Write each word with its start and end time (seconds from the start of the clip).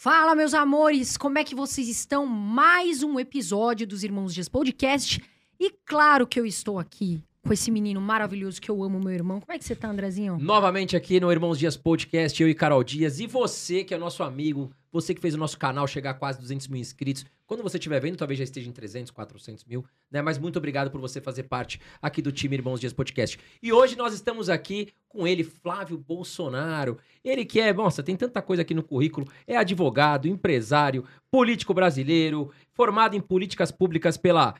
Fala, 0.00 0.36
meus 0.36 0.54
amores, 0.54 1.16
como 1.16 1.38
é 1.38 1.44
que 1.44 1.56
vocês 1.56 1.88
estão? 1.88 2.24
Mais 2.24 3.02
um 3.02 3.18
episódio 3.18 3.84
dos 3.84 4.04
Irmãos 4.04 4.32
Dias 4.32 4.48
Podcast. 4.48 5.20
E 5.58 5.72
claro 5.84 6.24
que 6.24 6.38
eu 6.38 6.46
estou 6.46 6.78
aqui 6.78 7.20
com 7.48 7.54
esse 7.54 7.70
menino 7.70 7.98
maravilhoso 7.98 8.60
que 8.60 8.70
eu 8.70 8.82
amo, 8.82 9.00
meu 9.00 9.10
irmão. 9.10 9.40
Como 9.40 9.50
é 9.50 9.58
que 9.58 9.64
você 9.64 9.74
tá, 9.74 9.88
Andrezinho? 9.88 10.36
Novamente 10.38 10.94
aqui 10.94 11.18
no 11.18 11.32
Irmãos 11.32 11.58
Dias 11.58 11.78
Podcast, 11.78 12.42
eu 12.42 12.46
e 12.46 12.54
Carol 12.54 12.84
Dias. 12.84 13.20
E 13.20 13.26
você, 13.26 13.82
que 13.82 13.94
é 13.94 13.98
nosso 13.98 14.22
amigo, 14.22 14.70
você 14.92 15.14
que 15.14 15.20
fez 15.20 15.34
o 15.34 15.38
nosso 15.38 15.58
canal 15.58 15.86
chegar 15.86 16.10
a 16.10 16.14
quase 16.14 16.38
200 16.38 16.68
mil 16.68 16.78
inscritos. 16.78 17.24
Quando 17.46 17.62
você 17.62 17.78
estiver 17.78 18.00
vendo, 18.00 18.18
talvez 18.18 18.36
já 18.36 18.44
esteja 18.44 18.68
em 18.68 18.72
300, 18.72 19.10
400 19.12 19.64
mil, 19.64 19.82
né? 20.10 20.20
Mas 20.20 20.36
muito 20.36 20.58
obrigado 20.58 20.90
por 20.90 21.00
você 21.00 21.22
fazer 21.22 21.44
parte 21.44 21.80
aqui 22.02 22.20
do 22.20 22.30
time 22.30 22.54
Irmãos 22.54 22.80
Dias 22.80 22.92
Podcast. 22.92 23.38
E 23.62 23.72
hoje 23.72 23.96
nós 23.96 24.12
estamos 24.12 24.50
aqui 24.50 24.88
com 25.08 25.26
ele, 25.26 25.42
Flávio 25.42 25.96
Bolsonaro. 25.96 26.98
Ele 27.24 27.46
que 27.46 27.62
é, 27.62 27.72
nossa, 27.72 28.02
tem 28.02 28.14
tanta 28.14 28.42
coisa 28.42 28.60
aqui 28.60 28.74
no 28.74 28.82
currículo. 28.82 29.26
É 29.46 29.56
advogado, 29.56 30.28
empresário, 30.28 31.02
político 31.30 31.72
brasileiro, 31.72 32.50
formado 32.74 33.16
em 33.16 33.22
políticas 33.22 33.72
públicas 33.72 34.18
pela 34.18 34.54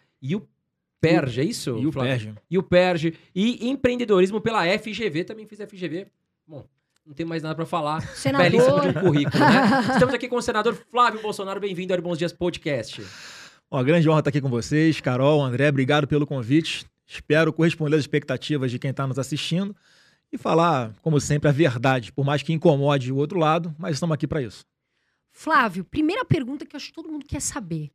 UPERJ, 0.99 1.41
é 1.41 1.45
isso? 1.45 1.79
E 1.79 1.87
o 1.87 1.93
Flávio? 1.93 2.11
Perge. 2.11 2.35
E 2.51 2.59
o 2.59 2.63
PERJ. 2.63 3.15
E 3.35 3.69
empreendedorismo 3.69 4.41
pela 4.41 4.65
FGV, 4.79 5.25
também 5.25 5.47
fiz 5.47 5.61
FGV. 5.61 6.09
Bom, 6.47 6.67
não 7.07 7.15
tem 7.15 7.25
mais 7.25 7.43
nada 7.43 7.55
pra 7.55 7.65
falar. 7.65 8.01
Senador. 8.17 8.51
Belíssimo 8.51 8.81
de 8.81 8.89
um 8.89 8.93
currículo, 8.95 9.39
né? 9.39 9.63
Estamos 9.95 10.15
aqui 10.15 10.29
com 10.29 10.37
o 10.37 10.43
senador 10.43 10.75
Flávio 10.91 11.23
Bolsonaro. 11.23 11.61
Bem-vindo 11.61 11.93
ao 11.93 11.99
Irmãos 11.99 12.19
Dias 12.19 12.33
Podcast. 12.33 13.07
Uma 13.71 13.85
grande 13.85 14.09
honra 14.09 14.19
estar 14.21 14.31
aqui 14.31 14.41
com 14.41 14.49
vocês, 14.49 15.01
Carol, 15.01 15.43
André, 15.43 15.69
obrigado 15.69 16.09
pelo 16.09 16.27
convite. 16.27 16.87
Espero 17.07 17.53
corresponder 17.53 17.97
às 17.97 18.01
expectativas 18.01 18.71
de 18.71 18.79
quem 18.79 18.91
está 18.91 19.07
nos 19.07 19.19
assistindo 19.19 19.77
e 20.33 20.37
falar, 20.37 20.93
como 21.01 21.21
sempre, 21.21 21.49
a 21.49 21.53
verdade, 21.53 22.13
por 22.13 22.25
mais 22.25 22.43
que 22.43 22.53
incomode 22.53 23.13
o 23.13 23.17
outro 23.17 23.39
lado, 23.39 23.75
mas 23.79 23.95
estamos 23.95 24.15
aqui 24.15 24.27
para 24.27 24.43
isso. 24.43 24.65
Flávio, 25.31 25.85
primeira 25.85 26.25
pergunta 26.25 26.67
que 26.67 26.75
eu 26.75 26.79
acho 26.79 26.89
que 26.89 26.93
todo 26.95 27.09
mundo 27.09 27.25
quer 27.27 27.41
saber. 27.41 27.91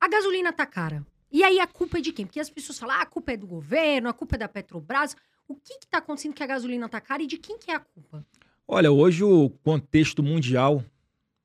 A 0.00 0.08
gasolina 0.08 0.52
tá 0.52 0.66
cara. 0.66 1.04
E 1.30 1.44
aí 1.44 1.60
a 1.60 1.66
culpa 1.66 1.98
é 1.98 2.00
de 2.00 2.12
quem? 2.12 2.26
Porque 2.26 2.40
as 2.40 2.50
pessoas 2.50 2.78
falam, 2.78 2.96
ah, 2.96 3.02
a 3.02 3.06
culpa 3.06 3.32
é 3.32 3.36
do 3.36 3.46
governo, 3.46 4.08
a 4.08 4.12
culpa 4.12 4.36
é 4.36 4.38
da 4.38 4.48
Petrobras. 4.48 5.16
O 5.46 5.54
que 5.54 5.78
que 5.78 5.86
tá 5.86 5.98
acontecendo 5.98 6.34
que 6.34 6.42
a 6.42 6.46
gasolina 6.46 6.88
tá 6.88 7.00
cara 7.00 7.22
e 7.22 7.26
de 7.26 7.38
quem 7.38 7.58
que 7.58 7.70
é 7.70 7.74
a 7.74 7.80
culpa? 7.80 8.24
Olha, 8.66 8.90
hoje 8.90 9.24
o 9.24 9.50
contexto 9.62 10.22
mundial 10.22 10.84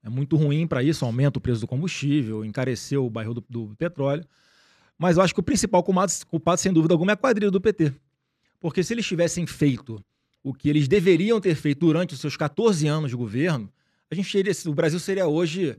é 0.04 0.10
muito 0.10 0.36
ruim 0.36 0.68
para 0.68 0.84
isso, 0.84 1.06
aumenta 1.06 1.40
o 1.40 1.42
preço 1.42 1.62
do 1.62 1.68
combustível, 1.68 2.44
encareceu 2.44 3.06
o 3.06 3.10
barril 3.10 3.34
do, 3.34 3.46
do 3.50 3.76
petróleo. 3.78 4.26
Mas 4.98 5.18
eu 5.18 5.24
acho 5.24 5.34
que 5.34 5.40
o 5.40 5.44
principal 5.44 5.82
culpado, 5.84 6.12
culpado, 6.28 6.60
sem 6.60 6.72
dúvida 6.72 6.94
alguma, 6.94 7.12
é 7.12 7.14
a 7.14 7.18
quadrilha 7.18 7.50
do 7.50 7.62
PT. 7.62 7.94
Porque 8.60 8.84
se 8.84 8.94
eles 8.94 9.06
tivessem 9.06 9.46
feito 9.46 10.04
o 10.44 10.54
que 10.54 10.70
eles 10.70 10.88
deveriam 10.88 11.40
ter 11.40 11.56
feito 11.56 11.80
durante 11.80 12.14
os 12.14 12.20
seus 12.20 12.36
14 12.36 12.88
anos 12.88 13.10
de 13.10 13.16
governo, 13.16 13.72
a 14.12 14.16
gente 14.16 14.32
teria, 14.32 14.54
o 14.66 14.74
Brasil 14.74 15.00
seria 15.00 15.28
hoje 15.28 15.78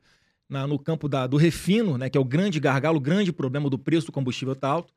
na- 0.55 0.67
no 0.67 0.79
campo 0.79 1.09
da- 1.09 1.27
do 1.27 1.37
refino, 1.37 1.99
né, 1.99 2.09
que 2.09 2.17
é 2.17 2.21
o 2.21 2.25
grande 2.25 2.59
gargalo, 2.59 2.97
o 2.97 3.01
grande 3.01 3.33
problema 3.33 3.69
do 3.69 3.79
preço 3.79 4.07
do 4.07 4.13
combustível 4.13 4.55
tá 4.55 4.69
alto. 4.69 4.93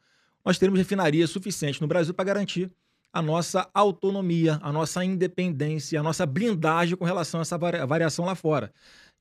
Nós 0.45 0.57
teríamos 0.57 0.79
refinaria 0.79 1.27
suficiente 1.27 1.81
no 1.81 1.87
Brasil 1.87 2.13
para 2.13 2.23
garantir 2.23 2.71
a 3.11 3.21
nossa 3.21 3.67
autonomia, 3.73 4.59
a 4.61 4.71
nossa 4.71 5.03
independência, 5.03 5.99
a 5.99 6.03
nossa 6.03 6.25
blindagem 6.25 6.95
com 6.95 7.03
relação 7.03 7.39
a 7.39 7.41
essa 7.41 7.57
vari- 7.57 7.85
variação 7.85 8.23
lá 8.25 8.35
fora. 8.35 8.71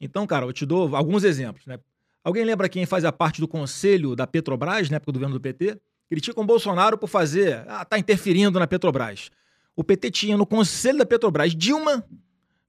Então, 0.01 0.27
cara, 0.27 0.45
eu 0.45 0.53
te 0.53 0.67
dou 0.67 0.95
alguns 0.95 1.25
exemplos. 1.25 1.65
Né? 1.67 1.78
Alguém 2.23 2.45
lembra 2.45 2.69
quem 2.69 2.84
fazia 2.84 3.11
parte 3.11 3.41
do 3.41 3.48
conselho 3.48 4.15
da 4.15 4.27
Petrobras, 4.27 4.91
na 4.91 4.97
época 4.97 5.12
do 5.12 5.19
governo 5.19 5.34
do 5.34 5.41
PT? 5.41 5.78
Criticam 6.09 6.45
o 6.45 6.47
Bolsonaro 6.47 6.98
por 6.98 7.09
fazer. 7.09 7.65
Ah, 7.67 7.84
tá 7.84 7.98
interferindo 7.98 8.59
na 8.59 8.67
Petrobras. 8.67 9.31
O 9.75 9.83
PT 9.83 10.11
tinha 10.11 10.37
no 10.37 10.47
conselho 10.47 10.98
da 10.98 11.06
Petrobras 11.06 11.55
Dilma, 11.55 12.05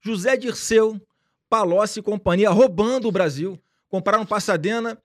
José 0.00 0.36
Dirceu, 0.36 1.00
Palocci 1.48 2.00
e 2.00 2.02
companhia 2.02 2.50
roubando 2.50 3.08
o 3.08 3.12
Brasil. 3.12 3.58
Compraram 3.88 4.26
Passadena, 4.26 4.98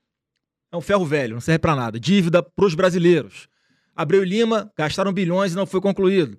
é 0.72 0.78
um 0.78 0.82
ferro 0.82 1.06
velho, 1.06 1.36
não 1.36 1.42
serve 1.42 1.60
para 1.60 1.76
nada. 1.76 2.00
Dívida 2.00 2.44
para 2.44 2.66
os 2.66 2.76
brasileiros. 2.76 3.48
Abreu 3.96 4.24
e 4.24 4.28
Lima 4.28 4.72
gastaram 4.76 5.14
bilhões 5.14 5.54
e 5.54 5.56
não 5.56 5.66
foi 5.66 5.80
concluído. 5.80 6.38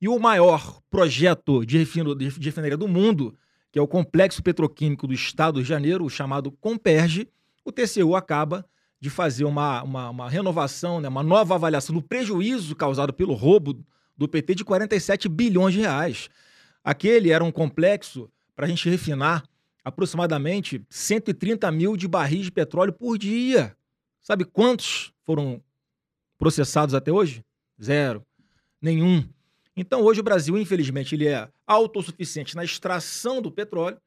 E 0.00 0.08
o 0.08 0.18
maior 0.18 0.80
projeto 0.90 1.64
de, 1.64 1.78
refinaria 1.78 2.76
do 2.76 2.88
mundo, 2.88 3.36
que 3.70 3.78
é 3.78 3.82
o 3.82 3.88
Complexo 3.88 4.42
Petroquímico 4.42 5.06
do 5.06 5.14
Estado 5.14 5.62
de 5.62 5.68
Janeiro, 5.68 6.04
o 6.04 6.10
chamado 6.10 6.50
Comperge, 6.50 7.28
o 7.64 7.70
TCU 7.70 8.16
acaba 8.16 8.64
de 9.00 9.10
fazer 9.10 9.44
uma, 9.44 9.82
uma, 9.82 10.10
uma 10.10 10.30
renovação, 10.30 11.00
né, 11.00 11.08
uma 11.08 11.22
nova 11.22 11.56
avaliação 11.56 11.94
do 11.94 12.02
prejuízo 12.02 12.74
causado 12.76 13.12
pelo 13.12 13.34
roubo 13.34 13.84
do 14.16 14.28
PT 14.28 14.54
de 14.54 14.64
47 14.64 15.28
bilhões 15.28 15.74
de 15.74 15.80
reais. 15.80 16.28
Aquele 16.84 17.30
era 17.30 17.42
um 17.42 17.50
complexo 17.50 18.30
para 18.54 18.66
a 18.66 18.68
gente 18.68 18.88
refinar 18.88 19.44
aproximadamente 19.84 20.84
130 20.88 21.70
mil 21.72 21.96
de 21.96 22.06
barris 22.06 22.44
de 22.44 22.52
petróleo 22.52 22.92
por 22.92 23.18
dia. 23.18 23.76
Sabe 24.20 24.44
quantos 24.44 25.12
foram 25.24 25.62
processados 26.38 26.94
até 26.94 27.10
hoje? 27.10 27.44
Zero. 27.82 28.24
Nenhum. 28.80 29.28
Então, 29.76 30.02
hoje 30.02 30.20
o 30.20 30.24
Brasil, 30.24 30.56
infelizmente, 30.58 31.14
ele 31.14 31.26
é 31.26 31.48
autossuficiente 31.66 32.54
na 32.54 32.64
extração 32.64 33.40
do 33.40 33.50
petróleo, 33.50 33.98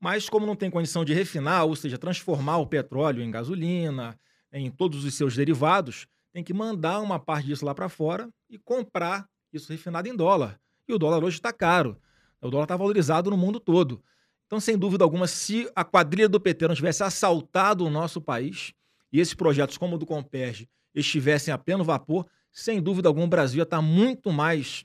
mas 0.00 0.28
como 0.28 0.46
não 0.46 0.54
tem 0.54 0.70
condição 0.70 1.04
de 1.04 1.14
refinar, 1.14 1.64
ou 1.64 1.74
seja, 1.74 1.96
transformar 1.96 2.58
o 2.58 2.66
petróleo 2.66 3.22
em 3.22 3.30
gasolina, 3.30 4.18
em 4.52 4.70
todos 4.70 5.04
os 5.04 5.14
seus 5.14 5.34
derivados, 5.34 6.06
tem 6.32 6.44
que 6.44 6.52
mandar 6.52 7.00
uma 7.00 7.18
parte 7.18 7.46
disso 7.46 7.64
lá 7.64 7.74
para 7.74 7.88
fora 7.88 8.28
e 8.50 8.58
comprar 8.58 9.26
isso 9.52 9.70
refinado 9.72 10.08
em 10.08 10.16
dólar. 10.16 10.60
E 10.88 10.92
o 10.92 10.98
dólar 10.98 11.24
hoje 11.24 11.36
está 11.36 11.52
caro. 11.52 11.96
O 12.42 12.50
dólar 12.50 12.64
está 12.64 12.76
valorizado 12.76 13.30
no 13.30 13.36
mundo 13.36 13.60
todo. 13.60 14.02
Então, 14.46 14.60
sem 14.60 14.76
dúvida 14.76 15.04
alguma, 15.04 15.26
se 15.26 15.70
a 15.74 15.84
quadrilha 15.84 16.28
do 16.28 16.40
PT 16.40 16.68
não 16.68 16.74
tivesse 16.74 17.02
assaltado 17.02 17.86
o 17.86 17.90
nosso 17.90 18.20
país 18.20 18.72
e 19.12 19.20
esses 19.20 19.34
projetos 19.34 19.78
como 19.78 19.96
o 19.96 19.98
do 19.98 20.04
Comperge 20.04 20.68
estivessem 20.94 21.54
a 21.54 21.58
pleno 21.58 21.84
vapor, 21.84 22.26
sem 22.52 22.82
dúvida 22.82 23.08
alguma 23.08 23.24
o 23.24 23.28
Brasil 23.30 23.58
ia 23.58 23.62
estar 23.62 23.80
muito 23.80 24.30
mais 24.30 24.84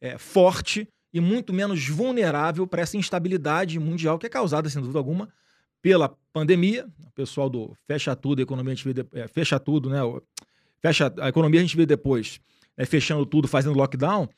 eh, 0.00 0.16
forte 0.18 0.88
e 1.12 1.18
muito 1.20 1.52
menos 1.52 1.88
vulnerável 1.88 2.64
para 2.66 2.82
essa 2.82 2.96
instabilidade 2.96 3.78
mundial 3.80 4.18
que 4.18 4.26
é 4.26 4.28
causada, 4.28 4.68
sem 4.68 4.80
dúvida 4.80 4.98
alguma, 5.00 5.28
pela 5.82 6.16
pandemia. 6.32 6.86
O 7.06 7.10
pessoal 7.10 7.50
do 7.50 7.74
fecha 7.88 8.14
tudo, 8.14 8.38
a 8.38 8.42
economia 8.42 8.72
a 8.72 8.76
gente 8.76 8.84
vê 8.84 8.94
de- 9.02 9.08
eh, 9.12 9.26
fecha 9.26 9.58
tudo, 9.58 9.90
né? 9.90 9.98
Fecha 10.80 11.12
a 11.18 11.28
economia 11.28 11.58
a 11.60 11.64
gente 11.64 11.76
vê 11.76 11.84
depois, 11.84 12.38
né, 12.76 12.84
fechando 12.84 13.26
tudo, 13.26 13.48
fazendo 13.48 13.76
lockdown. 13.76 14.28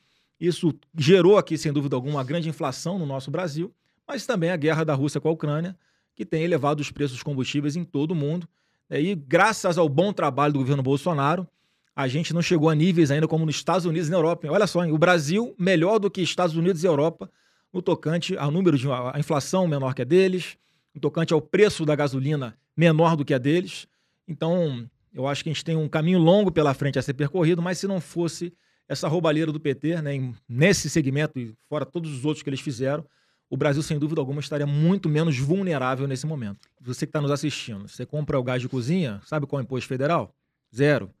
Isso 0.41 0.73
gerou 0.97 1.37
aqui, 1.37 1.55
sem 1.55 1.71
dúvida 1.71 1.95
alguma, 1.95 2.15
uma 2.15 2.23
grande 2.23 2.49
inflação 2.49 2.97
no 2.97 3.05
nosso 3.05 3.29
Brasil, 3.29 3.71
mas 4.07 4.25
também 4.25 4.49
a 4.49 4.57
guerra 4.57 4.83
da 4.83 4.95
Rússia 4.95 5.21
com 5.21 5.29
a 5.29 5.31
Ucrânia, 5.31 5.77
que 6.15 6.25
tem 6.25 6.41
elevado 6.41 6.79
os 6.79 6.89
preços 6.89 7.17
dos 7.17 7.23
combustíveis 7.23 7.75
em 7.75 7.83
todo 7.83 8.11
o 8.11 8.15
mundo. 8.15 8.49
E 8.89 9.13
graças 9.13 9.77
ao 9.77 9.87
bom 9.87 10.11
trabalho 10.11 10.53
do 10.53 10.59
governo 10.59 10.81
Bolsonaro, 10.81 11.47
a 11.95 12.07
gente 12.07 12.33
não 12.33 12.41
chegou 12.41 12.71
a 12.71 12.75
níveis 12.75 13.11
ainda 13.11 13.27
como 13.27 13.45
nos 13.45 13.55
Estados 13.55 13.85
Unidos 13.85 14.07
e 14.07 14.11
na 14.11 14.17
Europa. 14.17 14.47
Olha 14.49 14.65
só, 14.65 14.83
hein, 14.83 14.91
o 14.91 14.97
Brasil 14.97 15.53
melhor 15.59 15.99
do 15.99 16.09
que 16.09 16.21
Estados 16.21 16.55
Unidos 16.55 16.83
e 16.83 16.87
Europa 16.87 17.29
no 17.71 17.79
tocante 17.79 18.35
ao 18.35 18.49
número 18.49 18.79
de 18.79 18.91
a 18.91 19.13
inflação 19.19 19.67
menor 19.67 19.93
que 19.93 20.01
a 20.01 20.05
deles, 20.05 20.57
no 20.93 20.99
tocante 20.99 21.33
ao 21.33 21.41
preço 21.41 21.85
da 21.85 21.95
gasolina 21.95 22.57
menor 22.75 23.15
do 23.15 23.23
que 23.23 23.33
a 23.33 23.37
deles. 23.37 23.87
Então, 24.27 24.89
eu 25.13 25.27
acho 25.27 25.43
que 25.43 25.51
a 25.51 25.53
gente 25.53 25.63
tem 25.63 25.75
um 25.75 25.87
caminho 25.87 26.17
longo 26.17 26.51
pela 26.51 26.73
frente 26.73 26.97
a 26.97 27.01
ser 27.01 27.13
percorrido, 27.13 27.61
mas 27.61 27.77
se 27.77 27.87
não 27.87 28.01
fosse 28.01 28.51
essa 28.87 29.07
roubalheira 29.07 29.51
do 29.51 29.59
PT, 29.59 30.01
né, 30.01 30.33
nesse 30.47 30.89
segmento 30.89 31.39
e 31.39 31.55
fora 31.67 31.85
todos 31.85 32.11
os 32.11 32.25
outros 32.25 32.43
que 32.43 32.49
eles 32.49 32.59
fizeram, 32.59 33.05
o 33.49 33.57
Brasil, 33.57 33.83
sem 33.83 33.99
dúvida 33.99 34.21
alguma, 34.21 34.39
estaria 34.39 34.65
muito 34.65 35.09
menos 35.09 35.37
vulnerável 35.37 36.07
nesse 36.07 36.25
momento. 36.25 36.69
Você 36.79 37.05
que 37.05 37.09
está 37.09 37.19
nos 37.19 37.31
assistindo, 37.31 37.85
você 37.87 38.05
compra 38.05 38.39
o 38.39 38.43
gás 38.43 38.61
de 38.61 38.69
cozinha, 38.69 39.21
sabe 39.25 39.45
qual 39.45 39.59
é 39.59 39.63
o 39.63 39.65
imposto 39.65 39.89
federal? 39.89 40.33
Zero. 40.73 41.13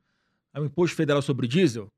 O 0.55 0.63
imposto 0.63 0.95
federal 0.95 1.21
sobre 1.21 1.45
o 1.45 1.49
diesel? 1.49 1.91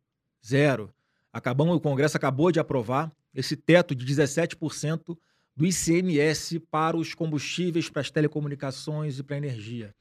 Zero. 0.43 0.91
Acabamos, 1.31 1.75
o 1.75 1.79
Congresso 1.79 2.17
acabou 2.17 2.51
de 2.51 2.59
aprovar 2.59 3.11
esse 3.33 3.55
teto 3.55 3.93
de 3.93 4.05
17% 4.05 5.15
do 5.55 5.65
ICMS 5.67 6.59
para 6.59 6.97
os 6.97 7.13
combustíveis, 7.13 7.89
para 7.89 8.01
as 8.01 8.09
telecomunicações 8.09 9.19
e 9.19 9.23
para 9.23 9.35
a 9.35 9.37
energia. 9.37 9.93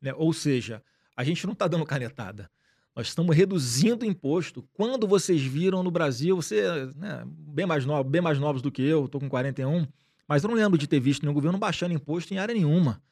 né? 0.00 0.12
Ou 0.14 0.32
seja, 0.32 0.82
a 1.16 1.24
gente 1.24 1.46
não 1.46 1.54
está 1.54 1.66
dando 1.66 1.86
canetada. 1.86 2.50
Nós 3.00 3.06
estamos 3.06 3.34
reduzindo 3.34 4.04
imposto. 4.04 4.62
Quando 4.74 5.08
vocês 5.08 5.40
viram 5.40 5.82
no 5.82 5.90
Brasil, 5.90 6.36
você, 6.36 6.84
né, 6.94 7.24
bem, 7.26 7.64
mais 7.64 7.86
novo, 7.86 8.04
bem 8.04 8.20
mais 8.20 8.38
novos 8.38 8.60
do 8.60 8.70
que 8.70 8.82
eu, 8.82 9.06
estou 9.06 9.18
com 9.18 9.26
41, 9.26 9.86
mas 10.28 10.44
eu 10.44 10.50
não 10.50 10.54
lembro 10.54 10.76
de 10.76 10.86
ter 10.86 11.00
visto 11.00 11.22
nenhum 11.22 11.32
governo 11.32 11.56
baixando 11.56 11.94
imposto 11.94 12.34
em 12.34 12.36
área 12.36 12.54
nenhuma. 12.54 13.02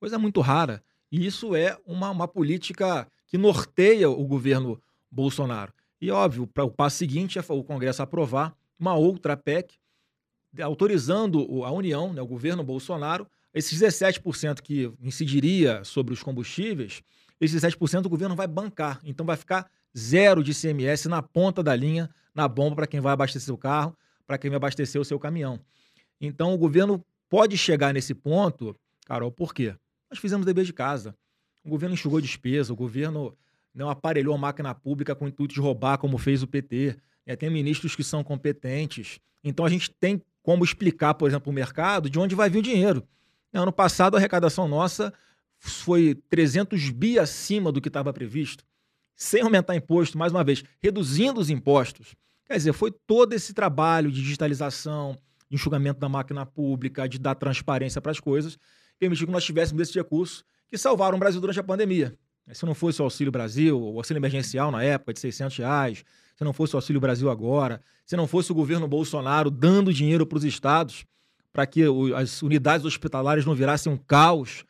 Coisa 0.00 0.18
muito 0.18 0.40
rara. 0.40 0.82
E 1.12 1.26
isso 1.26 1.54
é 1.54 1.76
uma, 1.84 2.08
uma 2.08 2.26
política 2.26 3.06
que 3.26 3.36
norteia 3.36 4.08
o 4.08 4.24
governo 4.24 4.80
Bolsonaro. 5.10 5.74
E, 6.00 6.10
óbvio, 6.10 6.46
para 6.46 6.64
o 6.64 6.70
passo 6.70 6.96
seguinte 6.96 7.38
é 7.38 7.44
o 7.46 7.62
Congresso 7.62 8.00
aprovar 8.00 8.56
uma 8.80 8.94
outra 8.94 9.36
PEC 9.36 9.74
autorizando 10.62 11.62
a 11.64 11.70
União, 11.70 12.14
né, 12.14 12.22
o 12.22 12.26
governo 12.26 12.64
Bolsonaro, 12.64 13.26
esses 13.52 13.78
17% 13.78 14.62
que 14.62 14.90
incidiria 15.02 15.84
sobre 15.84 16.14
os 16.14 16.22
combustíveis, 16.22 17.02
esses 17.44 17.62
17% 17.62 18.06
o 18.06 18.08
governo 18.08 18.34
vai 18.34 18.46
bancar. 18.46 19.00
Então 19.04 19.24
vai 19.24 19.36
ficar 19.36 19.70
zero 19.96 20.42
de 20.42 20.52
ICMS 20.52 21.08
na 21.08 21.22
ponta 21.22 21.62
da 21.62 21.74
linha, 21.74 22.10
na 22.34 22.48
bomba 22.48 22.76
para 22.76 22.86
quem 22.86 23.00
vai 23.00 23.12
abastecer 23.12 23.54
o 23.54 23.58
carro, 23.58 23.96
para 24.26 24.38
quem 24.38 24.50
vai 24.50 24.56
abastecer 24.56 25.00
o 25.00 25.04
seu 25.04 25.18
caminhão. 25.18 25.60
Então 26.20 26.54
o 26.54 26.58
governo 26.58 27.04
pode 27.28 27.56
chegar 27.56 27.92
nesse 27.92 28.14
ponto, 28.14 28.76
Carol, 29.06 29.30
por 29.30 29.54
quê? 29.54 29.74
Nós 30.10 30.18
fizemos 30.18 30.46
dever 30.46 30.64
de 30.64 30.72
casa. 30.72 31.14
O 31.64 31.68
governo 31.68 31.94
enxugou 31.94 32.20
despesa, 32.20 32.72
o 32.72 32.76
governo 32.76 33.36
não 33.74 33.88
aparelhou 33.88 34.34
a 34.34 34.38
máquina 34.38 34.74
pública 34.74 35.14
com 35.14 35.24
o 35.24 35.28
intuito 35.28 35.54
de 35.54 35.60
roubar, 35.60 35.98
como 35.98 36.18
fez 36.18 36.42
o 36.42 36.46
PT. 36.46 36.96
É, 37.26 37.34
tem 37.34 37.50
ministros 37.50 37.96
que 37.96 38.04
são 38.04 38.22
competentes. 38.22 39.18
Então 39.42 39.64
a 39.64 39.68
gente 39.68 39.90
tem 39.90 40.22
como 40.42 40.62
explicar, 40.62 41.14
por 41.14 41.28
exemplo, 41.28 41.50
o 41.50 41.54
mercado 41.54 42.08
de 42.08 42.18
onde 42.18 42.34
vai 42.34 42.48
vir 42.50 42.58
o 42.58 42.62
dinheiro. 42.62 43.02
Ano 43.52 43.72
passado, 43.72 44.14
a 44.14 44.18
arrecadação 44.18 44.68
nossa 44.68 45.12
foi 45.70 46.14
300 46.28 46.90
bi 46.90 47.18
acima 47.18 47.72
do 47.72 47.80
que 47.80 47.88
estava 47.88 48.12
previsto, 48.12 48.64
sem 49.16 49.42
aumentar 49.42 49.74
imposto, 49.74 50.18
mais 50.18 50.32
uma 50.32 50.44
vez, 50.44 50.62
reduzindo 50.82 51.40
os 51.40 51.50
impostos. 51.50 52.14
Quer 52.44 52.56
dizer, 52.56 52.72
foi 52.72 52.90
todo 53.06 53.32
esse 53.32 53.54
trabalho 53.54 54.10
de 54.10 54.20
digitalização, 54.22 55.18
de 55.48 55.56
enxugamento 55.56 55.98
da 55.98 56.08
máquina 56.08 56.44
pública, 56.44 57.08
de 57.08 57.18
dar 57.18 57.34
transparência 57.34 58.00
para 58.00 58.12
as 58.12 58.20
coisas, 58.20 58.58
permitiu 58.98 59.26
que 59.26 59.32
nós 59.32 59.44
tivéssemos 59.44 59.80
esses 59.80 59.94
recursos 59.94 60.44
que 60.68 60.76
salvaram 60.76 61.16
o 61.16 61.20
Brasil 61.20 61.40
durante 61.40 61.60
a 61.60 61.64
pandemia. 61.64 62.16
Se 62.52 62.66
não 62.66 62.74
fosse 62.74 63.00
o 63.00 63.04
Auxílio 63.04 63.32
Brasil, 63.32 63.80
o 63.80 63.96
auxílio 63.96 64.20
emergencial 64.20 64.70
na 64.70 64.82
época 64.82 65.14
de 65.14 65.20
600 65.20 65.56
reais, 65.56 66.04
se 66.36 66.44
não 66.44 66.52
fosse 66.52 66.74
o 66.74 66.76
Auxílio 66.76 67.00
Brasil 67.00 67.30
agora, 67.30 67.80
se 68.04 68.16
não 68.16 68.26
fosse 68.26 68.52
o 68.52 68.54
governo 68.54 68.86
Bolsonaro 68.86 69.50
dando 69.50 69.94
dinheiro 69.94 70.26
para 70.26 70.36
os 70.36 70.44
estados 70.44 71.06
para 71.54 71.66
que 71.66 71.82
as 72.16 72.42
unidades 72.42 72.84
hospitalares 72.84 73.46
não 73.46 73.54
virassem 73.54 73.90
um 73.90 73.96
caos. 73.96 74.64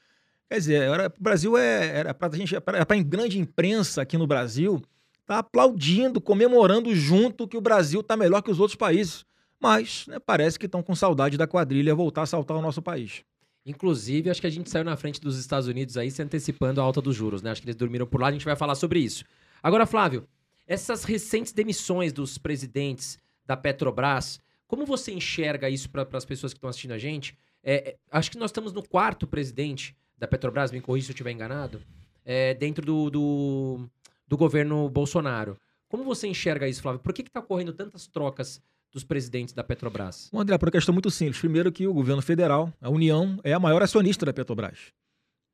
Quer 0.48 0.58
dizer, 0.58 0.82
era, 0.82 1.06
o 1.08 1.22
Brasil 1.22 1.56
é, 1.56 1.98
era 1.98 2.14
para 2.14 2.34
a 2.34 2.36
gente, 2.36 2.60
para 2.60 2.82
a 2.82 3.02
grande 3.02 3.38
imprensa 3.38 4.02
aqui 4.02 4.18
no 4.18 4.26
Brasil, 4.26 4.82
tá 5.26 5.38
aplaudindo, 5.38 6.20
comemorando 6.20 6.94
junto 6.94 7.48
que 7.48 7.56
o 7.56 7.60
Brasil 7.60 8.00
está 8.00 8.16
melhor 8.16 8.42
que 8.42 8.50
os 8.50 8.60
outros 8.60 8.76
países. 8.76 9.24
Mas 9.60 10.06
né, 10.06 10.18
parece 10.18 10.58
que 10.58 10.66
estão 10.66 10.82
com 10.82 10.94
saudade 10.94 11.38
da 11.38 11.46
quadrilha 11.46 11.94
voltar 11.94 12.22
a 12.22 12.26
saltar 12.26 12.56
o 12.56 12.62
nosso 12.62 12.82
país. 12.82 13.24
Inclusive, 13.64 14.28
acho 14.28 14.40
que 14.40 14.46
a 14.46 14.50
gente 14.50 14.68
saiu 14.68 14.84
na 14.84 14.96
frente 14.96 15.20
dos 15.20 15.38
Estados 15.38 15.66
Unidos 15.66 15.96
aí 15.96 16.10
se 16.10 16.22
antecipando 16.22 16.80
a 16.80 16.84
alta 16.84 17.00
dos 17.00 17.16
juros, 17.16 17.40
né? 17.40 17.50
Acho 17.50 17.62
que 17.62 17.66
eles 17.66 17.76
dormiram 17.76 18.06
por 18.06 18.20
lá, 18.20 18.28
a 18.28 18.32
gente 18.32 18.44
vai 18.44 18.56
falar 18.56 18.74
sobre 18.74 19.00
isso. 19.00 19.24
Agora, 19.62 19.86
Flávio, 19.86 20.28
essas 20.66 21.04
recentes 21.04 21.52
demissões 21.52 22.12
dos 22.12 22.36
presidentes 22.36 23.18
da 23.46 23.56
Petrobras, 23.56 24.38
como 24.66 24.84
você 24.84 25.12
enxerga 25.12 25.70
isso 25.70 25.88
para 25.88 26.06
as 26.12 26.24
pessoas 26.26 26.52
que 26.52 26.58
estão 26.58 26.68
assistindo 26.68 26.92
a 26.92 26.98
gente? 26.98 27.34
É, 27.62 27.90
é, 27.90 27.96
acho 28.10 28.30
que 28.30 28.38
nós 28.38 28.50
estamos 28.50 28.72
no 28.72 28.86
quarto 28.86 29.26
presidente 29.26 29.96
da 30.18 30.26
Petrobras, 30.26 30.70
me 30.70 30.80
corrija 30.80 31.06
se 31.06 31.12
eu 31.12 31.14
estiver 31.14 31.32
enganado, 31.32 31.80
é, 32.24 32.54
dentro 32.54 32.84
do, 32.84 33.10
do, 33.10 33.90
do, 34.26 34.36
governo 34.36 34.88
Bolsonaro. 34.88 35.58
Como 35.88 36.04
você 36.04 36.26
enxerga 36.26 36.68
isso, 36.68 36.82
Flávio? 36.82 37.00
Por 37.00 37.12
que 37.12 37.22
está 37.22 37.40
ocorrendo 37.40 37.72
tantas 37.72 38.06
trocas 38.06 38.62
dos 38.90 39.04
presidentes 39.04 39.54
da 39.54 39.62
Petrobras? 39.62 40.30
Bom, 40.32 40.40
André, 40.40 40.56
por 40.56 40.66
uma 40.66 40.72
questão 40.72 40.92
muito 40.92 41.10
simples. 41.10 41.38
Primeiro 41.38 41.70
que 41.70 41.86
o 41.86 41.92
governo 41.92 42.22
federal, 42.22 42.72
a 42.80 42.88
União, 42.88 43.38
é 43.44 43.52
a 43.52 43.60
maior 43.60 43.82
acionista 43.82 44.24
da 44.24 44.32
Petrobras. 44.32 44.92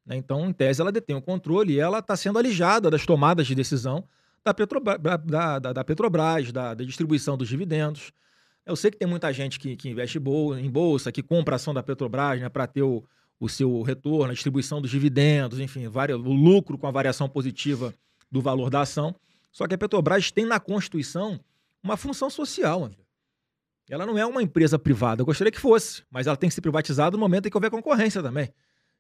Né? 0.06 0.16
Então, 0.16 0.48
em 0.48 0.52
tese, 0.52 0.80
ela 0.80 0.92
detém 0.92 1.16
o 1.16 1.22
controle 1.22 1.74
e 1.74 1.80
ela 1.80 1.98
está 1.98 2.16
sendo 2.16 2.38
alijada 2.38 2.90
das 2.90 3.04
tomadas 3.04 3.46
de 3.46 3.54
decisão 3.54 4.04
da, 4.44 4.54
Petrobras, 4.54 4.98
da, 5.00 5.16
da, 5.58 5.72
da, 5.72 5.84
Petrobras, 5.84 6.52
da, 6.52 6.74
da, 6.74 6.84
distribuição 6.84 7.36
dos 7.36 7.48
dividendos. 7.48 8.12
Eu 8.64 8.76
sei 8.76 8.90
que 8.90 8.98
tem 8.98 9.08
muita 9.08 9.32
gente 9.32 9.58
que, 9.58 9.76
que 9.76 9.88
investe 9.88 10.18
em 10.18 10.70
bolsa, 10.70 11.10
que 11.10 11.22
compra 11.22 11.56
ação 11.56 11.74
da 11.74 11.82
Petrobras 11.82 12.40
né, 12.40 12.48
para 12.48 12.66
ter 12.66 12.82
o, 12.82 13.04
o 13.40 13.48
seu 13.48 13.80
retorno, 13.80 14.30
a 14.30 14.34
distribuição 14.34 14.82
dos 14.82 14.90
dividendos, 14.90 15.58
enfim, 15.58 15.86
o 15.86 16.18
lucro 16.18 16.76
com 16.76 16.86
a 16.86 16.90
variação 16.90 17.26
positiva 17.26 17.94
do 18.30 18.42
valor 18.42 18.68
da 18.68 18.82
ação. 18.82 19.16
Só 19.50 19.66
que 19.66 19.74
a 19.74 19.78
Petrobras 19.78 20.30
tem 20.30 20.44
na 20.44 20.60
Constituição 20.60 21.40
uma 21.82 21.96
função 21.96 22.28
social. 22.28 22.90
Ela 23.88 24.04
não 24.06 24.18
é 24.18 24.26
uma 24.26 24.42
empresa 24.42 24.78
privada. 24.78 25.22
Eu 25.22 25.26
gostaria 25.26 25.50
que 25.50 25.58
fosse, 25.58 26.04
mas 26.10 26.26
ela 26.26 26.36
tem 26.36 26.48
que 26.48 26.54
ser 26.54 26.60
privatizada 26.60 27.16
no 27.16 27.18
momento 27.18 27.46
em 27.46 27.50
que 27.50 27.56
houver 27.56 27.70
concorrência 27.70 28.22
também. 28.22 28.52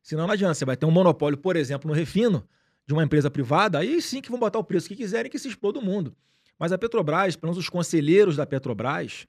Senão 0.02 0.26
não 0.26 0.32
adianta. 0.32 0.54
Você 0.54 0.64
vai 0.64 0.76
ter 0.76 0.86
um 0.86 0.90
monopólio, 0.90 1.36
por 1.36 1.54
exemplo, 1.54 1.86
no 1.86 1.94
refino, 1.94 2.42
de 2.86 2.94
uma 2.94 3.04
empresa 3.04 3.30
privada, 3.30 3.78
aí 3.78 4.00
sim 4.00 4.20
que 4.20 4.30
vão 4.30 4.40
botar 4.40 4.58
o 4.58 4.64
preço 4.64 4.88
que 4.88 4.96
quiserem 4.96 5.30
que 5.30 5.38
se 5.38 5.46
exploda 5.46 5.78
o 5.78 5.84
mundo. 5.84 6.16
Mas 6.58 6.72
a 6.72 6.78
Petrobras, 6.78 7.36
pelo 7.36 7.52
menos 7.52 7.58
os 7.58 7.68
conselheiros 7.68 8.36
da 8.36 8.44
Petrobras, 8.44 9.26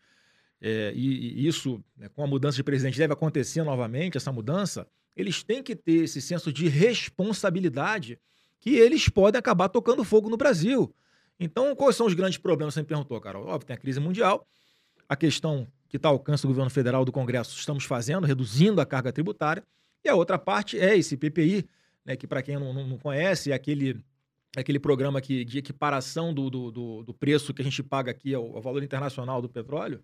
é, 0.59 0.91
e, 0.95 1.43
e, 1.43 1.47
isso, 1.47 1.83
né, 1.95 2.09
com 2.09 2.23
a 2.23 2.27
mudança 2.27 2.55
de 2.55 2.63
presidente, 2.63 2.97
deve 2.97 3.13
acontecer 3.13 3.63
novamente, 3.63 4.17
essa 4.17 4.31
mudança, 4.31 4.87
eles 5.15 5.43
têm 5.43 5.61
que 5.61 5.75
ter 5.75 6.03
esse 6.03 6.21
senso 6.21 6.51
de 6.51 6.67
responsabilidade 6.67 8.19
que 8.59 8.75
eles 8.75 9.09
podem 9.09 9.39
acabar 9.39 9.69
tocando 9.69 10.03
fogo 10.03 10.29
no 10.29 10.37
Brasil. 10.37 10.93
Então, 11.39 11.75
quais 11.75 11.95
são 11.95 12.05
os 12.05 12.13
grandes 12.13 12.37
problemas? 12.37 12.75
Você 12.75 12.81
me 12.81 12.87
perguntou, 12.87 13.19
Carol. 13.19 13.47
Óbvio, 13.47 13.67
tem 13.67 13.75
a 13.75 13.79
crise 13.79 13.99
mundial, 13.99 14.47
a 15.09 15.15
questão 15.15 15.67
que 15.89 15.97
está 15.97 16.07
ao 16.07 16.15
alcance 16.15 16.43
do 16.43 16.47
governo 16.47 16.69
federal 16.69 17.03
do 17.03 17.11
Congresso, 17.11 17.57
estamos 17.57 17.83
fazendo, 17.83 18.25
reduzindo 18.25 18.79
a 18.79 18.85
carga 18.85 19.11
tributária, 19.11 19.61
e 20.03 20.07
a 20.07 20.15
outra 20.15 20.39
parte 20.39 20.79
é 20.79 20.97
esse 20.97 21.17
PPI, 21.17 21.67
né, 22.05 22.15
que 22.15 22.25
para 22.25 22.41
quem 22.41 22.57
não, 22.57 22.73
não, 22.73 22.97
conhece, 22.97 23.51
é 23.51 23.53
aquele, 23.53 23.99
aquele 24.55 24.79
programa 24.79 25.19
que, 25.19 25.43
de 25.43 25.57
equiparação 25.57 26.33
do, 26.33 26.49
do, 26.49 26.71
do, 26.71 27.03
do 27.03 27.13
preço 27.13 27.53
que 27.53 27.61
a 27.61 27.65
gente 27.65 27.83
paga 27.83 28.09
aqui 28.09 28.33
ao, 28.33 28.55
ao, 28.55 28.61
valor 28.61 28.81
internacional 28.81 29.41
do 29.41 29.49
petróleo. 29.49 30.01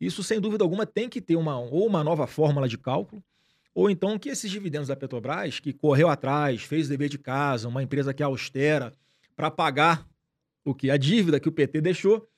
Isso, 0.00 0.22
sem 0.22 0.40
dúvida 0.40 0.64
alguma, 0.64 0.84
tem 0.84 1.08
que 1.08 1.20
ter 1.20 1.36
uma, 1.36 1.58
ou 1.58 1.86
uma 1.86 2.02
nova 2.02 2.26
fórmula 2.26 2.68
de 2.68 2.76
cálculo, 2.76 3.22
ou 3.74 3.90
então 3.90 4.18
que 4.18 4.28
esses 4.28 4.50
dividendos 4.50 4.88
da 4.88 4.96
Petrobras, 4.96 5.60
que 5.60 5.72
correu 5.72 6.08
atrás, 6.08 6.62
fez 6.62 6.86
o 6.86 6.90
dever 6.90 7.08
de 7.08 7.18
casa, 7.18 7.68
uma 7.68 7.82
empresa 7.82 8.12
que 8.12 8.22
é 8.22 8.26
austera, 8.26 8.92
para 9.36 9.50
pagar 9.50 10.06
o 10.64 10.74
que 10.74 10.90
a 10.90 10.96
dívida 10.96 11.40
que 11.40 11.48
o 11.48 11.52
PT 11.52 11.80
deixou, 11.80 12.28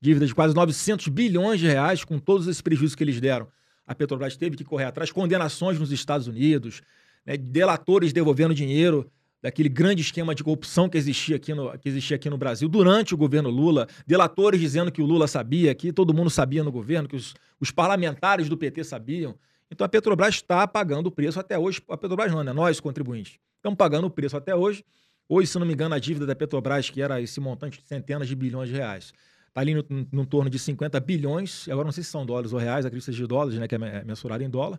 dívida 0.00 0.26
de 0.26 0.34
quase 0.34 0.54
900 0.54 1.08
bilhões 1.08 1.60
de 1.60 1.66
reais, 1.66 2.04
com 2.04 2.18
todos 2.18 2.46
esses 2.46 2.62
prejuízos 2.62 2.94
que 2.94 3.04
eles 3.04 3.20
deram, 3.20 3.48
a 3.86 3.94
Petrobras 3.94 4.36
teve 4.36 4.56
que 4.56 4.64
correr 4.64 4.84
atrás, 4.84 5.12
condenações 5.12 5.78
nos 5.78 5.92
Estados 5.92 6.26
Unidos, 6.26 6.82
né, 7.24 7.36
delatores 7.36 8.12
devolvendo 8.12 8.54
dinheiro 8.54 9.10
daquele 9.42 9.68
grande 9.68 10.00
esquema 10.00 10.34
de 10.34 10.42
corrupção 10.42 10.88
que 10.88 10.96
existia, 10.96 11.36
aqui 11.36 11.52
no, 11.52 11.78
que 11.78 11.86
existia 11.86 12.16
aqui 12.16 12.30
no 12.30 12.38
Brasil 12.38 12.66
durante 12.66 13.12
o 13.12 13.16
governo 13.16 13.50
Lula, 13.50 13.86
delatores 14.06 14.58
dizendo 14.58 14.90
que 14.90 15.02
o 15.02 15.04
Lula 15.04 15.28
sabia, 15.28 15.74
que 15.74 15.92
todo 15.92 16.14
mundo 16.14 16.30
sabia 16.30 16.64
no 16.64 16.72
governo, 16.72 17.06
que 17.06 17.16
os, 17.16 17.34
os 17.60 17.70
parlamentares 17.70 18.48
do 18.48 18.56
PT 18.56 18.84
sabiam. 18.84 19.34
Então 19.74 19.84
a 19.84 19.88
Petrobras 19.88 20.36
está 20.36 20.68
pagando 20.68 21.08
o 21.08 21.10
preço 21.10 21.40
até 21.40 21.58
hoje. 21.58 21.82
A 21.88 21.96
Petrobras 21.96 22.30
não, 22.30 22.44
né? 22.44 22.52
Nós, 22.52 22.78
contribuintes, 22.78 23.40
estamos 23.56 23.76
pagando 23.76 24.06
o 24.06 24.10
preço 24.10 24.36
até 24.36 24.54
hoje. 24.54 24.84
Hoje, 25.28 25.48
se 25.48 25.58
não 25.58 25.66
me 25.66 25.72
engano, 25.72 25.96
a 25.96 25.98
dívida 25.98 26.24
da 26.24 26.36
Petrobras, 26.36 26.90
que 26.90 27.02
era 27.02 27.20
esse 27.20 27.40
montante 27.40 27.80
de 27.80 27.88
centenas 27.88 28.28
de 28.28 28.36
bilhões 28.36 28.68
de 28.68 28.76
reais, 28.76 29.12
está 29.48 29.60
ali 29.60 29.74
no, 29.74 29.84
no, 29.88 30.08
no, 30.12 30.26
torno 30.26 30.48
de 30.48 30.60
50 30.60 31.00
bilhões. 31.00 31.68
Agora 31.68 31.86
não 31.86 31.90
sei 31.90 32.04
se 32.04 32.10
são 32.10 32.24
dólares 32.24 32.52
ou 32.52 32.58
reais, 32.60 32.88
que 32.88 33.00
seja 33.00 33.18
de 33.18 33.26
dólares, 33.26 33.58
né? 33.58 33.66
Que 33.66 33.74
é 33.74 34.04
mensurado 34.04 34.44
em 34.44 34.48
dólar. 34.48 34.78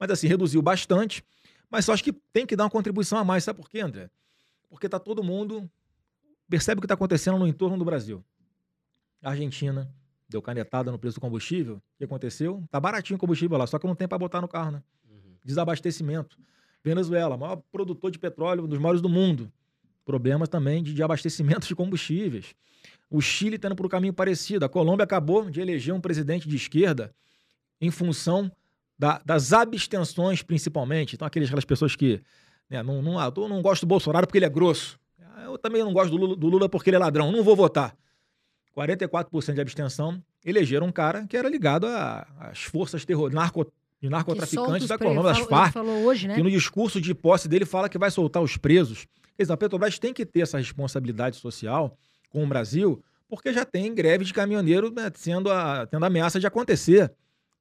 Mas 0.00 0.10
assim, 0.10 0.26
reduziu 0.26 0.60
bastante. 0.60 1.22
Mas 1.70 1.84
só 1.84 1.92
acho 1.92 2.02
que 2.02 2.12
tem 2.12 2.44
que 2.44 2.56
dar 2.56 2.64
uma 2.64 2.70
contribuição 2.70 3.18
a 3.18 3.24
mais. 3.24 3.44
Sabe 3.44 3.60
por 3.60 3.70
quê, 3.70 3.80
André? 3.80 4.10
Porque 4.68 4.88
tá 4.88 4.98
todo 4.98 5.22
mundo. 5.22 5.70
Percebe 6.48 6.80
o 6.80 6.82
que 6.82 6.86
está 6.86 6.94
acontecendo 6.94 7.38
no 7.38 7.46
entorno 7.46 7.78
do 7.78 7.84
Brasil. 7.84 8.24
A 9.22 9.30
Argentina 9.30 9.88
deu 10.28 10.40
canetada 10.42 10.90
no 10.90 10.98
preço 10.98 11.16
do 11.16 11.20
combustível. 11.20 11.76
O 11.76 11.98
que 11.98 12.04
aconteceu? 12.04 12.62
Tá 12.70 12.80
baratinho 12.80 13.16
o 13.16 13.20
combustível 13.20 13.56
lá, 13.58 13.66
só 13.66 13.78
que 13.78 13.86
não 13.86 13.94
tem 13.94 14.08
para 14.08 14.18
botar 14.18 14.40
no 14.40 14.48
carro, 14.48 14.72
né? 14.72 14.82
Uhum. 15.08 15.34
Desabastecimento. 15.44 16.38
Venezuela, 16.82 17.36
maior 17.36 17.62
produtor 17.72 18.10
de 18.10 18.18
petróleo, 18.18 18.64
um 18.64 18.68
dos 18.68 18.78
maiores 18.78 19.00
do 19.00 19.08
mundo. 19.08 19.50
Problemas 20.04 20.48
também 20.48 20.82
de, 20.82 20.92
de 20.92 21.02
abastecimento 21.02 21.66
de 21.66 21.74
combustíveis. 21.74 22.54
O 23.10 23.20
Chile 23.20 23.56
está 23.56 23.68
indo 23.68 23.76
por 23.76 23.86
um 23.86 23.88
caminho 23.88 24.12
parecido. 24.12 24.64
A 24.64 24.68
Colômbia 24.68 25.04
acabou 25.04 25.50
de 25.50 25.60
eleger 25.60 25.94
um 25.94 26.00
presidente 26.00 26.48
de 26.48 26.56
esquerda 26.56 27.14
em 27.80 27.90
função 27.90 28.50
da, 28.98 29.20
das 29.24 29.52
abstenções, 29.52 30.42
principalmente. 30.42 31.14
Então, 31.14 31.26
aquelas, 31.26 31.48
aquelas 31.48 31.64
pessoas 31.64 31.96
que 31.96 32.20
né, 32.68 32.82
não, 32.82 33.00
não, 33.02 33.18
ah, 33.18 33.32
eu 33.34 33.48
não 33.48 33.62
gosto 33.62 33.82
do 33.82 33.88
Bolsonaro 33.88 34.26
porque 34.26 34.38
ele 34.38 34.46
é 34.46 34.50
grosso. 34.50 34.98
Eu 35.44 35.58
também 35.58 35.82
não 35.82 35.92
gosto 35.92 36.10
do 36.10 36.16
Lula, 36.16 36.36
do 36.36 36.48
Lula 36.48 36.68
porque 36.68 36.90
ele 36.90 36.96
é 36.96 36.98
ladrão. 36.98 37.30
Não 37.30 37.42
vou 37.42 37.56
votar. 37.56 37.96
44% 38.76 39.54
de 39.54 39.60
abstenção 39.60 40.22
elegeram 40.44 40.86
um 40.86 40.92
cara 40.92 41.26
que 41.26 41.36
era 41.36 41.48
ligado 41.48 41.86
às 41.86 42.62
forças 42.62 43.04
terror, 43.04 43.32
narco, 43.32 43.70
de 44.00 44.08
narcotraficantes 44.08 44.88
da 44.88 44.98
Colômbia, 44.98 45.22
das 45.22 45.38
Farc. 45.40 45.76
Hoje, 45.76 46.28
né? 46.28 46.34
Que 46.34 46.42
no 46.42 46.50
discurso 46.50 47.00
de 47.00 47.14
posse 47.14 47.48
dele 47.48 47.64
fala 47.64 47.88
que 47.88 47.96
vai 47.96 48.10
soltar 48.10 48.42
os 48.42 48.56
presos. 48.56 49.06
Quer 49.36 49.44
dizer, 49.44 49.52
a 49.52 49.56
Petrobras 49.56 49.98
tem 49.98 50.12
que 50.12 50.26
ter 50.26 50.40
essa 50.40 50.58
responsabilidade 50.58 51.36
social 51.36 51.96
com 52.30 52.44
o 52.44 52.46
Brasil, 52.46 53.02
porque 53.28 53.52
já 53.52 53.64
tem 53.64 53.94
greve 53.94 54.24
de 54.24 54.32
caminhoneiro 54.32 54.92
né, 54.92 55.10
sendo 55.14 55.50
a, 55.50 55.86
tendo 55.86 56.04
ameaça 56.04 56.38
de 56.38 56.46
acontecer. 56.46 57.12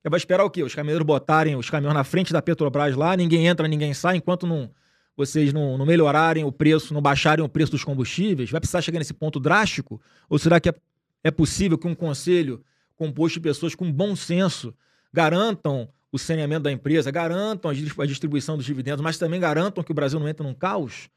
Vai 0.03 0.17
esperar 0.17 0.43
o 0.43 0.49
quê? 0.49 0.61
Os 0.63 0.75
caminhoneiros 0.75 1.05
botarem 1.05 1.55
os 1.55 1.69
caminhões 1.69 1.95
na 1.95 2.03
frente 2.03 2.33
da 2.33 2.41
Petrobras 2.41 2.95
lá, 2.95 3.15
ninguém 3.15 3.47
entra, 3.47 3.67
ninguém 3.67 3.93
sai, 3.93 4.17
enquanto 4.17 4.45
não, 4.45 4.69
vocês 5.15 5.53
não, 5.53 5.77
não, 5.77 5.85
melhorarem 5.85 6.43
o 6.43 6.51
preço, 6.51 6.93
não 6.93 7.01
baixarem 7.01 7.43
o 7.43 7.47
preço 7.47 7.71
dos 7.71 7.83
combustíveis? 7.83 8.51
Vai 8.51 8.59
precisar 8.59 8.81
chegar 8.81 8.99
nesse 8.99 9.13
ponto 9.13 9.39
drástico? 9.39 10.01
Ou 10.29 10.37
será 10.37 10.59
que 10.59 10.67
é, 10.67 10.75
é 11.23 11.31
possível 11.31 11.77
que 11.77 11.87
um 11.87 11.95
conselho 11.95 12.63
composto 12.95 13.39
de 13.39 13.43
pessoas 13.43 13.73
com 13.73 13.91
bom 13.91 14.15
senso 14.15 14.73
garantam 15.11 15.89
o 16.11 16.19
saneamento 16.19 16.63
da 16.63 16.71
empresa, 16.71 17.09
garantam 17.09 17.71
a 17.71 18.05
distribuição 18.05 18.55
dos 18.55 18.65
dividendos, 18.65 19.01
mas 19.01 19.17
também 19.17 19.39
garantam 19.39 19.83
que 19.83 19.91
o 19.91 19.95
Brasil 19.95 20.19
não 20.19 20.27
entre 20.27 20.45
num 20.45 20.53
caos? 20.53 21.09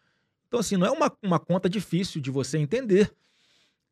Então, 0.49 0.61
assim, 0.61 0.77
não 0.77 0.87
é 0.87 0.91
uma, 0.91 1.13
uma 1.23 1.39
conta 1.39 1.69
difícil 1.69 2.21
de 2.21 2.31
você 2.31 2.57
entender. 2.57 3.13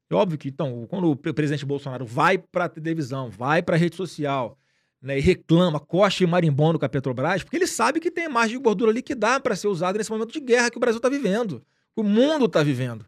É 0.09 0.15
óbvio 0.15 0.39
que, 0.39 0.49
então, 0.49 0.87
quando 0.89 1.11
o 1.11 1.17
presidente 1.17 1.67
Bolsonaro 1.67 2.07
vai 2.07 2.39
para 2.39 2.67
a 2.67 2.69
televisão, 2.69 3.29
vai 3.29 3.63
para 3.63 3.77
a 3.77 3.79
rede 3.79 3.97
social, 3.97 4.59
né, 5.03 5.19
e 5.19 5.21
reclama, 5.21 5.79
coxa 5.79 6.25
e 6.25 6.27
marimbondo 6.27 6.79
com 6.79 6.87
a 6.87 6.89
Petrobras, 6.89 7.43
porque 7.43 7.57
ele 7.57 7.67
sabe 7.67 8.01
que 8.01 8.11
tem 8.11 8.29
margem 8.29 8.57
de 8.57 8.63
gordura 8.63 8.91
ali 8.91 9.03
que 9.03 9.15
dá 9.15 9.39
para 9.39 9.55
ser 9.55 9.69
usada 9.69 9.99
nesse 9.99 10.11
momento 10.11 10.33
de 10.33 10.41
guerra 10.41 10.71
que 10.71 10.79
o 10.79 10.81
Brasil 10.81 10.99
está 10.99 11.11
vivendo, 11.11 11.63
que 11.95 12.01
o 12.01 12.05
mundo 12.05 12.47
está 12.47 12.63
vivendo. 12.63 13.05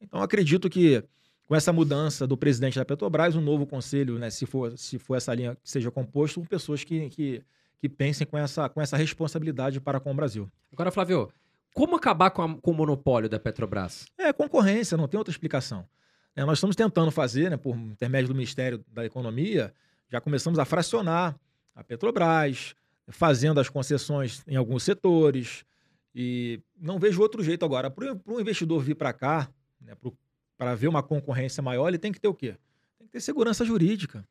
Então, 0.00 0.22
acredito 0.22 0.70
que 0.70 1.02
com 1.46 1.54
essa 1.54 1.72
mudança 1.72 2.26
do 2.26 2.36
presidente 2.36 2.78
da 2.78 2.84
Petrobras, 2.84 3.36
um 3.36 3.40
novo 3.40 3.66
conselho, 3.66 4.18
né, 4.18 4.30
se, 4.30 4.46
for, 4.46 4.76
se 4.78 4.98
for 4.98 5.16
essa 5.16 5.34
linha 5.34 5.56
que 5.56 5.70
seja 5.70 5.90
composto, 5.90 6.40
por 6.40 6.48
pessoas 6.48 6.82
que, 6.84 7.08
que, 7.10 7.42
que 7.78 7.88
pensem 7.88 8.26
com 8.26 8.38
essa, 8.38 8.68
com 8.68 8.80
essa 8.80 8.96
responsabilidade 8.96 9.80
para 9.80 10.00
com 10.00 10.10
o 10.10 10.14
Brasil. 10.14 10.50
Agora, 10.72 10.90
Flávio, 10.90 11.30
como 11.72 11.96
acabar 11.96 12.30
com, 12.30 12.42
a, 12.42 12.56
com 12.56 12.70
o 12.70 12.74
monopólio 12.74 13.28
da 13.28 13.38
Petrobras? 13.38 14.06
É 14.16 14.32
concorrência, 14.32 14.96
não 14.96 15.06
tem 15.06 15.18
outra 15.18 15.32
explicação. 15.32 15.86
É, 16.34 16.44
nós 16.44 16.58
estamos 16.58 16.74
tentando 16.74 17.10
fazer, 17.10 17.50
né, 17.50 17.56
por 17.56 17.76
intermédio 17.76 18.28
do 18.28 18.34
Ministério 18.34 18.84
da 18.88 19.04
Economia, 19.04 19.72
já 20.10 20.20
começamos 20.20 20.58
a 20.58 20.64
fracionar 20.64 21.38
a 21.74 21.84
Petrobras, 21.84 22.74
fazendo 23.08 23.60
as 23.60 23.68
concessões 23.68 24.42
em 24.46 24.56
alguns 24.56 24.82
setores, 24.82 25.64
e 26.14 26.60
não 26.80 26.98
vejo 26.98 27.20
outro 27.20 27.42
jeito 27.42 27.64
agora. 27.64 27.90
Para 27.90 28.16
o 28.26 28.40
investidor 28.40 28.82
vir 28.82 28.94
para 28.94 29.12
cá, 29.12 29.48
né, 29.80 29.94
para 29.94 30.10
ver 30.72 30.88
uma 30.88 31.02
concorrência 31.02 31.62
maior, 31.62 31.88
ele 31.88 31.98
tem 31.98 32.12
que 32.12 32.20
ter 32.20 32.28
o 32.28 32.34
quê? 32.34 32.56
Tem 32.96 33.06
que 33.06 33.12
ter 33.12 33.20
segurança 33.20 33.64
jurídica. 33.64 34.24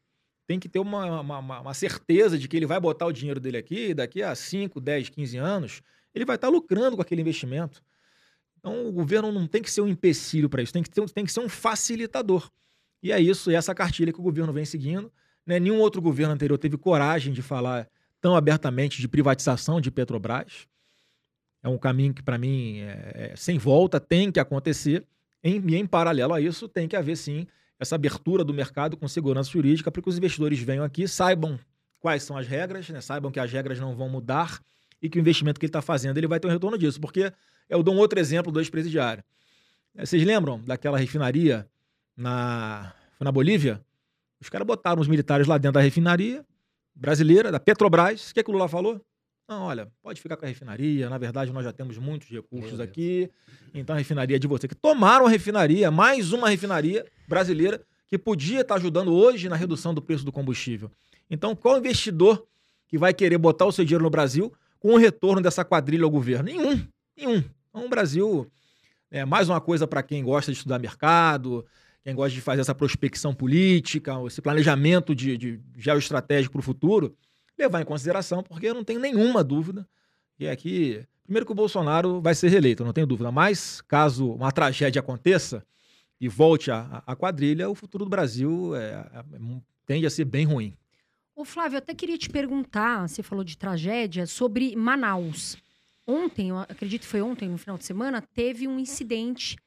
Tem 0.48 0.60
que 0.60 0.70
ter 0.70 0.80
uma, 0.80 1.22
uma, 1.22 1.60
uma 1.60 1.74
certeza 1.74 2.38
de 2.38 2.48
que 2.48 2.56
ele 2.56 2.66
vai 2.66 2.80
botar 2.80 3.06
o 3.06 3.12
dinheiro 3.12 3.40
dele 3.40 3.58
aqui 3.58 3.94
daqui 3.94 4.24
a 4.24 4.34
5, 4.34 4.80
10, 4.80 5.10
15 5.10 5.38
anos, 5.38 5.82
ele 6.16 6.26
vai 6.26 6.36
estar 6.36 6.50
lucrando 6.50 6.96
com 6.96 7.02
aquele 7.02 7.22
investimento. 7.22 7.84
Então, 8.58 8.88
o 8.88 8.92
governo 8.92 9.32
não 9.32 9.46
tem 9.46 9.62
que 9.62 9.70
ser 9.70 9.82
um 9.82 9.88
empecilho 9.88 10.50
para 10.50 10.62
isso, 10.62 10.72
tem 10.72 10.82
que, 10.82 10.90
ter, 10.90 11.04
tem 11.10 11.26
que 11.26 11.32
ser 11.34 11.42
um 11.42 11.50
facilitador. 11.50 12.50
E 13.02 13.12
é 13.12 13.20
isso, 13.20 13.52
é 13.52 13.56
essa 13.56 13.76
cartilha 13.76 14.14
que 14.14 14.20
o 14.20 14.24
governo 14.24 14.54
vem 14.54 14.64
seguindo. 14.64 15.12
Né? 15.46 15.60
Nenhum 15.60 15.80
outro 15.80 16.02
governo 16.02 16.34
anterior 16.34 16.58
teve 16.58 16.78
coragem 16.78 17.34
de 17.34 17.42
falar 17.42 17.90
tão 18.22 18.36
abertamente 18.36 19.02
de 19.02 19.08
privatização 19.10 19.82
de 19.82 19.92
Petrobras. 19.92 20.66
É 21.62 21.68
um 21.68 21.78
caminho 21.78 22.14
que, 22.14 22.24
para 22.24 22.38
mim, 22.38 22.80
é, 22.80 23.32
é 23.32 23.36
sem 23.36 23.58
volta, 23.58 24.00
tem 24.00 24.32
que 24.32 24.40
acontecer. 24.40 25.06
Em, 25.44 25.62
e 25.68 25.76
em 25.76 25.86
paralelo 25.86 26.34
a 26.34 26.42
isso, 26.42 26.68
tem 26.68 26.88
que 26.88 26.96
haver 26.96 27.18
sim 27.18 27.46
essa 27.80 27.96
abertura 27.96 28.44
do 28.44 28.54
mercado 28.54 28.96
com 28.96 29.08
segurança 29.08 29.50
jurídica 29.50 29.92
para 29.92 30.02
que 30.02 30.08
os 30.08 30.18
investidores 30.18 30.60
venham 30.60 30.86
aqui, 30.86 31.08
saibam 31.08 31.60
quais 32.00 32.24
são 32.24 32.38
as 32.38 32.48
regras, 32.48 32.90
né? 32.90 33.02
saibam 33.02 33.32
que 33.32 33.40
as 33.40 33.52
regras 33.52 33.80
não 33.80 33.96
vão 33.96 34.10
mudar 34.10 34.62
e 35.02 35.10
que 35.10 35.18
o 35.18 35.22
investimento 35.22 35.60
que 35.60 35.66
ele 35.66 35.70
está 35.70 35.82
fazendo 35.82 36.18
ele 36.18 36.28
vai 36.28 36.40
ter 36.40 36.48
um 36.48 36.52
retorno 36.52 36.78
disso. 36.78 37.00
Porque 37.00 37.32
eu 37.70 37.84
dou 37.84 37.94
um 37.94 37.98
outro 37.98 38.20
exemplo 38.20 38.52
do 38.52 38.60
ex-presidiário. 38.60 39.24
É, 39.96 40.06
vocês 40.06 40.24
lembram 40.24 40.62
daquela 40.62 40.98
refinaria 40.98 41.68
na, 42.16 42.94
na 43.20 43.32
Bolívia? 43.32 43.82
Os 44.40 44.50
caras 44.50 44.66
botaram 44.66 45.02
os 45.02 45.08
militares 45.08 45.48
lá 45.48 45.58
dentro 45.58 45.74
da 45.74 45.82
refinaria 45.82 46.46
brasileira, 46.96 47.52
da 47.52 47.60
Petrobras. 47.60 48.32
O 48.32 48.34
que, 48.34 48.40
é 48.40 48.44
que 48.44 48.50
o 48.50 48.54
Lula 48.54 48.68
falou? 48.68 49.04
Não, 49.48 49.64
olha, 49.64 49.92
pode 50.02 50.22
ficar 50.22 50.38
com 50.38 50.46
a 50.46 50.48
refinaria. 50.48 51.10
Na 51.10 51.18
verdade, 51.18 51.52
nós 51.52 51.64
já 51.64 51.74
temos 51.74 51.98
muitos 51.98 52.30
recursos 52.30 52.80
aqui. 52.80 53.30
Então 53.74 53.96
a 53.96 54.00
refinaria 54.00 54.38
é 54.38 54.40
de 54.40 54.48
você. 54.48 54.68
Que 54.68 54.76
tomaram 54.76 55.28
a 55.28 55.30
refinaria, 55.30 55.92
mais 55.92 56.32
uma 56.32 56.50
refinaria 56.50 57.06
brasileira 57.28 57.82
que 58.08 58.18
podia 58.18 58.62
estar 58.62 58.76
ajudando 58.76 59.14
hoje 59.14 59.50
na 59.50 59.56
redução 59.56 59.94
do 59.94 60.02
preço 60.02 60.24
do 60.24 60.32
combustível. 60.32 60.90
Então, 61.30 61.56
qual 61.56 61.78
investidor 61.78 62.46
que 62.88 62.98
vai 62.98 63.14
querer 63.14 63.38
botar 63.38 63.66
o 63.66 63.72
seu 63.72 63.84
dinheiro 63.84 64.04
no 64.04 64.10
Brasil 64.10 64.54
com 64.80 64.94
o 64.94 64.98
retorno 64.98 65.42
dessa 65.42 65.66
quadrilha 65.66 66.04
ao 66.04 66.12
governo? 66.12 66.46
Nenhum. 66.46 66.86
Nenhum. 67.18 67.44
Então, 67.70 67.86
o 67.86 67.90
Brasil 67.90 68.50
é 69.10 69.26
mais 69.26 69.50
uma 69.50 69.60
coisa 69.60 69.88
para 69.88 70.04
quem 70.04 70.24
gosta 70.24 70.52
de 70.52 70.58
estudar 70.58 70.78
mercado, 70.80 71.66
quem 72.04 72.14
gosta 72.14 72.36
de 72.36 72.42
fazer 72.42 72.62
essa 72.62 72.76
prospecção 72.76 73.34
política, 73.34 74.14
esse 74.28 74.42
planejamento 74.42 75.16
de, 75.16 75.38
de 75.38 75.60
geoestratégico 75.76 76.54
para 76.54 76.60
o 76.60 76.64
futuro 76.64 77.16
levar 77.58 77.82
em 77.82 77.86
consideração, 77.86 78.44
porque 78.44 78.68
eu 78.68 78.74
não 78.74 78.84
tenho 78.84 79.00
nenhuma 79.00 79.44
dúvida 79.44 79.88
que 80.36 80.48
aqui, 80.48 81.06
primeiro 81.24 81.46
que 81.46 81.52
o 81.52 81.56
Bolsonaro 81.56 82.22
vai 82.22 82.34
ser 82.34 82.50
reeleito, 82.50 82.84
não 82.84 82.94
tenho 82.94 83.08
dúvida, 83.08 83.32
mas 83.32 83.82
caso 83.82 84.32
uma 84.34 84.52
tragédia 84.52 85.00
aconteça 85.00 85.66
e 86.20 86.28
volte 86.28 86.72
a, 86.72 87.04
a 87.06 87.16
quadrilha, 87.16 87.70
o 87.70 87.76
futuro 87.76 88.06
do 88.06 88.10
Brasil 88.10 88.76
é, 88.76 88.92
é, 89.14 89.24
tende 89.86 90.06
a 90.06 90.10
ser 90.10 90.26
bem 90.26 90.46
ruim. 90.46 90.76
Ô 91.36 91.44
Flávio, 91.44 91.76
eu 91.76 91.80
até 91.80 91.94
queria 91.94 92.18
te 92.18 92.30
perguntar, 92.30 93.08
você 93.08 93.24
falou 93.24 93.44
de 93.44 93.58
tragédia, 93.58 94.26
sobre 94.26 94.76
Manaus. 94.76 95.58
Ontem, 96.06 96.52
acredito 96.52 97.02
que 97.02 97.08
foi 97.08 97.22
ontem, 97.22 97.50
no 97.50 97.58
final 97.58 97.78
de 97.78 97.86
semana, 97.86 98.22
teve 98.22 98.68
um 98.68 98.78
incidente 98.78 99.58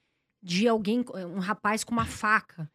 de 0.43 0.69
alguém, 0.69 1.05
um 1.35 1.41
rapaz 1.41 1.83
com 1.83 1.93
uma 1.93 2.05
faca. 2.05 2.71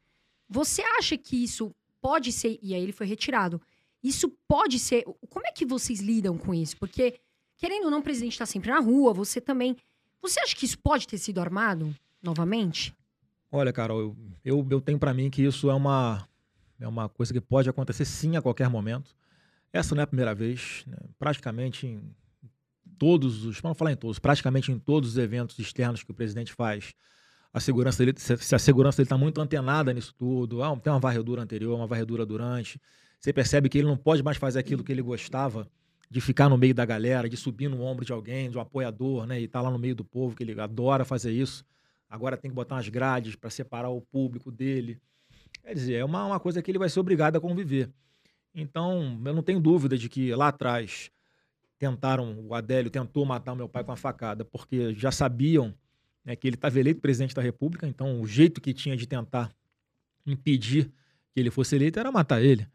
Você 0.50 0.82
acha 1.00 1.18
que 1.18 1.42
isso 1.42 1.74
pode 2.02 2.32
ser, 2.32 2.60
e 2.62 2.76
aí 2.76 2.84
ele 2.84 2.92
foi 2.92 3.08
retirado, 3.08 3.62
isso 4.04 4.30
pode 4.48 4.80
ser. 4.80 5.04
Como 5.30 5.46
é 5.46 5.52
que 5.52 5.66
vocês 5.66 6.00
lidam 6.00 6.38
com 6.38 6.54
isso? 6.54 6.78
Porque, 6.78 7.20
querendo 7.58 7.86
ou 7.86 7.92
não, 7.92 8.00
o 8.00 8.04
presidente 8.04 8.34
está 8.34 8.46
sempre 8.46 8.72
na 8.72 8.80
rua, 8.80 9.14
você 9.14 9.40
também. 9.40 9.76
Você 10.22 10.40
acha 10.40 10.56
que 10.56 10.66
isso 10.66 10.78
pode 10.78 11.08
ter 11.08 11.18
sido 11.18 11.40
armado 11.40 11.96
novamente? 12.22 12.94
Olha, 13.52 13.74
Carol, 13.74 14.00
eu, 14.00 14.18
eu, 14.46 14.68
eu 14.70 14.82
tenho 14.82 15.00
para 15.00 15.14
mim 15.14 15.30
que 15.30 15.42
isso 15.42 15.70
é 15.70 15.74
uma, 15.74 16.28
é 16.80 16.88
uma 16.88 17.10
coisa 17.10 17.34
que 17.34 17.42
pode 17.42 17.70
acontecer 17.70 18.06
sim 18.06 18.36
a 18.36 18.42
qualquer 18.42 18.70
momento. 18.70 19.16
Essa 19.74 19.96
não 19.96 20.02
é 20.02 20.04
a 20.04 20.08
primeira 20.08 20.34
vez. 20.34 20.84
Né? 20.88 20.98
Praticamente 21.18 21.88
em 21.88 22.14
todos 23.02 23.46
os. 23.46 23.60
Vamos 23.60 23.80
falar 23.80 23.92
em 23.92 23.96
todos, 23.96 24.20
praticamente 24.20 24.72
em 24.72 24.78
todos 24.78 25.12
os 25.12 25.18
eventos 25.18 25.58
externos 25.58 26.04
que 26.04 26.12
o 26.12 26.14
presidente 26.14 26.54
faz. 26.54 26.94
A 27.52 27.60
segurança 27.60 28.06
dele, 28.06 28.18
se 28.18 28.56
a 28.56 28.60
segurança 28.60 28.98
dele 28.98 29.08
está 29.08 29.18
muito 29.18 29.42
antenada 29.42 29.92
nisso 29.92 30.14
tudo, 30.18 30.64
ah, 30.64 30.78
tem 30.78 30.94
uma 30.94 31.00
varredura 31.00 31.42
anterior, 31.42 31.76
uma 31.76 31.88
varredura 31.88 32.26
durante, 32.26 32.80
você 33.22 33.32
percebe 33.32 33.70
que 33.70 33.78
ele 33.78 33.88
não 33.88 33.96
pode 33.96 34.24
mais 34.24 34.38
fazer 34.38 34.58
aquilo 34.58 34.84
que 34.84 34.92
ele 34.92 35.02
gostava, 35.02 35.70
de 36.10 36.20
ficar 36.20 36.50
no 36.50 36.58
meio 36.58 36.74
da 36.74 36.84
galera, 36.84 37.30
de 37.30 37.38
subir 37.38 37.70
no 37.70 37.84
ombro 37.84 38.04
de 38.04 38.12
alguém, 38.12 38.50
de 38.50 38.58
um 38.58 38.62
apoiador, 38.62 39.28
né? 39.28 39.40
E 39.40 39.46
estar 39.46 39.60
tá 39.60 39.64
lá 39.64 39.72
no 39.72 39.78
meio 39.78 39.96
do 39.96 40.04
povo, 40.04 40.36
que 40.36 40.44
ele 40.44 40.60
adora 40.60 41.06
fazer 41.06 41.32
isso. 41.32 41.64
Agora 42.10 42.36
tem 42.36 42.50
que 42.50 42.56
botar 42.56 42.76
umas 42.76 42.90
grades 42.90 43.36
para 43.36 43.50
separar 43.50 43.90
o 43.90 44.02
público 44.02 44.52
dele. 44.52 45.00
Quer 45.64 45.74
dizer, 45.74 45.94
é 45.94 46.04
uma, 46.04 46.26
uma 46.26 46.40
coisa 46.40 46.62
que 46.62 46.70
ele 46.70 46.80
vai 46.80 46.90
ser 46.90 47.00
obrigado 47.00 47.36
a 47.38 47.40
conviver. 47.40 47.90
Então, 48.54 49.22
eu 49.24 49.34
não 49.34 49.44
tenho 49.44 49.60
dúvida 49.60 49.98
de 49.98 50.10
que 50.10 50.34
lá 50.34 50.50
atrás 50.50 51.12
tentaram, 51.78 52.46
o 52.46 52.54
Adélio 52.56 52.90
tentou 52.90 53.24
matar 53.24 53.56
meu 53.56 53.70
pai 53.70 53.84
com 53.84 53.92
a 53.92 53.96
facada, 53.96 54.44
porque 54.44 54.94
já 54.96 55.12
sabiam 55.12 55.74
né, 56.26 56.36
que 56.36 56.48
ele 56.48 56.56
estava 56.56 56.80
eleito 56.80 57.00
presidente 57.00 57.34
da 57.34 57.42
República, 57.42 57.88
então 57.88 58.20
o 58.20 58.28
jeito 58.28 58.60
que 58.60 58.74
tinha 58.74 58.98
de 58.98 59.08
tentar 59.08 59.52
impedir 60.26 60.92
que 61.32 61.40
ele 61.40 61.50
fosse 61.50 61.76
eleito 61.76 62.00
era 62.00 62.12
matar 62.12 62.42
ele. 62.42 62.68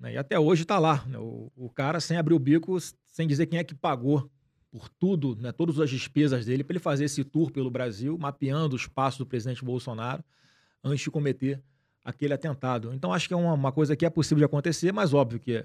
Né? 0.00 0.14
E 0.14 0.16
até 0.16 0.38
hoje 0.38 0.62
está 0.62 0.78
lá. 0.78 1.04
Né? 1.06 1.18
O, 1.18 1.52
o, 1.54 1.68
cara 1.68 2.00
sem 2.00 2.16
abrir 2.16 2.34
o 2.34 2.38
bico, 2.38 2.76
sem 3.06 3.28
dizer 3.28 3.46
quem 3.46 3.58
é 3.58 3.64
que 3.64 3.74
pagou 3.74 4.30
por 4.70 4.88
tudo, 4.88 5.36
né? 5.36 5.52
todas 5.52 5.78
as 5.78 5.90
despesas 5.90 6.46
dele, 6.46 6.64
para 6.64 6.72
ele 6.72 6.80
fazer 6.80 7.04
esse 7.04 7.22
tour 7.22 7.50
pelo 7.50 7.70
Brasil, 7.70 8.16
mapeando 8.16 8.74
os 8.74 8.86
passos 8.86 9.18
do 9.18 9.26
presidente 9.26 9.64
Bolsonaro 9.64 10.24
antes 10.82 11.02
de 11.02 11.10
cometer 11.10 11.62
aquele 12.04 12.32
atentado. 12.32 12.92
Então, 12.94 13.12
acho 13.12 13.28
que 13.28 13.34
é 13.34 13.36
uma, 13.36 13.52
uma 13.52 13.72
coisa 13.72 13.94
que 13.94 14.06
é 14.06 14.10
possível 14.10 14.38
de 14.38 14.44
acontecer, 14.44 14.92
mas 14.92 15.12
óbvio 15.12 15.38
que 15.38 15.64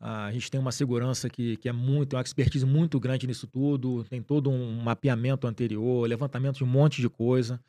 ah, 0.00 0.26
a 0.26 0.32
gente 0.32 0.50
tem 0.50 0.60
uma 0.60 0.72
segurança 0.72 1.28
que, 1.28 1.56
que 1.56 1.68
é 1.68 1.72
muito, 1.72 2.14
uma 2.14 2.22
expertise 2.22 2.64
muito 2.64 2.98
grande 3.00 3.26
nisso 3.26 3.46
tudo, 3.46 4.04
tem 4.04 4.22
todo 4.22 4.48
um 4.48 4.80
mapeamento 4.80 5.46
anterior, 5.46 6.08
levantamento 6.08 6.58
de 6.58 6.64
um 6.64 6.68
monte 6.68 7.00
de 7.00 7.08
coisa. 7.08 7.60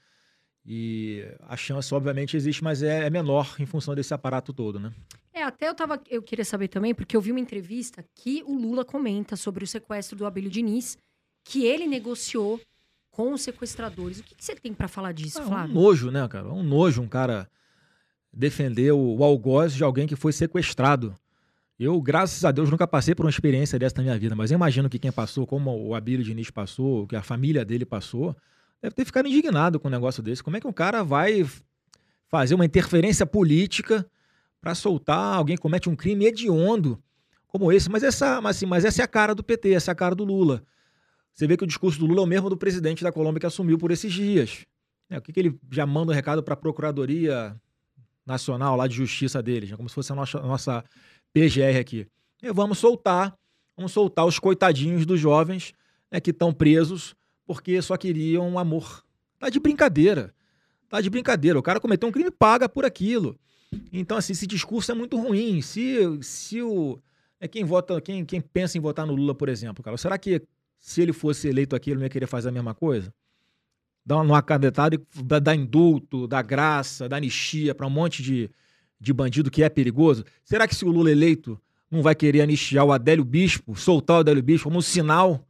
E 0.66 1.26
a 1.42 1.58
chance, 1.58 1.94
obviamente, 1.94 2.38
existe, 2.38 2.64
mas 2.64 2.84
é, 2.84 3.08
é 3.08 3.10
menor 3.10 3.56
em 3.60 3.66
função 3.66 3.96
desse 3.96 4.14
aparato 4.14 4.54
todo, 4.54 4.80
né? 4.80 4.94
É, 5.40 5.44
até 5.44 5.70
eu 5.70 5.74
tava. 5.74 6.02
Eu 6.10 6.22
queria 6.22 6.44
saber 6.44 6.68
também, 6.68 6.94
porque 6.94 7.16
eu 7.16 7.22
vi 7.22 7.32
uma 7.32 7.40
entrevista 7.40 8.04
que 8.14 8.44
o 8.46 8.54
Lula 8.54 8.84
comenta 8.84 9.38
sobre 9.38 9.64
o 9.64 9.68
sequestro 9.68 10.18
do 10.18 10.26
Abílio 10.26 10.50
Diniz, 10.50 10.98
que 11.46 11.66
ele 11.66 11.88
negociou 11.88 12.60
com 13.10 13.34
os 13.34 13.42
sequestradores. 13.42 14.20
O 14.20 14.24
que, 14.24 14.36
que 14.36 14.44
você 14.44 14.56
tem 14.56 14.74
para 14.74 14.90
falar 14.90 15.14
disso, 15.14 15.40
é, 15.40 15.46
Flávio? 15.46 15.72
Um 15.72 15.82
nojo, 15.82 16.12
né, 16.12 16.28
cara? 16.28 16.50
Um 16.50 16.64
nojo 16.64 17.02
um 17.02 17.08
cara 17.08 17.50
defender 18.34 18.92
o, 18.92 19.18
o 19.18 19.24
algoz 19.24 19.74
de 19.74 19.84
alguém 19.84 20.08
que 20.08 20.16
foi 20.16 20.34
sequestrado. 20.34 21.16
Eu, 21.80 22.00
graças 22.02 22.44
a 22.44 22.52
Deus, 22.52 22.70
nunca 22.70 22.86
passei 22.86 23.16
por 23.16 23.26
uma 23.26 23.30
experiência 23.30 23.80
dessa 23.80 23.96
na 23.98 24.04
minha 24.04 24.20
vida, 24.20 24.36
mas 24.36 24.52
eu 24.52 24.56
imagino 24.56 24.90
que 24.90 25.00
quem 25.00 25.12
passou, 25.12 25.48
como 25.48 25.72
o 25.72 25.96
Abílio 25.96 26.26
Diniz 26.26 26.52
passou, 26.52 27.08
que 27.08 27.16
a 27.16 27.22
família 27.22 27.64
dele 27.64 27.86
passou, 27.86 28.36
deve 28.82 28.94
ter 28.94 29.06
ficado 29.06 29.30
indignado 29.30 29.80
com 29.80 29.88
um 29.88 29.92
negócio 29.92 30.22
desse. 30.22 30.44
Como 30.44 30.58
é 30.58 30.60
que 30.60 30.68
um 30.68 30.74
cara 30.74 31.02
vai 31.04 31.46
fazer 32.28 32.54
uma 32.54 32.66
interferência 32.66 33.26
política 33.26 34.06
para 34.62 34.76
soltar 34.76 35.36
alguém 35.36 35.58
comete 35.58 35.90
um 35.90 35.96
crime 35.96 36.26
hediondo 36.26 37.02
como 37.48 37.72
esse? 37.72 37.90
Mas 37.90 38.04
essa, 38.04 38.42
mas, 38.42 38.58
assim, 38.58 38.66
mas 38.66 38.86
essa 38.86 39.02
é 39.02 39.06
a 39.06 39.08
cara 39.08 39.34
do 39.34 39.44
PT, 39.44 39.74
essa 39.74 39.92
é 39.92 39.94
a 39.94 39.96
cara 39.96 40.14
do 40.14 40.24
Lula. 40.24 40.64
Você 41.34 41.48
vê 41.48 41.56
que 41.56 41.64
o 41.64 41.68
discurso 41.68 42.00
do 42.00 42.06
Lula 42.06 42.22
é 42.22 42.24
o 42.24 42.28
mesmo 42.28 42.50
do 42.50 42.58
presidente 42.58 43.04
da 43.04 43.12
Colômbia 43.12 43.40
que 43.40 43.46
assumiu 43.46 43.78
por 43.78 43.92
esses 43.92 44.12
dias. 44.12 44.66
É, 45.10 45.18
o 45.18 45.22
que, 45.22 45.34
que 45.34 45.40
ele 45.40 45.58
já 45.72 45.86
manda 45.86 46.12
um 46.12 46.16
recado 46.16 46.44
para 46.44 46.54
a 46.54 46.58
Procuradoria 46.58 47.56
Nacional 48.26 48.76
lá 48.76 48.88
de 48.88 48.96
Justiça 48.96 49.42
deles, 49.42 49.72
né? 49.72 49.78
como 49.78 49.90
se 49.90 49.96
fosse 49.96 50.12
a 50.12 50.16
nossa, 50.16 50.40
nossa 50.42 50.84
PGR 51.34 51.80
aqui. 51.80 52.06
Vamos 52.54 52.78
soltar, 52.78 53.36
vamos 53.76 53.92
soltar 53.92 54.26
os 54.26 54.38
coitadinhos 54.38 55.06
dos 55.06 55.20
jovens 55.20 55.74
né, 56.12 56.20
que 56.20 56.32
estão 56.32 56.54
presos 56.54 57.16
porque 57.46 57.82
só 57.82 57.98
queriam 57.98 58.60
amor. 58.60 59.04
Tá 59.40 59.50
de 59.50 59.60
brincadeira. 59.60 60.34
Tá 60.88 61.02
de 61.02 61.10
brincadeira. 61.10 61.58
O 61.58 61.64
cara 61.64 61.80
cometeu 61.80 62.08
um 62.08 62.12
crime, 62.12 62.30
paga 62.30 62.70
por 62.70 62.86
aquilo. 62.86 63.40
Então, 63.92 64.18
assim, 64.18 64.34
esse 64.34 64.48
discurso 64.48 64.92
é 64.92 64.96
muito 64.96 65.18
ruim. 65.18 65.62
Se, 65.62 65.98
se 66.22 66.62
o. 66.62 67.00
É 67.40 67.48
quem 67.48 67.64
vota, 67.64 68.02
quem, 68.02 68.26
quem 68.26 68.42
pensa 68.42 68.78
em 68.78 68.82
votar 68.82 69.08
no 69.08 69.16
Lula, 69.16 69.34
por 69.34 69.48
exemplo, 69.48 69.84
cara, 69.84 69.96
será 69.96 70.18
que 70.18 70.42
se 70.78 71.02
ele 71.02 71.14
fosse 71.14 71.48
eleito 71.48 71.76
aqui, 71.76 71.92
ele 71.92 71.98
não 71.98 72.06
ia 72.06 72.10
querer 72.10 72.28
fazer 72.28 72.50
a 72.50 72.52
mesma 72.52 72.74
coisa? 72.74 73.14
Dar 74.06 74.18
uma 74.18 74.42
canetada 74.42 74.96
e 74.96 75.24
dar 75.24 75.56
indulto, 75.56 76.28
dar 76.28 76.42
graça, 76.42 77.08
dar 77.08 77.18
anistia 77.18 77.74
para 77.74 77.88
um 77.88 77.90
monte 77.90 78.22
de, 78.22 78.50
de 79.00 79.14
bandido 79.14 79.50
que 79.50 79.64
é 79.64 79.70
perigoso? 79.70 80.26
Será 80.44 80.68
que 80.68 80.76
se 80.76 80.84
o 80.84 80.92
Lula 80.92 81.12
eleito 81.12 81.60
não 81.90 82.02
vai 82.02 82.14
querer 82.14 82.42
anistiar 82.42 82.86
o 82.86 82.92
Adélio 82.92 83.24
Bispo, 83.24 83.76
soltar 83.76 84.18
o 84.18 84.20
Adélio 84.20 84.44
Bispo 84.44 84.66
como 84.66 84.80
um 84.80 84.82
sinal 84.82 85.48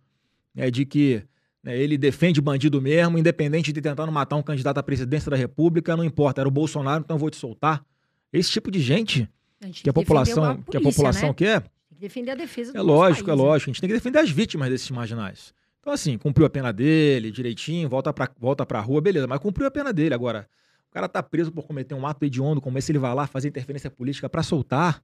né, 0.54 0.70
de 0.70 0.86
que 0.86 1.24
né, 1.64 1.78
ele 1.78 1.98
defende 1.98 2.40
bandido 2.40 2.82
mesmo, 2.82 3.18
independente 3.18 3.74
de 3.74 3.82
tentar 3.82 4.06
matar 4.08 4.36
um 4.36 4.44
candidato 4.44 4.78
à 4.78 4.84
presidência 4.84 5.30
da 5.30 5.38
República, 5.38 5.98
não 5.98 6.04
importa, 6.04 6.42
era 6.42 6.48
o 6.48 6.52
Bolsonaro, 6.52 7.04
então 7.04 7.16
eu 7.16 7.20
vou 7.20 7.30
te 7.30 7.38
soltar. 7.38 7.84
Esse 8.32 8.52
tipo 8.52 8.70
de 8.70 8.80
gente, 8.80 9.30
gente 9.62 9.84
que 9.84 9.90
a 9.90 9.94
população, 9.94 10.44
polícia, 10.44 10.72
que 10.72 10.78
a 10.78 10.82
população 10.82 11.30
né? 11.30 11.34
quer. 11.36 11.62
Tem 11.62 11.70
que 11.96 12.02
defender 12.02 12.32
a 12.32 12.36
defesa 12.36 12.72
do 12.72 12.78
É 12.78 12.82
lógico, 12.82 13.26
país, 13.28 13.40
é 13.40 13.44
lógico. 13.44 13.70
A 13.70 13.74
gente 13.74 13.82
tem 13.82 13.90
que 13.90 13.96
defender 13.96 14.20
as 14.20 14.30
vítimas 14.30 14.70
desses 14.70 14.90
marginais. 14.92 15.54
Então, 15.80 15.94
assim, 15.94 16.18
cumpriu 16.18 16.46
a 16.46 16.50
pena 16.50 16.72
dele 16.72 17.32
direitinho, 17.32 17.90
volta 17.90 18.14
pra, 18.14 18.30
volta 18.40 18.66
pra 18.66 18.80
rua, 18.80 19.02
beleza, 19.02 19.28
mas 19.28 19.40
cumpriu 19.40 19.68
a 19.68 19.72
pena 19.72 19.92
dele. 19.92 20.14
Agora, 20.14 20.48
o 20.90 20.92
cara 20.92 21.08
tá 21.08 21.24
preso 21.24 21.52
por 21.52 21.66
cometer 21.66 21.96
um 21.96 22.06
ato 22.06 22.26
hediondo 22.26 22.60
como 22.60 22.78
esse, 22.78 22.92
ele 22.92 23.00
vai 23.00 23.14
lá 23.14 23.26
fazer 23.28 23.48
interferência 23.48 23.90
política 23.90 24.30
para 24.30 24.44
soltar. 24.44 25.04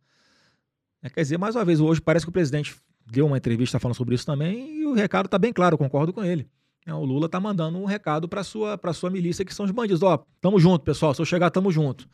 É, 1.01 1.09
quer 1.09 1.21
dizer, 1.21 1.37
mais 1.37 1.55
uma 1.55 1.63
vez, 1.63 1.79
hoje 1.79 2.01
parece 2.01 2.25
que 2.25 2.29
o 2.29 2.33
presidente 2.33 2.75
deu 3.05 3.27
uma 3.27 3.37
entrevista 3.37 3.79
falando 3.79 3.95
sobre 3.95 4.15
isso 4.15 4.25
também 4.25 4.79
e 4.79 4.85
o 4.85 4.93
recado 4.93 5.29
tá 5.29 5.37
bem 5.37 5.53
claro, 5.53 5.77
concordo 5.77 6.11
com 6.11 6.23
ele. 6.23 6.47
É, 6.85 6.93
o 6.93 7.03
Lula 7.03 7.29
tá 7.29 7.39
mandando 7.39 7.77
um 7.77 7.85
recado 7.85 8.27
para 8.27 8.43
sua 8.43 8.77
para 8.77 8.93
sua 8.93 9.09
milícia 9.09 9.43
que 9.43 9.53
são 9.53 9.65
os 9.65 9.71
bandidos. 9.71 10.03
Ó, 10.03 10.23
tamo 10.39 10.59
junto, 10.59 10.83
pessoal. 10.83 11.13
Se 11.13 11.21
eu 11.21 11.25
chegar, 11.25 11.49
tamo 11.49 11.71
junto. 11.71 12.07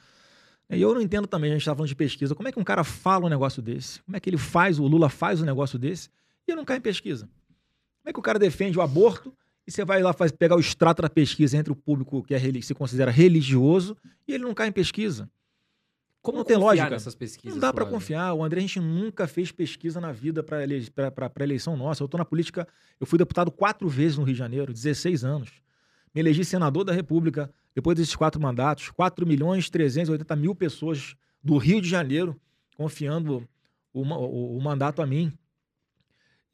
E 0.72 0.82
eu 0.82 0.94
não 0.94 1.02
entendo 1.02 1.28
também, 1.28 1.52
a 1.52 1.54
gente 1.54 1.66
tá 1.66 1.76
falando 1.76 1.90
de 1.90 1.96
pesquisa, 1.96 2.34
como 2.34 2.48
é 2.48 2.52
que 2.52 2.60
um 2.60 2.64
cara 2.64 2.84
fala 2.84 3.26
um 3.26 3.30
negócio 3.30 3.62
desse? 3.62 4.02
Como 4.04 4.16
é 4.16 4.20
que 4.20 4.30
ele 4.30 4.38
faz, 4.38 4.80
o 4.80 4.88
Lula 4.88 5.10
faz 5.10 5.42
um 5.42 5.46
negócio 5.46 5.78
desse 5.78 6.10
e 6.48 6.56
não 6.56 6.64
cai 6.64 6.78
em 6.78 6.82
pesquisa? 6.82 7.26
Como 8.02 8.10
é 8.10 8.14
que 8.14 8.20
o 8.20 8.22
cara 8.24 8.40
defende 8.40 8.78
o 8.78 8.82
aborto 8.82 9.34
e 9.68 9.72
você 9.72 9.84
vai 9.84 10.02
lá 10.02 10.14
faz, 10.14 10.32
pegar 10.32 10.56
o 10.56 10.60
extrato 10.60 11.02
da 11.02 11.10
pesquisa 11.10 11.58
entre 11.58 11.72
o 11.72 11.76
público 11.76 12.24
que 12.24 12.34
é, 12.34 12.40
se 12.62 12.74
considera 12.74 13.12
religioso 13.12 13.98
e 14.28 14.34
ele 14.34 14.44
não 14.44 14.54
cai 14.54 14.70
em 14.70 14.72
pesquisa? 14.72 15.30
Como 16.22 16.38
não 16.38 16.46
tem 16.46 16.56
lógica? 16.56 16.88
Não 17.56 17.60
dá 17.60 17.74
para 17.74 17.86
confiar. 17.86 18.34
O 18.34 18.44
André, 18.44 18.60
a 18.60 18.62
gente 18.62 18.80
nunca 18.80 19.28
fez 19.28 19.52
pesquisa 19.52 20.00
na 20.00 20.12
vida 20.12 20.44
para 20.44 20.62
ele, 20.64 20.88
a 20.96 21.44
eleição 21.44 21.76
nossa. 21.76 22.04
Eu 22.04 22.06
estou 22.06 22.18
na 22.18 22.26
política, 22.26 22.68
eu 23.00 23.08
fui 23.08 23.18
deputado 23.18 23.52
quatro 23.52 23.90
vezes 23.90 24.18
no 24.18 24.24
Rio 24.24 24.34
de 24.34 24.40
Janeiro, 24.40 24.72
16 24.72 25.26
anos. 25.26 25.50
Me 26.14 26.22
elegi 26.22 26.44
senador 26.44 26.84
da 26.84 26.94
República 26.94 27.52
depois 27.74 27.98
desses 27.98 28.16
quatro 28.16 28.42
mandatos. 28.42 28.90
4 28.90 29.26
milhões 29.26 29.70
380 29.70 30.36
mil 30.36 30.54
pessoas 30.54 31.16
do 31.44 31.58
Rio 31.58 31.82
de 31.82 31.90
Janeiro 31.90 32.40
confiando 32.76 33.48
o, 33.94 34.02
o, 34.02 34.58
o 34.58 34.62
mandato 34.62 35.02
a 35.02 35.06
mim. 35.06 35.34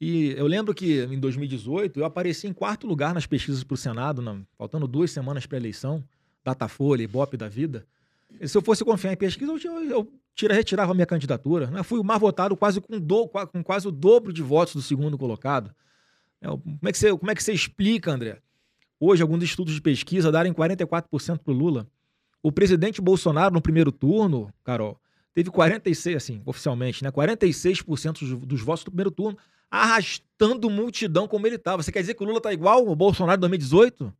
E 0.00 0.30
eu 0.36 0.46
lembro 0.46 0.72
que 0.74 1.02
em 1.04 1.18
2018 1.18 1.98
eu 1.98 2.04
apareci 2.04 2.46
em 2.46 2.52
quarto 2.52 2.86
lugar 2.86 3.12
nas 3.12 3.26
pesquisas 3.26 3.64
para 3.64 3.74
o 3.74 3.76
Senado, 3.76 4.22
não, 4.22 4.46
faltando 4.56 4.86
duas 4.86 5.10
semanas 5.10 5.44
para 5.44 5.56
a 5.56 5.60
eleição, 5.60 6.04
Datafolha, 6.44 7.02
Ibope 7.02 7.36
da 7.36 7.48
vida. 7.48 7.84
Se 8.44 8.56
eu 8.56 8.62
fosse 8.62 8.84
confiar 8.84 9.12
em 9.12 9.16
pesquisa, 9.16 9.50
eu, 9.50 9.84
eu 9.90 10.12
tira, 10.34 10.54
retirava 10.54 10.92
a 10.92 10.94
minha 10.94 11.06
candidatura. 11.06 11.66
Né? 11.68 11.82
Fui 11.82 11.98
o 11.98 12.04
mais 12.04 12.20
votado 12.20 12.56
quase 12.56 12.80
com, 12.80 13.00
do, 13.00 13.26
com 13.26 13.64
quase 13.64 13.88
o 13.88 13.90
dobro 13.90 14.32
de 14.32 14.42
votos 14.42 14.74
do 14.74 14.82
segundo 14.82 15.18
colocado. 15.18 15.74
É, 16.40 16.46
como 16.46 16.78
é 16.84 16.92
que 16.92 16.98
você, 16.98 17.16
como 17.16 17.30
é 17.30 17.34
que 17.34 17.42
você 17.42 17.52
explica, 17.52 18.12
André? 18.12 18.40
Hoje, 19.00 19.22
alguns 19.22 19.44
estudos 19.44 19.74
de 19.74 19.80
pesquisa 19.80 20.32
darem 20.32 20.52
44% 20.52 21.38
para 21.38 21.52
o 21.52 21.56
Lula. 21.56 21.86
O 22.42 22.50
presidente 22.50 23.00
Bolsonaro, 23.00 23.54
no 23.54 23.60
primeiro 23.60 23.92
turno, 23.92 24.52
Carol, 24.64 25.00
teve 25.34 25.50
46, 25.50 26.16
assim, 26.16 26.42
oficialmente, 26.44 27.04
né? 27.04 27.10
46% 27.10 28.44
dos, 28.44 28.60
votos 28.60 28.84
do 28.84 28.90
primeiro 28.90 29.10
turno, 29.10 29.38
arrastando 29.70 30.68
multidão 30.68 31.28
como 31.28 31.46
ele 31.46 31.56
estava. 31.56 31.82
Você 31.82 31.92
quer 31.92 32.00
dizer 32.00 32.14
que 32.14 32.22
o 32.22 32.26
Lula 32.26 32.38
está 32.38 32.52
igual 32.52 32.88
ao 32.88 32.96
Bolsonaro 32.96 33.36
de 33.36 33.42
2018? 33.42 34.12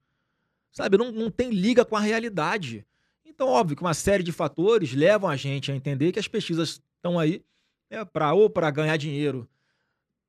Sabe, 0.71 0.97
não, 0.97 1.11
não 1.11 1.31
tem 1.31 1.51
liga 1.51 1.85
com 1.85 1.97
a 1.97 2.01
realidade. 2.01 2.87
Então, 3.25 3.49
óbvio 3.49 3.77
que 3.77 3.83
uma 3.83 3.95
série 3.95 4.23
de 4.23 4.31
fatores 4.31 4.93
levam 4.93 5.29
a 5.29 5.37
gente 5.37 5.73
a 5.73 5.75
entender 5.75 6.13
que 6.13 6.19
as 6.19 6.29
pesquisas 6.29 6.81
estão 6.97 7.19
aí 7.19 7.43
né, 7.91 8.05
para 8.05 8.33
ou 8.35 8.49
para 8.49 8.71
ganhar 8.71 8.97
dinheiro 8.97 9.49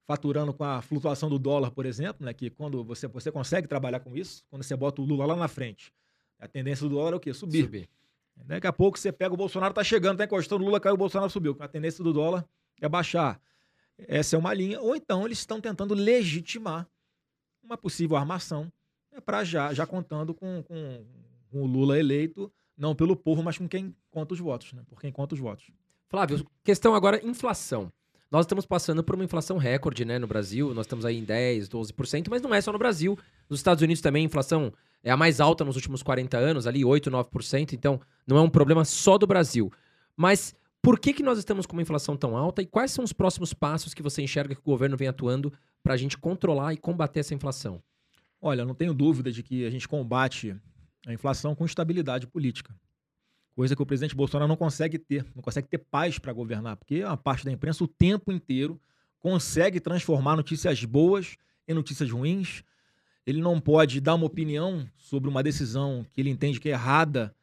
faturando 0.09 0.51
com 0.51 0.63
a 0.63 0.81
flutuação 0.81 1.29
do 1.29 1.37
dólar, 1.37 1.69
por 1.69 1.85
exemplo, 1.85 2.25
né, 2.25 2.33
que 2.33 2.49
quando 2.49 2.83
você, 2.83 3.07
você 3.07 3.31
consegue 3.31 3.67
trabalhar 3.67 3.99
com 3.99 4.17
isso, 4.17 4.43
quando 4.49 4.63
você 4.63 4.75
bota 4.75 5.03
o 5.03 5.05
Lula 5.05 5.23
lá 5.23 5.35
na 5.35 5.47
frente, 5.47 5.93
a 6.39 6.47
tendência 6.47 6.89
do 6.89 6.95
dólar 6.95 7.13
é 7.13 7.15
o 7.17 7.19
quê? 7.19 7.31
Subir. 7.31 7.65
Subir. 7.65 7.89
Daqui 8.35 8.65
a 8.65 8.73
pouco 8.73 8.97
você 8.97 9.11
pega 9.11 9.35
o 9.35 9.37
Bolsonaro, 9.37 9.71
tá 9.71 9.83
chegando, 9.83 10.17
tá 10.17 10.23
encostando, 10.23 10.63
o 10.63 10.65
Lula 10.65 10.79
caiu, 10.79 10.95
o 10.95 10.97
Bolsonaro 10.97 11.29
subiu. 11.29 11.55
A 11.59 11.67
tendência 11.67 12.03
do 12.03 12.11
dólar 12.11 12.43
é 12.81 12.89
baixar. 12.89 13.39
Essa 13.99 14.35
é 14.35 14.39
uma 14.39 14.51
linha. 14.51 14.81
Ou 14.81 14.95
então 14.95 15.27
eles 15.27 15.37
estão 15.37 15.61
tentando 15.61 15.93
legitimar 15.93 16.89
uma 17.61 17.77
possível 17.77 18.17
armação 18.17 18.63
né, 19.11 19.19
para 19.19 19.43
já, 19.43 19.71
já 19.75 19.85
contando 19.85 20.33
com, 20.33 20.63
com, 20.63 21.05
com 21.51 21.61
o 21.61 21.67
Lula 21.67 21.99
eleito 21.99 22.51
não 22.75 22.95
pelo 22.95 23.15
povo, 23.15 23.43
mas 23.43 23.59
com 23.59 23.69
quem 23.69 23.95
conta 24.09 24.33
os 24.33 24.39
votos, 24.39 24.73
né? 24.73 24.81
Por 24.87 24.99
quem 24.99 25.11
conta 25.11 25.35
os 25.35 25.39
votos. 25.39 25.69
Flávio, 26.07 26.43
questão 26.63 26.95
agora 26.95 27.23
inflação. 27.23 27.93
Nós 28.31 28.45
estamos 28.45 28.65
passando 28.65 29.03
por 29.03 29.15
uma 29.15 29.23
inflação 29.23 29.57
recorde, 29.57 30.05
né, 30.05 30.19
no 30.19 30.27
Brasil. 30.27 30.71
Nós 30.73 30.85
estamos 30.85 31.03
aí 31.03 31.17
em 31.17 31.23
10, 31.23 31.67
12%, 31.67 32.27
mas 32.29 32.41
não 32.41 32.53
é 32.53 32.61
só 32.61 32.71
no 32.71 32.77
Brasil. 32.77 33.17
Nos 33.49 33.59
Estados 33.59 33.81
Unidos 33.81 34.01
também 34.01 34.23
a 34.23 34.25
inflação 34.25 34.71
é 35.03 35.09
a 35.09 35.17
mais 35.17 35.39
alta 35.39 35.65
nos 35.65 35.75
últimos 35.75 36.03
40 36.03 36.37
anos, 36.37 36.67
ali 36.67 36.85
8, 36.85 37.09
9%, 37.09 37.73
então 37.73 37.99
não 38.27 38.37
é 38.37 38.41
um 38.41 38.49
problema 38.49 38.85
só 38.85 39.17
do 39.17 39.25
Brasil. 39.25 39.71
Mas 40.15 40.53
por 40.81 40.99
que, 40.99 41.11
que 41.11 41.23
nós 41.23 41.39
estamos 41.39 41.65
com 41.65 41.73
uma 41.73 41.81
inflação 41.81 42.15
tão 42.15 42.37
alta 42.37 42.61
e 42.61 42.67
quais 42.67 42.91
são 42.91 43.03
os 43.03 43.11
próximos 43.11 43.53
passos 43.53 43.93
que 43.93 44.03
você 44.03 44.21
enxerga 44.21 44.53
que 44.53 44.61
o 44.61 44.71
governo 44.71 44.95
vem 44.95 45.07
atuando 45.07 45.51
para 45.81 45.95
a 45.95 45.97
gente 45.97 46.17
controlar 46.17 46.73
e 46.73 46.77
combater 46.77 47.21
essa 47.21 47.33
inflação? 47.33 47.81
Olha, 48.41 48.63
não 48.63 48.75
tenho 48.75 48.93
dúvida 48.93 49.31
de 49.31 49.41
que 49.41 49.65
a 49.65 49.69
gente 49.69 49.87
combate 49.87 50.55
a 51.07 51.13
inflação 51.13 51.55
com 51.55 51.65
estabilidade 51.65 52.27
política. 52.27 52.75
Coisa 53.59 53.75
que 53.75 53.81
o 53.81 53.85
presidente 53.85 54.15
Bolsonaro 54.15 54.47
não 54.47 54.55
consegue 54.55 54.97
ter, 54.97 55.25
não 55.35 55.41
consegue 55.41 55.67
ter 55.67 55.79
paz 55.79 56.17
para 56.17 56.31
governar, 56.31 56.77
porque 56.77 57.01
a 57.01 57.17
parte 57.17 57.43
da 57.43 57.51
imprensa 57.51 57.83
o 57.83 57.89
tempo 57.89 58.31
inteiro 58.31 58.79
consegue 59.19 59.81
transformar 59.81 60.37
notícias 60.37 60.85
boas 60.85 61.35
em 61.67 61.73
notícias 61.73 62.09
ruins. 62.09 62.63
Ele 63.27 63.41
não 63.41 63.59
pode 63.59 63.99
dar 63.99 64.15
uma 64.15 64.25
opinião 64.25 64.87
sobre 64.95 65.29
uma 65.29 65.43
decisão 65.43 66.05
que 66.13 66.21
ele 66.21 66.29
entende 66.29 66.57
que 66.57 66.69
é 66.69 66.71
errada 66.71 67.35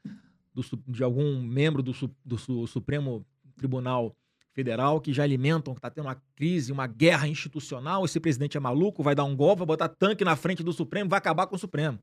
do, 0.54 0.64
de 0.88 1.04
algum 1.04 1.38
membro 1.42 1.82
do, 1.82 1.92
do, 1.92 2.36
do 2.36 2.66
Supremo 2.66 3.22
Tribunal 3.54 4.16
Federal 4.54 5.02
que 5.02 5.12
já 5.12 5.22
alimentam 5.22 5.74
que 5.74 5.80
está 5.80 5.90
tendo 5.90 6.06
uma 6.06 6.16
crise, 6.34 6.72
uma 6.72 6.86
guerra 6.86 7.28
institucional. 7.28 8.06
Esse 8.06 8.18
presidente 8.18 8.56
é 8.56 8.60
maluco, 8.60 9.02
vai 9.02 9.14
dar 9.14 9.24
um 9.24 9.36
golpe, 9.36 9.58
vai 9.58 9.66
botar 9.66 9.90
tanque 9.90 10.24
na 10.24 10.34
frente 10.34 10.62
do 10.62 10.72
Supremo, 10.72 11.10
vai 11.10 11.18
acabar 11.18 11.46
com 11.46 11.56
o 11.56 11.58
Supremo. 11.58 11.98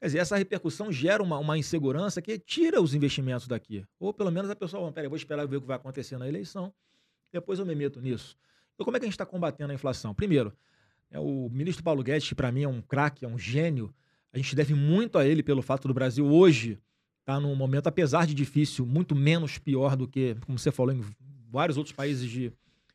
Quer 0.00 0.06
dizer, 0.06 0.18
essa 0.18 0.36
repercussão 0.36 0.92
gera 0.92 1.22
uma, 1.22 1.38
uma 1.38 1.58
insegurança 1.58 2.22
que 2.22 2.38
tira 2.38 2.80
os 2.80 2.94
investimentos 2.94 3.48
daqui. 3.48 3.84
Ou 3.98 4.14
pelo 4.14 4.30
menos 4.30 4.48
a 4.50 4.54
pessoa, 4.54 4.92
peraí, 4.92 5.08
vou 5.08 5.16
esperar 5.16 5.46
ver 5.46 5.56
o 5.56 5.60
que 5.60 5.66
vai 5.66 5.76
acontecer 5.76 6.16
na 6.18 6.28
eleição, 6.28 6.72
depois 7.32 7.58
eu 7.58 7.66
me 7.66 7.74
meto 7.74 8.00
nisso. 8.00 8.36
Então, 8.74 8.84
como 8.84 8.96
é 8.96 9.00
que 9.00 9.06
a 9.06 9.08
gente 9.08 9.14
está 9.14 9.26
combatendo 9.26 9.72
a 9.72 9.74
inflação? 9.74 10.14
Primeiro, 10.14 10.52
é 11.10 11.18
o 11.18 11.48
ministro 11.50 11.82
Paulo 11.82 12.02
Guedes, 12.02 12.28
que 12.28 12.34
para 12.34 12.52
mim 12.52 12.62
é 12.62 12.68
um 12.68 12.80
craque, 12.80 13.24
é 13.24 13.28
um 13.28 13.38
gênio. 13.38 13.92
A 14.32 14.36
gente 14.36 14.54
deve 14.54 14.72
muito 14.72 15.18
a 15.18 15.26
ele 15.26 15.42
pelo 15.42 15.62
fato 15.62 15.88
do 15.88 15.94
Brasil 15.94 16.24
hoje 16.26 16.78
estar 17.20 17.34
tá 17.34 17.40
num 17.40 17.54
momento, 17.56 17.88
apesar 17.88 18.24
de 18.24 18.34
difícil, 18.34 18.86
muito 18.86 19.16
menos 19.16 19.58
pior 19.58 19.96
do 19.96 20.06
que, 20.06 20.36
como 20.46 20.58
você 20.58 20.70
falou, 20.70 20.94
em 20.94 21.02
vários 21.50 21.76
outros 21.76 21.94
países 21.94 22.30
de, 22.30 22.52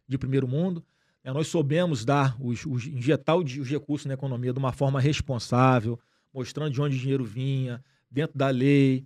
de 0.07 0.17
primeiro 0.17 0.47
mundo. 0.47 0.83
É, 1.23 1.31
nós 1.31 1.47
soubemos 1.47 2.05
dar, 2.05 2.35
os, 2.39 2.65
os, 2.65 2.85
injetar 2.85 3.35
os 3.35 3.69
recursos 3.69 4.05
na 4.05 4.13
economia 4.13 4.53
de 4.53 4.59
uma 4.59 4.71
forma 4.71 4.99
responsável, 4.99 5.99
mostrando 6.33 6.71
de 6.71 6.81
onde 6.81 6.97
o 6.97 6.99
dinheiro 6.99 7.23
vinha, 7.23 7.83
dentro 8.09 8.37
da 8.37 8.49
lei, 8.49 9.05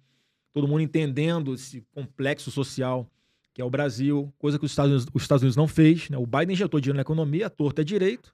todo 0.54 0.68
mundo 0.68 0.82
entendendo 0.82 1.54
esse 1.54 1.82
complexo 1.92 2.50
social 2.50 3.10
que 3.58 3.62
é 3.62 3.66
o 3.66 3.72
Brasil, 3.72 4.32
coisa 4.38 4.60
que 4.60 4.66
os 4.66 4.72
Estados 4.72 4.92
Unidos, 4.92 5.08
os 5.12 5.24
Estados 5.24 5.42
Unidos 5.42 5.56
não 5.56 5.68
fez. 5.68 6.12
Né? 6.12 6.18
O 6.20 6.28
Biden 6.28 6.54
injetou 6.54 6.80
dinheiro 6.80 6.98
na 6.98 7.02
economia, 7.02 7.48
a 7.48 7.50
torta 7.50 7.82
é 7.82 7.84
direito, 7.84 8.32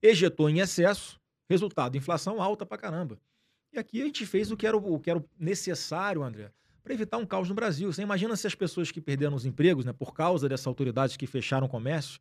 ejetou 0.00 0.48
em 0.48 0.60
excesso, 0.60 1.20
resultado, 1.46 1.94
inflação 1.94 2.40
alta 2.40 2.64
pra 2.64 2.78
caramba. 2.78 3.20
E 3.70 3.78
aqui 3.78 4.00
a 4.00 4.06
gente 4.06 4.24
fez 4.24 4.50
o 4.50 4.56
que 4.56 4.66
era 4.66 4.74
o, 4.74 4.98
que 4.98 5.10
era 5.10 5.22
necessário, 5.38 6.22
André, 6.22 6.50
para 6.82 6.94
evitar 6.94 7.18
um 7.18 7.26
caos 7.26 7.50
no 7.50 7.54
Brasil. 7.54 7.92
Você 7.92 8.00
imagina 8.00 8.34
se 8.34 8.46
as 8.46 8.54
pessoas 8.54 8.90
que 8.90 8.98
perderam 8.98 9.36
os 9.36 9.44
empregos, 9.44 9.84
né, 9.84 9.92
por 9.92 10.14
causa 10.14 10.48
dessas 10.48 10.66
autoridades 10.66 11.18
que 11.18 11.26
fecharam 11.26 11.66
o 11.66 11.68
comércio, 11.68 12.18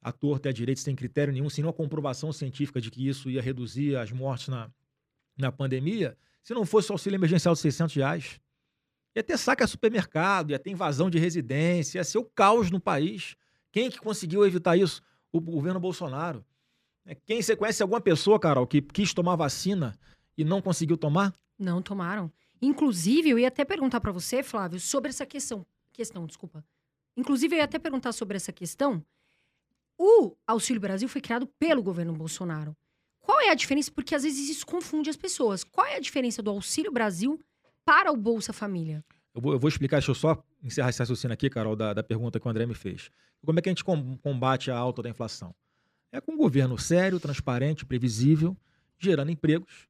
a 0.00 0.10
torta 0.10 0.48
é 0.48 0.54
direito 0.54 0.80
sem 0.80 0.96
critério 0.96 1.34
nenhum, 1.34 1.50
sem 1.50 1.60
nenhuma 1.60 1.74
comprovação 1.74 2.32
científica 2.32 2.80
de 2.80 2.90
que 2.90 3.06
isso 3.06 3.28
ia 3.28 3.42
reduzir 3.42 3.94
as 3.96 4.10
mortes 4.10 4.48
na, 4.48 4.70
na 5.36 5.50
pandemia, 5.50 6.16
se 6.42 6.54
não 6.54 6.66
fosse 6.66 6.90
o 6.90 6.94
auxílio 6.94 7.16
emergencial 7.16 7.54
de 7.54 7.60
600 7.60 7.94
reais. 7.94 8.40
Ia 9.14 9.22
ter 9.22 9.36
saque 9.36 9.62
a 9.62 9.66
supermercado, 9.66 10.50
ia 10.50 10.58
ter 10.58 10.70
invasão 10.70 11.10
de 11.10 11.18
residência, 11.18 11.98
ia 11.98 12.04
ser 12.04 12.18
o 12.18 12.24
caos 12.24 12.70
no 12.70 12.80
país. 12.80 13.36
Quem 13.70 13.90
que 13.90 13.98
conseguiu 13.98 14.44
evitar 14.44 14.76
isso? 14.76 15.02
O 15.30 15.40
governo 15.40 15.80
Bolsonaro. 15.80 16.44
É, 17.04 17.14
quem 17.14 17.42
você 17.42 17.56
conhece 17.56 17.82
alguma 17.82 18.00
pessoa, 18.00 18.38
Carol, 18.38 18.66
que 18.66 18.80
quis 18.80 19.12
tomar 19.12 19.36
vacina 19.36 19.98
e 20.36 20.44
não 20.44 20.62
conseguiu 20.62 20.96
tomar? 20.96 21.34
Não 21.58 21.82
tomaram. 21.82 22.32
Inclusive, 22.60 23.30
eu 23.30 23.38
ia 23.38 23.48
até 23.48 23.64
perguntar 23.64 24.00
para 24.00 24.12
você, 24.12 24.42
Flávio, 24.42 24.78
sobre 24.78 25.10
essa 25.10 25.26
questão. 25.26 25.66
Questão, 25.92 26.26
desculpa. 26.26 26.64
Inclusive, 27.16 27.56
eu 27.56 27.58
ia 27.58 27.64
até 27.64 27.78
perguntar 27.78 28.12
sobre 28.12 28.36
essa 28.36 28.52
questão. 28.52 29.04
O 29.98 30.34
Auxílio 30.46 30.80
Brasil 30.80 31.08
foi 31.08 31.20
criado 31.20 31.46
pelo 31.58 31.82
governo 31.82 32.12
Bolsonaro. 32.12 32.76
Qual 33.22 33.40
é 33.40 33.50
a 33.50 33.54
diferença? 33.54 33.90
Porque 33.90 34.14
às 34.14 34.24
vezes 34.24 34.50
isso 34.50 34.66
confunde 34.66 35.08
as 35.08 35.16
pessoas. 35.16 35.64
Qual 35.64 35.86
é 35.86 35.96
a 35.96 36.00
diferença 36.00 36.42
do 36.42 36.50
Auxílio 36.50 36.92
Brasil 36.92 37.40
para 37.84 38.12
o 38.12 38.16
Bolsa 38.16 38.52
Família? 38.52 39.04
Eu 39.34 39.40
vou, 39.40 39.52
eu 39.52 39.58
vou 39.58 39.68
explicar, 39.68 39.98
deixa 39.98 40.10
eu 40.10 40.14
só 40.14 40.42
encerrar 40.62 40.90
esse 40.90 40.98
raciocínio 40.98 41.32
aqui, 41.32 41.48
Carol, 41.48 41.74
da, 41.74 41.94
da 41.94 42.02
pergunta 42.02 42.38
que 42.38 42.46
o 42.46 42.50
André 42.50 42.66
me 42.66 42.74
fez. 42.74 43.10
Como 43.44 43.58
é 43.58 43.62
que 43.62 43.68
a 43.68 43.72
gente 43.72 43.84
combate 43.84 44.70
a 44.70 44.76
alta 44.76 45.02
da 45.02 45.08
inflação? 45.08 45.54
É 46.10 46.20
com 46.20 46.32
um 46.32 46.36
governo 46.36 46.78
sério, 46.78 47.18
transparente, 47.18 47.86
previsível, 47.86 48.56
gerando 48.98 49.30
empregos, 49.30 49.88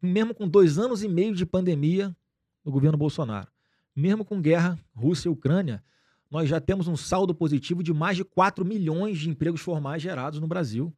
mesmo 0.00 0.34
com 0.34 0.48
dois 0.48 0.78
anos 0.78 1.02
e 1.02 1.08
meio 1.08 1.34
de 1.34 1.44
pandemia 1.44 2.16
no 2.64 2.72
governo 2.72 2.96
Bolsonaro. 2.96 3.48
Mesmo 3.94 4.24
com 4.24 4.40
guerra 4.40 4.78
Rússia 4.94 5.28
e 5.28 5.32
Ucrânia, 5.32 5.84
nós 6.30 6.48
já 6.48 6.60
temos 6.60 6.88
um 6.88 6.96
saldo 6.96 7.34
positivo 7.34 7.82
de 7.82 7.92
mais 7.92 8.16
de 8.16 8.24
4 8.24 8.64
milhões 8.64 9.18
de 9.18 9.28
empregos 9.28 9.60
formais 9.60 10.00
gerados 10.02 10.40
no 10.40 10.46
Brasil. 10.46 10.94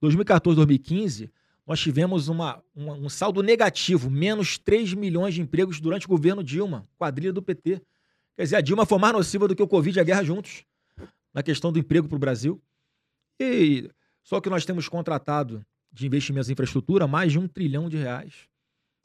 2014, 0.00 0.56
2015, 0.56 1.30
nós 1.66 1.80
tivemos 1.80 2.28
uma, 2.28 2.62
uma, 2.74 2.94
um 2.94 3.08
saldo 3.08 3.42
negativo, 3.42 4.10
menos 4.10 4.56
3 4.58 4.94
milhões 4.94 5.34
de 5.34 5.40
empregos 5.40 5.80
durante 5.80 6.06
o 6.06 6.08
governo 6.08 6.44
Dilma, 6.44 6.88
quadrilha 6.96 7.32
do 7.32 7.42
PT. 7.42 7.82
Quer 8.36 8.42
dizer, 8.42 8.56
a 8.56 8.60
Dilma 8.60 8.86
foi 8.86 8.98
mais 8.98 9.14
nociva 9.14 9.48
do 9.48 9.56
que 9.56 9.62
o 9.62 9.68
Covid 9.68 9.98
e 9.98 10.00
a 10.00 10.04
guerra 10.04 10.22
juntos, 10.22 10.64
na 11.34 11.42
questão 11.42 11.72
do 11.72 11.78
emprego 11.78 12.06
para 12.06 12.16
o 12.16 12.20
Brasil. 12.20 12.62
E 13.40 13.90
só 14.22 14.40
que 14.40 14.48
nós 14.48 14.64
temos 14.64 14.88
contratado 14.88 15.64
de 15.92 16.06
investimentos 16.06 16.48
em 16.48 16.52
infraestrutura 16.52 17.06
mais 17.06 17.32
de 17.32 17.38
um 17.38 17.48
trilhão 17.48 17.88
de 17.88 17.96
reais. 17.96 18.48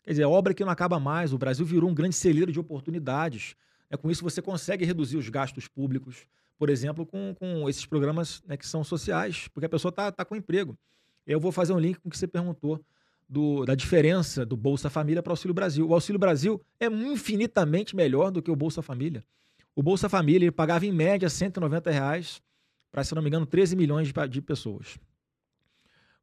Quer 0.04 0.12
dizer, 0.12 0.26
obra 0.26 0.54
que 0.54 0.64
não 0.64 0.72
acaba 0.72 1.00
mais. 1.00 1.32
O 1.32 1.38
Brasil 1.38 1.66
virou 1.66 1.90
um 1.90 1.94
grande 1.94 2.16
celeiro 2.16 2.52
de 2.52 2.60
oportunidades. 2.60 3.56
É, 3.90 3.96
com 3.96 4.10
isso, 4.10 4.24
você 4.24 4.42
consegue 4.42 4.84
reduzir 4.84 5.18
os 5.18 5.30
gastos 5.30 5.68
públicos, 5.68 6.26
por 6.62 6.70
exemplo, 6.70 7.08
com, 7.08 7.34
com 7.34 7.68
esses 7.68 7.88
programas 7.88 8.44
né, 8.46 8.56
que 8.56 8.68
são 8.68 8.84
sociais, 8.84 9.48
porque 9.48 9.66
a 9.66 9.70
pessoa 9.70 9.90
está 9.90 10.12
tá 10.12 10.24
com 10.24 10.36
emprego. 10.36 10.78
Eu 11.26 11.40
vou 11.40 11.52
fazer 11.52 11.74
um 11.74 11.80
link 11.80 11.98
com 11.98 12.08
o 12.08 12.12
que 12.12 12.16
você 12.16 12.28
perguntou 12.28 12.80
do, 13.28 13.66
da 13.66 13.74
diferença 13.74 14.46
do 14.46 14.56
Bolsa 14.56 14.88
Família 14.88 15.24
para 15.24 15.32
o 15.32 15.34
Auxílio 15.34 15.56
Brasil. 15.56 15.90
O 15.90 15.94
Auxílio 15.96 16.20
Brasil 16.20 16.62
é 16.80 16.86
infinitamente 16.86 17.96
melhor 17.96 18.30
do 18.30 18.44
que 18.44 18.52
o 18.52 18.56
Bolsa 18.56 18.84
Família. 18.84 19.26
O 19.76 19.82
Bolsa 19.82 20.08
Família 20.08 20.46
ele 20.46 20.52
pagava 20.52 20.86
em 20.86 20.92
média 20.92 21.28
190 21.32 21.90
reais 21.90 22.40
para, 22.92 23.04
se 23.04 23.16
não 23.16 23.24
me 23.24 23.30
engano, 23.30 23.48
13 23.48 23.76
milhões 23.76 24.10
de, 24.10 24.28
de 24.30 24.40
pessoas. 24.40 25.00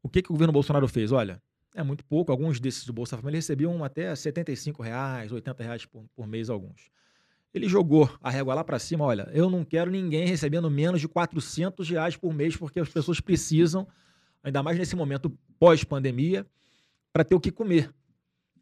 O 0.01 0.09
que, 0.09 0.22
que 0.22 0.31
o 0.31 0.35
governo 0.35 0.53
Bolsonaro 0.53 0.87
fez? 0.87 1.11
Olha, 1.11 1.42
é 1.74 1.83
muito 1.83 2.05
pouco. 2.05 2.31
Alguns 2.31 2.61
desses 2.61 2.85
do 2.85 2.92
Bolsa 2.92 3.16
Família 3.16 3.38
recebiam 3.38 3.83
até 3.83 4.14
75 4.14 4.85
reais, 4.85 5.33
80 5.33 5.64
reais 5.64 5.85
por, 5.85 6.05
por 6.14 6.29
mês 6.29 6.48
alguns. 6.48 6.92
Ele 7.53 7.69
jogou 7.69 8.11
a 8.23 8.31
régua 8.31 8.55
lá 8.55 8.63
para 8.63 8.79
cima. 8.79 9.05
Olha, 9.05 9.29
eu 9.33 9.49
não 9.49 9.65
quero 9.65 9.91
ninguém 9.91 10.27
recebendo 10.27 10.71
menos 10.71 11.01
de 11.01 11.09
400 11.09 11.89
reais 11.89 12.17
por 12.17 12.33
mês, 12.33 12.57
porque 12.57 12.81
as 12.81 12.89
pessoas 12.89 13.21
precisam, 13.21 13.87
ainda 14.43 14.63
mais 14.63 14.79
nesse 14.79 14.95
momento 14.95 15.31
pós-pandemia, 15.59 16.47
para 17.13 17.25
ter 17.25 17.35
o 17.35 17.41
que 17.41 17.51
comer. 17.51 17.93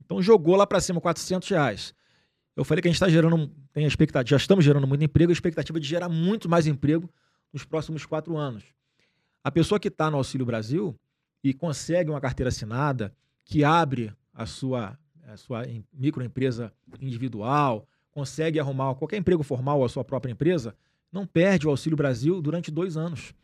Então 0.04 0.22
jogou 0.22 0.56
lá 0.56 0.66
para 0.66 0.80
cima 0.80 1.00
400 1.00 1.48
reais. 1.48 1.94
Eu 2.54 2.64
falei 2.64 2.80
que 2.80 2.88
a 2.88 2.90
gente 2.90 2.96
está 2.96 3.08
gerando, 3.08 3.50
tem 3.72 3.84
a 3.84 3.88
expectativa, 3.88 4.38
já 4.38 4.42
estamos 4.42 4.64
gerando 4.64 4.86
muito 4.86 5.04
emprego, 5.04 5.30
a 5.30 5.32
expectativa 5.32 5.78
de 5.78 5.86
gerar 5.86 6.08
muito 6.08 6.48
mais 6.48 6.66
emprego 6.66 7.10
nos 7.52 7.64
próximos 7.64 8.06
quatro 8.06 8.36
anos. 8.36 8.64
A 9.44 9.50
pessoa 9.50 9.78
que 9.78 9.88
está 9.88 10.10
no 10.10 10.16
Auxílio 10.16 10.46
Brasil, 10.46 10.98
e 11.48 11.54
consegue 11.54 12.10
uma 12.10 12.20
carteira 12.20 12.48
assinada 12.48 13.14
que 13.44 13.62
abre 13.62 14.12
a 14.34 14.46
sua, 14.46 14.98
a 15.28 15.36
sua 15.36 15.62
microempresa 15.92 16.72
individual, 17.00 17.86
consegue 18.16 18.58
arrumar 18.58 18.94
qualquer 18.94 19.18
emprego 19.18 19.42
formal 19.42 19.84
a 19.84 19.90
sua 19.90 20.02
própria 20.02 20.32
empresa, 20.32 20.74
não 21.12 21.26
perde 21.26 21.66
o 21.66 21.70
Auxílio 21.70 21.98
Brasil 21.98 22.40
durante 22.40 22.70
dois 22.70 22.96
anos. 22.96 23.28
O 23.28 23.34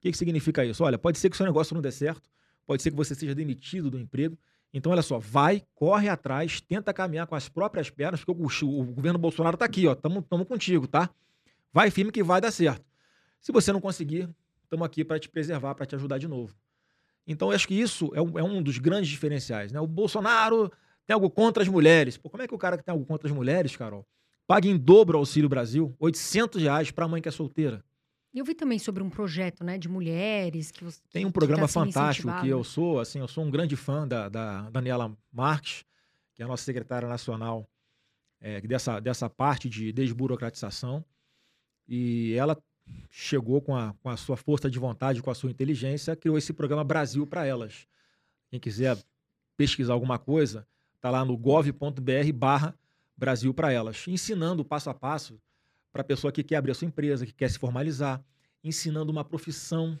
que, 0.00 0.10
que 0.10 0.18
significa 0.18 0.64
isso? 0.64 0.82
Olha, 0.82 0.98
pode 0.98 1.16
ser 1.16 1.30
que 1.30 1.36
seu 1.36 1.46
negócio 1.46 1.74
não 1.74 1.80
dê 1.80 1.92
certo, 1.92 2.28
pode 2.66 2.82
ser 2.82 2.90
que 2.90 2.96
você 2.96 3.14
seja 3.14 3.36
demitido 3.36 3.88
do 3.88 3.96
emprego. 3.96 4.36
Então, 4.74 4.90
olha 4.90 5.00
só, 5.00 5.20
vai, 5.20 5.62
corre 5.76 6.08
atrás, 6.08 6.60
tenta 6.60 6.92
caminhar 6.92 7.28
com 7.28 7.36
as 7.36 7.48
próprias 7.48 7.88
pernas, 7.88 8.24
porque 8.24 8.64
o, 8.64 8.80
o 8.80 8.84
governo 8.86 9.16
Bolsonaro 9.16 9.54
está 9.54 9.64
aqui, 9.64 9.86
ó, 9.86 9.92
estamos 9.92 10.24
contigo, 10.48 10.88
tá? 10.88 11.08
Vai 11.72 11.88
firme 11.88 12.10
que 12.10 12.24
vai 12.24 12.40
dar 12.40 12.50
certo. 12.50 12.84
Se 13.40 13.52
você 13.52 13.72
não 13.72 13.80
conseguir, 13.80 14.28
estamos 14.64 14.84
aqui 14.84 15.04
para 15.04 15.20
te 15.20 15.28
preservar, 15.28 15.76
para 15.76 15.86
te 15.86 15.94
ajudar 15.94 16.18
de 16.18 16.26
novo. 16.26 16.52
Então, 17.28 17.50
eu 17.50 17.54
acho 17.54 17.68
que 17.68 17.74
isso 17.74 18.10
é 18.12 18.20
um, 18.20 18.36
é 18.36 18.42
um 18.42 18.60
dos 18.60 18.78
grandes 18.78 19.08
diferenciais. 19.08 19.70
Né? 19.70 19.78
O 19.78 19.86
Bolsonaro 19.86 20.68
tem 21.10 21.14
algo 21.14 21.28
contra 21.28 21.60
as 21.60 21.68
mulheres. 21.68 22.16
Pô, 22.16 22.30
como 22.30 22.40
é 22.40 22.46
que 22.46 22.54
o 22.54 22.58
cara 22.58 22.78
que 22.78 22.84
tem 22.84 22.92
algo 22.92 23.04
contra 23.04 23.26
as 23.26 23.34
mulheres, 23.34 23.74
Carol, 23.74 24.06
paga 24.46 24.68
em 24.68 24.78
dobro 24.78 25.18
o 25.18 25.20
Auxílio 25.20 25.48
Brasil? 25.48 25.92
800 25.98 26.62
reais 26.62 26.92
para 26.92 27.04
a 27.04 27.08
mãe 27.08 27.20
que 27.20 27.28
é 27.28 27.32
solteira. 27.32 27.84
Eu 28.32 28.44
vi 28.44 28.54
também 28.54 28.78
sobre 28.78 29.02
um 29.02 29.10
projeto, 29.10 29.64
né, 29.64 29.76
de 29.76 29.88
mulheres 29.88 30.70
que 30.70 30.84
você 30.84 31.00
tem 31.10 31.26
um 31.26 31.32
programa 31.32 31.62
tá 31.62 31.68
fantástico 31.68 32.30
que 32.40 32.48
eu 32.48 32.62
sou, 32.62 33.00
assim, 33.00 33.18
eu 33.18 33.26
sou 33.26 33.42
um 33.42 33.50
grande 33.50 33.74
fã 33.74 34.06
da, 34.06 34.28
da 34.28 34.70
Daniela 34.70 35.12
Marques, 35.32 35.84
que 36.32 36.42
é 36.42 36.44
a 36.44 36.48
nossa 36.48 36.62
secretária 36.62 37.08
nacional 37.08 37.68
é, 38.40 38.60
dessa, 38.60 39.00
dessa 39.00 39.28
parte 39.28 39.68
de 39.68 39.90
desburocratização. 39.90 41.04
E 41.88 42.34
ela 42.34 42.56
chegou 43.10 43.60
com 43.60 43.74
a, 43.74 43.94
com 44.00 44.08
a 44.08 44.16
sua 44.16 44.36
força 44.36 44.70
de 44.70 44.78
vontade, 44.78 45.20
com 45.20 45.30
a 45.32 45.34
sua 45.34 45.50
inteligência, 45.50 46.14
criou 46.14 46.38
esse 46.38 46.52
programa 46.52 46.84
Brasil 46.84 47.26
para 47.26 47.44
Elas. 47.44 47.88
Quem 48.48 48.60
quiser 48.60 48.96
pesquisar 49.56 49.92
alguma 49.94 50.16
coisa, 50.20 50.64
está 51.00 51.10
lá 51.10 51.24
no 51.24 51.34
gov.br 51.34 52.32
barra 52.34 52.74
Brasil 53.16 53.54
para 53.54 53.72
Elas, 53.72 54.06
ensinando 54.06 54.62
passo 54.62 54.90
a 54.90 54.94
passo 54.94 55.40
para 55.90 56.02
a 56.02 56.04
pessoa 56.04 56.30
que 56.30 56.44
quer 56.44 56.56
abrir 56.56 56.72
a 56.72 56.74
sua 56.74 56.86
empresa, 56.86 57.24
que 57.24 57.32
quer 57.32 57.50
se 57.50 57.58
formalizar, 57.58 58.22
ensinando 58.62 59.10
uma 59.10 59.24
profissão 59.24 59.98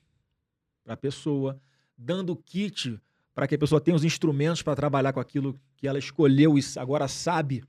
para 0.84 0.92
a 0.92 0.96
pessoa, 0.96 1.58
dando 1.96 2.36
kit 2.36 3.00
para 3.34 3.48
que 3.48 3.54
a 3.54 3.58
pessoa 3.58 3.80
tenha 3.80 3.96
os 3.96 4.04
instrumentos 4.04 4.60
para 4.60 4.76
trabalhar 4.76 5.14
com 5.14 5.20
aquilo 5.20 5.58
que 5.76 5.88
ela 5.88 5.98
escolheu 5.98 6.58
e 6.58 6.62
agora 6.76 7.08
sabe 7.08 7.64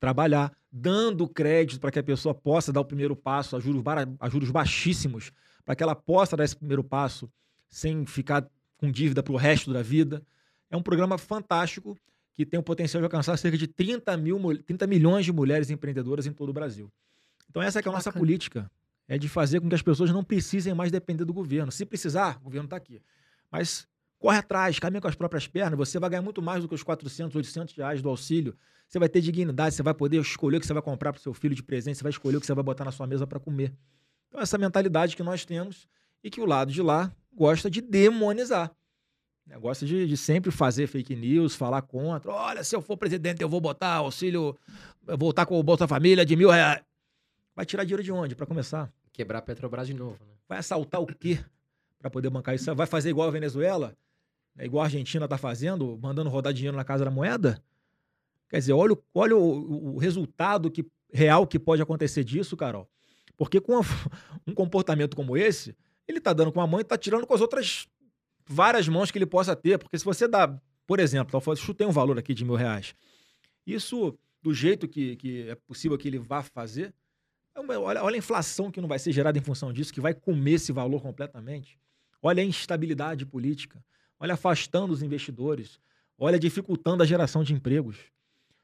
trabalhar, 0.00 0.50
dando 0.70 1.28
crédito 1.28 1.78
para 1.78 1.90
que 1.90 1.98
a 1.98 2.02
pessoa 2.02 2.34
possa 2.34 2.72
dar 2.72 2.80
o 2.80 2.84
primeiro 2.86 3.14
passo 3.14 3.54
a 3.54 3.60
juros, 3.60 3.84
a 4.18 4.28
juros 4.30 4.50
baixíssimos, 4.50 5.30
para 5.62 5.76
que 5.76 5.82
ela 5.82 5.94
possa 5.94 6.38
dar 6.38 6.44
esse 6.44 6.56
primeiro 6.56 6.82
passo 6.82 7.30
sem 7.68 8.06
ficar 8.06 8.48
com 8.78 8.90
dívida 8.90 9.22
para 9.22 9.32
o 9.32 9.36
resto 9.36 9.72
da 9.72 9.82
vida. 9.82 10.22
É 10.70 10.76
um 10.76 10.82
programa 10.82 11.18
fantástico 11.18 11.98
que 12.34 12.46
tem 12.46 12.58
o 12.58 12.62
potencial 12.62 13.00
de 13.00 13.04
alcançar 13.04 13.36
cerca 13.36 13.58
de 13.58 13.66
30, 13.66 14.16
mil, 14.16 14.62
30 14.62 14.86
milhões 14.86 15.24
de 15.24 15.32
mulheres 15.32 15.70
empreendedoras 15.70 16.26
em 16.26 16.32
todo 16.32 16.48
o 16.48 16.52
Brasil. 16.52 16.90
Então 17.50 17.62
essa 17.62 17.80
é 17.80 17.82
a 17.82 17.92
nossa 17.92 18.10
Bacana. 18.10 18.20
política, 18.20 18.70
é 19.06 19.18
de 19.18 19.28
fazer 19.28 19.60
com 19.60 19.68
que 19.68 19.74
as 19.74 19.82
pessoas 19.82 20.10
não 20.10 20.24
precisem 20.24 20.72
mais 20.74 20.90
depender 20.90 21.24
do 21.24 21.32
governo. 21.32 21.70
Se 21.70 21.84
precisar, 21.84 22.38
o 22.40 22.44
governo 22.44 22.66
está 22.66 22.76
aqui. 22.76 23.02
Mas 23.50 23.86
corre 24.18 24.38
atrás, 24.38 24.78
caminha 24.78 25.00
com 25.00 25.08
as 25.08 25.14
próprias 25.14 25.46
pernas, 25.46 25.76
você 25.76 25.98
vai 25.98 26.08
ganhar 26.08 26.22
muito 26.22 26.40
mais 26.40 26.62
do 26.62 26.68
que 26.68 26.74
os 26.74 26.82
400, 26.82 27.34
800 27.34 27.74
reais 27.74 28.00
do 28.00 28.08
auxílio 28.08 28.56
você 28.92 28.98
vai 28.98 29.08
ter 29.08 29.22
dignidade, 29.22 29.74
você 29.74 29.82
vai 29.82 29.94
poder 29.94 30.20
escolher 30.20 30.58
o 30.58 30.60
que 30.60 30.66
você 30.66 30.74
vai 30.74 30.82
comprar 30.82 31.14
para 31.14 31.18
o 31.18 31.22
seu 31.22 31.32
filho 31.32 31.54
de 31.54 31.62
presente, 31.62 31.96
você 31.96 32.02
vai 32.02 32.10
escolher 32.10 32.36
o 32.36 32.40
que 32.40 32.46
você 32.46 32.54
vai 32.54 32.62
botar 32.62 32.84
na 32.84 32.92
sua 32.92 33.06
mesa 33.06 33.26
para 33.26 33.40
comer. 33.40 33.72
Então, 34.28 34.38
essa 34.38 34.58
mentalidade 34.58 35.16
que 35.16 35.22
nós 35.22 35.46
temos 35.46 35.88
e 36.22 36.28
que 36.28 36.42
o 36.42 36.44
lado 36.44 36.70
de 36.70 36.82
lá 36.82 37.10
gosta 37.34 37.70
de 37.70 37.80
demonizar. 37.80 38.70
Gosta 39.60 39.84
de, 39.84 40.06
de 40.06 40.16
sempre 40.16 40.50
fazer 40.50 40.86
fake 40.86 41.14
news, 41.14 41.54
falar 41.54 41.82
contra. 41.82 42.30
Olha, 42.30 42.64
se 42.64 42.74
eu 42.74 42.80
for 42.80 42.96
presidente, 42.96 43.42
eu 43.42 43.48
vou 43.48 43.60
botar 43.60 43.94
auxílio, 43.94 44.56
voltar 45.18 45.46
com 45.46 45.58
o 45.58 45.62
Bolsa 45.62 45.86
Família 45.86 46.24
de 46.24 46.34
mil 46.34 46.50
reais. 46.50 46.82
Vai 47.54 47.66
tirar 47.66 47.84
dinheiro 47.84 48.02
de 48.02 48.10
onde, 48.10 48.34
para 48.34 48.46
começar? 48.46 48.92
Quebrar 49.12 49.40
a 49.40 49.42
Petrobras 49.42 49.86
de 49.86 49.94
novo. 49.94 50.18
Né? 50.24 50.32
Vai 50.48 50.58
assaltar 50.58 51.00
o 51.00 51.06
quê 51.06 51.38
para 51.98 52.10
poder 52.10 52.30
bancar 52.30 52.54
isso? 52.54 52.74
Vai 52.74 52.86
fazer 52.86 53.10
igual 53.10 53.28
a 53.28 53.30
Venezuela? 53.30 53.94
É 54.56 54.64
igual 54.64 54.82
a 54.82 54.86
Argentina 54.86 55.24
está 55.24 55.36
fazendo, 55.36 55.98
mandando 56.00 56.30
rodar 56.30 56.52
dinheiro 56.52 56.76
na 56.76 56.84
casa 56.84 57.04
da 57.04 57.10
moeda? 57.10 57.62
Quer 58.48 58.58
dizer, 58.58 58.72
olha, 58.72 58.96
olha 59.14 59.36
o, 59.36 59.94
o 59.94 59.98
resultado 59.98 60.70
que, 60.70 60.84
real 61.12 61.46
que 61.46 61.58
pode 61.58 61.80
acontecer 61.82 62.24
disso, 62.24 62.56
Carol. 62.56 62.88
Porque 63.36 63.60
com 63.60 63.80
um 64.46 64.54
comportamento 64.54 65.16
como 65.16 65.36
esse, 65.36 65.76
ele 66.06 66.18
está 66.18 66.32
dando 66.32 66.52
com 66.52 66.60
a 66.60 66.66
mão 66.66 66.80
e 66.80 66.82
está 66.82 66.98
tirando 66.98 67.26
com 67.26 67.34
as 67.34 67.40
outras 67.40 67.86
várias 68.46 68.88
mãos 68.88 69.10
que 69.10 69.18
ele 69.18 69.26
possa 69.26 69.54
ter. 69.54 69.78
Porque 69.78 69.98
se 69.98 70.04
você 70.04 70.28
dá, 70.28 70.60
por 70.86 71.00
exemplo, 71.00 71.40
eu 71.44 71.56
chutei 71.56 71.86
um 71.86 71.92
valor 71.92 72.18
aqui 72.18 72.34
de 72.34 72.44
mil 72.44 72.54
reais. 72.54 72.94
Isso, 73.66 74.18
do 74.42 74.52
jeito 74.52 74.88
que, 74.88 75.16
que 75.16 75.48
é 75.48 75.54
possível 75.54 75.96
que 75.96 76.08
ele 76.08 76.18
vá 76.18 76.42
fazer, 76.42 76.94
é 77.54 77.60
olha, 77.60 78.02
olha 78.02 78.14
a 78.14 78.18
inflação 78.18 78.70
que 78.70 78.80
não 78.80 78.88
vai 78.88 78.98
ser 78.98 79.12
gerada 79.12 79.38
em 79.38 79.42
função 79.42 79.72
disso, 79.72 79.92
que 79.92 80.00
vai 80.00 80.14
comer 80.14 80.52
esse 80.52 80.72
valor 80.72 81.00
completamente. 81.02 81.78
Olha 82.20 82.42
a 82.42 82.46
instabilidade 82.46 83.26
política. 83.26 83.84
Olha 84.18 84.34
afastando 84.34 84.92
os 84.92 85.02
investidores. 85.02 85.78
Olha 86.16 86.38
dificultando 86.38 87.02
a 87.02 87.06
geração 87.06 87.42
de 87.42 87.52
empregos. 87.52 87.98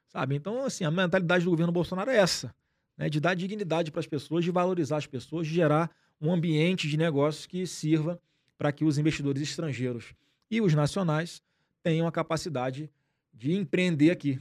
Sabe? 0.06 0.36
Então, 0.36 0.64
assim, 0.64 0.84
a 0.84 0.90
mentalidade 0.90 1.44
do 1.44 1.50
governo 1.50 1.72
Bolsonaro 1.72 2.10
é 2.10 2.16
essa, 2.16 2.54
né? 2.96 3.10
De 3.10 3.20
dar 3.20 3.34
dignidade 3.34 3.90
para 3.90 4.00
as 4.00 4.06
pessoas, 4.06 4.44
de 4.44 4.50
valorizar 4.50 4.96
as 4.96 5.06
pessoas, 5.06 5.46
de 5.46 5.54
gerar 5.54 5.90
um 6.20 6.32
ambiente 6.32 6.88
de 6.88 6.96
negócios 6.96 7.46
que 7.46 7.66
sirva 7.66 8.18
para 8.58 8.72
que 8.72 8.84
os 8.84 8.98
investidores 8.98 9.40
estrangeiros 9.40 10.12
e 10.50 10.60
os 10.60 10.74
nacionais 10.74 11.40
tenham 11.82 12.06
a 12.06 12.12
capacidade 12.12 12.90
de 13.32 13.52
empreender 13.52 14.10
aqui. 14.10 14.38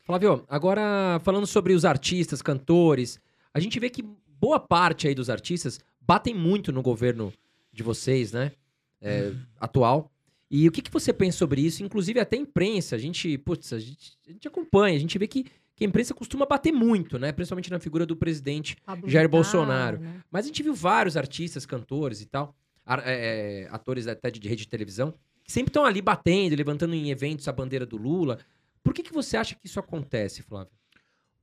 Flávio, 0.00 0.44
agora 0.48 1.20
falando 1.22 1.46
sobre 1.46 1.72
os 1.72 1.84
artistas, 1.84 2.42
cantores, 2.42 3.20
a 3.54 3.60
gente 3.60 3.78
vê 3.78 3.88
que 3.88 4.02
boa 4.40 4.58
parte 4.58 5.06
aí 5.06 5.14
dos 5.14 5.30
artistas 5.30 5.78
batem 6.00 6.34
muito 6.34 6.72
no 6.72 6.82
governo 6.82 7.32
de 7.72 7.82
vocês, 7.82 8.32
né? 8.32 8.52
É, 9.00 9.32
atual. 9.60 10.10
E 10.50 10.66
o 10.66 10.72
que, 10.72 10.82
que 10.82 10.90
você 10.90 11.12
pensa 11.12 11.38
sobre 11.38 11.60
isso? 11.60 11.84
Inclusive 11.84 12.18
até 12.18 12.36
a 12.36 12.40
imprensa, 12.40 12.96
a 12.96 12.98
gente, 12.98 13.36
putz, 13.38 13.72
a 13.72 13.78
gente, 13.78 14.18
a 14.26 14.32
gente 14.32 14.48
acompanha, 14.48 14.96
a 14.96 15.00
gente 15.00 15.18
vê 15.18 15.26
que, 15.26 15.44
que 15.76 15.84
a 15.84 15.86
imprensa 15.86 16.14
costuma 16.14 16.46
bater 16.46 16.72
muito, 16.72 17.18
né? 17.18 17.30
Principalmente 17.30 17.70
na 17.70 17.78
figura 17.78 18.06
do 18.06 18.16
presidente 18.16 18.76
Pablo 18.84 19.08
Jair 19.08 19.28
Bolsonaro. 19.28 19.98
né? 20.00 20.22
Mas 20.30 20.46
a 20.46 20.48
gente 20.48 20.62
viu 20.62 20.74
vários 20.74 21.16
artistas, 21.16 21.66
cantores 21.66 22.22
e 22.22 22.26
tal, 22.26 22.56
é, 23.04 23.64
é, 23.64 23.68
atores 23.70 24.06
até 24.06 24.30
de 24.30 24.48
rede 24.48 24.64
de 24.64 24.68
televisão, 24.68 25.14
que 25.44 25.52
sempre 25.52 25.70
estão 25.70 25.84
ali 25.84 26.00
batendo, 26.00 26.56
levantando 26.56 26.94
em 26.94 27.10
eventos 27.10 27.46
a 27.48 27.52
bandeira 27.52 27.84
do 27.84 27.96
Lula. 27.96 28.38
Por 28.82 28.94
que, 28.94 29.02
que 29.02 29.12
você 29.12 29.36
acha 29.36 29.54
que 29.54 29.66
isso 29.66 29.78
acontece, 29.78 30.42
Flávio? 30.42 30.72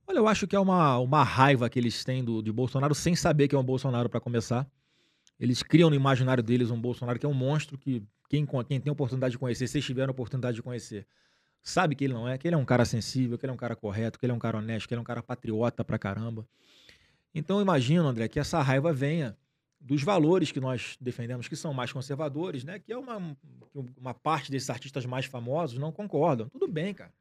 Olha, 0.06 0.18
eu 0.18 0.28
acho 0.28 0.46
que 0.46 0.54
é 0.54 0.60
uma, 0.60 0.98
uma 0.98 1.24
raiva 1.24 1.68
que 1.68 1.78
eles 1.78 2.04
têm 2.04 2.22
do, 2.22 2.40
de 2.40 2.52
Bolsonaro 2.52 2.94
sem 2.94 3.16
saber 3.16 3.48
que 3.48 3.54
é 3.54 3.58
um 3.58 3.64
Bolsonaro 3.64 4.08
para 4.08 4.20
começar. 4.20 4.66
Eles 5.38 5.62
criam 5.62 5.90
no 5.90 5.96
imaginário 5.96 6.42
deles 6.42 6.70
um 6.70 6.80
Bolsonaro 6.80 7.18
que 7.18 7.26
é 7.26 7.28
um 7.28 7.34
monstro 7.34 7.76
que 7.76 8.02
quem, 8.28 8.46
quem 8.68 8.80
tem 8.80 8.92
oportunidade 8.92 9.32
de 9.32 9.38
conhecer, 9.38 9.66
se 9.66 9.80
tiver 9.80 10.08
a 10.08 10.10
oportunidade 10.10 10.56
de 10.56 10.62
conhecer, 10.62 11.06
sabe 11.62 11.94
que 11.94 12.04
ele 12.04 12.14
não 12.14 12.28
é, 12.28 12.38
que 12.38 12.46
ele 12.46 12.54
é 12.54 12.58
um 12.58 12.64
cara 12.64 12.84
sensível, 12.84 13.36
que 13.36 13.44
ele 13.44 13.50
é 13.50 13.54
um 13.54 13.58
cara 13.58 13.74
correto, 13.74 14.18
que 14.18 14.26
ele 14.26 14.32
é 14.32 14.34
um 14.34 14.38
cara 14.38 14.58
honesto, 14.58 14.86
que 14.86 14.94
ele 14.94 14.98
é 14.98 15.02
um 15.02 15.04
cara 15.04 15.22
patriota 15.22 15.84
pra 15.84 15.98
caramba. 15.98 16.46
Então 17.34 17.56
eu 17.56 17.62
imagino, 17.62 18.06
André, 18.06 18.28
que 18.28 18.38
essa 18.38 18.62
raiva 18.62 18.92
venha 18.92 19.36
dos 19.80 20.02
valores 20.02 20.50
que 20.50 20.60
nós 20.60 20.96
defendemos, 21.00 21.48
que 21.48 21.56
são 21.56 21.72
mais 21.72 21.92
conservadores, 21.92 22.64
né? 22.64 22.78
Que 22.78 22.92
é 22.92 22.98
uma, 22.98 23.36
uma 23.96 24.14
parte 24.14 24.50
desses 24.50 24.70
artistas 24.70 25.06
mais 25.06 25.26
famosos 25.26 25.78
não 25.78 25.92
concordam. 25.92 26.48
Tudo 26.48 26.66
bem, 26.66 26.92
cara. 26.92 27.12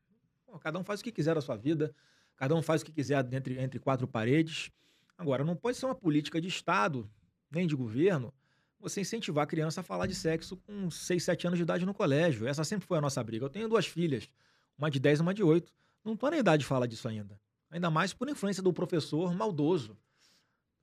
Pô, 0.45 0.57
cada 0.57 0.79
um 0.79 0.83
faz 0.83 0.99
o 0.99 1.03
que 1.03 1.11
quiser 1.11 1.35
da 1.35 1.41
sua 1.41 1.55
vida, 1.55 1.93
cada 2.35 2.55
um 2.55 2.61
faz 2.61 2.81
o 2.81 2.85
que 2.85 2.91
quiser 2.91 3.25
entre, 3.33 3.59
entre 3.61 3.79
quatro 3.79 4.07
paredes. 4.07 4.71
Agora, 5.17 5.43
não 5.43 5.55
pode 5.55 5.77
ser 5.77 5.85
uma 5.85 5.95
política 5.95 6.41
de 6.41 6.47
Estado, 6.47 7.09
nem 7.51 7.67
de 7.67 7.75
governo, 7.75 8.33
você 8.79 9.01
incentivar 9.01 9.43
a 9.43 9.47
criança 9.47 9.81
a 9.81 9.83
falar 9.83 10.05
de 10.05 10.13
sexo 10.13 10.57
com 10.57 10.89
6, 10.89 11.23
7 11.23 11.47
anos 11.47 11.57
de 11.57 11.63
idade 11.63 11.85
no 11.85 11.93
colégio. 11.93 12.47
Essa 12.47 12.63
sempre 12.63 12.85
foi 12.85 12.97
a 12.97 13.01
nossa 13.01 13.23
briga. 13.23 13.45
Eu 13.45 13.49
tenho 13.49 13.67
duas 13.67 13.85
filhas, 13.85 14.29
uma 14.77 14.91
de 14.91 14.99
10 14.99 15.19
e 15.19 15.21
uma 15.21 15.33
de 15.33 15.43
8. 15.43 15.73
Não 16.03 16.13
estou 16.13 16.29
na 16.29 16.37
idade 16.37 16.61
de 16.61 16.67
falar 16.67 16.85
disso 16.85 17.07
ainda. 17.07 17.39
Ainda 17.71 17.89
mais 17.89 18.13
por 18.13 18.29
influência 18.29 18.61
do 18.61 18.71
professor 18.71 19.33
maldoso. 19.33 19.97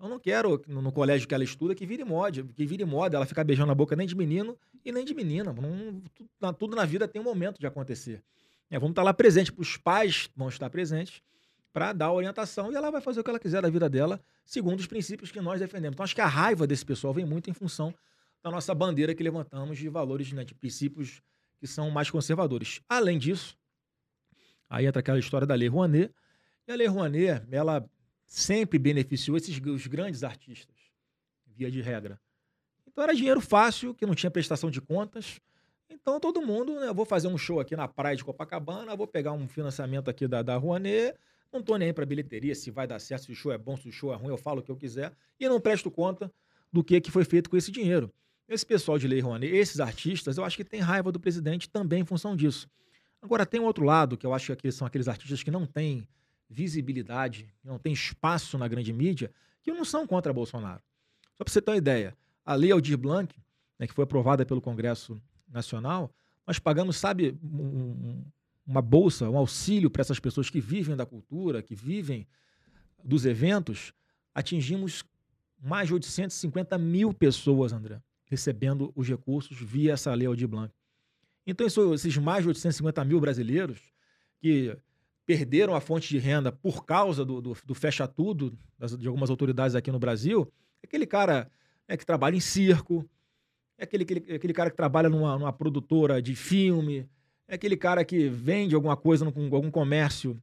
Eu 0.03 0.09
não 0.09 0.19
quero, 0.19 0.61
no, 0.67 0.83
no 0.83 0.91
colégio 0.91 1.29
que 1.29 1.35
ela 1.35 1.45
estuda, 1.45 1.77
que 1.77 1.87
vire 1.87 2.03
moda, 2.05 2.43
que 2.43 2.67
vire 2.67 2.85
moda 2.85 3.17
ela 3.17 3.25
ficar 3.25 3.45
beijando 3.45 3.71
a 3.71 3.75
boca 3.75 3.95
nem 3.95 4.05
de 4.05 4.17
menino 4.17 4.59
e 4.85 4.91
nem 4.91 5.05
de 5.05 5.15
menina. 5.15 5.53
Não- 5.53 6.01
tu- 6.13 6.29
na- 6.41 6.53
tudo 6.53 6.75
na 6.75 6.85
vida 6.85 7.07
tem 7.07 7.23
um 7.23 7.25
momento 7.25 7.61
de 7.61 7.67
acontecer. 7.69 8.21
É, 8.69 8.79
vamos 8.81 8.91
estar 8.93 9.05
lá 9.05 9.15
presente, 9.15 9.53
os 9.57 9.77
pais 9.77 10.29
vão 10.35 10.49
estar 10.49 10.69
presentes 10.71 11.23
para 11.73 11.93
dar 11.93 12.11
orientação 12.13 12.73
e 12.73 12.75
ela 12.75 12.91
vai 12.91 13.01
fazer 13.01 13.21
o 13.21 13.25
que 13.25 13.31
ela 13.31 13.39
quiser 13.39 13.63
da 13.63 13.71
vida 13.71 13.89
dela, 13.89 14.21
segundo 14.45 14.81
os 14.81 14.87
princípios 14.89 15.31
que 15.31 15.41
nós 15.41 15.61
defendemos. 15.61 15.95
Então, 15.95 16.03
acho 16.05 16.15
que 16.17 16.21
a 16.21 16.27
raiva 16.27 16.67
desse 16.67 16.85
pessoal 16.85 17.15
vem 17.15 17.25
muito 17.25 17.49
em 17.49 17.53
função 17.53 17.95
da 18.43 18.51
nossa 18.51 18.75
bandeira 18.75 19.15
que 19.15 19.23
levantamos 19.23 19.79
de 19.79 19.89
valores, 19.89 20.33
né, 20.33 20.45
de 20.45 20.53
princípios 20.53 21.23
que 21.61 21.67
são 21.67 21.91
mais 21.93 22.11
conservadores. 22.11 22.81
Além 22.89 23.19
disso, 23.21 23.57
aí 24.69 24.85
entra 24.85 24.99
aquela 24.99 25.19
história 25.21 25.47
da 25.47 25.55
Lei 25.55 25.69
Rouanet, 25.69 26.13
e 26.67 26.73
a 26.73 26.75
Lei 26.75 26.89
Rouanet, 26.89 27.47
ela 27.53 27.89
sempre 28.33 28.79
beneficiou 28.79 29.37
esses 29.37 29.61
os 29.61 29.87
grandes 29.87 30.25
artistas, 30.25 30.75
via 31.45 31.71
de 31.71 31.83
regra. 31.83 32.19
Então 32.87 33.05
era 33.05 33.15
dinheiro 33.15 33.43
fácil, 33.43 33.95
que 33.95 34.07
não 34.07 34.15
tinha 34.15 34.31
prestação 34.31 34.71
de 34.71 34.81
contas. 34.81 35.39
Então 35.91 36.19
todo 36.19 36.41
mundo, 36.41 36.81
né, 36.81 36.89
eu 36.89 36.95
vou 36.95 37.05
fazer 37.05 37.29
um 37.29 37.37
show 37.37 37.61
aqui 37.61 37.77
na 37.77 37.87
praia 37.87 38.17
de 38.17 38.25
Copacabana, 38.25 38.97
vou 38.97 39.07
pegar 39.07 39.33
um 39.33 39.47
financiamento 39.47 40.09
aqui 40.09 40.27
da, 40.27 40.41
da 40.41 40.57
Rouanet, 40.57 41.15
não 41.53 41.63
tô 41.63 41.77
nem 41.77 41.93
aí 41.95 42.07
bilheteria, 42.07 42.55
se 42.55 42.71
vai 42.71 42.87
dar 42.87 42.99
certo, 42.99 43.27
se 43.27 43.33
o 43.33 43.35
show 43.35 43.53
é 43.53 43.59
bom, 43.59 43.77
se 43.77 43.87
o 43.87 43.93
show 43.93 44.15
é 44.15 44.17
ruim, 44.17 44.29
eu 44.29 44.39
falo 44.39 44.61
o 44.61 44.63
que 44.63 44.71
eu 44.71 44.77
quiser, 44.77 45.13
e 45.39 45.47
não 45.47 45.61
presto 45.61 45.91
conta 45.91 46.33
do 46.73 46.83
que, 46.83 47.03
que 47.03 47.11
foi 47.11 47.27
feito 47.27 47.51
com 47.51 47.57
esse 47.59 47.71
dinheiro. 47.71 48.11
Esse 48.49 48.65
pessoal 48.65 48.99
de 48.99 49.07
Lei 49.07 49.21
Rouanet, 49.21 49.55
esses 49.55 49.79
artistas, 49.79 50.39
eu 50.39 50.45
acho 50.45 50.57
que 50.57 50.65
tem 50.65 50.81
raiva 50.81 51.13
do 51.13 51.21
presidente 51.21 51.69
também 51.69 52.01
em 52.01 52.07
função 52.07 52.35
disso. 52.35 52.67
Agora, 53.21 53.45
tem 53.45 53.61
um 53.61 53.65
outro 53.65 53.85
lado, 53.85 54.17
que 54.17 54.25
eu 54.25 54.33
acho 54.33 54.57
que 54.57 54.73
são 54.73 54.87
aqueles 54.87 55.07
artistas 55.07 55.43
que 55.43 55.51
não 55.51 55.67
têm 55.67 56.09
visibilidade, 56.53 57.49
não 57.65 57.79
têm 57.79 57.93
espaço 57.93 58.59
na 58.59 58.69
grande 58.69 58.93
mídia, 58.93 59.33
que 59.63 59.73
não 59.73 59.85
são 59.85 60.07
contra 60.07 60.33
Bolsonaro. 60.33 60.83
Só 61.37 61.45
para 61.45 61.53
você 61.53 61.63
ter 61.63 61.71
uma 61.71 61.77
ideia, 61.77 62.17
a 62.45 62.55
Lei 62.55 62.71
Aldir 62.71 62.99
Blanc, 62.99 63.35
né, 63.79 63.87
que 63.87 63.95
foi 63.95 64.05
aprovada 64.05 64.45
pelo 64.45 64.61
Congresso 64.61 65.21
Nacional, 65.49 66.15
nós 66.47 66.59
pagamos, 66.59 66.97
sabe, 66.97 67.39
um- 67.43 67.67
um- 67.67 68.25
uma 68.67 68.83
bolsa, 68.83 69.29
um 69.31 69.37
auxílio 69.37 69.91
para 69.91 70.03
essas 70.03 70.21
pessoas 70.21 70.51
que 70.51 70.61
vivem 70.61 70.95
da 70.97 71.07
cultura, 71.07 71.63
que 71.63 71.75
vivem 71.75 72.27
dos 73.03 73.25
eventos, 73.25 73.93
atingimos 74.35 75.05
mais 75.61 75.89
de 75.89 75.95
850 75.95 76.77
mil 76.79 77.13
pessoas, 77.13 77.73
André, 77.73 78.01
recebendo 78.27 78.93
os 78.95 79.09
recursos 79.09 79.57
via 79.59 79.93
essa 79.93 80.13
Lei 80.15 80.27
Aldir 80.27 80.49
Blanc. 80.49 80.73
Então, 81.47 81.67
esses 81.67 82.17
mais 82.19 82.43
de 82.43 82.49
850 82.49 83.05
mil 83.05 83.21
brasileiros 83.21 83.81
que 84.41 84.77
perderam 85.27 85.75
a 85.75 85.81
fonte 85.81 86.09
de 86.09 86.19
renda 86.19 86.51
por 86.51 86.85
causa 86.85 87.25
do, 87.25 87.41
do, 87.41 87.57
do 87.65 87.75
fecha-tudo 87.75 88.57
das- 88.79 88.97
de 88.97 89.07
algumas 89.07 89.31
autoridades 89.31 89.75
aqui 89.77 89.91
no 89.93 89.99
Brasil, 89.99 90.51
é 90.83 90.87
aquele 90.87 91.07
cara 91.07 91.51
né, 91.89 91.97
que 91.97 92.05
trabalha 92.05 92.37
em 92.37 92.41
circo, 92.41 93.09
é 93.79 93.85
aquele, 93.85 94.03
aquele, 94.05 94.35
aquele 94.35 94.53
cara 94.53 94.71
que 94.71 94.77
trabalha 94.77 95.09
numa, 95.09 95.39
numa 95.39 95.53
produtora 95.53 96.21
de 96.21 96.35
filme, 96.35 97.09
é 97.49 97.55
aquele 97.55 97.77
cara 97.77 98.05
que 98.05 98.29
vende 98.29 98.75
alguma 98.75 98.97
coisa 98.97 99.25
num, 99.25 99.55
algum 99.55 99.71
comércio, 99.71 100.41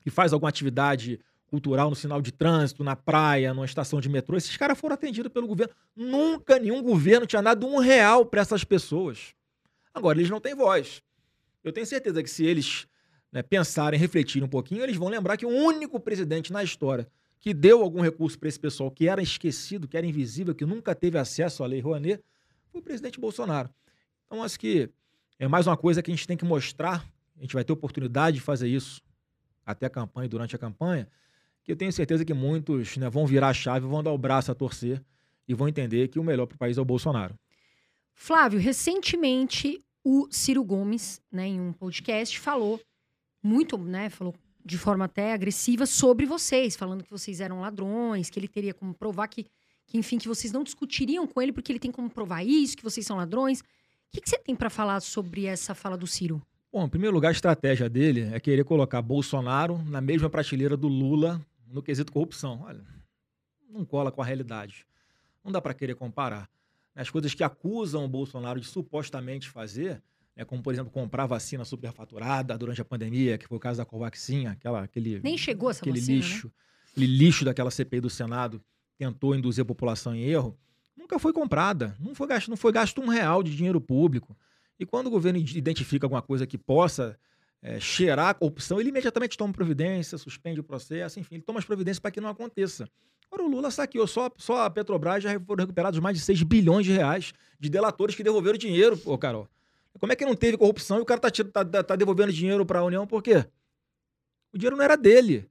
que 0.00 0.10
faz 0.10 0.32
alguma 0.32 0.48
atividade 0.48 1.20
cultural 1.46 1.90
no 1.90 1.96
sinal 1.96 2.22
de 2.22 2.30
trânsito, 2.32 2.84
na 2.84 2.94
praia, 2.94 3.52
numa 3.52 3.64
estação 3.64 4.00
de 4.00 4.08
metrô. 4.08 4.36
Esses 4.36 4.56
caras 4.56 4.78
foram 4.78 4.94
atendidos 4.94 5.32
pelo 5.32 5.48
governo. 5.48 5.74
Nunca 5.96 6.58
nenhum 6.58 6.80
governo 6.82 7.26
tinha 7.26 7.42
dado 7.42 7.66
um 7.66 7.78
real 7.78 8.24
para 8.24 8.40
essas 8.40 8.62
pessoas. 8.62 9.34
Agora, 9.92 10.16
eles 10.18 10.30
não 10.30 10.40
têm 10.40 10.54
voz. 10.54 11.02
Eu 11.64 11.72
tenho 11.72 11.84
certeza 11.86 12.22
que 12.22 12.30
se 12.30 12.44
eles 12.46 12.86
né, 13.32 13.42
pensarem, 13.42 13.98
refletirem 13.98 14.46
um 14.46 14.50
pouquinho, 14.50 14.82
eles 14.82 14.96
vão 14.96 15.08
lembrar 15.08 15.36
que 15.36 15.46
o 15.46 15.48
único 15.48 16.00
presidente 16.00 16.52
na 16.52 16.62
história 16.62 17.08
que 17.38 17.54
deu 17.54 17.82
algum 17.82 18.02
recurso 18.02 18.38
para 18.38 18.48
esse 18.48 18.60
pessoal 18.60 18.90
que 18.90 19.08
era 19.08 19.22
esquecido, 19.22 19.88
que 19.88 19.96
era 19.96 20.06
invisível, 20.06 20.54
que 20.54 20.66
nunca 20.66 20.94
teve 20.94 21.18
acesso 21.18 21.64
à 21.64 21.66
Lei 21.66 21.80
Rouanet, 21.80 22.22
foi 22.70 22.80
o 22.80 22.84
presidente 22.84 23.18
Bolsonaro. 23.18 23.70
Então, 24.26 24.42
acho 24.42 24.60
que 24.60 24.90
é 25.38 25.48
mais 25.48 25.66
uma 25.66 25.76
coisa 25.76 26.02
que 26.02 26.10
a 26.10 26.14
gente 26.14 26.26
tem 26.26 26.36
que 26.36 26.44
mostrar, 26.44 27.04
a 27.38 27.40
gente 27.40 27.54
vai 27.54 27.64
ter 27.64 27.72
oportunidade 27.72 28.36
de 28.36 28.42
fazer 28.42 28.68
isso 28.68 29.00
até 29.64 29.86
a 29.86 29.90
campanha 29.90 30.26
e 30.26 30.28
durante 30.28 30.54
a 30.54 30.58
campanha, 30.58 31.08
que 31.64 31.72
eu 31.72 31.76
tenho 31.76 31.92
certeza 31.92 32.24
que 32.24 32.34
muitos 32.34 32.96
né, 32.96 33.08
vão 33.08 33.26
virar 33.26 33.48
a 33.48 33.54
chave, 33.54 33.86
vão 33.86 34.02
dar 34.02 34.12
o 34.12 34.18
braço 34.18 34.52
a 34.52 34.54
torcer 34.54 35.02
e 35.48 35.54
vão 35.54 35.66
entender 35.66 36.08
que 36.08 36.18
o 36.18 36.24
melhor 36.24 36.46
para 36.46 36.56
o 36.56 36.58
país 36.58 36.76
é 36.76 36.80
o 36.80 36.84
Bolsonaro. 36.84 37.34
Flávio, 38.14 38.60
recentemente 38.60 39.82
o 40.04 40.28
Ciro 40.30 40.62
Gomes, 40.62 41.22
né, 41.32 41.46
em 41.46 41.60
um 41.60 41.72
podcast, 41.72 42.38
falou 42.38 42.80
muito, 43.42 43.78
né, 43.78 44.10
falou 44.10 44.34
de 44.64 44.76
forma 44.76 45.06
até 45.06 45.32
agressiva 45.32 45.86
sobre 45.86 46.26
vocês, 46.26 46.76
falando 46.76 47.02
que 47.02 47.10
vocês 47.10 47.40
eram 47.40 47.60
ladrões, 47.60 48.28
que 48.28 48.38
ele 48.38 48.48
teria 48.48 48.74
como 48.74 48.92
provar 48.92 49.28
que, 49.28 49.46
que 49.86 49.98
enfim, 49.98 50.18
que 50.18 50.28
vocês 50.28 50.52
não 50.52 50.62
discutiriam 50.62 51.26
com 51.26 51.40
ele 51.40 51.52
porque 51.52 51.72
ele 51.72 51.78
tem 51.78 51.90
como 51.90 52.10
provar 52.10 52.44
isso, 52.44 52.76
que 52.76 52.84
vocês 52.84 53.06
são 53.06 53.16
ladrões. 53.16 53.60
O 53.60 53.64
que, 54.12 54.20
que 54.20 54.28
você 54.28 54.38
tem 54.38 54.54
para 54.54 54.68
falar 54.68 55.00
sobre 55.00 55.46
essa 55.46 55.74
fala 55.74 55.96
do 55.96 56.06
Ciro? 56.06 56.42
Bom, 56.72 56.84
em 56.84 56.88
primeiro 56.88 57.14
lugar, 57.14 57.30
a 57.30 57.32
estratégia 57.32 57.88
dele 57.88 58.28
é 58.32 58.38
querer 58.38 58.64
colocar 58.64 59.02
Bolsonaro 59.02 59.82
na 59.84 60.00
mesma 60.00 60.28
prateleira 60.28 60.76
do 60.76 60.88
Lula 60.88 61.44
no 61.66 61.82
quesito 61.82 62.12
corrupção. 62.12 62.60
Olha, 62.62 62.84
não 63.68 63.84
cola 63.84 64.12
com 64.12 64.20
a 64.22 64.24
realidade. 64.24 64.86
Não 65.44 65.50
dá 65.50 65.60
para 65.60 65.74
querer 65.74 65.94
comparar. 65.94 66.48
As 66.94 67.08
coisas 67.08 67.34
que 67.34 67.42
acusam 67.42 68.04
o 68.04 68.08
Bolsonaro 68.08 68.60
de 68.60 68.66
supostamente 68.66 69.48
fazer, 69.48 70.02
né, 70.40 70.44
como, 70.46 70.62
por 70.62 70.72
exemplo, 70.72 70.90
comprar 70.90 71.26
vacina 71.26 71.64
superfaturada 71.66 72.56
durante 72.56 72.80
a 72.80 72.84
pandemia, 72.84 73.36
que 73.36 73.46
foi 73.46 73.58
o 73.58 73.60
caso 73.60 73.76
da 73.76 73.84
Covaxin, 73.84 74.46
aquela, 74.46 74.82
aquele, 74.82 75.20
Nem 75.20 75.36
chegou 75.36 75.70
essa 75.70 75.80
aquele 75.80 76.00
vacina, 76.00 76.18
né? 76.18 76.24
lixo, 76.24 76.52
aquele 76.90 77.06
lixo 77.06 77.44
daquela 77.44 77.70
CPI 77.70 78.00
do 78.00 78.08
Senado 78.08 78.62
tentou 78.96 79.34
induzir 79.34 79.62
a 79.62 79.66
população 79.66 80.14
em 80.14 80.22
erro, 80.22 80.58
nunca 80.96 81.18
foi 81.18 81.32
comprada, 81.32 81.94
não 82.00 82.14
foi 82.14 82.26
gasto, 82.26 82.48
não 82.48 82.56
foi 82.56 82.72
gasto 82.72 83.02
um 83.02 83.08
real 83.08 83.42
de 83.42 83.54
dinheiro 83.54 83.80
público. 83.80 84.34
E 84.78 84.86
quando 84.86 85.08
o 85.08 85.10
governo 85.10 85.38
identifica 85.38 86.06
alguma 86.06 86.22
coisa 86.22 86.46
que 86.46 86.56
possa 86.56 87.18
é, 87.62 87.78
cheirar 87.78 88.28
a 88.28 88.34
corrupção, 88.34 88.80
ele 88.80 88.88
imediatamente 88.88 89.36
toma 89.36 89.52
providência, 89.52 90.16
suspende 90.16 90.58
o 90.60 90.64
processo, 90.64 91.20
enfim, 91.20 91.34
ele 91.34 91.44
toma 91.44 91.58
as 91.58 91.66
providências 91.66 91.98
para 91.98 92.10
que 92.10 92.20
não 92.20 92.30
aconteça. 92.30 92.88
Agora, 93.30 93.46
o 93.46 93.50
Lula 93.50 93.70
saqueou, 93.70 94.06
só, 94.06 94.30
só 94.38 94.64
a 94.64 94.70
Petrobras 94.70 95.22
já 95.22 95.38
foram 95.40 95.64
recuperados 95.64 96.00
mais 96.00 96.16
de 96.16 96.24
6 96.24 96.42
bilhões 96.44 96.86
de 96.86 96.92
reais 96.92 97.34
de 97.58 97.68
delatores 97.68 98.14
que 98.14 98.24
devolveram 98.24 98.56
dinheiro, 98.56 98.98
ô 99.04 99.18
Carol. 99.18 99.46
Como 99.98 100.12
é 100.12 100.16
que 100.16 100.24
não 100.24 100.34
teve 100.36 100.56
corrupção 100.56 100.98
e 100.98 101.00
o 101.00 101.04
cara 101.04 101.20
tá, 101.20 101.30
tá, 101.30 101.64
tá- 101.64 101.82
tá 101.82 101.96
devolvendo 101.96 102.32
dinheiro 102.32 102.64
para 102.64 102.80
a 102.80 102.84
União 102.84 103.06
por 103.06 103.22
quê? 103.22 103.44
O 104.52 104.58
dinheiro 104.58 104.76
não 104.76 104.84
era 104.84 104.96
dele. 104.96 105.48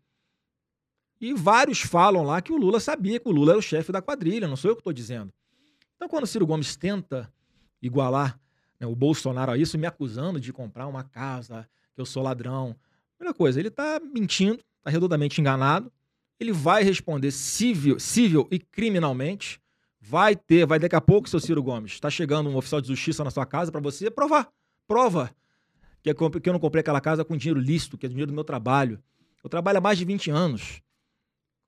E 1.22 1.34
vários 1.34 1.82
falam 1.82 2.24
lá 2.24 2.42
que 2.42 2.52
o 2.52 2.58
Lula 2.58 2.80
sabia 2.80 3.20
que 3.20 3.28
o 3.28 3.32
Lula 3.32 3.52
era 3.52 3.60
o 3.60 3.62
chefe 3.64 3.92
da 3.92 4.02
quadrilha, 4.02 4.48
não 4.48 4.56
sou 4.56 4.72
eu 4.72 4.76
que 4.76 4.80
estou 4.82 4.94
dizendo. 4.94 5.34
Então, 5.96 6.08
quando 6.08 6.24
o 6.24 6.28
Ciro 6.28 6.48
Gomes 6.48 6.76
tenta 6.78 7.32
igualar 7.82 8.40
né, 8.80 8.88
o 8.88 8.96
Bolsonaro 8.96 9.52
a 9.52 9.58
isso, 9.58 9.78
me 9.78 9.86
acusando 9.86 10.40
de 10.40 10.54
comprar 10.54 10.88
uma 10.88 11.04
casa, 11.04 11.70
que 11.94 12.00
eu 12.00 12.06
sou 12.06 12.24
ladrão, 12.24 12.76
Primeira 13.20 13.34
coisa, 13.38 13.60
ele 13.60 13.68
está 13.68 14.00
mentindo, 14.00 14.64
está 14.78 14.90
redondamente 14.90 15.42
enganado. 15.42 15.92
Ele 16.40 16.54
vai 16.54 16.84
responder 16.84 17.32
civil, 17.32 18.00
civil 18.00 18.48
e 18.50 18.58
criminalmente. 18.58 19.62
Vai 20.10 20.36
ter, 20.36 20.66
vai 20.66 20.80
daqui 20.80 20.96
a 20.96 21.02
pouco, 21.02 21.30
seu 21.30 21.40
Ciro 21.40 21.62
Gomes, 21.62 21.92
está 21.92 22.10
chegando 22.10 22.50
um 22.50 22.58
oficial 22.58 22.82
de 22.82 22.88
justiça 22.88 23.24
na 23.24 23.30
sua 23.30 23.46
casa 23.46 23.72
para 23.72 23.80
você 23.80 24.10
provar. 24.10 24.50
Prova 24.88 25.30
que 26.02 26.10
eu 26.10 26.54
não 26.54 26.60
comprei 26.60 26.80
aquela 26.80 27.00
casa 27.00 27.24
com 27.24 27.38
dinheiro 27.38 27.60
lícito, 27.60 27.96
que 27.96 28.08
é 28.08 28.10
dinheiro 28.10 28.32
do 28.32 28.34
meu 28.34 28.44
trabalho. 28.44 29.00
Eu 29.44 29.50
trabalho 29.50 29.78
há 29.78 29.82
mais 29.82 30.00
de 30.00 30.06
20 30.06 30.32
anos. 30.32 30.82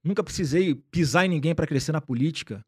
Nunca 0.03 0.23
precisei 0.23 0.73
pisar 0.73 1.25
em 1.25 1.29
ninguém 1.29 1.53
para 1.53 1.67
crescer 1.67 1.91
na 1.91 2.01
política. 2.01 2.65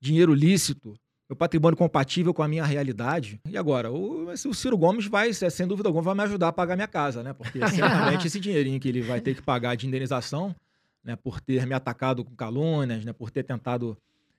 Dinheiro 0.00 0.32
lícito 0.32 0.94
meu 1.28 1.36
patrimônio 1.36 1.76
compatível 1.76 2.34
com 2.34 2.42
a 2.42 2.48
minha 2.48 2.64
realidade. 2.64 3.40
E 3.48 3.56
agora, 3.56 3.90
o, 3.90 4.28
o 4.28 4.54
Ciro 4.54 4.76
Gomes 4.76 5.06
vai, 5.06 5.32
sem 5.32 5.66
dúvida 5.66 5.88
alguma, 5.88 6.02
vai 6.02 6.14
me 6.14 6.22
ajudar 6.22 6.48
a 6.48 6.52
pagar 6.52 6.76
minha 6.76 6.86
casa, 6.86 7.22
né? 7.22 7.32
Porque 7.32 7.58
certamente 7.68 8.26
esse 8.26 8.38
dinheirinho 8.38 8.78
que 8.78 8.88
ele 8.88 9.00
vai 9.00 9.20
ter 9.20 9.34
que 9.34 9.42
pagar 9.42 9.74
de 9.74 9.86
indenização, 9.86 10.54
né, 11.02 11.16
por 11.16 11.40
ter 11.40 11.66
me 11.66 11.74
atacado 11.74 12.24
com 12.24 12.34
calúnias, 12.36 13.04
né, 13.04 13.12
por 13.12 13.30
ter 13.30 13.42
tentado 13.42 13.96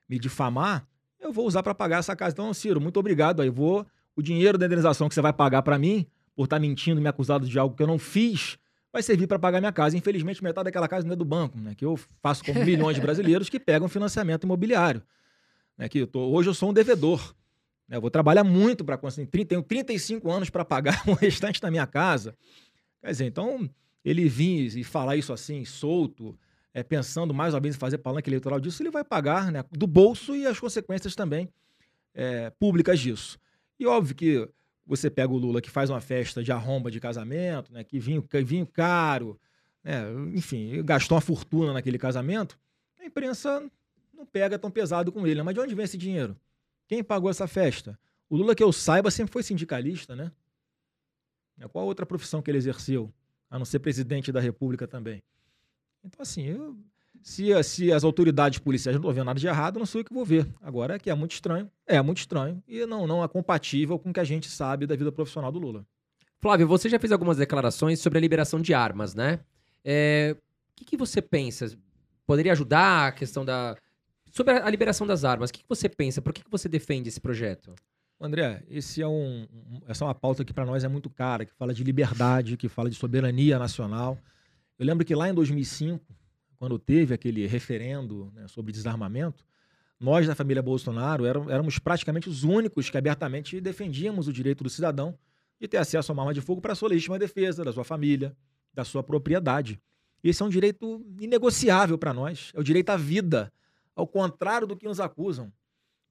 me 0.08 0.20
difamar, 0.20 0.88
eu 1.20 1.32
vou 1.32 1.48
usar 1.48 1.64
para 1.64 1.74
pagar 1.74 2.00
essa 2.00 2.16
casa. 2.16 2.34
Então, 2.34 2.54
Ciro, 2.54 2.80
muito 2.80 3.00
obrigado. 3.00 3.42
Aí 3.42 3.50
vou 3.50 3.86
o 4.16 4.22
dinheiro 4.22 4.58
da 4.58 4.66
indenização 4.66 5.10
que 5.10 5.16
você 5.16 5.22
vai 5.22 5.34
pagar 5.34 5.62
para 5.62 5.78
mim 5.78 6.06
por 6.36 6.46
estar 6.46 6.58
tá 6.58 6.60
mentindo, 6.60 7.02
me 7.02 7.08
acusado 7.08 7.48
de 7.48 7.58
algo 7.58 7.76
que 7.76 7.84
eu 7.84 7.88
não 7.88 7.98
fiz, 7.98 8.58
vai 8.92 9.02
servir 9.02 9.28
para 9.28 9.40
pagar 9.40 9.60
minha 9.60 9.72
casa. 9.72 9.98
Infelizmente, 9.98 10.44
metade 10.44 10.66
daquela 10.66 10.88
casa 10.88 11.06
não 11.06 11.14
é 11.14 11.16
do 11.16 11.26
banco, 11.26 11.58
né? 11.58 11.74
Que 11.76 11.86
eu 11.86 12.00
faço 12.22 12.44
como 12.44 12.64
milhões 12.66 12.96
de 12.96 13.02
brasileiros 13.02 13.50
que 13.50 13.60
pegam 13.60 13.88
financiamento 13.88 14.44
imobiliário 14.44 15.02
né, 15.78 15.90
que 15.90 16.00
eu 16.00 16.08
tô, 16.08 16.20
hoje 16.30 16.50
eu 16.50 16.54
sou 16.54 16.70
um 16.70 16.74
devedor. 16.74 17.36
Né, 17.88 17.98
eu 17.98 18.02
vou 18.02 18.10
trabalhar 18.10 18.44
muito 18.44 18.84
para 18.84 18.98
conseguir. 18.98 19.46
Tenho 19.46 19.62
35 19.62 20.32
anos 20.32 20.50
para 20.50 20.66
pagar 20.66 21.04
o 21.08 21.14
restante 21.14 21.62
da 21.62 21.70
minha 21.70 21.86
casa. 21.86 22.36
Quer 23.02 23.12
dizer, 23.12 23.26
então, 23.26 23.70
ele 24.04 24.28
vir 24.28 24.78
e 24.78 24.84
falar 24.84 25.16
isso 25.16 25.34
assim, 25.34 25.64
solto, 25.66 26.38
é, 26.76 26.84
pensando 26.84 27.34
mais 27.34 27.54
ou 27.54 27.62
menos 27.62 27.78
em 27.78 27.80
fazer 27.80 27.98
palanque 28.00 28.30
eleitoral 28.30 28.60
disso, 28.60 28.84
ele 28.84 28.92
vai 28.92 29.02
pagar 29.02 29.50
né, 29.50 29.64
do 29.72 29.88
bolso 29.88 30.36
e 30.36 30.46
as 30.46 30.60
consequências 30.60 31.16
também 31.16 31.50
é, 32.14 32.50
públicas 32.50 33.00
disso. 33.00 33.40
E 33.80 33.88
óbvio 33.88 34.14
que 34.14 34.50
você 34.86 35.10
pega 35.10 35.32
o 35.32 35.38
Lula 35.38 35.62
que 35.62 35.72
faz 35.72 35.90
uma 35.90 36.02
festa 36.02 36.44
de 36.44 36.52
arromba 36.52 36.92
de 36.92 37.00
casamento, 37.00 37.72
né, 37.72 37.82
que 37.82 37.98
vinho, 37.98 38.28
vinho 38.46 38.68
caro, 38.68 39.40
né, 39.82 40.04
enfim, 40.34 40.84
gastou 40.84 41.16
uma 41.16 41.22
fortuna 41.22 41.72
naquele 41.72 41.98
casamento, 41.98 42.60
a 43.00 43.06
imprensa 43.06 43.64
não 44.14 44.26
pega 44.26 44.60
tão 44.60 44.70
pesado 44.70 45.14
com 45.14 45.26
ele. 45.26 45.36
Né? 45.36 45.44
Mas 45.44 45.54
de 45.54 45.62
onde 45.62 45.74
vem 45.74 45.86
esse 45.86 45.98
dinheiro? 45.98 46.36
Quem 46.90 47.02
pagou 47.02 47.30
essa 47.30 47.48
festa? 47.48 47.98
O 48.30 48.36
Lula, 48.36 48.54
que 48.54 48.64
eu 48.64 48.74
saiba, 48.74 49.10
sempre 49.10 49.32
foi 49.32 49.44
sindicalista, 49.44 50.14
né? 50.14 50.32
Qual 51.72 51.86
outra 51.86 52.06
profissão 52.06 52.42
que 52.42 52.52
ele 52.52 52.58
exerceu? 52.58 53.14
A 53.50 53.58
não 53.58 53.66
ser 53.66 53.80
presidente 53.80 54.30
da 54.32 54.42
República 54.42 54.86
também. 54.86 55.24
Então, 56.06 56.22
assim, 56.22 56.44
eu, 56.44 56.78
se, 57.22 57.64
se 57.64 57.92
as 57.92 58.04
autoridades 58.04 58.60
policiais 58.60 58.96
não 58.96 59.02
estão 59.02 59.14
vendo 59.14 59.26
nada 59.26 59.40
de 59.40 59.48
errado, 59.48 59.80
não 59.80 59.86
sou 59.86 60.02
eu 60.02 60.06
que 60.06 60.14
vou 60.14 60.24
ver. 60.24 60.48
Agora, 60.62 60.96
é 60.96 61.00
que 61.00 61.10
é 61.10 61.16
muito 61.16 61.32
estranho, 61.32 61.70
é 61.88 62.02
muito 62.02 62.20
estranho 62.20 62.64
e 62.68 62.86
não, 62.86 63.08
não 63.08 63.24
é 63.24 63.28
compatível 63.28 63.98
com 63.98 64.10
o 64.10 64.14
que 64.14 64.20
a 64.20 64.24
gente 64.24 64.50
sabe 64.50 64.86
da 64.86 64.96
vida 64.96 65.12
profissional 65.12 65.52
do 65.52 65.60
Lula. 65.60 65.86
Flávio, 66.40 66.68
você 66.68 66.88
já 66.88 67.00
fez 67.00 67.12
algumas 67.12 67.38
declarações 67.38 68.00
sobre 68.00 68.20
a 68.20 68.22
liberação 68.22 68.62
de 68.62 68.74
armas, 68.74 69.16
né? 69.16 69.40
É, 69.84 70.36
o 70.38 70.76
que, 70.76 70.86
que 70.86 70.98
você 70.98 71.22
pensa? 71.22 71.76
Poderia 72.28 72.52
ajudar 72.52 73.08
a 73.08 73.12
questão 73.12 73.44
da, 73.44 73.76
Sobre 74.36 74.54
a 74.54 74.70
liberação 74.70 75.08
das 75.08 75.24
armas, 75.24 75.50
o 75.50 75.54
que 75.54 75.64
você 75.66 75.88
pensa? 75.88 76.22
Por 76.22 76.34
que 76.34 76.44
você 76.52 76.68
defende 76.68 77.08
esse 77.08 77.22
projeto? 77.22 77.74
André, 78.20 78.64
esse 78.70 79.02
é 79.02 79.08
um, 79.08 79.48
essa 79.88 80.04
é 80.04 80.08
uma 80.08 80.14
pauta 80.14 80.44
que 80.44 80.52
para 80.52 80.66
nós 80.66 80.84
é 80.84 80.90
muito 80.90 81.10
cara, 81.10 81.46
que 81.46 81.54
fala 81.54 81.74
de 81.74 81.86
liberdade, 81.86 82.58
que 82.58 82.68
fala 82.68 82.90
de 82.90 82.98
soberania 82.98 83.58
nacional. 83.58 84.18
Eu 84.78 84.86
lembro 84.86 85.06
que 85.06 85.16
lá 85.16 85.30
em 85.30 85.34
2005, 85.34 86.06
quando 86.58 86.78
teve 86.78 87.14
aquele 87.14 87.48
referendo 87.48 88.32
né, 88.34 88.48
sobre 88.48 88.72
desarmamento, 88.72 89.46
nós 90.00 90.28
da 90.28 90.36
família 90.36 90.62
Bolsonaro 90.62 91.26
éramos 91.26 91.80
praticamente 91.80 92.28
os 92.28 92.44
únicos 92.44 92.90
que 92.90 92.98
abertamente 92.98 93.62
defendíamos 93.62 94.28
o 94.28 94.34
direito 94.34 94.64
do 94.64 94.70
cidadão 94.70 95.18
de 95.60 95.68
ter 95.68 95.78
acesso 95.78 96.12
a 96.12 96.14
uma 96.14 96.24
arma 96.24 96.34
de 96.34 96.42
fogo 96.42 96.60
para 96.60 96.74
a 96.74 96.76
sua 96.76 96.90
legítima 96.90 97.18
defesa, 97.18 97.64
da 97.64 97.72
sua 97.72 97.86
família, 97.86 98.36
da 98.74 98.84
sua 98.84 99.02
propriedade. 99.02 99.82
Esse 100.22 100.44
é 100.44 100.46
um 100.46 100.50
direito 100.50 101.06
inegociável 101.20 101.98
para 101.98 102.14
nós, 102.14 102.52
é 102.54 102.60
o 102.60 102.64
direito 102.64 102.90
à 102.90 102.98
vida 102.98 103.52
ao 103.96 104.06
contrário 104.06 104.68
do 104.68 104.76
que 104.76 104.86
nos 104.86 105.00
acusam. 105.00 105.52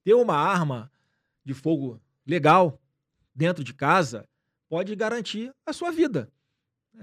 Ter 0.03 0.15
uma 0.15 0.35
arma 0.35 0.91
de 1.43 1.53
fogo 1.53 2.01
legal 2.25 2.81
dentro 3.35 3.63
de 3.63 3.73
casa 3.73 4.27
pode 4.67 4.95
garantir 4.95 5.53
a 5.63 5.71
sua 5.71 5.91
vida. 5.91 6.31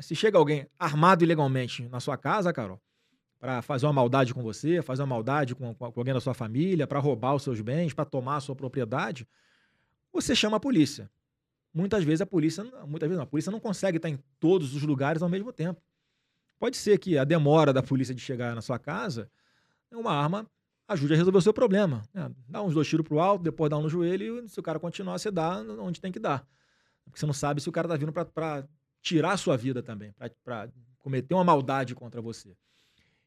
Se 0.01 0.15
chega 0.15 0.39
alguém 0.39 0.67
armado 0.79 1.23
ilegalmente 1.25 1.89
na 1.89 2.01
sua 2.01 2.17
casa, 2.17 2.53
Carol, 2.53 2.81
para 3.39 3.61
fazer 3.61 3.87
uma 3.87 3.93
maldade 3.93 4.33
com 4.33 4.43
você, 4.43 4.81
fazer 4.83 5.03
uma 5.03 5.09
maldade 5.09 5.55
com, 5.55 5.75
com 5.75 5.85
alguém 5.85 6.15
da 6.15 6.21
sua 6.21 6.35
família, 6.35 6.87
para 6.87 6.99
roubar 6.99 7.35
os 7.35 7.43
seus 7.43 7.61
bens, 7.61 7.93
para 7.93 8.05
tomar 8.05 8.37
a 8.37 8.41
sua 8.41 8.55
propriedade, 8.55 9.27
você 10.13 10.35
chama 10.35 10.59
a 10.59 10.61
polícia. 10.61 11.11
Muitas 11.75 12.05
vezes 12.05 12.21
a 12.21 12.27
polícia, 12.27 12.63
muitas 12.87 13.09
vezes 13.09 13.17
não, 13.17 13.25
a 13.25 13.27
polícia 13.27 13.51
não 13.51 13.59
consegue 13.59 13.97
estar 13.97 14.09
em 14.09 14.19
todos 14.39 14.75
os 14.75 14.83
lugares 14.83 15.23
ao 15.23 15.29
mesmo 15.29 15.53
tempo. 15.53 15.81
Pode 16.59 16.77
ser 16.77 16.99
que 16.99 17.19
a 17.19 17.25
demora 17.25 17.73
da 17.73 17.83
polícia 17.83 18.15
de 18.15 18.21
chegar 18.21 18.55
na 18.55 18.61
sua 18.61 18.79
casa 18.79 19.31
uma 19.91 20.13
arma 20.13 20.47
ajude 20.87 21.15
a 21.15 21.17
resolver 21.17 21.39
o 21.39 21.43
seu 21.43 21.53
problema. 21.53 22.03
É, 22.15 22.31
dá 22.49 22.63
uns 22.63 22.75
dois 22.75 22.87
tiros 22.87 23.07
pro 23.07 23.19
alto, 23.19 23.43
depois 23.43 23.71
dá 23.71 23.77
um 23.77 23.83
no 23.83 23.89
joelho, 23.89 24.45
e 24.45 24.49
se 24.49 24.61
o 24.61 24.63
cara 24.63 24.79
continuar, 24.79 25.19
você 25.19 25.31
dá 25.31 25.59
onde 25.81 26.01
tem 26.01 26.13
que 26.13 26.19
dar. 26.19 26.47
Porque 27.05 27.19
você 27.19 27.27
não 27.27 27.33
sabe 27.33 27.61
se 27.61 27.69
o 27.69 27.73
cara 27.73 27.89
tá 27.89 27.97
vindo 27.97 28.13
para 28.13 28.69
tirar 29.03 29.33
a 29.33 29.37
sua 29.37 29.57
vida 29.57 29.83
também, 29.83 30.15
para 30.45 30.71
cometer 31.01 31.35
uma 31.35 31.45
maldade 31.45 31.95
contra 31.95 32.23
você. 32.23 32.57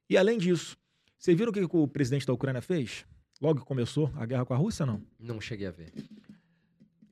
E 0.10 0.18
além 0.18 0.38
disso, 0.38 0.78
você 1.18 1.36
viram 1.36 1.52
o 1.52 1.54
que 1.54 1.62
o 1.62 1.88
presidente 1.88 2.26
da 2.26 2.34
Ucrânia 2.34 2.62
fez? 2.62 3.06
Logo 3.42 3.60
que 3.60 3.66
começou 3.66 4.12
a 4.16 4.26
guerra 4.26 4.46
com 4.46 4.54
a 4.54 4.58
Rússia, 4.58 4.86
não? 4.86 5.02
Não 5.20 5.42
cheguei 5.42 5.68
a 5.68 5.72
ver. 5.72 5.94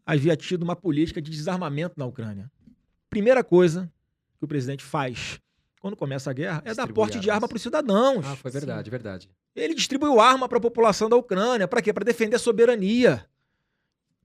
Havia 0.05 0.35
tido 0.37 0.63
uma 0.63 0.75
política 0.75 1.21
de 1.21 1.29
desarmamento 1.29 1.95
na 1.97 2.05
Ucrânia. 2.05 2.49
Primeira 3.09 3.43
coisa 3.43 3.91
que 4.37 4.45
o 4.45 4.47
presidente 4.47 4.83
faz 4.83 5.39
quando 5.79 5.97
começa 5.97 6.29
a 6.29 6.33
guerra 6.33 6.61
é 6.65 6.73
dar 6.73 6.87
porte 6.91 7.19
de 7.19 7.29
arma 7.29 7.47
para 7.47 7.57
os 7.57 7.61
cidadãos. 7.61 8.25
Ah, 8.25 8.35
foi 8.37 8.49
verdade, 8.49 8.85
Sim. 8.85 8.91
verdade. 8.91 9.29
Ele 9.53 9.73
distribuiu 9.73 10.19
arma 10.19 10.47
para 10.47 10.57
a 10.57 10.61
população 10.61 11.09
da 11.09 11.15
Ucrânia. 11.15 11.67
Para 11.67 11.81
quê? 11.81 11.91
Para 11.91 12.05
defender 12.05 12.37
a 12.37 12.39
soberania. 12.39 13.25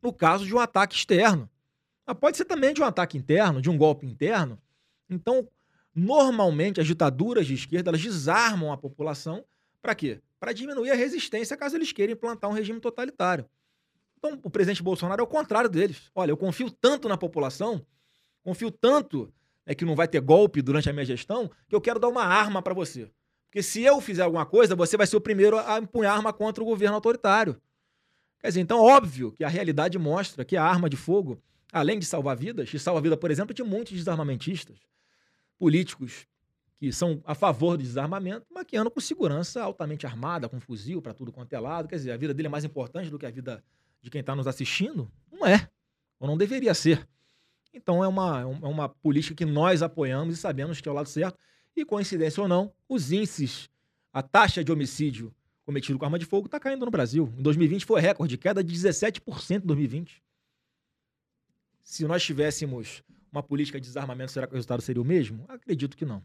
No 0.00 0.12
caso 0.12 0.46
de 0.46 0.54
um 0.54 0.60
ataque 0.60 0.94
externo. 0.94 1.50
Mas 2.08 2.16
pode 2.16 2.38
ser 2.38 2.46
também 2.46 2.72
de 2.72 2.80
um 2.80 2.86
ataque 2.86 3.18
interno, 3.18 3.60
de 3.60 3.68
um 3.68 3.76
golpe 3.76 4.06
interno. 4.06 4.58
Então, 5.10 5.46
normalmente, 5.94 6.80
as 6.80 6.86
ditaduras 6.86 7.46
de 7.46 7.52
esquerda 7.52 7.90
elas 7.90 8.00
desarmam 8.00 8.72
a 8.72 8.78
população 8.78 9.44
para 9.82 9.94
quê? 9.94 10.22
Para 10.40 10.54
diminuir 10.54 10.90
a 10.90 10.94
resistência 10.94 11.54
caso 11.54 11.76
eles 11.76 11.92
queiram 11.92 12.14
implantar 12.14 12.48
um 12.48 12.54
regime 12.54 12.80
totalitário. 12.80 13.44
Então, 14.16 14.40
o 14.42 14.48
presidente 14.48 14.82
Bolsonaro 14.82 15.20
é 15.20 15.22
o 15.22 15.26
contrário 15.26 15.68
deles. 15.68 16.10
Olha, 16.14 16.30
eu 16.30 16.36
confio 16.36 16.70
tanto 16.70 17.10
na 17.10 17.18
população, 17.18 17.84
confio 18.42 18.70
tanto 18.70 19.30
é 19.66 19.74
que 19.74 19.84
não 19.84 19.94
vai 19.94 20.08
ter 20.08 20.22
golpe 20.22 20.62
durante 20.62 20.88
a 20.88 20.94
minha 20.94 21.04
gestão, 21.04 21.50
que 21.68 21.74
eu 21.74 21.80
quero 21.80 22.00
dar 22.00 22.08
uma 22.08 22.24
arma 22.24 22.62
para 22.62 22.72
você. 22.72 23.10
Porque 23.44 23.62
se 23.62 23.82
eu 23.82 24.00
fizer 24.00 24.22
alguma 24.22 24.46
coisa, 24.46 24.74
você 24.74 24.96
vai 24.96 25.06
ser 25.06 25.16
o 25.16 25.20
primeiro 25.20 25.58
a 25.58 25.78
empunhar 25.78 26.16
arma 26.16 26.32
contra 26.32 26.62
o 26.64 26.66
governo 26.66 26.94
autoritário. 26.94 27.60
Quer 28.40 28.48
dizer, 28.48 28.60
então, 28.60 28.80
óbvio 28.80 29.30
que 29.30 29.44
a 29.44 29.48
realidade 29.48 29.98
mostra 29.98 30.42
que 30.42 30.56
a 30.56 30.64
arma 30.64 30.88
de 30.88 30.96
fogo, 30.96 31.38
além 31.72 31.98
de 31.98 32.06
salvar 32.06 32.36
vidas, 32.36 32.72
e 32.72 32.78
salva 32.78 33.00
a 33.00 33.02
vida, 33.02 33.16
por 33.16 33.30
exemplo, 33.30 33.54
de 33.54 33.62
muitos 33.62 33.92
desarmamentistas, 33.92 34.78
políticos 35.58 36.26
que 36.78 36.92
são 36.92 37.20
a 37.24 37.34
favor 37.34 37.76
do 37.76 37.82
desarmamento, 37.82 38.46
maquiando 38.50 38.90
com 38.90 39.00
segurança 39.00 39.62
altamente 39.62 40.06
armada, 40.06 40.48
com 40.48 40.60
fuzil 40.60 41.02
para 41.02 41.12
tudo 41.12 41.32
quanto 41.32 41.52
é 41.52 41.58
lado. 41.58 41.88
Quer 41.88 41.96
dizer, 41.96 42.12
a 42.12 42.16
vida 42.16 42.32
dele 42.32 42.46
é 42.46 42.50
mais 42.50 42.64
importante 42.64 43.10
do 43.10 43.18
que 43.18 43.26
a 43.26 43.30
vida 43.30 43.62
de 44.00 44.08
quem 44.08 44.20
está 44.20 44.34
nos 44.36 44.46
assistindo? 44.46 45.10
Não 45.30 45.44
é. 45.44 45.68
Ou 46.20 46.28
não 46.28 46.36
deveria 46.36 46.72
ser. 46.74 47.06
Então, 47.74 48.02
é 48.02 48.08
uma, 48.08 48.42
é 48.42 48.66
uma 48.66 48.88
política 48.88 49.34
que 49.34 49.44
nós 49.44 49.82
apoiamos 49.82 50.36
e 50.36 50.40
sabemos 50.40 50.80
que 50.80 50.88
é 50.88 50.92
o 50.92 50.94
lado 50.94 51.08
certo. 51.08 51.36
E, 51.76 51.84
coincidência 51.84 52.40
ou 52.42 52.48
não, 52.48 52.72
os 52.88 53.10
índices, 53.10 53.68
a 54.12 54.22
taxa 54.22 54.62
de 54.62 54.70
homicídio 54.70 55.34
cometido 55.64 55.98
com 55.98 56.04
arma 56.04 56.18
de 56.18 56.24
fogo 56.24 56.46
está 56.46 56.58
caindo 56.58 56.84
no 56.84 56.90
Brasil. 56.90 57.32
Em 57.36 57.42
2020 57.42 57.84
foi 57.84 58.00
recorde, 58.00 58.38
queda 58.38 58.62
de 58.64 58.72
17% 58.72 59.62
em 59.62 59.66
2020. 59.66 60.22
Se 61.88 62.06
nós 62.06 62.22
tivéssemos 62.22 63.02
uma 63.32 63.42
política 63.42 63.80
de 63.80 63.86
desarmamento, 63.86 64.30
será 64.30 64.46
que 64.46 64.52
o 64.52 64.56
resultado 64.56 64.82
seria 64.82 65.00
o 65.00 65.04
mesmo? 65.06 65.46
Acredito 65.48 65.96
que 65.96 66.04
não. 66.04 66.22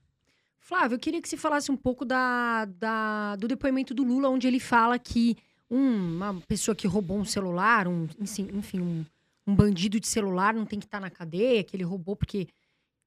Flávio, 0.59 0.95
eu 0.95 0.99
queria 0.99 1.22
que 1.22 1.30
você 1.30 1.38
falasse 1.38 1.72
um 1.72 1.78
pouco 1.78 2.03
da, 2.03 2.66
da 2.66 3.38
do 3.38 3.47
depoimento 3.47 3.93
do 3.93 4.03
Lula, 4.03 4.28
onde 4.28 4.45
ele 4.45 4.59
fala 4.59 4.99
que 4.99 5.38
um, 5.72 6.16
uma 6.16 6.34
pessoa 6.49 6.76
que 6.76 6.86
roubou 6.86 7.18
um 7.18 7.24
celular, 7.24 7.88
um, 7.88 8.09
enfim, 8.20 8.82
um, 8.82 9.05
um 9.47 9.55
bandido 9.55 10.01
de 10.01 10.07
celular 10.07 10.53
não 10.53 10.66
tem 10.66 10.80
que 10.80 10.86
estar 10.86 10.97
tá 10.97 11.05
na 11.05 11.09
cadeia, 11.09 11.64
que 11.64 11.78
ele 11.78 11.86
roubou 11.86 12.18
porque 12.18 12.45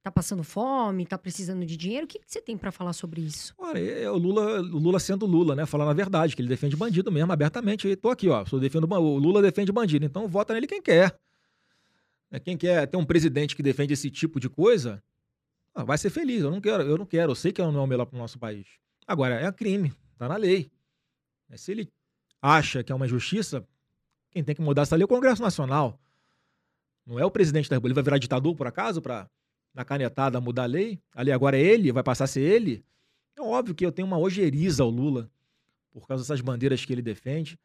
tá 0.01 0.09
passando 0.09 0.43
fome, 0.43 1.05
tá 1.05 1.15
precisando 1.15 1.63
de 1.63 1.77
dinheiro. 1.77 2.05
O 2.05 2.07
que, 2.07 2.17
que 2.17 2.25
você 2.25 2.41
tem 2.41 2.57
para 2.57 2.71
falar 2.71 2.93
sobre 2.93 3.21
isso? 3.21 3.53
Olha, 3.59 3.79
é 3.79 4.09
o 4.09 4.17
Lula, 4.17 4.61
o 4.61 4.79
Lula 4.79 4.99
sendo 4.99 5.27
Lula, 5.27 5.55
né? 5.55 5.67
Falando 5.67 5.91
a 5.91 5.93
verdade, 5.93 6.35
que 6.35 6.41
ele 6.41 6.49
defende 6.49 6.75
bandido 6.75 7.11
mesmo, 7.11 7.31
abertamente. 7.31 7.87
Eu 7.87 7.95
tô 7.95 8.09
aqui, 8.09 8.27
ó. 8.27 8.43
Defendo, 8.59 8.91
o 8.91 9.17
Lula 9.19 9.43
defende 9.43 9.71
bandido, 9.71 10.07
então 10.07 10.27
vota 10.27 10.55
nele 10.55 10.65
quem 10.65 10.81
quer. 10.81 11.15
É, 12.29 12.39
quem 12.39 12.57
quer 12.57 12.85
ter 12.87 12.97
um 12.97 13.05
presidente 13.05 13.55
que 13.55 13.63
defende 13.63 13.93
esse 13.93 14.09
tipo 14.11 14.39
de 14.39 14.49
coisa, 14.49 15.01
Ah, 15.73 15.83
vai 15.83 15.97
ser 15.97 16.09
feliz. 16.09 16.41
Eu 16.41 16.49
não 16.49 16.59
quero, 16.59 16.83
eu 16.83 16.97
não 16.97 17.05
quero. 17.05 17.31
Eu 17.31 17.35
sei 17.35 17.51
que 17.51 17.61
não 17.61 17.77
é 17.77 17.81
o 17.81 17.87
melhor 17.87 18.05
para 18.05 18.15
o 18.15 18.19
nosso 18.19 18.39
país. 18.39 18.65
Agora, 19.05 19.35
é 19.35 19.51
crime, 19.51 19.93
tá 20.17 20.27
na 20.27 20.35
lei. 20.35 20.71
É, 21.49 21.55
se 21.55 21.71
ele 21.71 21.87
acha 22.41 22.83
que 22.83 22.91
é 22.91 22.95
uma 22.95 23.05
injustiça, 23.05 23.65
quem 24.31 24.43
tem 24.43 24.55
que 24.55 24.61
mudar 24.61 24.81
essa 24.81 24.95
lei 24.95 25.03
é 25.03 25.05
o 25.05 25.07
Congresso 25.07 25.41
Nacional. 25.41 25.99
Não 27.05 27.19
é 27.19 27.25
o 27.25 27.31
presidente 27.31 27.69
da 27.69 27.75
República. 27.75 27.91
Ele 27.91 27.95
vai 27.95 28.03
virar 28.03 28.17
ditador, 28.17 28.55
por 28.55 28.65
acaso, 28.67 29.01
para, 29.01 29.29
na 29.73 29.85
canetada, 29.85 30.41
mudar 30.41 30.63
a 30.63 30.65
lei? 30.65 30.99
Ali 31.13 31.31
agora 31.31 31.55
é 31.57 31.61
ele, 31.61 31.91
vai 31.91 32.03
passar 32.03 32.23
a 32.25 32.27
ser 32.27 32.41
ele? 32.41 32.83
É 33.37 33.41
óbvio 33.41 33.75
que 33.75 33.85
eu 33.85 33.91
tenho 33.91 34.07
uma 34.07 34.17
ojeriza 34.17 34.81
ao 34.83 34.89
Lula, 34.89 35.29
por 35.91 36.07
causa 36.07 36.23
dessas 36.23 36.41
bandeiras 36.41 36.83
que 36.83 36.91
ele 36.91 37.03
defende. 37.03 37.57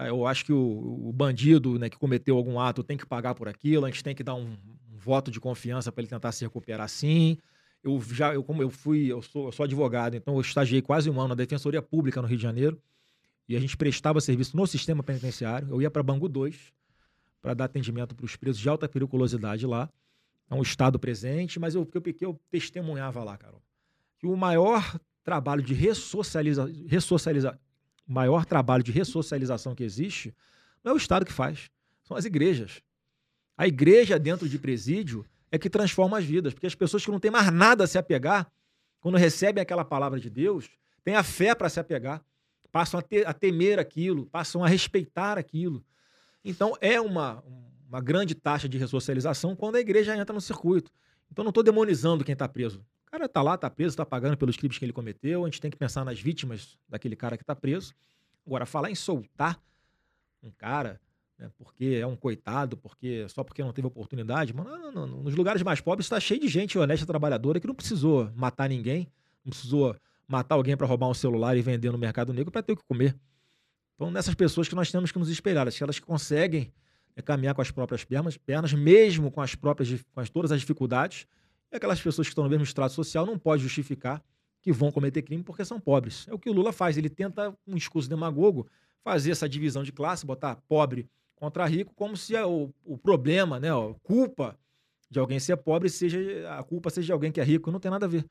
Ah, 0.00 0.06
eu 0.06 0.24
acho 0.28 0.44
que 0.44 0.52
o, 0.52 1.08
o 1.08 1.12
bandido 1.12 1.76
né, 1.76 1.90
que 1.90 1.98
cometeu 1.98 2.36
algum 2.36 2.60
ato 2.60 2.84
tem 2.84 2.96
que 2.96 3.04
pagar 3.04 3.34
por 3.34 3.48
aquilo, 3.48 3.84
a 3.84 3.90
gente 3.90 4.04
tem 4.04 4.14
que 4.14 4.22
dar 4.22 4.36
um, 4.36 4.56
um 4.92 4.96
voto 4.96 5.28
de 5.28 5.40
confiança 5.40 5.90
para 5.90 6.02
ele 6.02 6.08
tentar 6.08 6.30
se 6.30 6.44
recuperar 6.44 6.88
sim. 6.88 7.36
Eu 7.82 8.00
já, 8.00 8.32
eu, 8.32 8.44
como 8.44 8.62
eu 8.62 8.70
fui, 8.70 9.06
eu 9.10 9.20
sou, 9.20 9.46
eu 9.46 9.52
sou 9.52 9.64
advogado, 9.64 10.14
então 10.14 10.36
eu 10.36 10.40
estagiei 10.40 10.80
quase 10.80 11.10
um 11.10 11.18
ano 11.18 11.30
na 11.30 11.34
Defensoria 11.34 11.82
Pública 11.82 12.22
no 12.22 12.28
Rio 12.28 12.36
de 12.36 12.42
Janeiro 12.44 12.80
e 13.48 13.56
a 13.56 13.60
gente 13.60 13.76
prestava 13.76 14.20
serviço 14.20 14.56
no 14.56 14.68
sistema 14.68 15.02
penitenciário. 15.02 15.68
Eu 15.68 15.82
ia 15.82 15.90
para 15.90 16.00
Bangu 16.00 16.28
2 16.28 16.72
para 17.42 17.54
dar 17.54 17.64
atendimento 17.64 18.14
para 18.14 18.24
os 18.24 18.36
presos 18.36 18.62
de 18.62 18.68
alta 18.68 18.88
periculosidade 18.88 19.66
lá. 19.66 19.90
É 20.48 20.54
um 20.54 20.62
estado 20.62 20.96
presente, 20.96 21.58
mas 21.58 21.74
eu, 21.74 21.88
eu, 21.92 22.02
eu 22.20 22.40
testemunhava 22.52 23.24
lá, 23.24 23.36
Carol, 23.36 23.60
que 24.16 24.28
o 24.28 24.36
maior 24.36 24.96
trabalho 25.24 25.60
de 25.60 25.74
ressocializa, 25.74 26.70
ressocializa, 26.86 27.58
maior 28.08 28.46
trabalho 28.46 28.82
de 28.82 28.90
ressocialização 28.90 29.74
que 29.74 29.84
existe 29.84 30.34
não 30.82 30.92
é 30.92 30.94
o 30.94 30.98
Estado 30.98 31.26
que 31.26 31.32
faz, 31.32 31.70
são 32.02 32.16
as 32.16 32.24
igrejas. 32.24 32.80
A 33.56 33.66
igreja 33.66 34.18
dentro 34.18 34.48
de 34.48 34.58
presídio 34.58 35.26
é 35.50 35.58
que 35.58 35.68
transforma 35.68 36.18
as 36.18 36.24
vidas, 36.24 36.54
porque 36.54 36.66
as 36.66 36.74
pessoas 36.74 37.04
que 37.04 37.10
não 37.10 37.20
têm 37.20 37.30
mais 37.30 37.52
nada 37.52 37.84
a 37.84 37.86
se 37.86 37.98
apegar, 37.98 38.50
quando 39.00 39.16
recebem 39.16 39.60
aquela 39.60 39.84
palavra 39.84 40.18
de 40.18 40.30
Deus, 40.30 40.68
têm 41.04 41.14
a 41.14 41.22
fé 41.22 41.54
para 41.54 41.68
se 41.68 41.78
apegar, 41.78 42.22
passam 42.72 42.98
a, 42.98 43.02
ter, 43.02 43.26
a 43.26 43.32
temer 43.32 43.78
aquilo, 43.78 44.26
passam 44.26 44.64
a 44.64 44.68
respeitar 44.68 45.36
aquilo. 45.36 45.84
Então 46.44 46.76
é 46.80 47.00
uma, 47.00 47.42
uma 47.88 48.00
grande 48.00 48.34
taxa 48.34 48.68
de 48.68 48.78
ressocialização 48.78 49.56
quando 49.56 49.76
a 49.76 49.80
igreja 49.80 50.16
entra 50.16 50.32
no 50.32 50.40
circuito. 50.40 50.90
Então 51.30 51.44
não 51.44 51.50
estou 51.50 51.62
demonizando 51.62 52.24
quem 52.24 52.32
está 52.32 52.48
preso. 52.48 52.84
O 53.08 53.10
cara 53.10 53.24
está 53.24 53.40
lá, 53.40 53.54
está 53.54 53.70
preso, 53.70 53.94
está 53.94 54.04
pagando 54.04 54.36
pelos 54.36 54.56
crimes 54.56 54.76
que 54.76 54.84
ele 54.84 54.92
cometeu. 54.92 55.44
A 55.44 55.46
gente 55.48 55.60
tem 55.60 55.70
que 55.70 55.78
pensar 55.78 56.04
nas 56.04 56.20
vítimas 56.20 56.78
daquele 56.86 57.16
cara 57.16 57.38
que 57.38 57.42
está 57.42 57.56
preso. 57.56 57.94
Agora, 58.46 58.66
falar 58.66 58.90
em 58.90 58.94
soltar 58.94 59.58
um 60.42 60.50
cara 60.50 61.00
né, 61.38 61.50
porque 61.56 61.98
é 62.00 62.06
um 62.06 62.14
coitado, 62.14 62.76
porque 62.76 63.26
só 63.28 63.42
porque 63.42 63.62
não 63.62 63.72
teve 63.72 63.86
oportunidade. 63.86 64.52
Mano, 64.52 64.70
não, 64.70 64.92
não, 64.92 65.06
não. 65.06 65.22
nos 65.22 65.34
lugares 65.34 65.62
mais 65.62 65.80
pobres 65.80 66.04
está 66.04 66.20
cheio 66.20 66.40
de 66.40 66.48
gente 66.48 66.78
honesta 66.78 67.06
trabalhadora 67.06 67.58
que 67.58 67.66
não 67.66 67.74
precisou 67.74 68.30
matar 68.34 68.68
ninguém, 68.68 69.08
não 69.42 69.50
precisou 69.50 69.96
matar 70.26 70.56
alguém 70.56 70.76
para 70.76 70.86
roubar 70.86 71.08
um 71.08 71.14
celular 71.14 71.56
e 71.56 71.62
vender 71.62 71.90
no 71.90 71.96
mercado 71.98 72.34
negro 72.34 72.52
para 72.52 72.62
ter 72.62 72.72
o 72.72 72.76
que 72.76 72.84
comer. 72.84 73.16
Então, 73.94 74.10
nessas 74.10 74.34
pessoas 74.34 74.68
que 74.68 74.74
nós 74.74 74.92
temos 74.92 75.10
que 75.10 75.18
nos 75.18 75.30
esperar, 75.30 75.66
aquelas 75.66 75.98
que 75.98 76.04
conseguem 76.04 76.70
é, 77.16 77.22
caminhar 77.22 77.54
com 77.54 77.62
as 77.62 77.70
próprias 77.70 78.04
pernas, 78.04 78.36
pernas, 78.36 78.72
mesmo 78.72 79.30
com 79.30 79.40
as 79.40 79.54
próprias 79.54 80.04
com 80.12 80.20
as, 80.20 80.28
todas 80.28 80.52
as 80.52 80.60
dificuldades, 80.60 81.26
e 81.70 81.76
aquelas 81.76 82.00
pessoas 82.00 82.26
que 82.26 82.32
estão 82.32 82.44
no 82.44 82.50
mesmo 82.50 82.64
estrato 82.64 82.94
social 82.94 83.26
não 83.26 83.38
pode 83.38 83.62
justificar 83.62 84.22
que 84.60 84.72
vão 84.72 84.90
cometer 84.90 85.22
crime 85.22 85.42
porque 85.42 85.64
são 85.64 85.78
pobres. 85.78 86.26
É 86.28 86.34
o 86.34 86.38
que 86.38 86.50
o 86.50 86.52
Lula 86.52 86.72
faz, 86.72 86.96
ele 86.96 87.08
tenta, 87.08 87.56
um 87.66 87.74
discurso 87.74 88.08
demagogo, 88.08 88.66
fazer 89.04 89.30
essa 89.30 89.48
divisão 89.48 89.82
de 89.82 89.92
classe, 89.92 90.26
botar 90.26 90.56
pobre 90.68 91.08
contra 91.36 91.64
rico, 91.66 91.94
como 91.94 92.16
se 92.16 92.34
o, 92.36 92.72
o 92.84 92.98
problema, 92.98 93.60
né, 93.60 93.70
a 93.70 93.94
culpa 94.02 94.58
de 95.10 95.18
alguém 95.18 95.38
ser 95.38 95.56
pobre 95.56 95.88
seja 95.88 96.18
a 96.58 96.62
culpa 96.62 96.90
seja 96.90 97.06
de 97.06 97.12
alguém 97.12 97.30
que 97.30 97.40
é 97.40 97.44
rico. 97.44 97.70
Não 97.70 97.80
tem 97.80 97.90
nada 97.90 98.06
a 98.06 98.08
ver. 98.08 98.24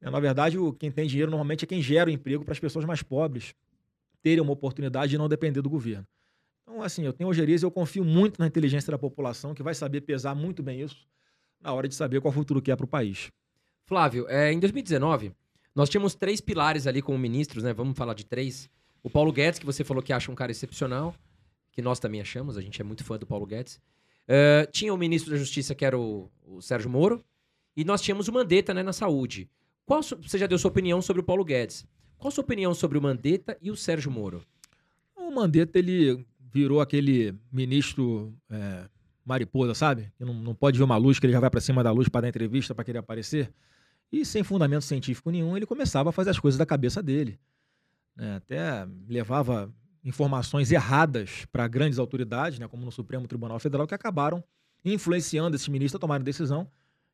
É, 0.00 0.08
na 0.08 0.20
verdade, 0.20 0.56
quem 0.78 0.90
tem 0.90 1.08
dinheiro 1.08 1.30
normalmente 1.30 1.64
é 1.64 1.66
quem 1.66 1.82
gera 1.82 2.08
o 2.08 2.12
emprego 2.12 2.44
para 2.44 2.52
as 2.52 2.60
pessoas 2.60 2.84
mais 2.84 3.02
pobres 3.02 3.54
terem 4.22 4.40
uma 4.40 4.52
oportunidade 4.52 5.10
de 5.10 5.18
não 5.18 5.28
depender 5.28 5.60
do 5.60 5.68
governo. 5.68 6.06
Então, 6.62 6.82
assim, 6.82 7.04
eu 7.04 7.12
tenho 7.12 7.28
ojeriza 7.28 7.64
e 7.64 7.66
eu 7.66 7.70
confio 7.70 8.04
muito 8.04 8.38
na 8.38 8.46
inteligência 8.46 8.90
da 8.90 8.98
população, 8.98 9.54
que 9.54 9.62
vai 9.62 9.74
saber 9.74 10.02
pesar 10.02 10.34
muito 10.34 10.62
bem 10.62 10.80
isso 10.80 11.06
na 11.60 11.72
hora 11.72 11.88
de 11.88 11.94
saber 11.94 12.20
qual 12.20 12.32
futuro 12.32 12.62
que 12.62 12.70
é 12.70 12.76
para 12.76 12.84
o 12.84 12.88
país. 12.88 13.30
Flávio, 13.84 14.26
é, 14.28 14.52
em 14.52 14.58
2019, 14.58 15.32
nós 15.74 15.88
tínhamos 15.88 16.14
três 16.14 16.40
pilares 16.40 16.86
ali 16.86 17.00
como 17.00 17.18
ministros, 17.18 17.64
né? 17.64 17.72
Vamos 17.72 17.96
falar 17.96 18.14
de 18.14 18.24
três. 18.24 18.68
O 19.02 19.08
Paulo 19.08 19.32
Guedes, 19.32 19.58
que 19.58 19.66
você 19.66 19.84
falou 19.84 20.02
que 20.02 20.12
acha 20.12 20.30
um 20.30 20.34
cara 20.34 20.50
excepcional 20.50 21.14
que 21.72 21.80
nós 21.80 22.00
também 22.00 22.20
achamos, 22.20 22.56
a 22.56 22.60
gente 22.60 22.80
é 22.80 22.84
muito 22.84 23.04
fã 23.04 23.16
do 23.16 23.24
Paulo 23.24 23.46
Guedes. 23.46 23.80
Uh, 24.24 24.70
tinha 24.72 24.92
o 24.92 24.96
ministro 24.98 25.30
da 25.30 25.38
Justiça, 25.38 25.74
que 25.76 25.84
era 25.84 25.96
o, 25.96 26.28
o, 26.44 26.60
Sérgio 26.60 26.90
Moro, 26.90 27.24
e 27.76 27.84
nós 27.84 28.02
tínhamos 28.02 28.26
o 28.26 28.32
Mandetta 28.32 28.74
né, 28.74 28.82
na 28.82 28.92
saúde. 28.92 29.48
Qual, 29.86 30.02
você 30.02 30.36
já 30.36 30.48
deu 30.48 30.58
sua 30.58 30.70
opinião 30.70 31.00
sobre 31.00 31.22
o 31.22 31.24
Paulo 31.24 31.44
Guedes. 31.44 31.86
Qual 32.18 32.28
a 32.28 32.32
sua 32.32 32.42
opinião 32.42 32.74
sobre 32.74 32.98
o 32.98 33.02
Mandetta 33.02 33.56
e 33.62 33.70
o 33.70 33.76
Sérgio 33.76 34.10
Moro? 34.10 34.44
O 35.16 35.30
Mandetta, 35.30 35.78
ele 35.78 36.26
virou 36.52 36.80
aquele 36.80 37.32
ministro 37.52 38.34
é, 38.50 38.88
mariposa, 39.28 39.74
sabe? 39.74 40.10
Que 40.16 40.24
não, 40.24 40.32
não 40.32 40.54
pode 40.54 40.78
ver 40.78 40.84
uma 40.84 40.96
luz, 40.96 41.18
que 41.18 41.26
ele 41.26 41.32
já 41.32 41.40
vai 41.40 41.50
para 41.50 41.60
cima 41.60 41.84
da 41.84 41.92
luz 41.92 42.08
para 42.08 42.22
dar 42.22 42.28
entrevista, 42.28 42.74
para 42.74 42.84
querer 42.84 42.98
aparecer. 42.98 43.52
E 44.10 44.24
sem 44.24 44.42
fundamento 44.42 44.82
científico 44.82 45.30
nenhum, 45.30 45.56
ele 45.56 45.66
começava 45.66 46.08
a 46.08 46.12
fazer 46.12 46.30
as 46.30 46.38
coisas 46.40 46.56
da 46.58 46.64
cabeça 46.64 47.02
dele. 47.02 47.38
É, 48.18 48.36
até 48.36 48.88
levava 49.06 49.72
informações 50.02 50.72
erradas 50.72 51.44
para 51.52 51.68
grandes 51.68 51.98
autoridades, 51.98 52.58
né, 52.58 52.66
como 52.66 52.84
no 52.84 52.90
Supremo 52.90 53.28
Tribunal 53.28 53.58
Federal, 53.58 53.86
que 53.86 53.94
acabaram 53.94 54.42
influenciando 54.84 55.54
esses 55.54 55.68
ministros 55.68 55.96
a 55.96 56.00
tomarem 56.00 56.24
decisão 56.24 56.66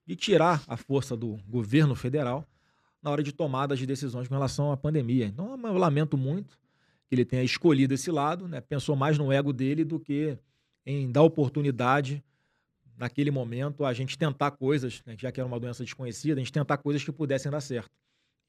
de 0.06 0.14
tirar 0.14 0.62
a 0.68 0.76
força 0.76 1.16
do 1.16 1.38
governo 1.48 1.94
federal 1.94 2.46
na 3.02 3.10
hora 3.10 3.22
de 3.22 3.32
tomadas 3.32 3.78
de 3.78 3.86
decisões 3.86 4.28
com 4.28 4.34
relação 4.34 4.70
à 4.70 4.76
pandemia. 4.76 5.26
Então, 5.26 5.58
eu 5.64 5.76
lamento 5.76 6.16
muito 6.16 6.58
que 7.08 7.14
ele 7.14 7.24
tenha 7.24 7.42
escolhido 7.42 7.92
esse 7.92 8.10
lado, 8.10 8.46
né, 8.46 8.60
pensou 8.60 8.94
mais 8.94 9.18
no 9.18 9.32
ego 9.32 9.52
dele 9.52 9.84
do 9.84 9.98
que 9.98 10.38
em 10.86 11.10
dar 11.10 11.22
oportunidade 11.22 12.22
naquele 12.96 13.30
momento 13.30 13.84
a 13.84 13.92
gente 13.92 14.16
tentar 14.16 14.52
coisas, 14.52 15.02
né, 15.04 15.16
já 15.18 15.32
que 15.32 15.40
era 15.40 15.46
uma 15.46 15.58
doença 15.58 15.82
desconhecida, 15.82 16.40
a 16.40 16.44
gente 16.44 16.52
tentar 16.52 16.76
coisas 16.78 17.02
que 17.02 17.10
pudessem 17.10 17.50
dar 17.50 17.60
certo. 17.60 17.90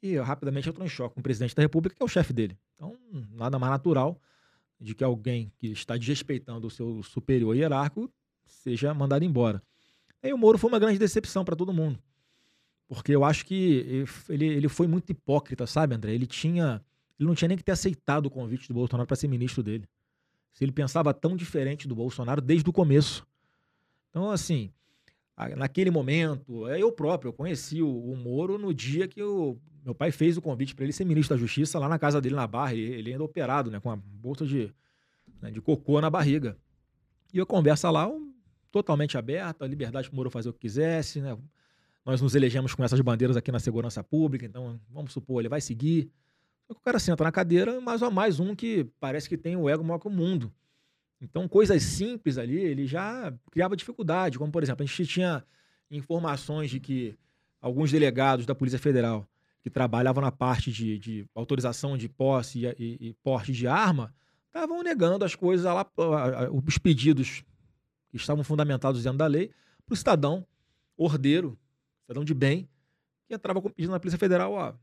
E 0.01 0.17
rapidamente 0.17 0.69
entrou 0.69 0.85
em 0.85 0.89
choque 0.89 1.15
com 1.15 1.19
o 1.19 1.23
presidente 1.23 1.55
da 1.55 1.61
República, 1.61 1.95
que 1.95 2.03
é 2.03 2.05
o 2.05 2.09
chefe 2.09 2.31
dele. 2.31 2.57
Então, 2.75 2.95
nada 3.31 3.57
mais 3.57 3.71
natural 3.71 4.19
de 4.79 4.93
que 4.93 5.03
alguém 5.03 5.51
que 5.57 5.67
está 5.67 5.97
desrespeitando 5.97 6.67
o 6.67 6.69
seu 6.69 7.01
superior 7.01 7.55
hierárquico 7.55 8.11
seja 8.45 8.93
mandado 8.93 9.23
embora. 9.23 9.63
E 10.21 10.33
o 10.33 10.37
Moro 10.37 10.57
foi 10.57 10.69
uma 10.69 10.79
grande 10.79 10.99
decepção 10.99 11.45
para 11.45 11.55
todo 11.55 11.73
mundo. 11.73 11.99
Porque 12.87 13.15
eu 13.15 13.23
acho 13.23 13.45
que 13.45 14.05
ele, 14.29 14.45
ele 14.45 14.69
foi 14.69 14.87
muito 14.87 15.09
hipócrita, 15.11 15.65
sabe, 15.65 15.95
André? 15.95 16.13
Ele 16.13 16.27
tinha. 16.27 16.83
Ele 17.17 17.27
não 17.27 17.35
tinha 17.35 17.47
nem 17.47 17.57
que 17.57 17.63
ter 17.63 17.71
aceitado 17.71 18.25
o 18.25 18.29
convite 18.29 18.67
do 18.67 18.73
Bolsonaro 18.73 19.07
para 19.07 19.15
ser 19.15 19.27
ministro 19.27 19.63
dele. 19.63 19.87
Se 20.55 20.63
ele 20.63 20.71
pensava 20.71 21.13
tão 21.13 21.35
diferente 21.35 21.85
do 21.85 21.93
Bolsonaro 21.93 22.41
desde 22.41 22.67
o 22.69 22.73
começo. 22.73 23.27
Então, 24.09 24.31
assim, 24.31 24.71
naquele 25.57 25.91
momento, 25.91 26.65
é, 26.69 26.81
eu 26.81 26.93
próprio, 26.93 27.29
eu 27.29 27.33
conheci 27.33 27.81
o, 27.81 27.89
o 27.89 28.15
Moro 28.15 28.57
no 28.57 28.73
dia 28.73 29.05
que 29.05 29.21
o 29.21 29.57
meu 29.83 29.93
pai 29.93 30.11
fez 30.11 30.37
o 30.37 30.41
convite 30.41 30.73
para 30.73 30.85
ele 30.85 30.93
ser 30.93 31.03
ministro 31.03 31.35
da 31.35 31.39
Justiça 31.39 31.77
lá 31.77 31.89
na 31.89 31.99
casa 31.99 32.21
dele 32.21 32.35
na 32.35 32.47
Barra. 32.47 32.73
Ele, 32.73 32.83
ele 32.83 33.11
ainda 33.11 33.23
operado, 33.23 33.69
né, 33.69 33.81
com 33.81 33.91
a 33.91 33.97
bolsa 33.97 34.45
de, 34.45 34.73
né, 35.41 35.51
de 35.51 35.59
cocô 35.59 35.99
na 35.99 36.09
barriga. 36.09 36.57
E 37.33 37.41
a 37.41 37.45
conversa 37.45 37.91
lá 37.91 38.07
um, 38.07 38.33
totalmente 38.71 39.17
aberta, 39.17 39.65
a 39.65 39.67
liberdade 39.67 40.07
para 40.07 40.13
o 40.13 40.15
Moro 40.15 40.31
fazer 40.31 40.47
o 40.47 40.53
que 40.53 40.59
quisesse, 40.59 41.19
né? 41.19 41.37
Nós 42.05 42.21
nos 42.21 42.33
elegemos 42.33 42.73
com 42.73 42.81
essas 42.81 43.01
bandeiras 43.01 43.35
aqui 43.35 43.51
na 43.51 43.59
segurança 43.59 44.01
pública, 44.01 44.45
então 44.45 44.79
vamos 44.89 45.11
supor, 45.11 45.41
ele 45.41 45.49
vai 45.49 45.59
seguir. 45.59 46.09
Que 46.67 46.73
o 46.73 46.75
cara 46.75 46.99
senta 46.99 47.23
na 47.23 47.31
cadeira, 47.31 47.79
mais 47.79 48.01
ou 48.01 48.11
mais 48.11 48.39
um 48.39 48.55
que 48.55 48.85
parece 48.99 49.29
que 49.29 49.37
tem 49.37 49.55
o 49.55 49.69
ego 49.69 49.83
maior 49.83 49.99
que 49.99 50.07
o 50.07 50.11
mundo. 50.11 50.51
Então, 51.21 51.47
coisas 51.47 51.81
simples 51.81 52.37
ali, 52.37 52.57
ele 52.57 52.85
já 52.85 53.33
criava 53.51 53.75
dificuldade, 53.75 54.37
como 54.37 54.51
por 54.51 54.63
exemplo, 54.63 54.83
a 54.83 54.85
gente 54.85 55.05
tinha 55.05 55.43
informações 55.89 56.69
de 56.69 56.79
que 56.79 57.17
alguns 57.61 57.91
delegados 57.91 58.45
da 58.45 58.55
Polícia 58.55 58.79
Federal 58.79 59.27
que 59.61 59.69
trabalhavam 59.69 60.21
na 60.21 60.31
parte 60.31 60.71
de, 60.71 60.99
de 60.99 61.25
autorização 61.33 61.97
de 61.97 62.07
posse 62.07 62.59
e, 62.59 62.67
e, 62.77 63.09
e, 63.09 63.13
porte 63.15 63.51
de 63.51 63.67
arma 63.67 64.13
estavam 64.45 64.83
negando 64.83 65.25
as 65.25 65.33
coisas 65.33 65.65
lá, 65.65 65.85
os 66.51 66.77
pedidos 66.77 67.43
que 68.09 68.17
estavam 68.17 68.43
fundamentados 68.43 69.01
dentro 69.03 69.17
da 69.17 69.25
lei 69.25 69.51
para 69.85 69.93
o 69.93 69.97
cidadão 69.97 70.45
ordeiro, 70.95 71.57
cidadão 72.03 72.23
de 72.23 72.33
bem, 72.33 72.69
que 73.27 73.33
entrava 73.33 73.61
pedindo 73.61 73.91
na 73.91 73.99
Polícia 73.99 74.19
Federal, 74.19 74.53
ó, 74.53 74.73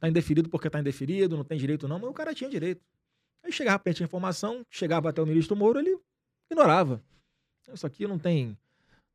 tá 0.00 0.08
indeferido 0.08 0.48
porque 0.48 0.70
tá 0.70 0.80
indeferido, 0.80 1.36
não 1.36 1.44
tem 1.44 1.58
direito 1.58 1.86
não, 1.86 1.98
mas 1.98 2.10
o 2.10 2.14
cara 2.14 2.34
tinha 2.34 2.48
direito. 2.48 2.82
Aí 3.42 3.52
chegava 3.52 3.78
para 3.78 3.92
a 3.92 4.02
informação, 4.02 4.64
chegava 4.70 5.10
até 5.10 5.22
o 5.22 5.26
ministro 5.26 5.54
Moro, 5.54 5.78
ele 5.78 5.98
ignorava. 6.50 7.02
Isso 7.72 7.86
aqui 7.86 8.06
não 8.06 8.18
tem. 8.18 8.56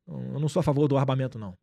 Eu 0.06 0.40
não 0.40 0.48
sou 0.48 0.60
a 0.60 0.62
favor 0.62 0.88
do 0.88 0.96
armamento, 0.96 1.38
não. 1.38 1.56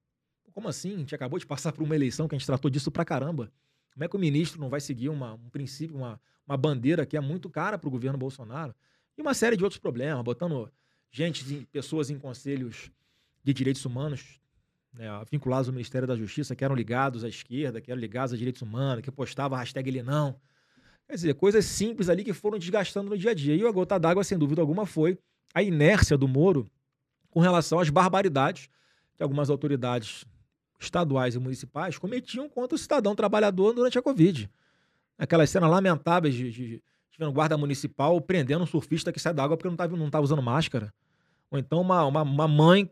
Como 0.53 0.67
assim? 0.67 0.95
A 0.95 0.97
gente 0.99 1.15
acabou 1.15 1.39
de 1.39 1.45
passar 1.45 1.71
por 1.71 1.83
uma 1.83 1.95
eleição 1.95 2.27
que 2.27 2.35
a 2.35 2.37
gente 2.37 2.45
tratou 2.45 2.69
disso 2.69 2.91
pra 2.91 3.03
caramba. 3.03 3.51
Como 3.93 4.03
é 4.03 4.07
que 4.07 4.15
o 4.15 4.19
ministro 4.19 4.59
não 4.59 4.69
vai 4.69 4.81
seguir 4.81 5.09
uma, 5.09 5.33
um 5.33 5.49
princípio, 5.49 5.95
uma, 5.95 6.21
uma 6.45 6.57
bandeira 6.57 7.05
que 7.05 7.17
é 7.17 7.19
muito 7.19 7.49
cara 7.49 7.77
para 7.77 7.87
o 7.87 7.91
governo 7.91 8.17
Bolsonaro? 8.17 8.75
E 9.17 9.21
uma 9.21 9.33
série 9.33 9.57
de 9.57 9.63
outros 9.63 9.79
problemas, 9.79 10.23
botando 10.23 10.71
gente, 11.11 11.67
pessoas 11.71 12.09
em 12.09 12.19
conselhos 12.19 12.91
de 13.43 13.53
direitos 13.53 13.83
humanos 13.85 14.39
né, 14.93 15.07
vinculados 15.31 15.67
ao 15.67 15.73
Ministério 15.73 16.07
da 16.07 16.15
Justiça, 16.15 16.55
que 16.55 16.63
eram 16.63 16.75
ligados 16.75 17.23
à 17.23 17.29
esquerda, 17.29 17.81
que 17.81 17.91
eram 17.91 17.99
ligados 17.99 18.33
a 18.33 18.37
direitos 18.37 18.61
humanos, 18.61 19.03
que 19.03 19.11
postava 19.11 19.57
hashtag 19.57 19.89
ele 19.89 20.03
não. 20.03 20.35
Quer 21.07 21.15
dizer, 21.15 21.33
coisas 21.35 21.65
simples 21.65 22.09
ali 22.09 22.23
que 22.23 22.33
foram 22.33 22.57
desgastando 22.57 23.09
no 23.09 23.17
dia 23.17 23.31
a 23.31 23.33
dia. 23.33 23.55
E 23.55 23.65
a 23.65 23.71
gota 23.71 23.99
d'água, 23.99 24.23
sem 24.23 24.37
dúvida 24.37 24.61
alguma, 24.61 24.85
foi 24.85 25.17
a 25.53 25.61
inércia 25.61 26.17
do 26.17 26.27
Moro 26.27 26.69
com 27.29 27.39
relação 27.39 27.79
às 27.79 27.89
barbaridades 27.89 28.69
que 29.15 29.23
algumas 29.23 29.49
autoridades 29.49 30.25
estaduais 30.79 31.35
e 31.35 31.39
municipais 31.39 31.97
cometiam 31.97 32.49
contra 32.49 32.75
o 32.75 32.77
cidadão 32.77 33.15
trabalhador 33.15 33.73
durante 33.73 33.97
a 33.97 34.01
Covid. 34.01 34.49
Aquelas 35.17 35.49
cenas 35.49 35.69
lamentáveis 35.69 36.33
de, 36.33 36.51
de, 36.51 36.83
de 37.17 37.31
guarda 37.31 37.57
municipal 37.57 38.19
prendendo 38.19 38.63
um 38.63 38.67
surfista 38.67 39.11
que 39.11 39.19
sai 39.19 39.33
da 39.33 39.43
água 39.43 39.55
porque 39.55 39.67
não 39.67 39.75
estava 39.75 39.95
não 39.95 40.21
usando 40.21 40.41
máscara. 40.41 40.93
Ou 41.49 41.57
então 41.57 41.81
uma, 41.81 42.05
uma, 42.05 42.21
uma 42.23 42.47
mãe, 42.47 42.89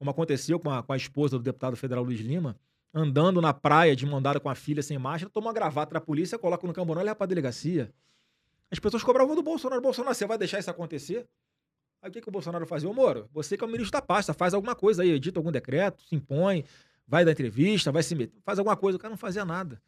como 0.00 0.10
aconteceu 0.10 0.58
com 0.58 0.70
a, 0.70 0.82
com 0.82 0.94
a 0.94 0.96
esposa 0.96 1.36
do 1.36 1.44
deputado 1.44 1.76
federal 1.76 2.02
Luiz 2.02 2.20
Lima, 2.20 2.56
andando 2.92 3.38
na 3.38 3.52
praia 3.52 3.94
de 3.94 4.06
mandada 4.06 4.40
com 4.40 4.48
a 4.48 4.54
filha 4.54 4.82
sem 4.82 4.98
máscara, 4.98 5.30
toma 5.30 5.48
uma 5.48 5.52
gravata 5.52 5.92
da 5.92 6.00
polícia, 6.00 6.38
coloca 6.38 6.66
no 6.66 6.72
camburão 6.72 7.02
e 7.02 7.04
leva 7.04 7.16
pra 7.16 7.26
delegacia. 7.26 7.92
As 8.70 8.78
pessoas 8.78 9.02
cobravam 9.02 9.36
do 9.36 9.42
Bolsonaro. 9.42 9.82
Bolsonaro, 9.82 10.14
você 10.14 10.26
vai 10.26 10.38
deixar 10.38 10.58
isso 10.58 10.70
acontecer? 10.70 11.28
Aí 12.00 12.08
o 12.08 12.12
que, 12.14 12.22
que 12.22 12.28
o 12.30 12.32
Bolsonaro 12.32 12.66
fazia? 12.66 12.88
Ô, 12.88 12.94
Moro, 12.94 13.28
você 13.30 13.58
que 13.58 13.62
é 13.62 13.66
o 13.66 13.70
ministro 13.70 13.92
da 13.92 14.00
pasta, 14.00 14.32
faz 14.32 14.54
alguma 14.54 14.74
coisa 14.74 15.02
aí, 15.02 15.10
edita 15.10 15.38
algum 15.38 15.52
decreto, 15.52 16.02
se 16.02 16.14
impõe, 16.14 16.64
vai 17.06 17.22
dar 17.22 17.32
entrevista, 17.32 17.92
vai 17.92 18.02
se 18.02 18.14
meter, 18.14 18.40
faz 18.42 18.58
alguma 18.58 18.78
coisa. 18.78 18.96
O 18.96 18.98
cara 18.98 19.10
não 19.10 19.18
fazia 19.18 19.44
nada. 19.44 19.82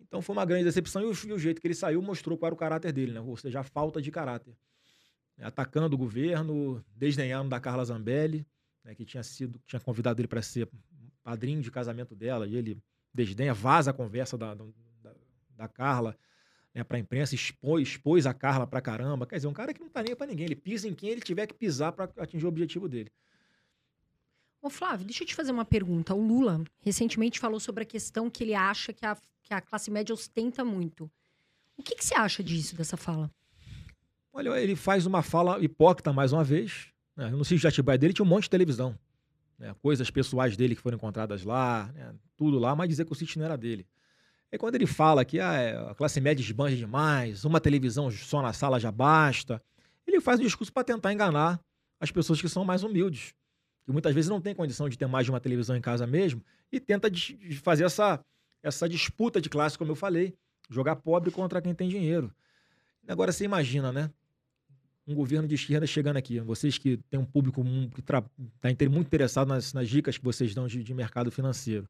Então 0.00 0.22
foi 0.22 0.34
uma 0.34 0.46
grande 0.46 0.64
decepção 0.64 1.02
e 1.02 1.04
o, 1.04 1.12
e 1.12 1.32
o 1.34 1.38
jeito 1.38 1.60
que 1.60 1.66
ele 1.66 1.74
saiu 1.74 2.00
mostrou 2.00 2.38
qual 2.38 2.46
era 2.46 2.54
o 2.54 2.58
caráter 2.58 2.92
dele, 2.94 3.12
né? 3.12 3.20
Ou 3.20 3.36
seja, 3.36 3.60
a 3.60 3.62
falta 3.62 4.00
de 4.00 4.10
caráter. 4.10 4.54
Atacando 5.38 5.96
o 5.96 5.98
governo, 5.98 6.82
desdenhando 6.96 7.50
da 7.50 7.60
Carla 7.60 7.84
Zambelli, 7.84 8.46
né, 8.84 8.94
que 8.94 9.04
tinha 9.04 9.22
sido, 9.22 9.58
tinha 9.66 9.80
convidado 9.80 10.20
ele 10.20 10.28
para 10.28 10.42
ser 10.42 10.68
padrinho 11.22 11.62
de 11.62 11.70
casamento 11.70 12.14
dela, 12.14 12.46
e 12.46 12.54
ele 12.54 12.82
desdenha, 13.12 13.54
vaza 13.54 13.90
a 13.90 13.94
conversa 13.94 14.36
da, 14.36 14.54
da, 14.54 14.66
da 15.56 15.68
Carla 15.68 16.16
né, 16.74 16.82
para 16.82 16.96
a 16.96 17.00
imprensa, 17.00 17.34
expôs, 17.34 17.88
expôs 17.88 18.26
a 18.26 18.34
Carla 18.34 18.66
para 18.66 18.80
caramba. 18.80 19.26
Quer 19.26 19.36
dizer, 19.36 19.46
um 19.46 19.52
cara 19.52 19.72
que 19.72 19.80
não 19.80 19.88
tá 19.88 20.02
nem 20.02 20.16
para 20.16 20.26
ninguém. 20.26 20.46
Ele 20.46 20.56
pisa 20.56 20.88
em 20.88 20.94
quem 20.94 21.10
ele 21.10 21.20
tiver 21.20 21.46
que 21.46 21.54
pisar 21.54 21.92
para 21.92 22.10
atingir 22.18 22.44
o 22.44 22.48
objetivo 22.48 22.88
dele. 22.88 23.10
Ô 24.60 24.68
Flávio, 24.68 25.06
deixa 25.06 25.22
eu 25.22 25.26
te 25.26 25.34
fazer 25.34 25.52
uma 25.52 25.64
pergunta. 25.64 26.14
O 26.14 26.26
Lula 26.26 26.64
recentemente 26.80 27.38
falou 27.38 27.60
sobre 27.60 27.84
a 27.84 27.86
questão 27.86 28.28
que 28.28 28.42
ele 28.42 28.54
acha 28.54 28.92
que 28.92 29.06
a, 29.06 29.16
que 29.42 29.54
a 29.54 29.60
classe 29.60 29.90
média 29.90 30.12
ostenta 30.12 30.64
muito. 30.64 31.10
O 31.76 31.82
que, 31.82 31.94
que 31.94 32.04
você 32.04 32.14
acha 32.14 32.42
disso, 32.42 32.74
dessa 32.74 32.96
fala? 32.96 33.30
Olha, 34.32 34.58
ele 34.60 34.74
faz 34.74 35.06
uma 35.06 35.22
fala 35.22 35.62
hipócrita 35.62 36.12
mais 36.12 36.32
uma 36.32 36.42
vez. 36.42 36.93
Né? 37.16 37.30
No 37.30 37.44
sítio 37.44 37.60
de 37.60 37.68
Atibaia 37.68 37.98
dele 37.98 38.12
tinha 38.12 38.24
um 38.24 38.28
monte 38.28 38.44
de 38.44 38.50
televisão. 38.50 38.98
Né? 39.58 39.74
Coisas 39.80 40.10
pessoais 40.10 40.56
dele 40.56 40.74
que 40.74 40.80
foram 40.80 40.96
encontradas 40.96 41.44
lá, 41.44 41.90
né? 41.94 42.14
tudo 42.36 42.58
lá, 42.58 42.74
mas 42.74 42.88
dizer 42.88 43.04
que 43.04 43.12
o 43.12 43.14
sítio 43.14 43.38
não 43.38 43.46
era 43.46 43.56
dele. 43.56 43.86
E 44.50 44.58
quando 44.58 44.76
ele 44.76 44.86
fala 44.86 45.24
que 45.24 45.40
ah, 45.40 45.54
é, 45.54 45.76
a 45.90 45.94
classe 45.94 46.20
média 46.20 46.42
esbanja 46.42 46.76
demais, 46.76 47.44
uma 47.44 47.60
televisão 47.60 48.10
só 48.10 48.40
na 48.40 48.52
sala 48.52 48.78
já 48.78 48.92
basta, 48.92 49.60
ele 50.06 50.20
faz 50.20 50.38
um 50.38 50.44
discurso 50.44 50.72
para 50.72 50.84
tentar 50.84 51.12
enganar 51.12 51.60
as 51.98 52.10
pessoas 52.10 52.40
que 52.40 52.48
são 52.48 52.64
mais 52.64 52.82
humildes, 52.82 53.34
que 53.84 53.90
muitas 53.90 54.14
vezes 54.14 54.30
não 54.30 54.40
têm 54.40 54.54
condição 54.54 54.88
de 54.88 54.96
ter 54.96 55.06
mais 55.06 55.26
de 55.26 55.32
uma 55.32 55.40
televisão 55.40 55.76
em 55.76 55.80
casa 55.80 56.06
mesmo, 56.06 56.40
e 56.70 56.78
tenta 56.78 57.10
fazer 57.62 57.84
essa, 57.84 58.24
essa 58.62 58.88
disputa 58.88 59.40
de 59.40 59.48
classe, 59.48 59.76
como 59.76 59.90
eu 59.90 59.96
falei, 59.96 60.34
jogar 60.70 60.96
pobre 60.96 61.30
contra 61.30 61.60
quem 61.60 61.74
tem 61.74 61.88
dinheiro. 61.88 62.32
Agora 63.08 63.32
você 63.32 63.44
imagina, 63.44 63.92
né? 63.92 64.10
Um 65.06 65.14
governo 65.14 65.46
de 65.46 65.54
esquerda 65.54 65.86
chegando 65.86 66.16
aqui, 66.16 66.40
vocês 66.40 66.78
que 66.78 66.96
têm 67.10 67.20
um 67.20 67.26
público 67.26 67.62
que 67.94 68.00
está 68.00 68.22
muito 68.88 69.06
interessado 69.06 69.48
nas, 69.48 69.74
nas, 69.74 69.88
dicas 69.88 70.16
que 70.16 70.24
vocês 70.24 70.54
dão 70.54 70.66
de, 70.66 70.82
de 70.82 70.94
mercado 70.94 71.30
financeiro. 71.30 71.88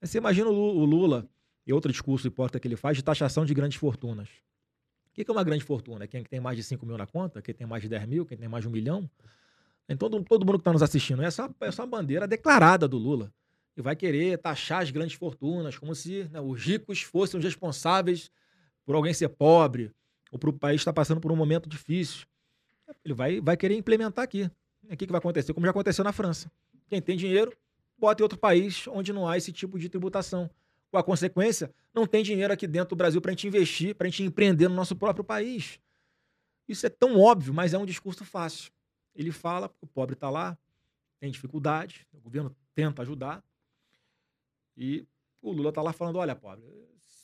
você 0.00 0.18
imagina 0.18 0.48
o 0.48 0.84
Lula 0.84 1.28
e 1.66 1.72
outro 1.72 1.90
discurso 1.90 2.26
hipócrita 2.26 2.60
que 2.60 2.68
ele 2.68 2.76
faz 2.76 2.96
de 2.96 3.02
taxação 3.02 3.44
de 3.44 3.52
grandes 3.52 3.78
fortunas. 3.78 4.28
O 5.12 5.14
que 5.14 5.28
é 5.28 5.32
uma 5.32 5.44
grande 5.44 5.64
fortuna? 5.64 6.06
Quem 6.06 6.24
tem 6.24 6.40
mais 6.40 6.56
de 6.56 6.62
5 6.62 6.86
mil 6.86 6.96
na 6.96 7.06
conta? 7.06 7.42
Quem 7.42 7.54
tem 7.54 7.66
mais 7.66 7.82
de 7.82 7.88
10 7.88 8.06
mil? 8.06 8.24
Quem 8.24 8.38
tem 8.38 8.48
mais 8.48 8.62
de 8.62 8.68
um 8.68 8.70
milhão? 8.70 9.10
Então, 9.88 10.08
todo, 10.08 10.46
mundo 10.46 10.58
que 10.58 10.60
está 10.60 10.72
nos 10.72 10.82
assistindo, 10.82 11.22
essa, 11.22 11.54
essa 11.60 11.84
bandeira 11.84 12.26
declarada 12.26 12.88
do 12.88 12.96
Lula. 12.96 13.32
E 13.76 13.82
vai 13.82 13.94
querer 13.94 14.38
taxar 14.38 14.82
as 14.82 14.90
grandes 14.90 15.14
fortunas, 15.14 15.76
como 15.76 15.94
se 15.94 16.24
né, 16.30 16.40
os 16.40 16.62
ricos 16.62 17.02
fossem 17.02 17.38
os 17.38 17.44
responsáveis 17.44 18.30
por 18.84 18.94
alguém 18.94 19.12
ser 19.12 19.28
pobre, 19.28 19.90
ou 20.30 20.38
para 20.38 20.50
o 20.50 20.52
país 20.52 20.80
estar 20.80 20.92
passando 20.92 21.20
por 21.20 21.30
um 21.30 21.36
momento 21.36 21.68
difícil. 21.68 22.26
Ele 23.04 23.14
vai, 23.14 23.40
vai 23.40 23.56
querer 23.56 23.76
implementar 23.76 24.24
aqui. 24.24 24.50
O 24.84 24.96
que, 24.96 25.06
que 25.06 25.12
vai 25.12 25.18
acontecer? 25.18 25.52
Como 25.52 25.66
já 25.66 25.70
aconteceu 25.70 26.04
na 26.04 26.12
França. 26.12 26.50
Quem 26.88 27.00
tem 27.00 27.16
dinheiro, 27.16 27.56
bota 27.96 28.22
em 28.22 28.24
outro 28.24 28.38
país 28.38 28.86
onde 28.88 29.12
não 29.12 29.28
há 29.28 29.36
esse 29.36 29.52
tipo 29.52 29.78
de 29.78 29.88
tributação. 29.88 30.50
Com 30.90 30.98
a 30.98 31.02
consequência, 31.02 31.72
não 31.94 32.06
tem 32.06 32.22
dinheiro 32.22 32.52
aqui 32.52 32.66
dentro 32.66 32.90
do 32.90 32.96
Brasil 32.96 33.20
para 33.20 33.30
a 33.30 33.32
gente 33.32 33.46
investir, 33.46 33.94
para 33.94 34.06
a 34.06 34.10
gente 34.10 34.22
empreender 34.22 34.68
no 34.68 34.74
nosso 34.74 34.94
próprio 34.94 35.24
país. 35.24 35.80
Isso 36.68 36.86
é 36.86 36.90
tão 36.90 37.18
óbvio, 37.18 37.54
mas 37.54 37.72
é 37.72 37.78
um 37.78 37.86
discurso 37.86 38.24
fácil. 38.24 38.70
Ele 39.14 39.30
fala, 39.30 39.70
o 39.80 39.86
pobre 39.86 40.14
está 40.14 40.28
lá, 40.28 40.56
tem 41.18 41.30
dificuldade, 41.30 42.06
o 42.12 42.20
governo 42.20 42.54
tenta 42.74 43.02
ajudar, 43.02 43.42
e 44.76 45.06
o 45.40 45.52
Lula 45.52 45.68
está 45.68 45.82
lá 45.82 45.92
falando: 45.92 46.16
olha, 46.16 46.34
pobre, 46.34 46.64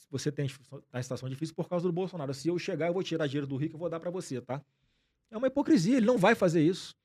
você 0.09 0.31
tem 0.31 0.47
tá 0.91 0.99
em 0.99 1.03
situação 1.03 1.29
difícil 1.29 1.55
por 1.55 1.67
causa 1.67 1.87
do 1.87 1.91
Bolsonaro. 1.91 2.33
Se 2.33 2.47
eu 2.47 2.57
chegar, 2.59 2.87
eu 2.87 2.93
vou 2.93 3.03
tirar 3.03 3.27
dinheiro 3.27 3.47
do 3.47 3.57
rico 3.57 3.75
e 3.75 3.79
vou 3.79 3.89
dar 3.89 3.99
para 3.99 4.09
você, 4.09 4.41
tá? 4.41 4.63
É 5.31 5.37
uma 5.37 5.47
hipocrisia, 5.47 5.97
ele 5.97 6.05
não 6.05 6.17
vai 6.17 6.35
fazer 6.35 6.61
isso. 6.61 6.95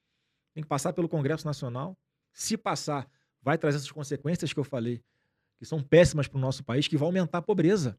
Tem 0.52 0.62
que 0.62 0.68
passar 0.68 0.92
pelo 0.92 1.08
Congresso 1.08 1.46
Nacional. 1.46 1.96
Se 2.32 2.56
passar, 2.56 3.08
vai 3.42 3.58
trazer 3.58 3.76
essas 3.76 3.90
consequências 3.90 4.52
que 4.52 4.58
eu 4.58 4.64
falei 4.64 5.02
que 5.58 5.64
são 5.64 5.82
péssimas 5.82 6.28
para 6.28 6.38
o 6.38 6.40
nosso 6.40 6.64
país, 6.64 6.88
que 6.88 6.96
vai 6.96 7.06
aumentar 7.06 7.38
a 7.38 7.42
pobreza. 7.42 7.98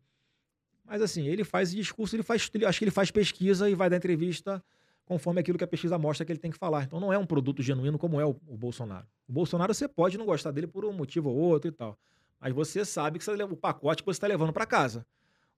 Mas 0.84 1.02
assim, 1.02 1.28
ele 1.28 1.44
faz 1.44 1.72
discurso, 1.72 2.16
ele 2.16 2.24
faz, 2.24 2.50
ele, 2.54 2.66
acho 2.66 2.78
que 2.78 2.86
ele 2.86 2.92
faz 2.92 3.10
pesquisa 3.10 3.70
e 3.70 3.76
vai 3.76 3.90
dar 3.90 3.98
entrevista 3.98 4.64
conforme 5.04 5.40
aquilo 5.40 5.58
que 5.58 5.64
a 5.64 5.68
pesquisa 5.68 5.98
mostra 5.98 6.26
que 6.26 6.32
ele 6.32 6.40
tem 6.40 6.52
que 6.52 6.58
falar. 6.58 6.84
Então 6.84 7.00
não 7.00 7.12
é 7.12 7.18
um 7.18 7.26
produto 7.26 7.62
genuíno 7.62 7.98
como 7.98 8.20
é 8.20 8.26
o, 8.26 8.36
o 8.48 8.58
Bolsonaro. 8.58 9.08
O 9.28 9.34
Bolsonaro 9.34 9.74
você 9.74 9.88
pode 9.88 10.18
não 10.18 10.26
gostar 10.26 10.52
dele 10.52 10.68
por 10.68 10.86
um 10.86 10.94
motivo 10.94 11.30
ou 11.30 11.38
outro 11.38 11.70
e 11.70 11.72
tal, 11.72 11.98
mas 12.40 12.54
você 12.54 12.86
sabe 12.86 13.18
que 13.18 13.26
você 13.26 13.32
leva 13.32 13.54
o 13.54 13.58
pacote 13.58 14.04
que 14.04 14.06
você 14.06 14.18
está 14.18 14.28
levando 14.28 14.54
para 14.54 14.66
casa. 14.66 15.06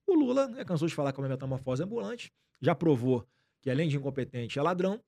O 0.06 0.14
Lula 0.14 0.50
é, 0.56 0.64
cansou 0.64 0.88
de 0.88 0.94
falar 0.94 1.12
que 1.12 1.20
é 1.20 1.22
uma 1.22 1.28
metamorfose 1.28 1.82
ambulante, 1.82 2.32
já 2.60 2.74
provou 2.74 3.26
que 3.60 3.70
além 3.70 3.88
de 3.88 3.96
incompetente 3.96 4.58
é 4.58 4.62
ladrão. 4.62 5.00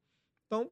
Então 0.47 0.71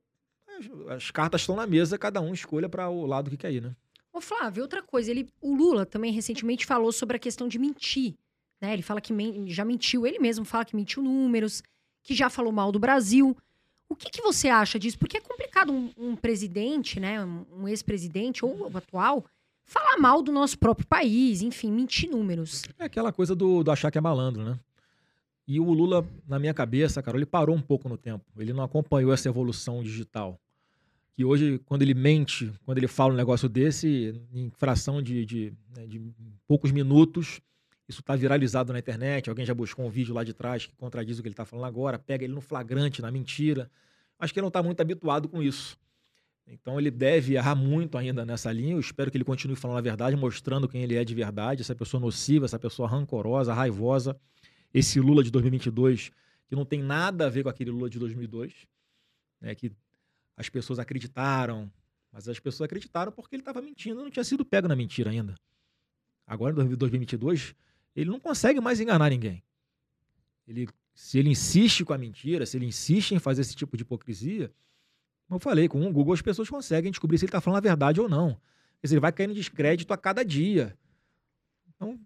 as 0.89 1.11
cartas 1.11 1.43
estão 1.43 1.57
na 1.57 1.67
mesa, 1.67 1.99
cada 1.99 2.21
um 2.21 2.35
escolha 2.35 2.69
para 2.69 2.89
o 2.89 3.07
lado 3.07 3.31
que 3.31 3.37
quer 3.37 3.53
ir, 3.53 3.63
né? 3.63 3.77
Ô, 4.13 4.21
Flávio, 4.21 4.63
outra 4.63 4.83
coisa, 4.83 5.11
ele, 5.11 5.29
o 5.41 5.55
Lula 5.55 5.87
também 5.87 6.13
recentemente 6.13 6.67
falou 6.67 6.91
sobre 6.91 7.17
a 7.17 7.21
questão 7.21 7.47
de 7.47 7.59
mentir. 7.59 8.15
Né? 8.61 8.73
Ele 8.73 8.83
fala 8.83 9.01
que 9.01 9.13
men 9.13 9.49
já 9.49 9.65
mentiu, 9.65 10.07
ele 10.07 10.19
mesmo 10.19 10.45
fala 10.45 10.65
que 10.65 10.75
mentiu 10.75 11.03
números, 11.03 11.63
que 12.03 12.15
já 12.15 12.29
falou 12.29 12.53
mal 12.53 12.73
do 12.73 12.79
Brasil. 12.79 13.37
O 13.89 13.95
que, 13.95 14.11
que 14.11 14.21
você 14.21 14.49
acha 14.49 14.79
disso? 14.79 14.99
Porque 14.99 15.19
é 15.19 15.21
complicado 15.21 15.73
um, 15.73 15.91
um 15.97 16.17
presidente, 16.17 16.99
né, 16.99 17.25
um, 17.25 17.47
um 17.53 17.69
ex-presidente 17.69 18.45
ou 18.45 18.71
atual, 18.75 19.25
falar 19.65 19.97
mal 19.99 20.23
do 20.23 20.33
nosso 20.33 20.59
próprio 20.59 20.87
país, 20.87 21.41
enfim, 21.41 21.71
mentir 21.71 22.11
números. 22.11 22.65
É 22.79 22.85
aquela 22.85 23.13
coisa 23.13 23.35
do, 23.35 23.63
do 23.63 23.71
achar 23.71 23.91
que 23.91 23.99
é 23.99 24.01
malandro, 24.01 24.43
né? 24.43 24.59
E 25.49 25.59
o 25.59 25.73
Lula, 25.73 26.07
na 26.29 26.39
minha 26.39 26.55
cabeça, 26.55 27.03
cara, 27.03 27.17
ele 27.17 27.27
parou 27.27 27.57
um 27.57 27.61
pouco 27.61 27.89
no 27.89 27.97
tempo. 27.97 28.25
Ele 28.39 28.53
não 28.53 28.63
acompanhou 28.63 29.13
essa 29.13 29.29
evolução 29.29 29.83
digital 29.83 30.39
que 31.19 31.25
hoje, 31.25 31.59
quando 31.67 31.83
ele 31.83 31.95
mente, 31.95 32.53
quando 32.65 32.79
ele 32.79 32.87
fala 32.87 33.13
um 33.13 33.17
negócio 33.17 33.49
desse, 33.49 34.15
em 34.33 34.51
fração 34.51 35.03
de, 35.03 35.27
de, 35.27 35.53
né, 35.77 35.85
de 35.85 36.01
poucos 36.47 36.71
minutos, 36.71 37.41
isso 37.89 37.99
está 37.99 38.15
viralizado 38.15 38.73
na 38.73 38.79
internet. 38.79 39.29
Alguém 39.29 39.45
já 39.45 39.53
buscou 39.53 39.85
um 39.85 39.91
vídeo 39.91 40.15
lá 40.15 40.23
de 40.23 40.33
trás 40.33 40.67
que 40.67 40.77
contradiz 40.77 41.19
o 41.19 41.23
que 41.23 41.27
ele 41.27 41.33
está 41.33 41.45
falando 41.45 41.65
agora, 41.65 41.99
pega 41.99 42.23
ele 42.23 42.33
no 42.33 42.41
flagrante, 42.41 43.03
na 43.03 43.11
mentira. 43.11 43.69
Acho 44.17 44.33
que 44.33 44.39
ele 44.39 44.45
não 44.45 44.49
está 44.49 44.63
muito 44.63 44.81
habituado 44.81 45.29
com 45.29 45.43
isso. 45.43 45.77
Então 46.47 46.79
ele 46.79 46.89
deve 46.89 47.35
errar 47.35 47.57
muito 47.57 47.99
ainda 47.99 48.25
nessa 48.25 48.53
linha. 48.53 48.75
Eu 48.75 48.81
espero 48.81 49.11
que 49.11 49.17
ele 49.17 49.25
continue 49.25 49.57
falando 49.57 49.79
a 49.79 49.81
verdade, 49.81 50.15
mostrando 50.15 50.69
quem 50.69 50.85
ele 50.85 50.95
é 50.95 51.05
de 51.05 51.17
verdade, 51.17 51.63
essa 51.63 51.75
pessoa 51.75 52.01
nociva, 52.01 52.45
essa 52.45 52.61
pessoa 52.61 52.89
rancorosa, 52.89 53.53
raivosa. 53.53 54.17
Esse 54.73 55.01
Lula 55.01 55.23
de 55.23 55.31
2022, 55.31 56.11
que 56.47 56.57
não 56.57 56.65
tem 56.65 56.83
nada 56.83 57.27
a 57.27 57.31
ver 57.31 57.43
com 57.43 57.49
aquele 57.49 57.71
Lula 57.71 57.89
de 57.89 57.99
2002, 57.99 58.67
né, 59.41 59.55
que 59.55 59.73
as 60.37 60.49
pessoas 60.49 60.79
acreditaram, 60.79 61.71
mas 62.13 62.29
as 62.29 62.39
pessoas 62.39 62.67
acreditaram 62.67 63.13
porque 63.13 63.35
ele 63.35 63.43
estava 63.43 63.61
mentindo, 63.61 64.03
não 64.03 64.11
tinha 64.11 64.25
sido 64.25 64.45
pego 64.45 64.69
na 64.69 64.77
mentira 64.77 65.11
ainda. 65.11 65.35
Agora, 66.27 66.63
em 66.63 66.75
2022, 66.75 67.55
ele 67.97 68.11
não 68.11 68.21
consegue 68.21 68.61
mais 68.61 68.81
enganar 68.81 69.11
ninguém. 69.11 69.43
Ele, 70.47 70.69
se 70.95 71.19
ele 71.19 71.31
insiste 71.31 71.85
com 71.85 71.93
a 71.93 71.99
mentira, 71.99 72.47
se 72.47 72.57
ele 72.57 72.67
insiste 72.67 73.13
em 73.13 73.19
fazer 73.19 73.41
esse 73.41 73.57
tipo 73.57 73.77
de 73.77 73.83
hipocrisia, 73.83 74.53
como 75.27 75.37
eu 75.37 75.41
falei, 75.41 75.69
com 75.69 75.87
o 75.87 75.93
Google 75.93 76.15
as 76.15 76.23
pessoas 76.23 76.49
conseguem 76.49 76.91
descobrir 76.91 77.19
se 77.19 77.25
ele 77.25 77.29
está 77.29 77.41
falando 77.41 77.59
a 77.59 77.69
verdade 77.69 78.01
ou 78.01 78.09
não. 78.09 78.35
Quer 78.81 78.87
dizer, 78.87 78.95
ele 78.95 79.01
vai 79.01 79.13
caindo 79.13 79.35
descrédito 79.35 79.93
a 79.93 79.97
cada 79.97 80.23
dia. 80.23 80.77
Então, 81.69 82.01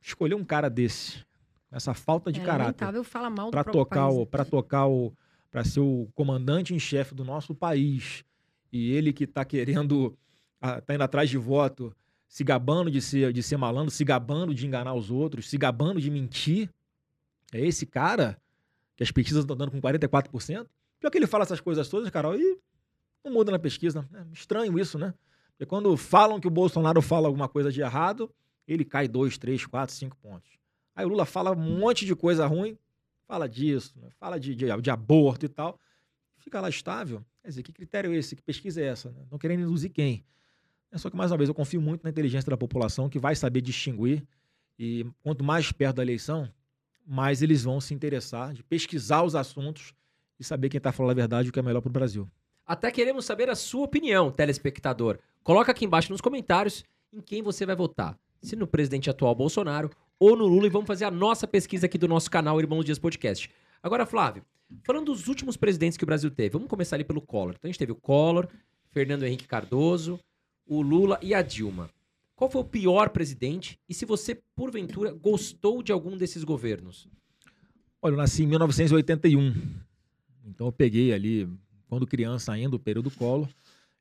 escolher 0.00 0.34
um 0.34 0.44
cara 0.44 0.68
desse, 0.70 1.24
essa 1.74 1.92
falta 1.92 2.30
de 2.30 2.40
é 2.40 2.44
caráter, 2.44 2.86
para 3.50 3.64
tocar 3.64 4.08
o, 4.08 4.24
para 4.24 4.44
tocar 4.44 4.86
o 4.86 5.12
para 5.50 5.64
ser 5.64 5.80
o 5.80 6.08
comandante 6.14 6.74
em 6.74 6.78
chefe 6.78 7.14
do 7.14 7.24
nosso 7.24 7.54
país 7.54 8.24
e 8.72 8.90
ele 8.90 9.12
que 9.12 9.22
está 9.22 9.44
querendo, 9.44 10.18
está 10.78 10.94
indo 10.94 11.04
atrás 11.04 11.30
de 11.30 11.38
voto, 11.38 11.94
se 12.26 12.42
gabando 12.42 12.90
de 12.90 13.00
ser, 13.00 13.32
de 13.32 13.40
ser 13.40 13.56
malandro, 13.56 13.92
se 13.92 14.04
gabando 14.04 14.52
de 14.52 14.66
enganar 14.66 14.94
os 14.94 15.12
outros, 15.12 15.48
se 15.48 15.56
gabando 15.56 16.00
de 16.00 16.10
mentir. 16.10 16.68
É 17.52 17.60
esse 17.60 17.86
cara 17.86 18.36
que 18.96 19.04
as 19.04 19.12
pesquisas 19.12 19.44
estão 19.44 19.56
dando 19.56 19.70
com 19.70 19.80
44%. 19.80 20.66
Pior 20.98 21.10
que 21.10 21.18
ele 21.18 21.26
fala 21.28 21.44
essas 21.44 21.60
coisas 21.60 21.88
todas, 21.88 22.10
Carol, 22.10 22.34
e 22.36 22.58
não 23.24 23.32
muda 23.32 23.52
na 23.52 23.58
pesquisa. 23.58 24.08
É 24.12 24.24
estranho 24.32 24.76
isso, 24.76 24.98
né? 24.98 25.14
Porque 25.50 25.66
quando 25.66 25.96
falam 25.96 26.40
que 26.40 26.48
o 26.48 26.50
Bolsonaro 26.50 27.00
fala 27.00 27.28
alguma 27.28 27.48
coisa 27.48 27.70
de 27.70 27.80
errado, 27.80 28.28
ele 28.66 28.84
cai 28.84 29.06
2, 29.06 29.38
3, 29.38 29.66
4, 29.66 29.94
5 29.94 30.16
pontos. 30.16 30.63
Aí 30.94 31.04
o 31.04 31.08
Lula 31.08 31.24
fala 31.24 31.52
um 31.52 31.78
monte 31.78 32.06
de 32.06 32.14
coisa 32.14 32.46
ruim, 32.46 32.78
fala 33.26 33.48
disso, 33.48 33.98
né? 34.00 34.08
fala 34.18 34.38
de, 34.38 34.54
de, 34.54 34.66
de, 34.80 34.90
aborto 34.90 35.46
e 35.46 35.48
tal, 35.48 35.78
fica 36.38 36.60
lá 36.60 36.68
estável. 36.68 37.24
Quer 37.42 37.48
dizer, 37.48 37.62
que 37.62 37.72
critério 37.72 38.12
é 38.12 38.16
esse? 38.16 38.36
Que 38.36 38.42
pesquisa 38.42 38.80
é 38.80 38.86
essa? 38.86 39.10
Né? 39.10 39.26
Não 39.30 39.38
querendo 39.38 39.62
induzir 39.62 39.90
quem? 39.90 40.24
É 40.90 40.98
só 40.98 41.10
que, 41.10 41.16
mais 41.16 41.32
uma 41.32 41.36
vez, 41.36 41.48
eu 41.48 41.54
confio 41.54 41.80
muito 41.80 42.04
na 42.04 42.10
inteligência 42.10 42.48
da 42.48 42.56
população, 42.56 43.08
que 43.08 43.18
vai 43.18 43.34
saber 43.34 43.60
distinguir. 43.60 44.24
E 44.78 45.04
quanto 45.22 45.42
mais 45.42 45.72
perto 45.72 45.96
da 45.96 46.02
eleição, 46.02 46.48
mais 47.06 47.42
eles 47.42 47.64
vão 47.64 47.80
se 47.80 47.92
interessar 47.92 48.52
de 48.52 48.62
pesquisar 48.62 49.22
os 49.22 49.34
assuntos 49.34 49.92
e 50.38 50.44
saber 50.44 50.68
quem 50.68 50.78
está 50.78 50.92
falando 50.92 51.12
a 51.12 51.14
verdade 51.14 51.48
e 51.48 51.50
o 51.50 51.52
que 51.52 51.58
é 51.58 51.62
melhor 51.62 51.80
para 51.80 51.88
o 51.88 51.92
Brasil. 51.92 52.30
Até 52.66 52.90
queremos 52.90 53.24
saber 53.24 53.50
a 53.50 53.54
sua 53.54 53.84
opinião, 53.84 54.30
telespectador. 54.30 55.18
Coloca 55.42 55.70
aqui 55.72 55.84
embaixo 55.84 56.10
nos 56.10 56.20
comentários 56.20 56.84
em 57.12 57.20
quem 57.20 57.42
você 57.42 57.66
vai 57.66 57.76
votar. 57.76 58.18
Se 58.40 58.56
no 58.56 58.66
presidente 58.66 59.10
atual 59.10 59.34
Bolsonaro 59.34 59.90
ou 60.18 60.36
no 60.36 60.46
Lula 60.46 60.66
e 60.66 60.70
vamos 60.70 60.86
fazer 60.86 61.04
a 61.04 61.10
nossa 61.10 61.46
pesquisa 61.46 61.86
aqui 61.86 61.98
do 61.98 62.08
nosso 62.08 62.30
canal 62.30 62.60
Irmãos 62.60 62.84
Dias 62.84 62.98
Podcast. 62.98 63.50
Agora, 63.82 64.06
Flávio, 64.06 64.44
falando 64.82 65.06
dos 65.06 65.28
últimos 65.28 65.56
presidentes 65.56 65.98
que 65.98 66.04
o 66.04 66.06
Brasil 66.06 66.30
teve, 66.30 66.50
vamos 66.50 66.68
começar 66.68 66.96
ali 66.96 67.04
pelo 67.04 67.20
Collor. 67.20 67.54
Então 67.58 67.68
a 67.68 67.72
gente 67.72 67.78
teve 67.78 67.92
o 67.92 67.96
Collor, 67.96 68.48
Fernando 68.90 69.24
Henrique 69.24 69.46
Cardoso, 69.46 70.18
o 70.66 70.80
Lula 70.80 71.18
e 71.22 71.34
a 71.34 71.42
Dilma. 71.42 71.90
Qual 72.36 72.50
foi 72.50 72.62
o 72.62 72.64
pior 72.64 73.10
presidente 73.10 73.78
e 73.88 73.94
se 73.94 74.04
você, 74.04 74.40
porventura, 74.56 75.12
gostou 75.12 75.82
de 75.82 75.92
algum 75.92 76.16
desses 76.16 76.42
governos? 76.42 77.08
Olha, 78.02 78.14
eu 78.14 78.18
nasci 78.18 78.42
em 78.42 78.46
1981. 78.46 79.54
Então 80.44 80.66
eu 80.66 80.72
peguei 80.72 81.12
ali, 81.12 81.48
quando 81.88 82.06
criança 82.06 82.52
ainda, 82.52 82.76
o 82.76 82.78
período 82.78 83.10
Collor, 83.10 83.48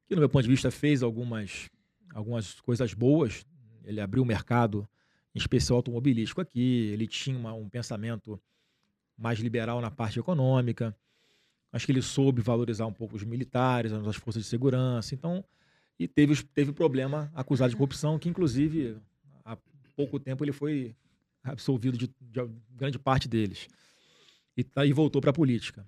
que 0.08 0.16
no 0.16 0.20
meu 0.20 0.30
ponto 0.30 0.44
de 0.44 0.50
vista 0.50 0.70
fez 0.72 1.04
algumas, 1.04 1.70
algumas 2.14 2.60
coisas 2.62 2.94
boas. 2.94 3.46
Ele 3.86 4.02
abriu 4.02 4.24
o 4.24 4.26
mercado, 4.26 4.88
especial 5.34 5.78
automobilístico 5.78 6.42
aqui, 6.42 6.90
ele 6.92 7.08
tinha 7.08 7.38
uma, 7.38 7.54
um 7.54 7.68
pensamento 7.68 8.40
mais 9.18 9.40
liberal 9.40 9.82
na 9.82 9.90
parte 9.90 10.20
econômica. 10.20 10.96
Acho 11.72 11.86
que 11.86 11.92
ele 11.92 12.02
soube 12.02 12.42
valorizar 12.42 12.86
um 12.86 12.94
pouco 12.94 13.16
os 13.16 13.24
militares, 13.24 13.92
as 13.92 14.16
forças 14.16 14.44
de 14.44 14.50
segurança. 14.50 15.16
Então, 15.16 15.44
e 15.98 16.08
teve, 16.08 16.44
teve 16.44 16.72
problema 16.72 17.32
acusado 17.34 17.72
de 17.72 17.76
corrupção, 17.76 18.20
que 18.20 18.30
inclusive 18.30 18.98
há 19.44 19.58
pouco 19.96 20.20
tempo 20.20 20.44
ele 20.44 20.52
foi 20.52 20.96
absolvido 21.44 21.98
de, 21.98 22.08
de 22.08 22.50
grande 22.72 23.00
parte 23.00 23.28
deles. 23.28 23.68
E, 24.56 24.64
tá, 24.64 24.86
e 24.86 24.94
voltou 24.94 25.20
para 25.20 25.32
a 25.32 25.34
política. 25.34 25.88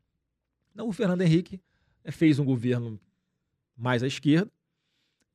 Então, 0.73 0.87
o 0.87 0.91
Fernando 0.91 1.21
Henrique 1.21 1.61
é, 2.03 2.11
fez 2.11 2.39
um 2.39 2.45
governo 2.45 2.99
mais 3.77 4.03
à 4.03 4.07
esquerda, 4.07 4.51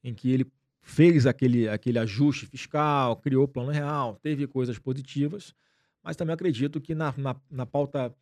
em 0.02 0.14
que 0.14 0.30
ele 0.30 0.46
fez 0.82 1.26
aquele, 1.26 1.68
aquele 1.68 1.98
ajuste 1.98 2.46
fiscal, 2.46 3.16
criou 3.16 3.44
o 3.44 3.48
plano 3.48 3.70
real, 3.70 4.18
teve 4.22 4.46
coisas 4.46 4.78
positivas, 4.78 5.54
mas 6.02 6.16
também 6.16 6.34
acredito 6.34 6.80
que 6.80 6.94
na, 6.94 7.14
na, 7.16 7.36
na, 7.50 7.66
pauta, 7.66 8.14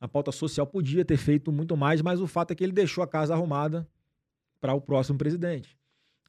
na 0.00 0.06
pauta 0.06 0.30
social 0.30 0.66
podia 0.66 1.04
ter 1.04 1.16
feito 1.16 1.50
muito 1.50 1.76
mais, 1.76 2.02
mas 2.02 2.20
o 2.20 2.26
fato 2.26 2.52
é 2.52 2.54
que 2.54 2.62
ele 2.62 2.72
deixou 2.72 3.02
a 3.02 3.08
casa 3.08 3.34
arrumada 3.34 3.88
para 4.60 4.74
o 4.74 4.80
próximo 4.80 5.18
presidente. 5.18 5.76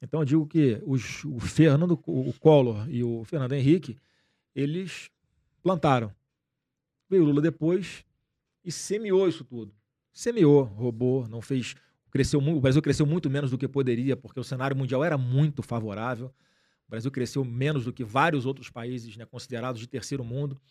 Então 0.01 0.21
eu 0.21 0.25
digo 0.25 0.47
que 0.47 0.81
os, 0.85 1.23
o 1.23 1.39
Fernando, 1.39 1.99
o 2.05 2.33
Collor 2.33 2.89
e 2.89 3.03
o 3.03 3.23
Fernando 3.23 3.53
Henrique, 3.53 3.97
eles 4.53 5.09
plantaram. 5.61 6.13
Veio 7.09 7.23
Lula 7.23 7.41
depois 7.41 8.03
e 8.65 8.71
semeou 8.71 9.27
isso 9.27 9.43
tudo. 9.43 9.73
Semeou, 10.11 10.63
roubou, 10.63 11.27
não 11.27 11.41
fez. 11.41 11.75
Cresceu, 12.13 12.39
o 12.39 12.61
Brasil 12.61 12.79
cresceu 12.79 13.07
muito 13.07 13.27
menos 13.27 13.49
do 13.49 13.57
que 13.57 13.67
poderia, 13.67 14.15
porque 14.15 14.39
o 14.39 14.43
cenário 14.43 14.77
mundial 14.77 15.03
era 15.03 15.17
muito 15.17 15.63
favorável. 15.63 16.27
O 16.87 16.91
Brasil 16.91 17.09
cresceu 17.09 17.43
menos 17.43 17.85
do 17.85 17.91
que 17.91 18.03
vários 18.03 18.45
outros 18.45 18.69
países 18.69 19.17
né, 19.17 19.25
considerados 19.25 19.81
de 19.81 19.87
terceiro 19.87 20.23
mundo, 20.23 20.61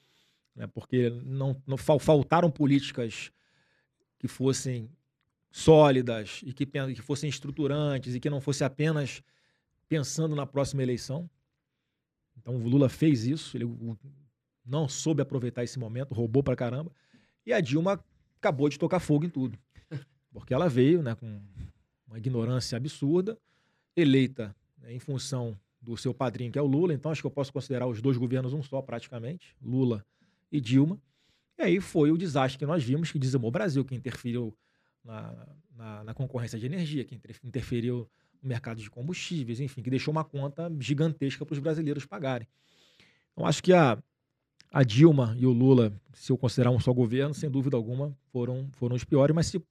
né, 0.54 0.68
porque 0.68 1.10
não, 1.24 1.60
não 1.66 1.76
faltaram 1.76 2.48
políticas 2.48 3.32
que 4.20 4.28
fossem 4.28 4.88
sólidas 5.50 6.42
e 6.44 6.52
que, 6.52 6.64
que 6.64 7.02
fossem 7.02 7.28
estruturantes 7.28 8.14
e 8.14 8.20
que 8.20 8.30
não 8.30 8.40
fosse 8.40 8.62
apenas 8.62 9.20
pensando 9.88 10.36
na 10.36 10.46
próxima 10.46 10.84
eleição. 10.84 11.28
Então 12.36 12.54
o 12.54 12.68
Lula 12.68 12.88
fez 12.88 13.26
isso, 13.26 13.56
ele 13.56 13.68
não 14.64 14.88
soube 14.88 15.20
aproveitar 15.20 15.64
esse 15.64 15.76
momento, 15.76 16.14
roubou 16.14 16.44
pra 16.44 16.54
caramba. 16.54 16.92
E 17.44 17.52
a 17.52 17.60
Dilma 17.60 18.00
acabou 18.38 18.68
de 18.68 18.78
tocar 18.78 19.00
fogo 19.00 19.24
em 19.24 19.28
tudo. 19.28 19.58
Porque 20.32 20.54
ela 20.54 20.68
veio 20.68 21.02
né, 21.02 21.14
com 21.14 21.40
uma 22.06 22.18
ignorância 22.18 22.76
absurda, 22.76 23.38
eleita 23.96 24.54
né, 24.78 24.92
em 24.92 24.98
função 24.98 25.58
do 25.80 25.96
seu 25.96 26.14
padrinho, 26.14 26.52
que 26.52 26.58
é 26.58 26.62
o 26.62 26.66
Lula. 26.66 26.94
Então 26.94 27.10
acho 27.10 27.20
que 27.20 27.26
eu 27.26 27.30
posso 27.30 27.52
considerar 27.52 27.86
os 27.86 28.00
dois 28.00 28.16
governos 28.16 28.52
um 28.52 28.62
só, 28.62 28.80
praticamente, 28.80 29.56
Lula 29.60 30.04
e 30.50 30.60
Dilma. 30.60 30.98
E 31.58 31.62
aí 31.62 31.80
foi 31.80 32.10
o 32.10 32.16
desastre 32.16 32.58
que 32.58 32.66
nós 32.66 32.82
vimos, 32.82 33.10
que 33.10 33.18
dizimou 33.18 33.48
o 33.48 33.52
Brasil, 33.52 33.84
que 33.84 33.94
interferiu 33.94 34.56
na, 35.04 35.46
na, 35.76 36.04
na 36.04 36.14
concorrência 36.14 36.58
de 36.58 36.66
energia, 36.66 37.04
que 37.04 37.20
interferiu 37.44 38.08
no 38.42 38.48
mercado 38.48 38.80
de 38.80 38.90
combustíveis, 38.90 39.60
enfim, 39.60 39.82
que 39.82 39.90
deixou 39.90 40.12
uma 40.12 40.24
conta 40.24 40.72
gigantesca 40.80 41.44
para 41.44 41.52
os 41.52 41.58
brasileiros 41.58 42.06
pagarem. 42.06 42.46
Então, 43.32 43.46
acho 43.46 43.62
que 43.62 43.72
a, 43.72 43.98
a 44.72 44.82
Dilma 44.82 45.36
e 45.38 45.46
o 45.46 45.52
Lula, 45.52 45.92
se 46.14 46.32
eu 46.32 46.38
considerar 46.38 46.70
um 46.70 46.80
só 46.80 46.92
governo, 46.92 47.34
sem 47.34 47.50
dúvida 47.50 47.76
alguma, 47.76 48.16
foram, 48.32 48.68
foram 48.72 48.96
os 48.96 49.04
piores, 49.04 49.34
mas 49.34 49.46
se 49.46 49.62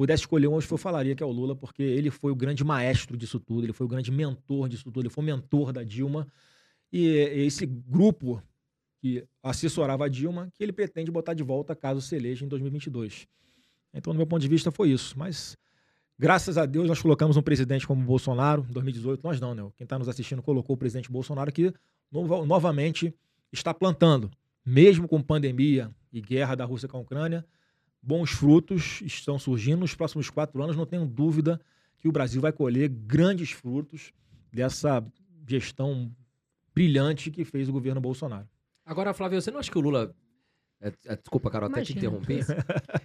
pudesse 0.00 0.22
escolher 0.22 0.48
um, 0.48 0.58
eu 0.58 0.78
falaria 0.78 1.14
que 1.14 1.22
é 1.22 1.26
o 1.26 1.30
Lula, 1.30 1.54
porque 1.54 1.82
ele 1.82 2.10
foi 2.10 2.32
o 2.32 2.34
grande 2.34 2.64
maestro 2.64 3.18
disso 3.18 3.38
tudo, 3.38 3.66
ele 3.66 3.74
foi 3.74 3.84
o 3.84 3.88
grande 3.88 4.10
mentor 4.10 4.66
disso 4.66 4.84
tudo, 4.84 5.00
ele 5.00 5.10
foi 5.10 5.22
o 5.22 5.26
mentor 5.26 5.74
da 5.74 5.84
Dilma. 5.84 6.26
E 6.90 7.06
esse 7.06 7.66
grupo 7.66 8.42
que 8.98 9.22
assessorava 9.42 10.06
a 10.06 10.08
Dilma, 10.08 10.50
que 10.54 10.64
ele 10.64 10.72
pretende 10.72 11.10
botar 11.10 11.34
de 11.34 11.42
volta 11.42 11.76
caso 11.76 12.00
se 12.00 12.16
eleja 12.16 12.46
em 12.46 12.48
2022. 12.48 13.28
Então, 13.92 14.14
do 14.14 14.16
meu 14.16 14.26
ponto 14.26 14.40
de 14.40 14.48
vista, 14.48 14.70
foi 14.70 14.88
isso. 14.88 15.18
Mas, 15.18 15.54
graças 16.18 16.56
a 16.56 16.64
Deus, 16.64 16.88
nós 16.88 17.02
colocamos 17.02 17.36
um 17.36 17.42
presidente 17.42 17.86
como 17.86 18.02
Bolsonaro 18.02 18.64
em 18.70 18.72
2018. 18.72 19.22
Nós 19.22 19.38
não, 19.38 19.54
né? 19.54 19.70
Quem 19.76 19.84
está 19.84 19.98
nos 19.98 20.08
assistindo 20.08 20.40
colocou 20.40 20.76
o 20.76 20.78
presidente 20.78 21.12
Bolsonaro 21.12 21.52
que 21.52 21.74
no, 22.10 22.46
novamente 22.46 23.14
está 23.52 23.74
plantando, 23.74 24.30
mesmo 24.64 25.06
com 25.06 25.20
pandemia 25.20 25.94
e 26.10 26.22
guerra 26.22 26.54
da 26.54 26.64
Rússia 26.64 26.88
com 26.88 26.96
a 26.96 27.00
Ucrânia, 27.00 27.44
bons 28.02 28.30
frutos 28.30 29.00
estão 29.02 29.38
surgindo. 29.38 29.80
Nos 29.80 29.94
próximos 29.94 30.30
quatro 30.30 30.62
anos, 30.62 30.76
não 30.76 30.86
tenho 30.86 31.06
dúvida 31.06 31.60
que 31.98 32.08
o 32.08 32.12
Brasil 32.12 32.40
vai 32.40 32.52
colher 32.52 32.88
grandes 32.88 33.50
frutos 33.50 34.12
dessa 34.52 35.04
gestão 35.46 36.10
brilhante 36.74 37.30
que 37.30 37.44
fez 37.44 37.68
o 37.68 37.72
governo 37.72 38.00
Bolsonaro. 38.00 38.48
Agora, 38.86 39.12
Flávio, 39.12 39.40
você 39.40 39.50
não 39.50 39.60
acha 39.60 39.70
que 39.70 39.78
o 39.78 39.80
Lula 39.80 40.14
é, 40.80 40.92
é, 41.06 41.16
desculpa, 41.16 41.50
Carol, 41.50 41.68
até 41.68 41.82
te 41.82 41.92
interromper. 41.92 42.44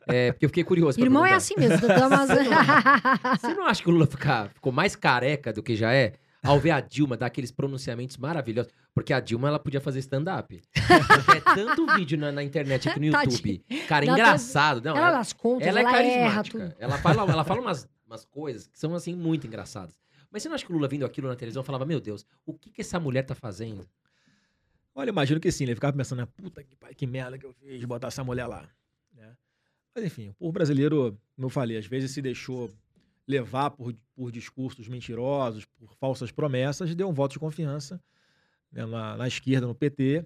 É, 0.07 0.31
porque 0.31 0.45
eu 0.45 0.49
fiquei 0.49 0.63
curioso. 0.63 0.99
Irmão 1.01 1.25
é 1.25 1.33
assim 1.33 1.55
mesmo, 1.57 1.81
Dudu, 1.81 2.09
mas... 2.09 2.29
Você 3.41 3.53
não 3.53 3.65
acha 3.65 3.83
que 3.83 3.89
o 3.89 3.91
Lula 3.91 4.07
fica, 4.07 4.49
ficou 4.53 4.71
mais 4.71 4.95
careca 4.95 5.51
do 5.51 5.61
que 5.61 5.75
já 5.75 5.93
é? 5.93 6.13
Ao 6.45 6.59
ver 6.59 6.71
a 6.71 6.79
Dilma 6.79 7.17
dar 7.17 7.27
aqueles 7.27 7.51
pronunciamentos 7.51 8.17
maravilhosos. 8.17 8.71
Porque 8.93 9.11
a 9.11 9.19
Dilma, 9.19 9.47
ela 9.47 9.59
podia 9.59 9.81
fazer 9.81 9.99
stand-up. 9.99 10.61
é 10.75 11.55
tanto 11.55 11.85
vídeo 11.95 12.17
na, 12.17 12.31
na, 12.31 12.43
internet 12.43 12.87
aqui 12.89 12.99
no 12.99 13.05
YouTube. 13.07 13.63
Cara, 13.87 14.05
engraçado. 14.05 14.81
Não, 14.83 14.95
ela, 14.95 15.09
ela, 15.09 15.25
contas, 15.37 15.67
ela, 15.67 15.79
ela 15.79 15.89
é 15.89 15.93
carismática. 15.93 16.75
ela 16.79 16.97
fala, 16.97 17.31
ela 17.31 17.43
fala 17.43 17.61
umas, 17.61 17.87
umas 18.05 18.25
coisas 18.25 18.67
que 18.67 18.79
são, 18.79 18.93
assim, 18.95 19.15
muito 19.15 19.47
engraçadas. 19.47 19.99
Mas 20.31 20.43
você 20.43 20.49
não 20.49 20.55
acha 20.55 20.65
que 20.65 20.71
o 20.71 20.75
Lula 20.75 20.87
vindo 20.87 21.05
aquilo 21.05 21.27
na 21.27 21.35
televisão 21.35 21.63
falava, 21.63 21.85
meu 21.85 21.99
Deus, 21.99 22.25
o 22.45 22.53
que, 22.53 22.69
que 22.69 22.81
essa 22.81 22.99
mulher 22.99 23.23
tá 23.23 23.33
fazendo? 23.33 23.87
Olha, 24.93 25.09
imagino 25.09 25.39
que 25.39 25.51
sim, 25.51 25.65
ele 25.65 25.75
ficava 25.75 25.95
pensando, 25.95 26.19
né, 26.19 26.25
puta 26.25 26.63
que, 26.63 26.75
pai, 26.75 26.93
que 26.93 27.05
merda 27.05 27.37
que 27.37 27.45
eu 27.45 27.53
fiz 27.53 27.79
de 27.79 27.87
botar 27.87 28.07
essa 28.07 28.23
mulher 28.23 28.45
lá. 28.47 28.69
Né? 29.13 29.35
Mas 29.93 30.05
enfim, 30.05 30.29
o 30.29 30.33
povo 30.33 30.51
brasileiro, 30.53 31.17
como 31.35 31.47
eu 31.47 31.49
falei, 31.49 31.77
às 31.77 31.85
vezes 31.85 32.11
se 32.11 32.21
deixou 32.21 32.69
levar 33.28 33.71
por, 33.71 33.95
por 34.15 34.32
discursos 34.32 34.88
mentirosos, 34.88 35.65
por 35.65 35.93
falsas 35.95 36.32
promessas, 36.32 36.93
deu 36.93 37.09
um 37.09 37.13
voto 37.13 37.34
de 37.34 37.39
confiança 37.39 38.01
né, 38.71 38.86
na, 38.86 39.17
na, 39.17 39.28
esquerda, 39.28 39.65
no 39.65 39.73
PT, 39.73 40.26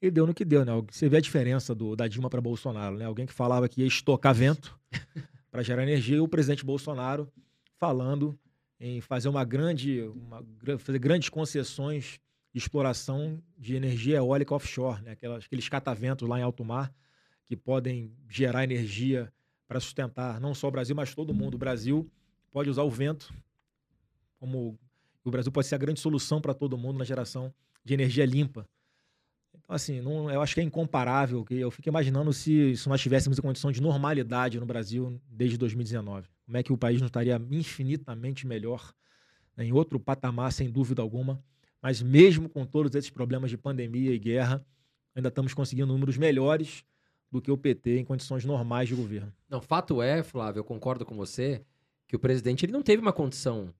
e 0.00 0.10
deu 0.10 0.26
no 0.26 0.34
que 0.34 0.44
deu. 0.44 0.64
Né? 0.64 0.72
Você 0.90 1.08
vê 1.08 1.16
a 1.16 1.20
diferença 1.20 1.74
do, 1.74 1.96
da 1.96 2.06
Dilma 2.06 2.28
para 2.28 2.40
Bolsonaro. 2.40 2.96
Né? 2.96 3.04
Alguém 3.04 3.26
que 3.26 3.32
falava 3.32 3.68
que 3.68 3.80
ia 3.80 3.86
estocar 3.86 4.34
vento 4.34 4.78
para 5.50 5.62
gerar 5.62 5.82
energia, 5.82 6.16
e 6.16 6.20
o 6.20 6.28
presidente 6.28 6.64
Bolsonaro 6.64 7.32
falando 7.78 8.38
em 8.78 9.00
fazer 9.00 9.28
uma 9.28 9.44
grande, 9.44 10.02
uma, 10.02 10.44
fazer 10.78 10.98
grandes 10.98 11.28
concessões 11.28 12.20
de 12.52 12.58
exploração 12.58 13.42
de 13.56 13.74
energia 13.74 14.18
eólica 14.18 14.54
offshore, 14.54 15.02
né? 15.02 15.12
Aquelas, 15.12 15.44
aqueles 15.44 15.68
cataventos 15.68 16.28
lá 16.28 16.38
em 16.38 16.42
alto 16.42 16.64
mar 16.64 16.92
que 17.46 17.56
podem 17.56 18.12
gerar 18.28 18.64
energia 18.64 19.32
para 19.66 19.80
sustentar 19.80 20.40
não 20.40 20.54
só 20.54 20.68
o 20.68 20.70
Brasil, 20.70 20.94
mas 20.94 21.14
todo 21.14 21.34
mundo. 21.34 21.54
O 21.54 21.58
Brasil 21.58 22.10
pode 22.54 22.70
usar 22.70 22.84
o 22.84 22.90
vento 22.90 23.34
como 24.38 24.78
O 25.24 25.30
Brasil 25.30 25.50
pode 25.50 25.66
ser 25.66 25.74
a 25.74 25.78
grande 25.78 25.98
solução 25.98 26.40
para 26.40 26.54
todo 26.54 26.78
mundo 26.78 26.98
na 26.98 27.04
geração 27.04 27.52
de 27.84 27.94
energia 27.94 28.24
limpa. 28.24 28.68
Então, 29.52 29.74
assim, 29.74 30.00
não, 30.00 30.30
eu 30.30 30.40
acho 30.40 30.54
que 30.54 30.60
é 30.60 30.62
incomparável. 30.62 31.44
Eu 31.50 31.70
fico 31.70 31.88
imaginando 31.88 32.32
se, 32.32 32.76
se 32.76 32.88
nós 32.88 33.00
estivéssemos 33.00 33.38
em 33.38 33.42
condição 33.42 33.72
de 33.72 33.82
normalidade 33.82 34.60
no 34.60 34.66
Brasil 34.66 35.20
desde 35.26 35.58
2019. 35.58 36.28
Como 36.44 36.56
é 36.56 36.62
que 36.62 36.72
o 36.72 36.76
país 36.76 37.00
não 37.00 37.06
estaria 37.06 37.40
infinitamente 37.50 38.46
melhor, 38.46 38.94
né, 39.56 39.64
em 39.64 39.72
outro 39.72 39.98
patamar, 39.98 40.52
sem 40.52 40.70
dúvida 40.70 41.02
alguma. 41.02 41.42
Mas 41.82 42.02
mesmo 42.02 42.48
com 42.48 42.64
todos 42.64 42.94
esses 42.94 43.10
problemas 43.10 43.50
de 43.50 43.56
pandemia 43.56 44.12
e 44.12 44.18
guerra, 44.18 44.64
ainda 45.14 45.28
estamos 45.28 45.54
conseguindo 45.54 45.88
números 45.88 46.16
melhores 46.16 46.84
do 47.32 47.40
que 47.42 47.50
o 47.50 47.56
PT 47.56 47.98
em 47.98 48.04
condições 48.04 48.44
normais 48.44 48.88
de 48.88 48.94
governo. 48.94 49.32
Não, 49.48 49.60
fato 49.60 50.00
é, 50.00 50.22
Flávio, 50.22 50.60
eu 50.60 50.64
concordo 50.64 51.04
com 51.04 51.16
você, 51.16 51.64
que 52.14 52.16
o 52.16 52.20
presidente 52.20 52.64
ele 52.64 52.72
não 52.72 52.80
teve 52.80 53.02
uma 53.02 53.12
condição 53.12 53.74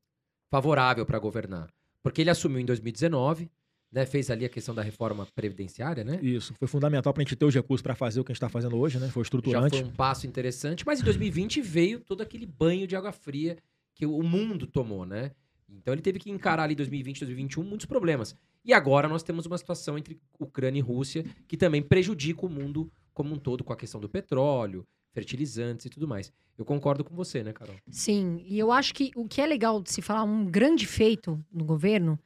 favorável 0.51 1.07
para 1.07 1.21
governar. 1.21 1.73
Porque 2.03 2.21
ele 2.21 2.31
assumiu 2.31 2.59
em 2.59 2.65
2019, 2.65 3.49
né, 3.93 4.05
fez 4.05 4.29
ali 4.29 4.45
a 4.45 4.49
questão 4.49 4.75
da 4.75 4.83
reforma 4.83 5.25
previdenciária, 5.37 6.03
né? 6.03 6.19
Isso, 6.21 6.53
foi 6.59 6.67
fundamental 6.67 7.13
para 7.15 7.23
a 7.23 7.25
gente 7.25 7.37
ter 7.37 7.45
os 7.45 7.55
recursos 7.55 7.81
para 7.81 7.95
fazer 7.95 8.19
o 8.19 8.25
que 8.25 8.33
a 8.33 8.35
gente 8.35 8.39
está 8.39 8.49
fazendo 8.49 8.77
hoje, 8.77 8.99
né? 8.99 9.09
Foi 9.09 9.23
estruturante. 9.23 9.77
Já 9.77 9.83
foi 9.85 9.89
um 9.89 9.95
passo 9.95 10.27
interessante, 10.27 10.85
mas 10.85 11.01
em 11.01 11.05
2020 11.05 11.61
veio 11.61 12.01
todo 12.01 12.23
aquele 12.23 12.45
banho 12.45 12.89
de 12.89 12.97
água 12.97 13.13
fria 13.13 13.57
que 13.95 14.05
o 14.05 14.23
mundo 14.25 14.67
tomou, 14.67 15.07
né? 15.07 15.31
Então 15.69 15.95
ele 15.95 16.03
teve 16.03 16.19
que 16.19 16.29
encarar 16.29 16.65
ali 16.65 16.75
2020, 16.75 17.21
2021 17.21 17.63
muitos 17.63 17.87
problemas. 17.87 18.35
E 18.65 18.73
agora 18.73 19.07
nós 19.07 19.23
temos 19.23 19.47
uma 19.47 19.57
situação 19.57 19.97
entre 19.97 20.19
Ucrânia 20.41 20.81
e 20.81 20.83
Rússia 20.83 21.25
que 21.47 21.57
também 21.57 21.81
prejudica 21.81 22.45
o 22.45 22.49
mundo 22.49 22.91
como 23.13 23.33
um 23.33 23.39
todo 23.39 23.63
com 23.63 23.73
a 23.73 23.77
questão 23.77 24.01
do 24.01 24.09
petróleo, 24.09 24.85
fertilizantes 25.15 25.87
e 25.87 25.89
tudo 25.89 26.07
mais. 26.07 26.33
Eu 26.59 26.65
concordo 26.65 27.05
com 27.05 27.15
você, 27.15 27.43
né, 27.43 27.53
Carol? 27.53 27.77
Sim, 27.89 28.45
e 28.47 28.59
eu 28.59 28.71
acho 28.71 28.93
que 28.93 29.11
o 29.17 29.27
que 29.27 29.41
é 29.41 29.47
legal 29.47 29.81
de 29.81 29.91
se 29.91 30.03
falar, 30.03 30.25
um 30.25 30.45
grande 30.45 30.87
feito 30.87 31.43
no 31.51 31.65
governo, 31.65 32.19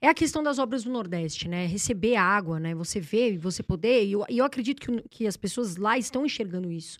é 0.00 0.08
a 0.08 0.14
questão 0.14 0.42
das 0.42 0.58
obras 0.58 0.82
do 0.82 0.90
Nordeste, 0.90 1.48
né? 1.48 1.64
Receber 1.66 2.16
água, 2.16 2.58
né? 2.58 2.74
Você 2.74 3.00
e 3.12 3.38
você 3.38 3.62
poder. 3.62 4.04
E 4.04 4.12
eu, 4.12 4.24
eu 4.28 4.44
acredito 4.44 4.80
que, 4.80 5.08
que 5.08 5.26
as 5.26 5.36
pessoas 5.36 5.76
lá 5.76 5.96
estão 5.96 6.26
enxergando 6.26 6.70
isso. 6.70 6.98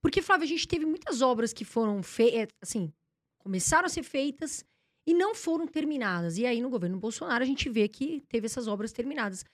Porque, 0.00 0.22
Flávio, 0.22 0.44
a 0.44 0.48
gente 0.48 0.66
teve 0.66 0.86
muitas 0.86 1.20
obras 1.20 1.52
que 1.52 1.64
foram 1.64 2.02
feitas, 2.02 2.40
é, 2.40 2.48
assim, 2.62 2.92
começaram 3.38 3.84
a 3.84 3.88
ser 3.90 4.02
feitas 4.02 4.64
e 5.06 5.12
não 5.12 5.34
foram 5.34 5.66
terminadas. 5.66 6.38
E 6.38 6.46
aí, 6.46 6.60
no 6.62 6.70
governo 6.70 6.98
Bolsonaro, 6.98 7.44
a 7.44 7.46
gente 7.46 7.68
vê 7.68 7.88
que 7.88 8.22
teve 8.28 8.46
essas 8.46 8.66
obras 8.66 8.92
terminadas. 8.92 9.44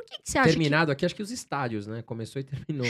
Por 0.00 0.06
que, 0.06 0.22
que 0.22 0.30
você 0.30 0.38
acha 0.38 0.48
Terminado 0.48 0.86
que... 0.86 0.92
aqui, 0.92 1.06
acho 1.06 1.14
que 1.14 1.22
os 1.22 1.30
estádios, 1.30 1.86
né? 1.86 2.00
Começou 2.00 2.40
e 2.40 2.44
terminou. 2.44 2.86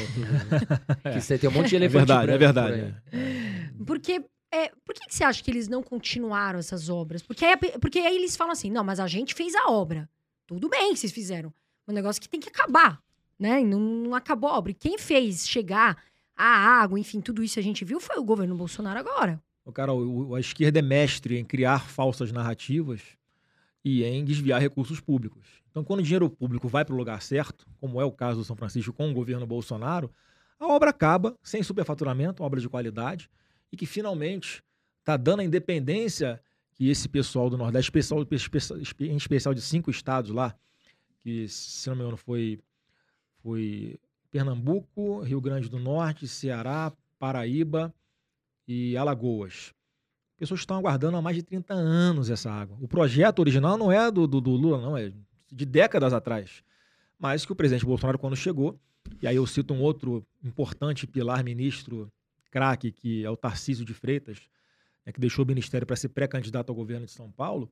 é. 1.05 1.13
Que 1.15 1.21
você 1.21 1.37
tem 1.37 1.51
um 1.51 1.53
monte 1.53 1.71
de 1.71 1.77
elefante 1.77 2.13
É 2.13 2.17
verdade, 2.17 2.33
é 2.33 2.39
verdade. 2.39 3.03
Porque 3.85 4.25
é, 4.53 4.69
por 4.85 4.95
que, 4.95 5.07
que, 5.07 5.15
você 5.15 5.25
acha 5.25 5.43
que 5.43 5.51
eles 5.51 5.67
não 5.67 5.83
continuaram 5.83 6.59
essas 6.59 6.89
obras? 6.89 7.23
Porque 7.23 7.45
aí, 7.45 7.57
porque 7.81 7.99
aí 7.99 8.17
eles 8.17 8.37
falam 8.37 8.53
assim: 8.53 8.71
não, 8.71 8.85
mas 8.85 9.01
a 9.01 9.09
gente 9.09 9.35
fez 9.35 9.55
a 9.57 9.69
obra. 9.71 10.09
Tudo 10.47 10.69
bem 10.69 10.93
que 10.93 11.01
vocês 11.01 11.13
fizeram. 11.13 11.53
Um 11.87 11.93
negócio 11.93 12.23
que 12.23 12.29
tem 12.29 12.39
que 12.39 12.49
acabar, 12.49 13.01
né? 13.39 13.61
Não, 13.61 13.81
não 13.81 14.15
acabou 14.15 14.51
a 14.51 14.59
obra. 14.59 14.71
E 14.71 14.75
quem 14.75 14.99
fez 14.99 15.49
chegar 15.49 16.01
a 16.37 16.45
água, 16.45 16.99
enfim, 16.99 17.21
tudo 17.21 17.43
isso 17.43 17.59
a 17.59 17.63
gente 17.63 17.85
viu 17.85 17.99
foi 17.99 18.19
o 18.19 18.25
governo 18.25 18.55
Bolsonaro 18.55 18.99
agora. 18.99 19.43
O 19.65 19.73
cara, 19.73 19.93
o, 19.93 20.35
a 20.35 20.41
esquerda 20.41 20.79
é 20.79 20.83
mestre 20.83 21.39
em 21.39 21.45
criar 21.45 21.89
falsas 21.89 22.31
narrativas 22.31 23.01
e 23.85 24.05
em 24.05 24.25
desviar 24.25 24.61
recursos 24.61 25.01
públicos. 25.01 25.60
Então, 25.71 25.85
quando 25.85 26.01
o 26.01 26.03
dinheiro 26.03 26.29
público 26.29 26.69
vai 26.69 26.85
para 26.85 26.95
o 26.95 26.99
lugar 26.99 27.23
certo, 27.23 27.67
como 27.79 28.01
é 28.01 28.05
o 28.05 28.11
caso 28.11 28.41
do 28.41 28.45
São 28.45 28.57
Francisco 28.57 28.93
com 28.93 29.11
o 29.11 29.15
governo 29.15 29.47
Bolsonaro, 29.47 30.11
a 30.59 30.67
obra 30.67 30.91
acaba 30.91 31.39
sem 31.43 31.63
superfaturamento, 31.63 32.43
obra 32.43 32.61
de 32.61 32.69
qualidade, 32.69 33.31
e 33.73 33.77
que 33.77 33.87
finalmente 33.87 34.63
está 34.99 35.17
dando 35.17 35.41
a 35.41 35.45
independência 35.45 36.41
que 36.73 36.89
esse 36.89 37.09
pessoal 37.09 37.49
do 37.49 37.57
Nordeste, 37.57 37.91
pessoal, 37.91 38.27
em 39.01 39.17
especial 39.17 39.55
de 39.55 39.61
cinco 39.61 39.91
estados 39.91 40.31
lá, 40.31 40.55
que 41.23 41.47
se 41.49 41.89
não 41.89 41.97
me 41.97 42.03
engano 42.03 42.17
foi, 42.17 42.59
foi 43.43 43.99
Pernambuco, 44.31 45.21
Rio 45.21 45.41
Grande 45.41 45.69
do 45.69 45.79
Norte, 45.79 46.27
Ceará, 46.27 46.93
Paraíba 47.19 47.95
e 48.67 48.97
Alagoas. 48.97 49.73
Pessoas 50.37 50.61
estão 50.61 50.79
aguardando 50.79 51.17
há 51.17 51.23
mais 51.23 51.37
de 51.37 51.43
30 51.43 51.75
anos 51.75 52.31
essa 52.31 52.51
água. 52.51 52.77
O 52.81 52.89
projeto 52.89 53.41
original 53.41 53.77
não 53.77 53.93
é 53.93 54.11
do, 54.11 54.27
do, 54.27 54.41
do 54.41 54.53
Lula, 54.53 54.81
não, 54.81 54.97
é 54.97 55.13
de 55.51 55.65
décadas 55.65 56.13
atrás. 56.13 56.63
Mas 57.19 57.45
que 57.45 57.53
o 57.53 57.57
presidente 57.57 57.85
Bolsonaro, 57.85 58.19
quando 58.19 58.37
chegou, 58.37 58.79
e 59.21 59.27
aí 59.27 59.37
eu 59.37 59.47
cito 59.47 59.75
um 59.75 59.81
outro 59.81 60.25
importante 60.43 61.07
pilar 61.07 61.43
ministro 61.45 62.11
craque, 62.51 62.91
que 62.91 63.25
é 63.25 63.31
o 63.31 63.37
Tarcísio 63.37 63.85
de 63.85 63.95
Freitas, 63.95 64.39
né, 65.05 65.13
que 65.13 65.21
deixou 65.21 65.45
o 65.45 65.49
ministério 65.49 65.87
para 65.87 65.97
ser 65.97 66.09
pré-candidato 66.09 66.71
ao 66.71 66.75
governo 66.75 67.07
de 67.07 67.13
São 67.13 67.31
Paulo, 67.31 67.71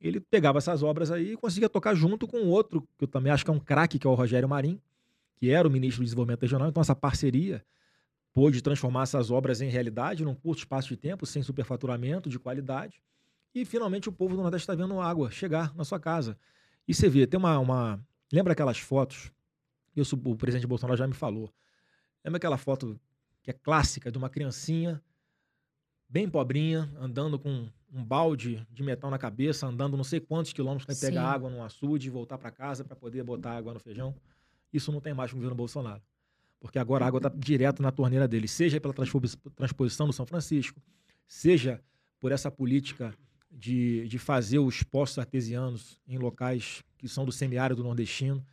ele 0.00 0.20
pegava 0.20 0.58
essas 0.58 0.82
obras 0.82 1.10
aí 1.10 1.32
e 1.32 1.36
conseguia 1.36 1.68
tocar 1.68 1.94
junto 1.94 2.26
com 2.26 2.38
outro, 2.46 2.82
que 2.98 3.04
eu 3.04 3.08
também 3.08 3.32
acho 3.32 3.44
que 3.44 3.50
é 3.50 3.54
um 3.54 3.58
craque, 3.58 3.98
que 3.98 4.06
é 4.06 4.10
o 4.10 4.14
Rogério 4.14 4.48
Marim, 4.48 4.80
que 5.36 5.50
era 5.50 5.66
o 5.66 5.70
ministro 5.70 6.02
do 6.02 6.04
Desenvolvimento 6.04 6.42
Regional. 6.42 6.68
Então, 6.68 6.80
essa 6.80 6.94
parceria 6.94 7.64
pôde 8.32 8.62
transformar 8.62 9.04
essas 9.04 9.30
obras 9.30 9.60
em 9.60 9.68
realidade 9.68 10.24
num 10.24 10.34
curto 10.34 10.58
espaço 10.58 10.88
de 10.88 10.96
tempo, 10.96 11.24
sem 11.24 11.42
superfaturamento, 11.42 12.28
de 12.28 12.38
qualidade. 12.38 13.00
E, 13.54 13.64
finalmente, 13.64 14.08
o 14.08 14.12
povo 14.12 14.36
do 14.36 14.42
Nordeste 14.42 14.64
está 14.64 14.74
vendo 14.74 15.00
água 15.00 15.30
chegar 15.30 15.74
na 15.74 15.84
sua 15.84 15.98
casa. 15.98 16.38
E 16.86 16.94
você 16.94 17.08
vê, 17.08 17.26
tem 17.26 17.38
uma. 17.38 17.58
uma... 17.58 18.00
Lembra 18.32 18.52
aquelas 18.52 18.78
fotos? 18.78 19.30
Isso 19.94 20.20
o 20.22 20.36
presidente 20.36 20.66
Bolsonaro 20.66 20.96
já 20.96 21.06
me 21.06 21.14
falou. 21.14 21.52
Lembra 22.24 22.36
aquela 22.36 22.58
foto 22.58 23.00
que 23.42 23.50
é 23.50 23.52
clássica 23.52 24.10
de 24.10 24.18
uma 24.18 24.28
criancinha 24.28 25.02
bem 26.08 26.28
pobrinha, 26.28 26.90
andando 26.98 27.38
com 27.38 27.68
um 27.92 28.04
balde 28.04 28.66
de 28.70 28.82
metal 28.82 29.10
na 29.10 29.18
cabeça, 29.18 29.66
andando 29.66 29.96
não 29.96 30.04
sei 30.04 30.20
quantos 30.20 30.52
quilômetros 30.52 30.86
para 30.86 31.08
pegar 31.08 31.24
água 31.30 31.50
num 31.50 31.62
açude 31.62 32.08
e 32.08 32.10
voltar 32.10 32.38
para 32.38 32.50
casa 32.50 32.84
para 32.84 32.96
poder 32.96 33.22
botar 33.22 33.56
água 33.56 33.72
no 33.72 33.80
feijão. 33.80 34.14
Isso 34.72 34.92
não 34.92 35.00
tem 35.00 35.14
mais 35.14 35.30
com 35.30 35.36
o 35.36 35.38
governo 35.38 35.56
Bolsonaro. 35.56 36.02
Porque 36.60 36.78
agora 36.78 37.04
a 37.04 37.08
água 37.08 37.18
está 37.18 37.28
direto 37.28 37.82
na 37.82 37.90
torneira 37.90 38.26
dele, 38.26 38.48
seja 38.48 38.80
pela 38.80 38.94
transposição 38.94 40.06
do 40.06 40.12
São 40.12 40.26
Francisco, 40.26 40.80
seja 41.26 41.82
por 42.18 42.32
essa 42.32 42.50
política 42.50 43.16
de, 43.56 44.06
de 44.06 44.18
fazer 44.18 44.58
os 44.58 44.82
poços 44.82 45.18
artesianos 45.18 45.98
em 46.06 46.18
locais 46.18 46.84
que 46.98 47.08
são 47.08 47.24
do 47.24 47.32
semiárido 47.32 47.82
nordestino. 47.82 48.44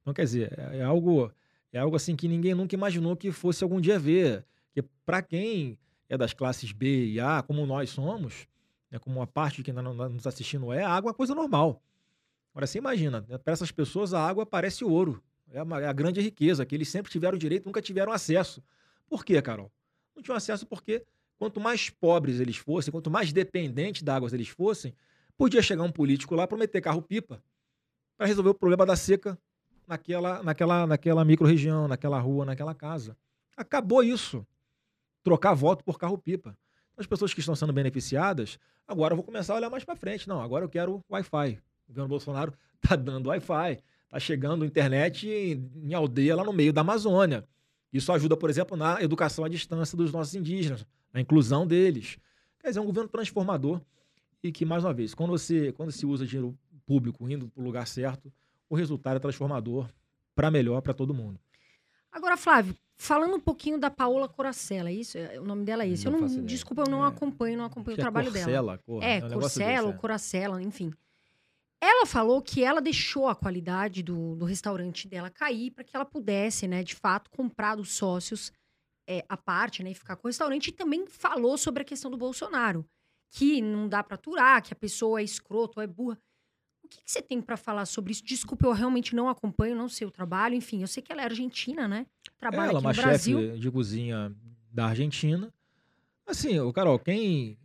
Então, 0.00 0.12
quer 0.12 0.24
dizer, 0.24 0.58
é, 0.58 0.78
é 0.78 0.82
algo 0.82 1.32
é 1.72 1.78
algo 1.78 1.96
assim 1.96 2.16
que 2.16 2.26
ninguém 2.26 2.54
nunca 2.54 2.74
imaginou 2.74 3.16
que 3.16 3.30
fosse 3.30 3.62
algum 3.62 3.80
dia 3.80 3.98
ver. 3.98 4.44
Que 4.72 4.82
para 5.04 5.22
quem 5.22 5.78
é 6.08 6.16
das 6.16 6.32
classes 6.32 6.72
B 6.72 7.06
e 7.06 7.20
A, 7.20 7.42
como 7.42 7.64
nós 7.66 7.90
somos, 7.90 8.48
né, 8.90 8.98
como 8.98 9.20
uma 9.20 9.26
parte 9.26 9.58
de 9.58 9.62
quem 9.62 9.72
está 9.72 9.82
nos 9.82 10.26
assistindo 10.26 10.72
é, 10.72 10.82
a 10.82 10.90
água 10.90 11.10
é 11.10 11.14
coisa 11.14 11.34
normal. 11.34 11.82
Agora 12.50 12.66
você 12.66 12.78
imagina, 12.78 13.24
né, 13.28 13.38
para 13.38 13.52
essas 13.52 13.70
pessoas 13.70 14.12
a 14.14 14.26
água 14.26 14.44
parece 14.46 14.84
ouro. 14.84 15.22
É, 15.52 15.62
uma, 15.62 15.80
é 15.80 15.86
a 15.86 15.92
grande 15.92 16.20
riqueza, 16.20 16.64
que 16.66 16.74
eles 16.74 16.88
sempre 16.88 17.12
tiveram 17.12 17.38
direito, 17.38 17.66
nunca 17.66 17.80
tiveram 17.80 18.12
acesso. 18.12 18.62
Por 19.08 19.24
quê, 19.24 19.40
Carol? 19.40 19.70
Não 20.16 20.22
tinham 20.22 20.36
acesso 20.36 20.66
porque 20.66 21.04
quanto 21.38 21.60
mais 21.60 21.88
pobres 21.88 22.40
eles 22.40 22.56
fossem, 22.56 22.90
quanto 22.90 23.10
mais 23.10 23.32
dependentes 23.32 24.02
da 24.02 24.16
água 24.16 24.28
eles 24.32 24.48
fossem, 24.48 24.92
podia 25.36 25.62
chegar 25.62 25.84
um 25.84 25.92
político 25.92 26.34
lá 26.34 26.46
prometer 26.46 26.80
carro-pipa 26.80 27.42
para 28.16 28.26
resolver 28.26 28.50
o 28.50 28.54
problema 28.54 28.84
da 28.84 28.96
seca 28.96 29.38
naquela, 29.86 30.42
naquela, 30.42 30.86
naquela 30.86 31.24
micro-região, 31.24 31.86
naquela 31.86 32.18
rua, 32.18 32.44
naquela 32.44 32.74
casa. 32.74 33.16
Acabou 33.56 34.02
isso. 34.02 34.46
Trocar 35.22 35.54
voto 35.54 35.84
por 35.84 35.98
carro-pipa. 35.98 36.56
As 36.96 37.06
pessoas 37.06 37.32
que 37.32 37.40
estão 37.40 37.54
sendo 37.54 37.72
beneficiadas, 37.72 38.58
agora 38.86 39.12
eu 39.12 39.16
vou 39.16 39.24
começar 39.24 39.54
a 39.54 39.56
olhar 39.56 39.70
mais 39.70 39.84
para 39.84 39.94
frente. 39.94 40.28
Não, 40.28 40.40
agora 40.40 40.64
eu 40.64 40.68
quero 40.68 41.02
Wi-Fi. 41.08 41.58
O 41.86 41.88
governo 41.88 42.08
Bolsonaro 42.08 42.52
está 42.82 42.94
dando 42.96 43.28
Wi-Fi. 43.28 43.78
Está 44.04 44.18
chegando 44.18 44.64
internet 44.64 45.28
em, 45.28 45.70
em 45.84 45.94
aldeia 45.94 46.34
lá 46.34 46.42
no 46.42 46.52
meio 46.52 46.72
da 46.72 46.80
Amazônia. 46.80 47.46
Isso 47.92 48.12
ajuda, 48.12 48.36
por 48.36 48.50
exemplo, 48.50 48.76
na 48.76 49.02
educação 49.02 49.44
à 49.44 49.48
distância 49.48 49.96
dos 49.96 50.12
nossos 50.12 50.34
indígenas, 50.34 50.86
na 51.12 51.20
inclusão 51.20 51.66
deles. 51.66 52.18
Quer 52.60 52.68
dizer, 52.68 52.80
é 52.80 52.82
um 52.82 52.86
governo 52.86 53.08
transformador 53.08 53.80
e 54.42 54.52
que, 54.52 54.64
mais 54.64 54.84
uma 54.84 54.92
vez, 54.92 55.14
quando 55.14 55.30
você 55.30 55.72
quando 55.72 55.90
se 55.90 56.04
usa 56.04 56.26
dinheiro 56.26 56.56
público 56.86 57.28
indo 57.28 57.48
para 57.48 57.60
o 57.62 57.64
lugar 57.64 57.86
certo, 57.86 58.32
o 58.68 58.74
resultado 58.74 59.16
é 59.16 59.20
transformador 59.20 59.88
para 60.34 60.50
melhor 60.50 60.80
para 60.82 60.94
todo 60.94 61.14
mundo. 61.14 61.40
Agora, 62.12 62.36
Flávio, 62.36 62.74
falando 62.96 63.36
um 63.36 63.40
pouquinho 63.40 63.78
da 63.78 63.90
Paola 63.90 64.28
Coracella, 64.28 64.90
isso, 64.90 65.18
é, 65.18 65.38
o 65.38 65.44
nome 65.44 65.64
dela 65.64 65.84
é 65.84 65.88
esse. 65.88 66.04
Não 66.06 66.14
eu 66.14 66.20
não, 66.20 66.44
desculpa, 66.44 66.82
eu 66.82 66.90
não 66.90 67.04
é. 67.04 67.08
acompanho, 67.08 67.58
não 67.58 67.64
acompanho 67.64 67.96
o 67.96 68.00
trabalho 68.00 68.28
é 68.28 68.44
dela. 68.44 68.78
Cor, 68.78 69.02
é, 69.02 69.18
é 69.18 69.24
um 69.24 69.40
Corcella, 69.40 69.92
Coracella, 69.94 70.62
enfim. 70.62 70.92
Ela 71.80 72.06
falou 72.06 72.42
que 72.42 72.64
ela 72.64 72.80
deixou 72.80 73.28
a 73.28 73.34
qualidade 73.34 74.02
do, 74.02 74.34
do 74.34 74.44
restaurante 74.44 75.06
dela 75.06 75.30
cair 75.30 75.70
para 75.70 75.84
que 75.84 75.94
ela 75.94 76.04
pudesse, 76.04 76.66
né, 76.66 76.82
de 76.82 76.94
fato, 76.94 77.30
comprar 77.30 77.76
dos 77.76 77.92
sócios 77.92 78.52
é, 79.06 79.24
a 79.28 79.36
parte, 79.36 79.82
né, 79.82 79.92
e 79.92 79.94
ficar 79.94 80.16
com 80.16 80.26
o 80.26 80.28
restaurante. 80.28 80.68
E 80.68 80.72
também 80.72 81.06
falou 81.06 81.56
sobre 81.56 81.82
a 81.82 81.84
questão 81.84 82.10
do 82.10 82.16
Bolsonaro, 82.16 82.84
que 83.30 83.62
não 83.62 83.88
dá 83.88 84.02
para 84.02 84.16
aturar, 84.16 84.62
que 84.62 84.72
a 84.72 84.76
pessoa 84.76 85.20
é 85.20 85.24
escroto, 85.24 85.80
é 85.80 85.86
burra. 85.86 86.18
O 86.82 86.88
que, 86.88 87.02
que 87.02 87.12
você 87.12 87.20
tem 87.20 87.40
para 87.40 87.56
falar 87.56 87.86
sobre 87.86 88.12
isso? 88.12 88.24
Desculpa, 88.24 88.66
eu 88.66 88.72
realmente 88.72 89.14
não 89.14 89.28
acompanho, 89.28 89.76
não 89.76 89.88
sei 89.88 90.06
o 90.06 90.10
trabalho. 90.10 90.54
Enfim, 90.54 90.80
eu 90.80 90.88
sei 90.88 91.02
que 91.02 91.12
ela 91.12 91.20
é 91.20 91.24
argentina, 91.26 91.86
né? 91.86 92.06
Trabalha 92.38 92.70
ela 92.70 92.78
aqui 92.78 92.86
é 92.86 92.88
uma 92.88 92.92
no 92.92 93.02
Brasil. 93.02 93.40
chefe 93.40 93.58
de 93.58 93.70
cozinha 93.70 94.34
da 94.72 94.86
Argentina. 94.86 95.52
Assim, 96.26 96.58
o 96.60 96.72
Carol, 96.72 96.98
quem 96.98 97.58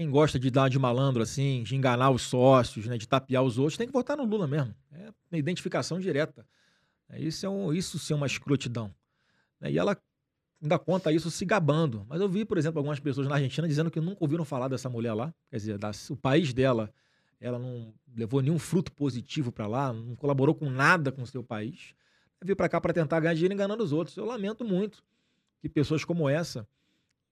quem 0.00 0.08
gosta 0.08 0.38
de 0.38 0.50
dar 0.50 0.70
de 0.70 0.78
malandro 0.78 1.22
assim, 1.22 1.62
de 1.62 1.76
enganar 1.76 2.08
os 2.08 2.22
sócios, 2.22 2.86
né, 2.86 2.96
de 2.96 3.06
tapear 3.06 3.42
os 3.42 3.58
outros, 3.58 3.76
tem 3.76 3.86
que 3.86 3.92
votar 3.92 4.16
no 4.16 4.24
Lula 4.24 4.46
mesmo. 4.46 4.74
É 4.90 5.12
uma 5.30 5.38
identificação 5.38 6.00
direta. 6.00 6.46
É, 7.10 7.20
isso, 7.20 7.44
é 7.44 7.50
um, 7.50 7.70
isso 7.70 7.98
sim 7.98 8.14
é 8.14 8.16
uma 8.16 8.26
escrotidão. 8.26 8.94
Né, 9.60 9.72
e 9.72 9.78
ela 9.78 9.94
ainda 10.62 10.78
conta 10.78 11.12
isso 11.12 11.30
se 11.30 11.44
gabando. 11.44 12.06
Mas 12.08 12.18
eu 12.18 12.30
vi, 12.30 12.46
por 12.46 12.56
exemplo, 12.56 12.78
algumas 12.78 12.98
pessoas 12.98 13.28
na 13.28 13.34
Argentina 13.34 13.68
dizendo 13.68 13.90
que 13.90 14.00
nunca 14.00 14.24
ouviram 14.24 14.42
falar 14.42 14.68
dessa 14.68 14.88
mulher 14.88 15.12
lá. 15.12 15.34
Quer 15.50 15.56
dizer, 15.58 15.78
o 16.08 16.16
país 16.16 16.54
dela, 16.54 16.90
ela 17.38 17.58
não 17.58 17.92
levou 18.16 18.40
nenhum 18.40 18.58
fruto 18.58 18.90
positivo 18.92 19.52
para 19.52 19.66
lá, 19.66 19.92
não 19.92 20.16
colaborou 20.16 20.54
com 20.54 20.70
nada 20.70 21.12
com 21.12 21.20
o 21.20 21.26
seu 21.26 21.44
país. 21.44 21.94
Veio 22.42 22.56
para 22.56 22.70
cá 22.70 22.80
para 22.80 22.94
tentar 22.94 23.20
ganhar 23.20 23.34
dinheiro 23.34 23.52
enganando 23.52 23.84
os 23.84 23.92
outros. 23.92 24.16
Eu 24.16 24.24
lamento 24.24 24.64
muito 24.64 25.04
que 25.60 25.68
pessoas 25.68 26.06
como 26.06 26.26
essa 26.26 26.66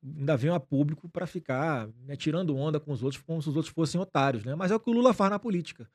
ainda 0.02 0.36
venham 0.36 0.54
a 0.54 0.60
público 0.60 1.08
para 1.08 1.26
ficar 1.26 1.88
né, 2.06 2.16
tirando 2.16 2.56
onda 2.56 2.78
com 2.78 2.92
os 2.92 3.02
outros, 3.02 3.22
como 3.22 3.42
se 3.42 3.48
os 3.48 3.56
outros 3.56 3.72
fossem 3.72 4.00
otários. 4.00 4.44
Né? 4.44 4.54
Mas 4.54 4.70
é 4.70 4.74
o 4.74 4.80
que 4.80 4.90
o 4.90 4.92
Lula 4.92 5.12
faz 5.12 5.30
na 5.30 5.38
política. 5.38 5.88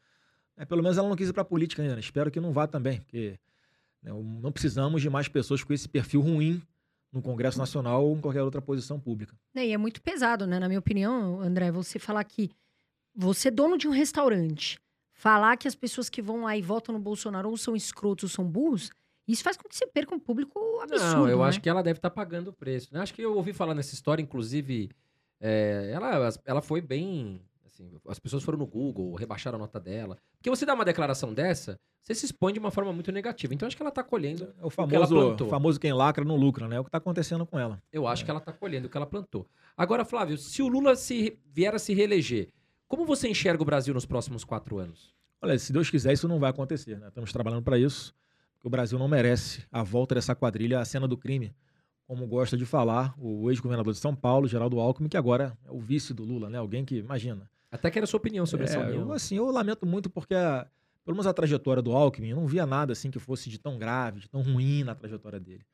É, 0.55 0.65
pelo 0.65 0.83
menos 0.83 0.97
ela 0.97 1.09
não 1.09 1.15
quis 1.15 1.29
ir 1.29 1.33
para 1.33 1.41
a 1.41 1.45
política 1.45 1.81
ainda. 1.81 1.95
Né? 1.95 2.01
Espero 2.01 2.29
que 2.29 2.39
não 2.39 2.51
vá 2.51 2.67
também, 2.67 2.99
porque 3.01 3.39
né, 4.01 4.11
não 4.11 4.51
precisamos 4.51 5.01
de 5.01 5.09
mais 5.09 5.27
pessoas 5.27 5.63
com 5.63 5.73
esse 5.73 5.87
perfil 5.87 6.21
ruim 6.21 6.61
no 7.11 7.21
Congresso 7.21 7.59
Nacional 7.59 8.05
ou 8.05 8.17
em 8.17 8.21
qualquer 8.21 8.41
outra 8.41 8.61
posição 8.61 8.99
pública. 8.99 9.35
É, 9.55 9.67
e 9.67 9.71
é 9.71 9.77
muito 9.77 10.01
pesado, 10.01 10.47
né? 10.47 10.59
Na 10.59 10.67
minha 10.67 10.79
opinião, 10.79 11.39
André, 11.39 11.71
você 11.71 11.99
falar 11.99 12.23
que 12.23 12.49
você 13.15 13.49
é 13.49 13.51
dono 13.51 13.77
de 13.77 13.87
um 13.87 13.91
restaurante, 13.91 14.79
falar 15.13 15.55
que 15.57 15.67
as 15.67 15.75
pessoas 15.75 16.09
que 16.09 16.21
vão 16.21 16.41
lá 16.41 16.57
e 16.57 16.61
votam 16.61 16.93
no 16.93 16.99
Bolsonaro 16.99 17.49
ou 17.49 17.55
são 17.55 17.75
escrotos 17.75 18.23
ou 18.23 18.29
são 18.29 18.45
burros, 18.45 18.89
isso 19.27 19.43
faz 19.43 19.55
com 19.55 19.67
que 19.69 19.75
você 19.75 19.87
perca 19.87 20.13
um 20.13 20.19
público 20.19 20.59
absurdo. 20.81 21.15
Não, 21.15 21.29
eu 21.29 21.39
né? 21.39 21.45
acho 21.45 21.61
que 21.61 21.69
ela 21.69 21.81
deve 21.81 21.97
estar 21.97 22.09
tá 22.09 22.15
pagando 22.15 22.49
o 22.49 22.53
preço. 22.53 22.93
Né? 22.93 22.99
Acho 22.99 23.13
que 23.13 23.21
eu 23.21 23.35
ouvi 23.35 23.53
falar 23.53 23.73
nessa 23.73 23.93
história, 23.93 24.21
inclusive, 24.21 24.89
é, 25.39 25.91
ela, 25.93 26.29
ela 26.45 26.61
foi 26.61 26.81
bem. 26.81 27.41
Assim, 27.65 27.89
as 28.07 28.19
pessoas 28.19 28.43
foram 28.43 28.59
no 28.59 28.67
Google, 28.67 29.15
rebaixaram 29.15 29.55
a 29.55 29.59
nota 29.59 29.79
dela. 29.79 30.17
Porque 30.37 30.49
você 30.49 30.65
dá 30.65 30.73
uma 30.73 30.83
declaração 30.83 31.33
dessa, 31.33 31.79
você 32.01 32.13
se 32.13 32.25
expõe 32.25 32.51
de 32.51 32.59
uma 32.59 32.69
forma 32.69 32.91
muito 32.91 33.11
negativa. 33.11 33.53
Então 33.53 33.65
acho 33.65 33.77
que 33.77 33.81
ela 33.81 33.89
está 33.89 34.03
colhendo 34.03 34.53
é 34.61 34.65
o 34.65 34.69
famoso, 34.69 34.87
o 34.87 34.89
que 34.89 34.95
ela 34.95 35.07
plantou. 35.07 35.49
famoso 35.49 35.79
quem 35.79 35.93
lacra 35.93 36.25
não 36.25 36.35
lucra, 36.35 36.67
né? 36.67 36.75
É 36.75 36.79
o 36.79 36.83
que 36.83 36.89
está 36.89 36.97
acontecendo 36.97 37.45
com 37.45 37.57
ela. 37.57 37.81
Eu 37.91 38.05
acho 38.05 38.23
é. 38.23 38.25
que 38.25 38.31
ela 38.31 38.39
está 38.39 38.51
colhendo 38.51 38.87
o 38.87 38.89
que 38.89 38.97
ela 38.97 39.07
plantou. 39.07 39.47
Agora, 39.75 40.03
Flávio, 40.03 40.37
se 40.37 40.61
o 40.61 40.67
Lula 40.67 40.97
se 40.97 41.39
vier 41.51 41.73
a 41.73 41.79
se 41.79 41.93
reeleger, 41.93 42.49
como 42.87 43.05
você 43.05 43.29
enxerga 43.29 43.63
o 43.63 43.65
Brasil 43.65 43.93
nos 43.93 44.05
próximos 44.05 44.43
quatro 44.43 44.77
anos? 44.77 45.15
Olha, 45.41 45.57
se 45.57 45.73
Deus 45.73 45.89
quiser, 45.89 46.13
isso 46.13 46.27
não 46.27 46.39
vai 46.39 46.49
acontecer. 46.49 46.99
Né? 46.99 47.07
Estamos 47.07 47.31
trabalhando 47.31 47.63
para 47.63 47.77
isso 47.77 48.13
que 48.63 48.67
o 48.67 48.69
Brasil 48.69 48.97
não 48.97 49.09
merece 49.09 49.65
a 49.69 49.83
volta 49.83 50.15
dessa 50.15 50.33
quadrilha 50.33 50.79
à 50.79 50.85
cena 50.85 51.05
do 51.05 51.17
crime, 51.17 51.53
como 52.07 52.25
gosta 52.25 52.55
de 52.55 52.65
falar 52.65 53.13
o 53.17 53.51
ex-governador 53.51 53.91
de 53.91 53.99
São 53.99 54.15
Paulo, 54.15 54.47
Geraldo 54.47 54.79
Alckmin, 54.79 55.09
que 55.09 55.17
agora 55.17 55.57
é 55.65 55.71
o 55.71 55.81
vice 55.81 56.13
do 56.13 56.23
Lula, 56.23 56.49
né? 56.49 56.57
Alguém 56.57 56.85
que, 56.85 56.95
imagina. 56.95 57.49
Até 57.69 57.91
que 57.91 57.99
era 57.99 58.05
a 58.05 58.07
sua 58.07 58.19
opinião 58.19 58.45
sobre 58.45 58.65
é, 58.65 58.69
essa 58.69 58.79
união. 58.79 59.01
Eu, 59.01 59.11
assim, 59.11 59.35
eu 59.35 59.51
lamento 59.51 59.85
muito 59.85 60.09
porque, 60.09 60.33
a, 60.33 60.65
pelo 61.03 61.13
menos 61.17 61.27
a 61.27 61.33
trajetória 61.33 61.83
do 61.83 61.91
Alckmin, 61.91 62.29
eu 62.29 62.37
não 62.37 62.47
via 62.47 62.65
nada 62.65 62.93
assim 62.93 63.11
que 63.11 63.19
fosse 63.19 63.49
de 63.49 63.59
tão 63.59 63.77
grave, 63.77 64.21
de 64.21 64.29
tão 64.29 64.41
ruim 64.41 64.85
na 64.85 64.95
trajetória 64.95 65.41
dele. 65.41 65.65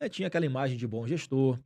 É, 0.00 0.08
tinha 0.08 0.26
aquela 0.26 0.44
imagem 0.44 0.76
de 0.76 0.84
bom 0.84 1.06
gestor, 1.06 1.56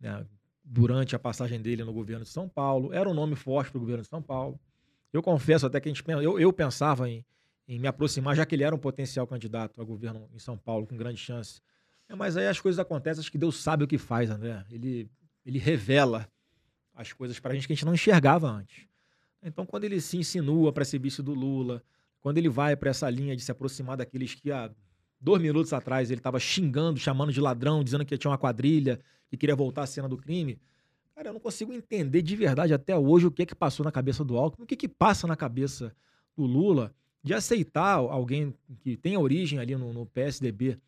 né? 0.00 0.26
durante 0.64 1.14
a 1.14 1.20
passagem 1.20 1.60
dele 1.60 1.84
no 1.84 1.92
governo 1.92 2.24
de 2.24 2.30
São 2.30 2.48
Paulo, 2.48 2.92
era 2.92 3.08
um 3.08 3.14
nome 3.14 3.36
forte 3.36 3.70
para 3.70 3.78
o 3.78 3.80
governo 3.80 4.02
de 4.02 4.08
São 4.08 4.20
Paulo. 4.20 4.58
Eu 5.12 5.22
confesso 5.22 5.66
até 5.66 5.80
que 5.80 5.88
a 5.88 5.92
gente, 5.92 6.04
eu, 6.08 6.38
eu 6.38 6.52
pensava 6.52 7.08
em 7.08 7.24
em 7.70 7.78
me 7.78 7.86
aproximar, 7.86 8.34
já 8.34 8.44
que 8.44 8.56
ele 8.56 8.64
era 8.64 8.74
um 8.74 8.78
potencial 8.78 9.24
candidato 9.28 9.80
a 9.80 9.84
governo 9.84 10.28
em 10.34 10.40
São 10.40 10.58
Paulo, 10.58 10.88
com 10.88 10.96
grande 10.96 11.18
chance. 11.18 11.62
É, 12.08 12.16
mas 12.16 12.36
aí 12.36 12.48
as 12.48 12.58
coisas 12.58 12.80
acontecem, 12.80 13.20
acho 13.20 13.30
que 13.30 13.38
Deus 13.38 13.62
sabe 13.62 13.84
o 13.84 13.86
que 13.86 13.96
faz, 13.96 14.28
André. 14.28 14.64
Ele, 14.68 15.08
ele 15.46 15.56
revela 15.60 16.28
as 16.92 17.12
coisas 17.12 17.38
para 17.38 17.52
a 17.52 17.54
gente 17.54 17.68
que 17.68 17.72
a 17.72 17.76
gente 17.76 17.86
não 17.86 17.94
enxergava 17.94 18.50
antes. 18.50 18.88
Então, 19.40 19.64
quando 19.64 19.84
ele 19.84 20.00
se 20.00 20.18
insinua 20.18 20.72
para 20.72 20.84
ser 20.84 20.98
vice 20.98 21.22
do 21.22 21.32
Lula, 21.32 21.80
quando 22.20 22.38
ele 22.38 22.48
vai 22.48 22.74
para 22.74 22.90
essa 22.90 23.08
linha 23.08 23.36
de 23.36 23.42
se 23.42 23.52
aproximar 23.52 23.96
daqueles 23.96 24.34
que 24.34 24.50
há 24.50 24.68
dois 25.20 25.40
minutos 25.40 25.72
atrás 25.72 26.10
ele 26.10 26.18
estava 26.18 26.40
xingando, 26.40 26.98
chamando 26.98 27.32
de 27.32 27.40
ladrão, 27.40 27.84
dizendo 27.84 28.04
que 28.04 28.18
tinha 28.18 28.32
uma 28.32 28.38
quadrilha, 28.38 28.98
que 29.28 29.36
queria 29.36 29.54
voltar 29.54 29.84
à 29.84 29.86
cena 29.86 30.08
do 30.08 30.16
crime. 30.16 30.58
Cara, 31.14 31.28
eu 31.28 31.32
não 31.32 31.40
consigo 31.40 31.72
entender 31.72 32.20
de 32.20 32.34
verdade 32.34 32.74
até 32.74 32.98
hoje 32.98 33.26
o 33.26 33.30
que 33.30 33.42
é 33.42 33.46
que 33.46 33.54
passou 33.54 33.84
na 33.84 33.92
cabeça 33.92 34.24
do 34.24 34.36
Alckmin, 34.36 34.64
o 34.64 34.66
que, 34.66 34.74
é 34.74 34.76
que 34.76 34.88
passa 34.88 35.28
na 35.28 35.36
cabeça 35.36 35.94
do 36.36 36.42
Lula 36.42 36.92
de 37.22 37.34
aceitar 37.34 37.96
alguém 37.96 38.54
que 38.80 38.96
tem 38.96 39.16
origem 39.16 39.58
ali 39.58 39.76
no, 39.76 39.92
no, 39.92 40.06
PSDB 40.06 40.78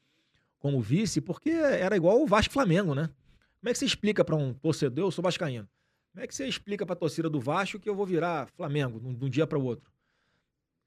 como 0.59 0.81
vice, 0.81 1.21
porque 1.21 1.51
era 1.51 1.97
igual 1.97 2.23
o 2.23 2.27
Vasco 2.27 2.53
Flamengo, 2.53 2.95
né? 2.95 3.11
Como 3.61 3.71
é 3.71 3.73
que 3.73 3.79
você 3.79 3.85
explica 3.85 4.25
para 4.25 4.37
um 4.37 4.55
torcedor, 4.55 5.07
eu 5.07 5.11
sou 5.11 5.23
vascaíno, 5.23 5.69
como 6.13 6.25
é 6.25 6.27
que 6.27 6.35
você 6.35 6.47
explica 6.47 6.85
para 6.85 6.95
a 6.95 6.97
torcida 6.97 7.29
do 7.29 7.41
Vasco 7.41 7.79
que 7.79 7.89
eu 7.89 7.95
vou 7.95 8.07
virar 8.07 8.47
Flamengo 8.57 9.01
de 9.01 9.25
um 9.25 9.29
dia 9.29 9.47
para 9.47 9.59
o 9.59 9.65
outro? 9.65 9.91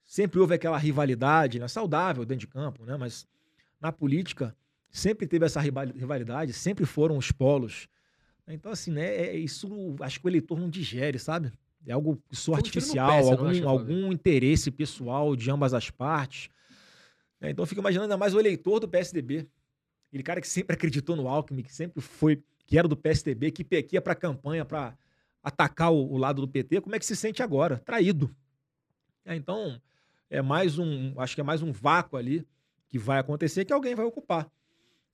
Sempre 0.06 0.39
houve 0.39 0.54
aquela 0.54 0.78
rivalidade, 0.78 1.60
né? 1.60 1.68
saudável 1.68 2.26
dentro 2.26 2.41
de 2.41 2.48
campo, 2.48 2.86
né? 2.86 2.96
Mas 2.96 3.28
na 3.82 3.91
política 3.91 4.56
sempre 4.89 5.28
teve 5.28 5.46
essa 5.46 5.60
rivalidade, 5.60 6.54
sempre 6.54 6.86
foram 6.86 7.18
os 7.18 7.32
polos. 7.32 7.88
Então, 8.48 8.72
assim, 8.72 8.91
né? 8.91 9.16
É, 9.16 9.36
isso 9.36 9.96
acho 10.00 10.20
que 10.20 10.28
o 10.28 10.30
eleitor 10.30 10.60
não 10.60 10.70
digere, 10.70 11.18
sabe? 11.18 11.52
É 11.88 11.94
algo 11.94 12.22
só 12.32 12.56
artificial, 12.56 13.10
pé, 13.10 13.32
algum, 13.32 13.70
algum 13.70 14.12
interesse 14.12 14.72
pessoal 14.72 15.36
de 15.36 15.52
ambas 15.52 15.74
as 15.74 15.90
partes. 15.90 16.50
É, 17.40 17.52
então 17.52 17.64
eu 17.64 17.68
fico 17.68 17.82
imaginando 17.82 18.06
ainda 18.06 18.18
mais 18.18 18.34
o 18.34 18.40
eleitor 18.40 18.80
do 18.80 18.88
PSDB. 18.88 19.48
Aquele 20.08 20.24
cara 20.24 20.42
que 20.42 20.48
sempre 20.48 20.76
acreditou 20.76 21.16
no 21.16 21.28
Alckmin, 21.28 21.62
que 21.62 21.74
sempre 21.74 22.02
foi, 22.02 22.44
que 22.66 22.78
era 22.78 22.88
do 22.88 22.98
PSDB, 22.98 23.52
que, 23.52 23.64
que 23.64 23.96
ia 23.96 24.02
para 24.02 24.14
a 24.14 24.16
campanha 24.16 24.66
para 24.66 24.98
atacar 25.44 25.92
o, 25.92 26.14
o, 26.14 26.18
lado 26.18 26.42
do 26.42 26.48
PT. 26.48 26.82
Como 26.82 26.96
é 26.96 27.00
que 27.00 27.06
se 27.06 27.16
sente 27.16 27.44
agora? 27.44 27.78
Traído. 27.78 28.36
É, 29.24 29.36
então, 29.36 29.80
é 30.30 30.42
mais 30.42 30.80
um, 30.80 31.14
acho 31.20 31.36
que 31.36 31.42
é 31.42 31.44
mais 31.44 31.62
um 31.62 31.72
vácuo 31.72 32.18
ali 32.18 32.48
que 32.88 32.98
vai 32.98 33.20
acontecer 33.20 33.66
que 33.66 33.74
alguém 33.74 33.94
vai 33.94 34.06
ocupar. 34.06 34.50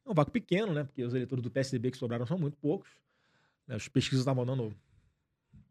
É 0.05 0.09
um 0.09 0.13
vácuo 0.13 0.32
pequeno, 0.32 0.74
né? 0.74 0.84
Porque 0.84 1.03
os 1.03 1.13
eleitores 1.13 1.43
do 1.43 1.51
PSDB 1.51 1.91
que 1.91 1.97
sobraram 1.97 2.26
são 2.26 2.38
muito 2.38 2.57
poucos. 2.57 2.89
Né? 3.67 3.76
As 3.76 3.88
pesquisas 3.88 4.22
estavam 4.22 4.45
dando 4.45 4.74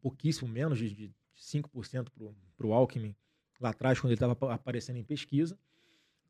pouquíssimo 0.01 0.49
menos 0.49 0.79
de, 0.79 0.91
de 0.91 1.11
5% 1.37 2.09
para 2.57 2.67
o 2.67 2.73
Alckmin 2.73 3.15
lá 3.61 3.71
atrás, 3.71 4.01
quando 4.01 4.13
ele 4.13 4.15
estava 4.15 4.55
aparecendo 4.55 4.97
em 4.97 5.05
pesquisa. 5.05 5.59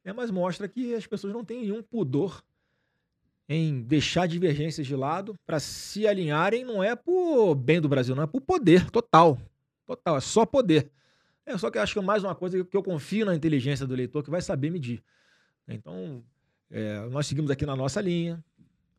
É, 0.05 0.12
mas 0.12 0.31
mostra 0.31 0.68
que 0.68 0.95
as 0.95 1.07
pessoas 1.07 1.33
não 1.33 1.45
têm 1.45 1.62
nenhum 1.62 1.83
pudor 1.83 2.43
em 3.49 3.83
deixar 3.83 4.27
divergências 4.27 4.87
de 4.87 4.95
lado 4.95 5.35
para 5.45 5.59
se 5.61 6.07
alinharem, 6.07 6.64
não 6.64 6.83
é 6.83 6.95
por 6.95 7.55
bem 7.55 7.81
do 7.81 7.89
Brasil, 7.89 8.14
não 8.14 8.23
é 8.23 8.27
por 8.27 8.41
poder 8.41 8.89
total. 8.91 9.39
Total, 9.87 10.16
é 10.16 10.21
só 10.21 10.47
poder. 10.47 10.91
É 11.45 11.59
só 11.59 11.71
que 11.71 11.77
eu 11.77 11.83
acho 11.83 11.93
que 11.93 11.99
é 11.99 12.03
mais 12.03 12.23
uma 12.23 12.35
coisa 12.35 12.64
que 12.64 12.77
eu 12.77 12.83
confio 12.83 13.27
na 13.27 13.35
inteligência 13.35 13.87
do 13.87 13.95
eleitor 13.95 14.23
que 14.23 14.31
vai 14.31 14.41
saber 14.41 14.71
medir. 14.71 15.03
Então, 15.66 16.23
é, 16.71 17.01
nós 17.09 17.27
seguimos 17.27 17.51
aqui 17.51 17.66
na 17.66 17.75
nossa 17.75 18.01
linha, 18.01 18.43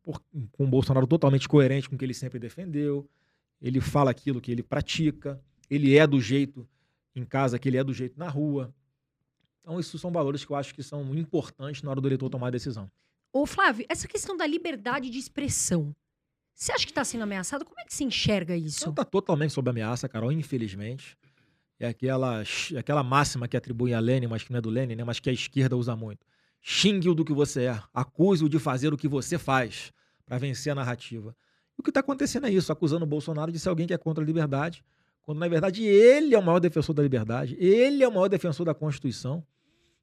por, 0.03 0.21
com 0.51 0.65
o 0.65 0.67
Bolsonaro 0.67 1.07
totalmente 1.07 1.47
coerente 1.47 1.87
com 1.87 1.95
o 1.95 1.97
que 1.97 2.03
ele 2.03 2.13
sempre 2.13 2.39
defendeu 2.39 3.09
ele 3.61 3.79
fala 3.79 4.11
aquilo 4.11 4.41
que 4.41 4.51
ele 4.51 4.63
pratica, 4.63 5.41
ele 5.69 5.97
é 5.97 6.07
do 6.07 6.19
jeito 6.19 6.67
em 7.15 7.23
casa 7.23 7.59
que 7.59 7.69
ele 7.69 7.77
é 7.77 7.83
do 7.83 7.93
jeito 7.93 8.17
na 8.17 8.27
rua. 8.27 8.73
Então, 9.61 9.79
isso 9.79 9.97
são 9.99 10.11
valores 10.11 10.43
que 10.43 10.51
eu 10.51 10.55
acho 10.55 10.73
que 10.73 10.81
são 10.81 11.15
importantes 11.15 11.83
na 11.83 11.91
hora 11.91 12.01
do 12.01 12.07
eleitor 12.07 12.29
tomar 12.29 12.47
a 12.47 12.51
decisão. 12.51 12.89
Ô, 13.31 13.45
Flávio, 13.45 13.85
essa 13.87 14.07
questão 14.07 14.35
da 14.35 14.45
liberdade 14.45 15.09
de 15.09 15.17
expressão, 15.17 15.95
você 16.53 16.71
acha 16.71 16.85
que 16.85 16.91
está 16.91 17.03
sendo 17.03 17.21
ameaçado? 17.21 17.63
Como 17.63 17.79
é 17.79 17.85
que 17.85 17.93
se 17.93 18.03
enxerga 18.03 18.55
isso? 18.55 18.89
Está 18.89 19.05
totalmente 19.05 19.53
sob 19.53 19.69
ameaça, 19.69 20.09
Carol, 20.09 20.31
infelizmente. 20.31 21.17
É 21.79 21.87
aquela, 21.87 22.43
aquela 22.77 23.03
máxima 23.03 23.47
que 23.47 23.57
atribui 23.57 23.93
a 23.93 23.99
Lenin, 23.99 24.27
mas 24.27 24.43
que 24.43 24.51
não 24.51 24.59
é 24.59 24.61
do 24.61 24.69
Lenin, 24.69 24.95
né? 24.95 25.03
mas 25.03 25.19
que 25.19 25.29
a 25.29 25.33
esquerda 25.33 25.75
usa 25.75 25.95
muito. 25.95 26.25
Xingue-o 26.61 27.15
do 27.15 27.25
que 27.25 27.33
você 27.33 27.63
é, 27.65 27.81
acuse-o 27.93 28.47
de 28.47 28.59
fazer 28.59 28.93
o 28.93 28.97
que 28.97 29.07
você 29.07 29.37
faz 29.37 29.91
para 30.25 30.37
vencer 30.37 30.71
a 30.71 30.75
narrativa. 30.75 31.35
O 31.77 31.83
que 31.83 31.89
está 31.89 31.99
acontecendo 31.99 32.47
é 32.47 32.51
isso, 32.51 32.71
acusando 32.71 33.03
o 33.03 33.07
Bolsonaro 33.07 33.51
de 33.51 33.59
ser 33.59 33.69
alguém 33.69 33.87
que 33.87 33.93
é 33.93 33.97
contra 33.97 34.23
a 34.23 34.27
liberdade, 34.27 34.83
quando 35.23 35.39
na 35.39 35.47
verdade 35.47 35.83
ele 35.83 36.35
é 36.35 36.39
o 36.39 36.43
maior 36.43 36.59
defensor 36.59 36.93
da 36.93 37.03
liberdade, 37.03 37.55
ele 37.59 38.03
é 38.03 38.07
o 38.07 38.11
maior 38.11 38.27
defensor 38.27 38.65
da 38.65 38.73
Constituição, 38.73 39.45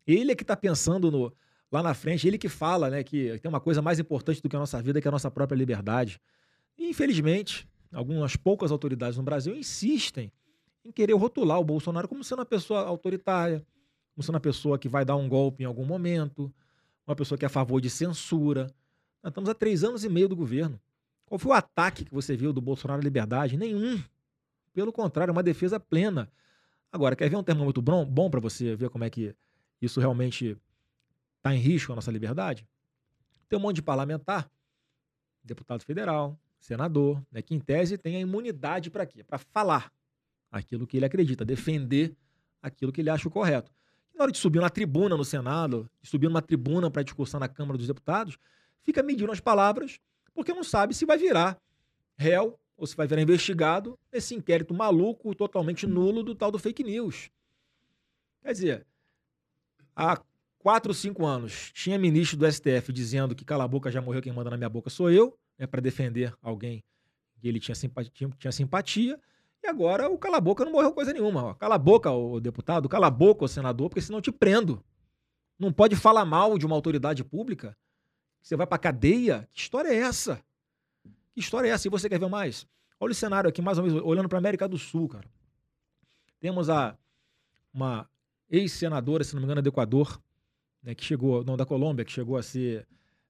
ele 0.07 0.33
é 0.33 0.35
que 0.35 0.43
está 0.43 0.57
pensando 0.57 1.11
no, 1.11 1.33
lá 1.71 1.83
na 1.83 1.95
frente, 1.95 2.27
ele 2.27 2.39
que 2.39 2.49
fala 2.49 2.89
né, 2.91 3.03
que 3.03 3.39
tem 3.39 3.49
uma 3.49 3.61
coisa 3.61 3.83
mais 3.83 3.99
importante 3.99 4.43
do 4.43 4.49
que 4.49 4.57
a 4.57 4.59
nossa 4.59 4.81
vida, 4.81 5.01
que 5.01 5.07
é 5.07 5.11
a 5.11 5.12
nossa 5.12 5.31
própria 5.31 5.57
liberdade. 5.57 6.21
E, 6.79 6.89
infelizmente, 6.89 7.69
algumas 7.93 8.37
poucas 8.37 8.73
autoridades 8.73 9.16
no 9.16 9.23
Brasil 9.23 9.55
insistem 9.55 10.33
em 10.85 10.91
querer 10.91 11.14
rotular 11.14 11.59
o 11.59 11.64
Bolsonaro 11.64 12.09
como 12.09 12.25
sendo 12.25 12.39
uma 12.39 12.47
pessoa 12.47 12.81
autoritária, 12.81 13.64
como 14.14 14.23
sendo 14.23 14.37
uma 14.37 14.41
pessoa 14.41 14.79
que 14.79 14.89
vai 14.89 15.05
dar 15.05 15.16
um 15.16 15.29
golpe 15.29 15.62
em 15.62 15.66
algum 15.66 15.85
momento, 15.85 16.53
uma 17.07 17.14
pessoa 17.16 17.37
que 17.37 17.45
é 17.45 17.47
a 17.47 17.51
favor 17.51 17.81
de 17.81 17.91
censura. 17.91 18.73
Nós 19.23 19.31
estamos 19.31 19.51
há 19.51 19.55
três 19.55 19.85
anos 19.85 20.05
e 20.05 20.09
meio 20.09 20.29
do 20.29 20.37
governo. 20.37 20.81
Qual 21.29 21.39
foi 21.39 21.53
o 21.53 21.55
ataque 21.55 22.05
que 22.05 22.14
você 22.14 22.37
viu 22.37 22.53
do 22.53 22.61
Bolsonaro 22.61 23.01
à 23.01 23.05
liberdade? 23.05 23.57
Nenhum. 23.57 24.03
Pelo 24.72 24.93
contrário, 24.93 25.33
uma 25.33 25.43
defesa 25.43 25.79
plena. 25.79 26.31
Agora, 26.91 27.14
quer 27.14 27.29
ver 27.29 27.37
um 27.37 27.43
termômetro 27.43 27.83
bom, 27.83 28.05
bom 28.05 28.31
para 28.31 28.41
você 28.41 28.74
ver 28.74 28.89
como 28.89 29.05
é 29.05 29.11
que 29.11 29.35
isso 29.81 30.01
realmente 30.01 30.57
está 31.37 31.55
em 31.55 31.59
risco 31.59 31.93
a 31.93 31.95
nossa 31.95 32.11
liberdade? 32.11 32.66
Tem 33.49 33.59
um 33.59 33.62
monte 33.62 33.76
de 33.76 33.83
parlamentar, 33.83 34.51
deputado 35.45 35.83
federal, 35.83 36.39
senador, 36.59 37.22
né, 37.31 37.43
que 37.43 37.55
em 37.55 37.61
tese 37.61 37.99
tem 37.99 38.16
a 38.16 38.20
imunidade 38.20 38.91
para 38.91 39.07
quê? 39.07 39.22
Para 39.22 39.39
falar. 39.39 39.93
aquilo 40.51 40.87
que 40.87 40.97
ele 40.97 41.05
acredita, 41.05 41.45
defender 41.45 42.16
aquilo 42.62 42.91
que 42.91 43.03
ele 43.03 43.11
acha 43.11 43.29
correto. 43.29 43.70
na 44.14 44.22
hora 44.22 44.33
de 44.33 44.39
subir 44.39 44.61
na 44.61 44.70
tribuna 44.70 45.14
no 45.14 45.24
Senado, 45.24 45.89
de 46.01 46.09
subir 46.09 46.26
numa 46.26 46.41
tribuna 46.41 46.91
para 46.91 47.03
discussão 47.03 47.39
na 47.39 47.49
Câmara 47.49 47.76
dos 47.76 47.87
Deputados, 47.87 48.39
fica 48.83 49.03
medindo 49.03 49.31
as 49.31 49.41
palavras, 49.41 50.01
porque 50.39 50.55
não 50.55 50.62
sabe 50.62 50.95
se 50.95 51.05
vai 51.05 51.18
virar 51.18 51.61
réu 52.16 52.57
ou 52.76 52.86
se 52.86 52.95
vai 52.95 53.09
virar 53.09 53.20
investigado 53.20 53.99
nesse 54.12 54.36
inquérito 54.36 54.72
maluco, 54.72 55.34
totalmente 55.34 55.84
nulo 55.84 56.22
do 56.22 56.32
tal 56.32 56.53
do 56.53 56.61
fake 56.61 56.84
news. 56.84 57.28
Quer 58.41 58.53
dizer, 58.53 58.86
há 59.97 60.22
quatro, 60.57 60.95
cinco 60.95 61.26
anos, 61.26 61.72
tinha 61.72 61.99
ministro 61.99 62.39
do 62.39 62.51
STF 62.51 62.93
dizendo 62.93 63.34
que 63.34 63.45
cala 63.45 63.64
a 63.64 63.68
boca 63.68 63.91
já 63.91 64.01
morreu, 64.01 64.22
quem 64.22 64.32
manda 64.32 64.51
na 64.51 64.57
minha 64.57 64.68
boca 64.68 64.89
sou 64.89 65.11
eu, 65.11 65.36
é 65.59 65.66
para 65.66 65.80
defender 65.80 66.32
alguém 66.41 66.84
que 67.41 67.49
ele 67.49 67.59
tinha 67.59 67.74
simpatia, 67.74 68.30
tinha 68.39 68.53
simpatia 68.53 69.20
e 69.61 69.66
agora 69.66 70.09
o 70.09 70.16
cala 70.16 70.36
a 70.36 70.41
boca 70.41 70.64
não 70.64 70.70
morreu 70.70 70.93
coisa 70.93 71.12
nenhuma. 71.12 71.47
Ó. 71.47 71.55
Cala 71.55 71.74
a 71.74 71.78
boca, 71.78 72.12
o 72.12 72.39
deputado, 72.39 72.89
cala 72.89 73.09
a 73.09 73.11
boca, 73.11 73.45
o 73.45 73.49
senador, 73.49 73.89
porque 73.89 74.01
senão 74.01 74.18
eu 74.18 74.22
te 74.22 74.30
prendo. 74.30 74.84
Não 75.59 75.72
pode 75.72 75.97
falar 75.97 76.24
mal 76.24 76.57
de 76.57 76.64
uma 76.64 76.76
autoridade 76.76 77.24
pública. 77.24 77.76
Você 78.43 78.57
vai 78.57 78.66
pra 78.66 78.78
cadeia? 78.78 79.49
Que 79.53 79.61
história 79.61 79.89
é 79.89 79.97
essa? 79.97 80.43
Que 81.32 81.41
história 81.41 81.68
é 81.68 81.70
essa? 81.70 81.86
E 81.86 81.91
você 81.91 82.09
quer 82.09 82.18
ver 82.18 82.28
mais? 82.28 82.66
Olha 83.01 83.12
o 83.12 83.14
cenário 83.14 83.49
aqui, 83.49 83.62
mais 83.62 83.78
ou 83.78 83.84
menos, 83.84 84.03
olhando 84.03 84.28
para 84.28 84.39
América 84.39 84.68
do 84.68 84.78
Sul, 84.78 85.09
cara. 85.09 85.28
Temos 86.41 86.68
a 86.68 86.97
uma 87.72 88.09
ex-senadora, 88.51 89.22
se 89.22 89.34
não 89.34 89.41
me 89.41 89.45
engano, 89.45 89.62
do 89.62 89.68
Equador, 89.68 90.20
né, 90.82 90.95
que 90.95 91.05
chegou, 91.05 91.45
não, 91.45 91.57
da 91.57 91.66
Colômbia, 91.66 92.05
que 92.05 92.12
chegou 92.12 92.36
a 92.36 92.43
ser 92.43 92.86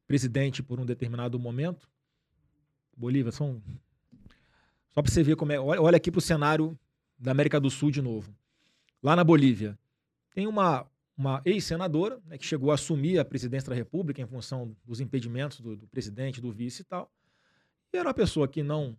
presidente 0.06 0.62
por 0.62 0.80
um 0.80 0.86
determinado 0.86 1.38
momento. 1.38 1.88
Bolívia, 2.96 3.30
são 3.30 3.62
só 4.98 5.02
para 5.02 5.12
você 5.12 5.22
ver 5.22 5.36
como 5.36 5.52
é. 5.52 5.60
Olha 5.60 5.96
aqui 5.96 6.10
para 6.10 6.18
o 6.18 6.22
cenário 6.22 6.76
da 7.18 7.30
América 7.30 7.60
do 7.60 7.70
Sul 7.70 7.90
de 7.90 8.02
novo. 8.02 8.34
Lá 9.02 9.14
na 9.14 9.22
Bolívia, 9.22 9.78
tem 10.34 10.46
uma, 10.46 10.86
uma 11.18 11.42
ex-senadora 11.44 12.20
né, 12.26 12.38
que 12.38 12.46
chegou 12.46 12.70
a 12.70 12.74
assumir 12.74 13.18
a 13.18 13.24
presidência 13.24 13.68
da 13.68 13.74
República 13.74 14.22
em 14.22 14.26
função 14.26 14.76
dos 14.84 15.00
impedimentos 15.00 15.60
do, 15.60 15.76
do 15.76 15.88
presidente, 15.88 16.40
do 16.40 16.52
vice 16.52 16.82
e 16.82 16.84
tal. 16.84 17.12
E 17.92 17.96
era 17.96 18.06
uma 18.06 18.14
pessoa 18.14 18.46
que 18.46 18.62
não 18.62 18.96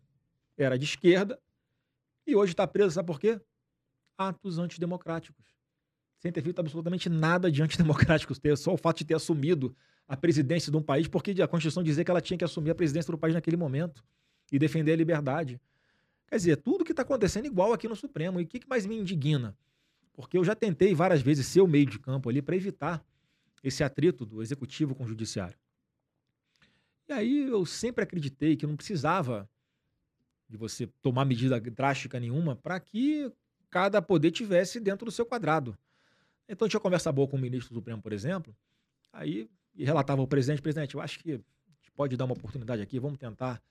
era 0.57 0.77
de 0.77 0.83
esquerda 0.83 1.39
e 2.27 2.35
hoje 2.35 2.51
está 2.51 2.67
presa, 2.67 2.91
sabe 2.91 3.07
por 3.07 3.21
quê? 3.21 3.39
Atos 4.17 4.59
antidemocráticos. 4.59 5.45
Sem 6.17 6.29
ter 6.29 6.41
feito 6.41 6.59
absolutamente 6.59 7.07
nada 7.07 7.49
de 7.49 7.63
antidemocrático, 7.63 8.33
só 8.57 8.73
o 8.73 8.77
fato 8.77 8.97
de 8.97 9.05
ter 9.05 9.13
assumido 9.15 9.73
a 10.05 10.17
presidência 10.17 10.69
de 10.69 10.77
um 10.77 10.81
país, 10.81 11.07
porque 11.07 11.41
a 11.41 11.47
Constituição 11.47 11.81
dizia 11.81 12.03
que 12.03 12.11
ela 12.11 12.19
tinha 12.19 12.37
que 12.37 12.43
assumir 12.43 12.71
a 12.71 12.75
presidência 12.75 13.09
do 13.09 13.17
país 13.17 13.33
naquele 13.33 13.55
momento 13.55 14.03
e 14.51 14.59
defender 14.59 14.91
a 14.91 14.95
liberdade. 14.97 15.61
Quer 16.27 16.35
dizer, 16.35 16.57
tudo 16.57 16.83
que 16.83 16.91
está 16.91 17.03
acontecendo 17.03 17.45
igual 17.45 17.71
aqui 17.71 17.87
no 17.87 17.95
Supremo. 17.95 18.41
E 18.41 18.43
o 18.43 18.47
que, 18.47 18.59
que 18.59 18.67
mais 18.67 18.85
me 18.85 18.97
indigna? 18.97 19.55
Porque 20.19 20.37
eu 20.37 20.43
já 20.43 20.53
tentei 20.53 20.93
várias 20.93 21.21
vezes 21.21 21.47
ser 21.47 21.61
o 21.61 21.67
meio 21.67 21.85
de 21.85 21.97
campo 21.97 22.27
ali 22.27 22.41
para 22.41 22.53
evitar 22.53 23.01
esse 23.63 23.85
atrito 23.85 24.25
do 24.25 24.41
executivo 24.41 24.93
com 24.93 25.05
o 25.05 25.07
judiciário. 25.07 25.57
E 27.07 27.13
aí 27.13 27.47
eu 27.47 27.65
sempre 27.65 28.03
acreditei 28.03 28.57
que 28.57 28.67
não 28.67 28.75
precisava 28.75 29.49
de 30.49 30.57
você 30.57 30.87
tomar 31.01 31.23
medida 31.23 31.57
drástica 31.61 32.19
nenhuma 32.19 32.53
para 32.53 32.77
que 32.81 33.31
cada 33.69 34.01
poder 34.01 34.31
tivesse 34.31 34.77
dentro 34.77 35.05
do 35.05 35.11
seu 35.11 35.25
quadrado. 35.25 35.77
Então 36.49 36.67
tinha 36.67 36.81
conversa 36.81 37.13
boa 37.13 37.25
com 37.25 37.37
o 37.37 37.39
ministro 37.39 37.73
do 37.73 37.75
Supremo, 37.75 38.01
por 38.01 38.11
exemplo, 38.11 38.53
aí 39.13 39.49
relatava 39.73 40.19
ao 40.19 40.27
presidente, 40.27 40.61
presidente, 40.61 40.95
eu 40.95 41.01
acho 41.01 41.17
que 41.19 41.31
a 41.31 41.35
gente 41.35 41.91
pode 41.95 42.17
dar 42.17 42.25
uma 42.25 42.33
oportunidade 42.33 42.81
aqui, 42.81 42.99
vamos 42.99 43.17
tentar 43.17 43.63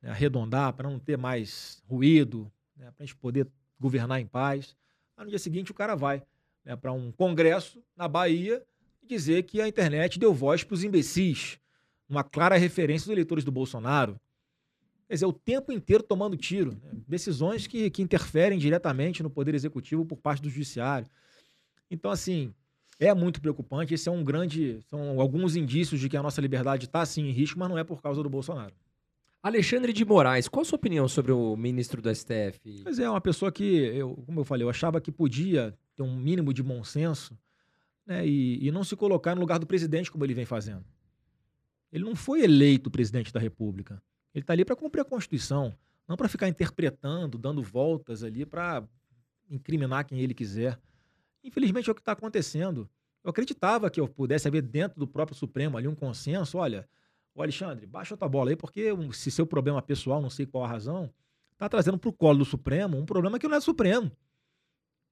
né, 0.00 0.10
arredondar 0.10 0.72
para 0.72 0.88
não 0.88 1.00
ter 1.00 1.18
mais 1.18 1.82
ruído, 1.88 2.48
né, 2.76 2.92
para 2.92 3.02
a 3.02 3.06
gente 3.06 3.16
poder 3.16 3.48
governar 3.80 4.20
em 4.20 4.26
paz. 4.26 4.76
Aí 5.20 5.24
no 5.24 5.30
dia 5.30 5.38
seguinte 5.38 5.70
o 5.70 5.74
cara 5.74 5.94
vai 5.94 6.22
né, 6.64 6.74
para 6.74 6.90
um 6.92 7.12
congresso 7.12 7.84
na 7.94 8.08
Bahia 8.08 8.64
dizer 9.06 9.42
que 9.42 9.60
a 9.60 9.68
internet 9.68 10.18
deu 10.18 10.32
voz 10.32 10.64
para 10.64 10.72
os 10.72 10.82
imbecis, 10.82 11.58
uma 12.08 12.24
clara 12.24 12.56
referência 12.56 13.04
dos 13.04 13.12
eleitores 13.12 13.44
do 13.44 13.52
Bolsonaro. 13.52 14.18
Quer 15.06 15.14
dizer, 15.14 15.26
o 15.26 15.32
tempo 15.32 15.72
inteiro 15.72 16.02
tomando 16.02 16.38
tiro. 16.38 16.72
Né? 16.82 16.92
Decisões 17.06 17.66
que, 17.66 17.90
que 17.90 18.00
interferem 18.00 18.58
diretamente 18.58 19.22
no 19.22 19.28
Poder 19.28 19.54
Executivo 19.54 20.06
por 20.06 20.16
parte 20.16 20.40
do 20.40 20.48
Judiciário. 20.48 21.06
Então, 21.90 22.10
assim, 22.10 22.54
é 22.98 23.12
muito 23.12 23.42
preocupante. 23.42 23.92
Esse 23.92 24.08
é 24.08 24.12
um 24.12 24.24
grande. 24.24 24.80
São 24.88 25.20
alguns 25.20 25.54
indícios 25.54 26.00
de 26.00 26.08
que 26.08 26.16
a 26.16 26.22
nossa 26.22 26.40
liberdade 26.40 26.86
está, 26.86 27.04
sim, 27.04 27.28
em 27.28 27.32
risco, 27.32 27.58
mas 27.58 27.68
não 27.68 27.76
é 27.76 27.84
por 27.84 28.00
causa 28.00 28.22
do 28.22 28.30
Bolsonaro. 28.30 28.72
Alexandre 29.42 29.92
de 29.92 30.04
Moraes, 30.04 30.48
qual 30.48 30.60
a 30.60 30.64
sua 30.64 30.76
opinião 30.76 31.08
sobre 31.08 31.32
o 31.32 31.56
ministro 31.56 32.02
do 32.02 32.14
STF? 32.14 32.82
Mas 32.84 32.98
é 32.98 33.08
uma 33.08 33.22
pessoa 33.22 33.50
que, 33.50 33.64
eu, 33.64 34.14
como 34.26 34.40
eu 34.40 34.44
falei, 34.44 34.64
eu 34.64 34.68
achava 34.68 35.00
que 35.00 35.10
podia 35.10 35.74
ter 35.96 36.02
um 36.02 36.14
mínimo 36.14 36.52
de 36.52 36.62
bom 36.62 36.84
senso 36.84 37.38
né, 38.06 38.26
e, 38.26 38.66
e 38.66 38.70
não 38.70 38.84
se 38.84 38.94
colocar 38.94 39.34
no 39.34 39.40
lugar 39.40 39.58
do 39.58 39.66
presidente 39.66 40.10
como 40.10 40.24
ele 40.24 40.34
vem 40.34 40.44
fazendo. 40.44 40.84
Ele 41.90 42.04
não 42.04 42.14
foi 42.14 42.42
eleito 42.42 42.90
presidente 42.90 43.32
da 43.32 43.40
República. 43.40 44.02
Ele 44.34 44.42
está 44.42 44.52
ali 44.52 44.62
para 44.64 44.76
cumprir 44.76 45.00
a 45.00 45.04
Constituição, 45.04 45.74
não 46.06 46.18
para 46.18 46.28
ficar 46.28 46.46
interpretando, 46.46 47.38
dando 47.38 47.62
voltas 47.62 48.22
ali 48.22 48.44
para 48.44 48.86
incriminar 49.48 50.04
quem 50.04 50.20
ele 50.20 50.34
quiser. 50.34 50.78
Infelizmente 51.42 51.88
é 51.88 51.92
o 51.92 51.94
que 51.94 52.02
está 52.02 52.12
acontecendo. 52.12 52.88
Eu 53.24 53.30
acreditava 53.30 53.90
que 53.90 53.98
eu 53.98 54.06
pudesse 54.06 54.46
haver 54.46 54.62
dentro 54.62 54.98
do 54.98 55.06
próprio 55.06 55.36
Supremo 55.36 55.78
ali 55.78 55.88
um 55.88 55.94
consenso. 55.94 56.58
Olha, 56.58 56.86
Ô 57.40 57.42
Alexandre, 57.42 57.86
baixa 57.86 58.12
outra 58.12 58.28
bola 58.28 58.50
aí, 58.50 58.56
porque 58.56 58.90
se 59.14 59.30
seu 59.30 59.46
problema 59.46 59.80
pessoal, 59.80 60.20
não 60.20 60.28
sei 60.28 60.44
qual 60.44 60.62
a 60.62 60.68
razão, 60.68 61.10
tá 61.56 61.70
trazendo 61.70 61.96
pro 61.96 62.12
colo 62.12 62.40
do 62.40 62.44
Supremo 62.44 62.98
um 62.98 63.06
problema 63.06 63.38
que 63.38 63.48
não 63.48 63.56
é 63.56 63.60
Supremo. 63.62 64.12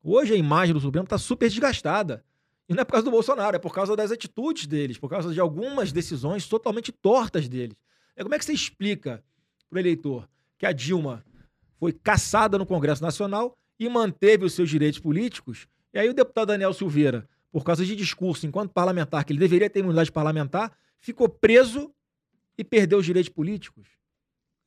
Hoje 0.04 0.34
a 0.34 0.36
imagem 0.36 0.74
do 0.74 0.80
Supremo 0.80 1.04
está 1.04 1.16
super 1.16 1.48
desgastada. 1.48 2.22
E 2.68 2.74
não 2.74 2.82
é 2.82 2.84
por 2.84 2.92
causa 2.92 3.06
do 3.06 3.10
Bolsonaro, 3.10 3.56
é 3.56 3.58
por 3.58 3.72
causa 3.72 3.96
das 3.96 4.12
atitudes 4.12 4.66
deles, 4.66 4.98
por 4.98 5.08
causa 5.08 5.32
de 5.32 5.40
algumas 5.40 5.90
decisões 5.90 6.46
totalmente 6.46 6.92
tortas 6.92 7.48
deles. 7.48 7.74
É 8.14 8.22
como 8.22 8.34
é 8.34 8.38
que 8.38 8.44
você 8.44 8.52
explica 8.52 9.24
pro 9.70 9.78
eleitor 9.78 10.28
que 10.58 10.66
a 10.66 10.72
Dilma 10.72 11.24
foi 11.80 11.94
caçada 11.94 12.58
no 12.58 12.66
Congresso 12.66 13.02
Nacional 13.02 13.56
e 13.80 13.88
manteve 13.88 14.44
os 14.44 14.52
seus 14.52 14.68
direitos 14.68 15.00
políticos, 15.00 15.66
e 15.94 15.98
aí 15.98 16.10
o 16.10 16.14
deputado 16.14 16.48
Daniel 16.48 16.74
Silveira, 16.74 17.26
por 17.50 17.64
causa 17.64 17.86
de 17.86 17.96
discurso 17.96 18.46
enquanto 18.46 18.70
parlamentar, 18.70 19.24
que 19.24 19.32
ele 19.32 19.40
deveria 19.40 19.70
ter 19.70 19.80
imunidade 19.80 20.12
parlamentar, 20.12 20.76
ficou 21.00 21.26
preso 21.26 21.90
e 22.58 22.64
perdeu 22.64 22.98
os 22.98 23.06
direitos 23.06 23.32
políticos? 23.32 23.86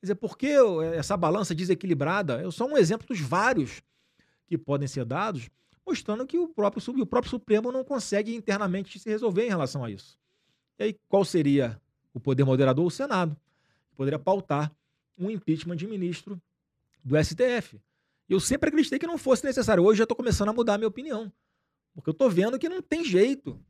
Quer 0.00 0.06
dizer, 0.06 0.14
por 0.16 0.36
que 0.36 0.48
essa 0.96 1.16
balança 1.16 1.54
desequilibrada? 1.54 2.42
É 2.44 2.50
só 2.50 2.66
um 2.66 2.76
exemplo 2.76 3.06
dos 3.06 3.20
vários 3.20 3.82
que 4.46 4.58
podem 4.58 4.88
ser 4.88 5.04
dados, 5.04 5.48
mostrando 5.86 6.26
que 6.26 6.38
o 6.38 6.48
próprio, 6.48 6.82
o 7.00 7.06
próprio 7.06 7.30
Supremo 7.30 7.70
não 7.70 7.84
consegue 7.84 8.34
internamente 8.34 8.98
se 8.98 9.08
resolver 9.08 9.44
em 9.46 9.50
relação 9.50 9.84
a 9.84 9.90
isso. 9.90 10.18
E 10.78 10.84
aí, 10.84 10.96
qual 11.08 11.24
seria 11.24 11.80
o 12.12 12.18
poder 12.18 12.44
moderador? 12.44 12.84
O 12.84 12.90
Senado. 12.90 13.36
Poderia 13.94 14.18
pautar 14.18 14.74
um 15.16 15.30
impeachment 15.30 15.76
de 15.76 15.86
ministro 15.86 16.40
do 17.04 17.16
STF. 17.22 17.80
Eu 18.28 18.40
sempre 18.40 18.68
acreditei 18.68 18.98
que 18.98 19.06
não 19.06 19.18
fosse 19.18 19.44
necessário. 19.44 19.84
Hoje 19.84 19.98
já 19.98 20.04
estou 20.04 20.16
começando 20.16 20.48
a 20.48 20.52
mudar 20.52 20.74
a 20.74 20.78
minha 20.78 20.88
opinião. 20.88 21.30
Porque 21.94 22.08
eu 22.08 22.12
estou 22.12 22.30
vendo 22.30 22.58
que 22.58 22.68
não 22.68 22.80
tem 22.80 23.04
jeito. 23.04 23.60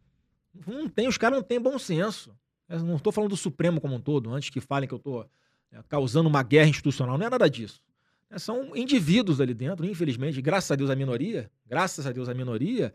Não 0.67 0.89
tem, 0.89 1.09
os 1.09 1.19
caras 1.19 1.39
não 1.39 1.43
têm 1.43 1.61
bom 1.61 1.79
senso. 1.79 2.35
Eu 2.73 2.83
não 2.85 2.97
estou 2.97 3.13
falando 3.13 3.31
do 3.31 3.37
Supremo 3.37 3.81
como 3.81 3.95
um 3.95 4.01
todo, 4.01 4.33
antes 4.33 4.49
que 4.49 4.61
falem 4.61 4.89
que 4.89 4.95
eu 4.95 4.99
estou 4.99 5.29
é, 5.71 5.83
causando 5.89 6.29
uma 6.29 6.43
guerra 6.43 6.71
institucional. 6.71 7.19
Não 7.19 7.27
é 7.27 7.31
nada 7.31 7.49
disso. 7.49 7.83
É, 8.31 8.39
são 8.39 8.75
indivíduos 8.75 9.43
ali 9.43 9.53
dentro, 9.53 9.85
infelizmente, 9.85 10.41
graças 10.41 10.71
a 10.71 10.75
Deus 10.75 10.89
a 10.89 10.97
minoria, 10.97 11.51
graças 11.67 12.07
a 12.07 12.13
Deus 12.13 12.31
a 12.31 12.35
minoria, 12.35 12.95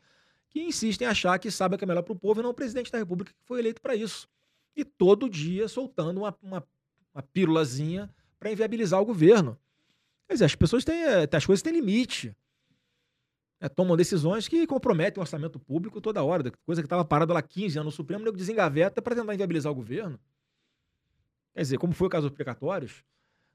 que 0.50 0.62
insistem 0.62 1.08
em 1.08 1.12
achar 1.12 1.38
que 1.38 1.52
sabe 1.52 1.76
o 1.76 1.78
que 1.78 1.84
é 1.84 1.88
melhor 1.88 2.02
para 2.02 2.14
o 2.14 2.16
povo 2.16 2.40
e 2.40 2.44
não 2.44 2.50
o 2.50 2.54
presidente 2.56 2.92
da 2.92 2.98
República 2.98 3.32
que 3.32 3.46
foi 3.46 3.60
eleito 3.60 3.80
para 3.80 3.96
isso. 3.96 4.28
E 4.76 4.84
todo 4.84 5.30
dia 5.30 5.68
soltando 5.68 6.22
uma, 6.22 6.36
uma, 6.42 6.68
uma 7.14 7.22
pílulazinha 7.22 8.10
para 8.40 8.52
inviabilizar 8.52 9.00
o 9.00 9.06
governo. 9.06 9.58
Quer 10.28 10.34
dizer, 10.34 10.46
as 10.46 10.56
pessoas 10.56 10.84
têm. 10.84 11.04
É, 11.04 11.30
as 11.32 11.46
coisas 11.46 11.62
têm 11.62 11.74
limite 11.74 12.36
é, 13.60 13.68
tomam 13.68 13.98
decisões 13.98 14.48
que 14.48 14.68
comprometem 14.68 15.20
o 15.20 15.22
orçamento 15.22 15.60
público 15.60 16.00
toda 16.00 16.24
hora. 16.24 16.52
Coisa 16.66 16.82
que 16.82 16.86
estava 16.86 17.04
parada 17.04 17.34
lá 17.34 17.42
15 17.42 17.80
anos 17.80 17.94
no 17.94 17.96
Supremo, 17.96 18.24
nego 18.24 18.38
desengaveta 18.38 19.02
para 19.02 19.16
tentar 19.16 19.34
inviabilizar 19.34 19.72
o 19.72 19.76
governo. 19.76 20.20
Quer 21.54 21.62
dizer, 21.62 21.78
como 21.78 21.94
foi 21.94 22.08
o 22.08 22.10
caso 22.10 22.28
dos 22.28 22.36
precatórios, 22.36 23.04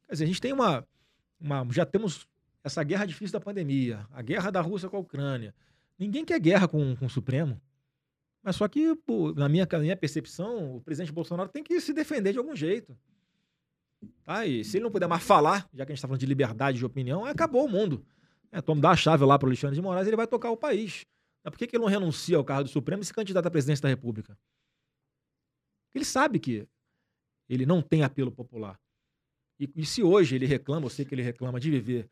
quer 0.06 0.12
dizer, 0.12 0.24
a 0.24 0.26
gente 0.26 0.40
tem 0.40 0.52
uma, 0.52 0.86
uma. 1.40 1.66
Já 1.70 1.86
temos 1.86 2.26
essa 2.64 2.82
guerra 2.82 3.06
difícil 3.06 3.32
da 3.32 3.40
pandemia, 3.44 4.06
a 4.10 4.22
guerra 4.22 4.50
da 4.50 4.60
Rússia 4.60 4.88
com 4.88 4.96
a 4.96 5.00
Ucrânia. 5.00 5.54
Ninguém 5.98 6.24
quer 6.24 6.40
guerra 6.40 6.66
com, 6.66 6.96
com 6.96 7.06
o 7.06 7.10
Supremo. 7.10 7.60
Mas 8.42 8.56
só 8.56 8.66
que, 8.66 8.96
pô, 9.06 9.32
na, 9.32 9.48
minha, 9.48 9.68
na 9.70 9.78
minha 9.78 9.96
percepção, 9.96 10.76
o 10.76 10.80
presidente 10.80 11.12
Bolsonaro 11.12 11.48
tem 11.48 11.62
que 11.62 11.80
se 11.80 11.92
defender 11.92 12.32
de 12.32 12.38
algum 12.38 12.56
jeito. 12.56 12.98
Tá? 14.24 14.44
E 14.44 14.64
se 14.64 14.78
ele 14.78 14.84
não 14.84 14.90
puder 14.90 15.06
mais 15.06 15.22
falar, 15.22 15.68
já 15.72 15.86
que 15.86 15.92
a 15.92 15.94
gente 15.94 15.98
está 15.98 16.08
falando 16.08 16.18
de 16.18 16.26
liberdade 16.26 16.78
de 16.78 16.84
opinião, 16.84 17.24
acabou 17.24 17.64
o 17.64 17.68
mundo. 17.68 18.04
É, 18.52 18.60
toma, 18.60 18.82
dá 18.82 18.90
a 18.90 18.96
chave 18.96 19.24
lá 19.24 19.38
para 19.38 19.46
o 19.46 19.48
Alexandre 19.48 19.74
de 19.74 19.82
Moraes, 19.82 20.06
ele 20.06 20.16
vai 20.16 20.26
tocar 20.26 20.50
o 20.50 20.56
país. 20.56 21.06
Mas 21.42 21.50
por 21.50 21.58
que, 21.58 21.66
que 21.66 21.74
ele 21.74 21.82
não 21.82 21.90
renuncia 21.90 22.36
ao 22.36 22.44
cargo 22.44 22.64
do 22.64 22.70
Supremo 22.70 23.02
e 23.02 23.06
se 23.06 23.12
candidata 23.12 23.48
à 23.48 23.50
presidência 23.50 23.82
da 23.82 23.88
República? 23.88 24.38
Ele 25.94 26.04
sabe 26.04 26.38
que 26.38 26.68
ele 27.48 27.66
não 27.66 27.82
tem 27.82 28.02
apelo 28.02 28.30
popular. 28.30 28.78
E, 29.58 29.70
e, 29.76 29.86
se 29.86 30.02
hoje 30.02 30.36
ele 30.36 30.46
reclama, 30.46 30.86
eu 30.86 30.90
sei 30.90 31.04
que 31.04 31.14
ele 31.14 31.22
reclama 31.22 31.58
de 31.58 31.70
viver 31.70 32.10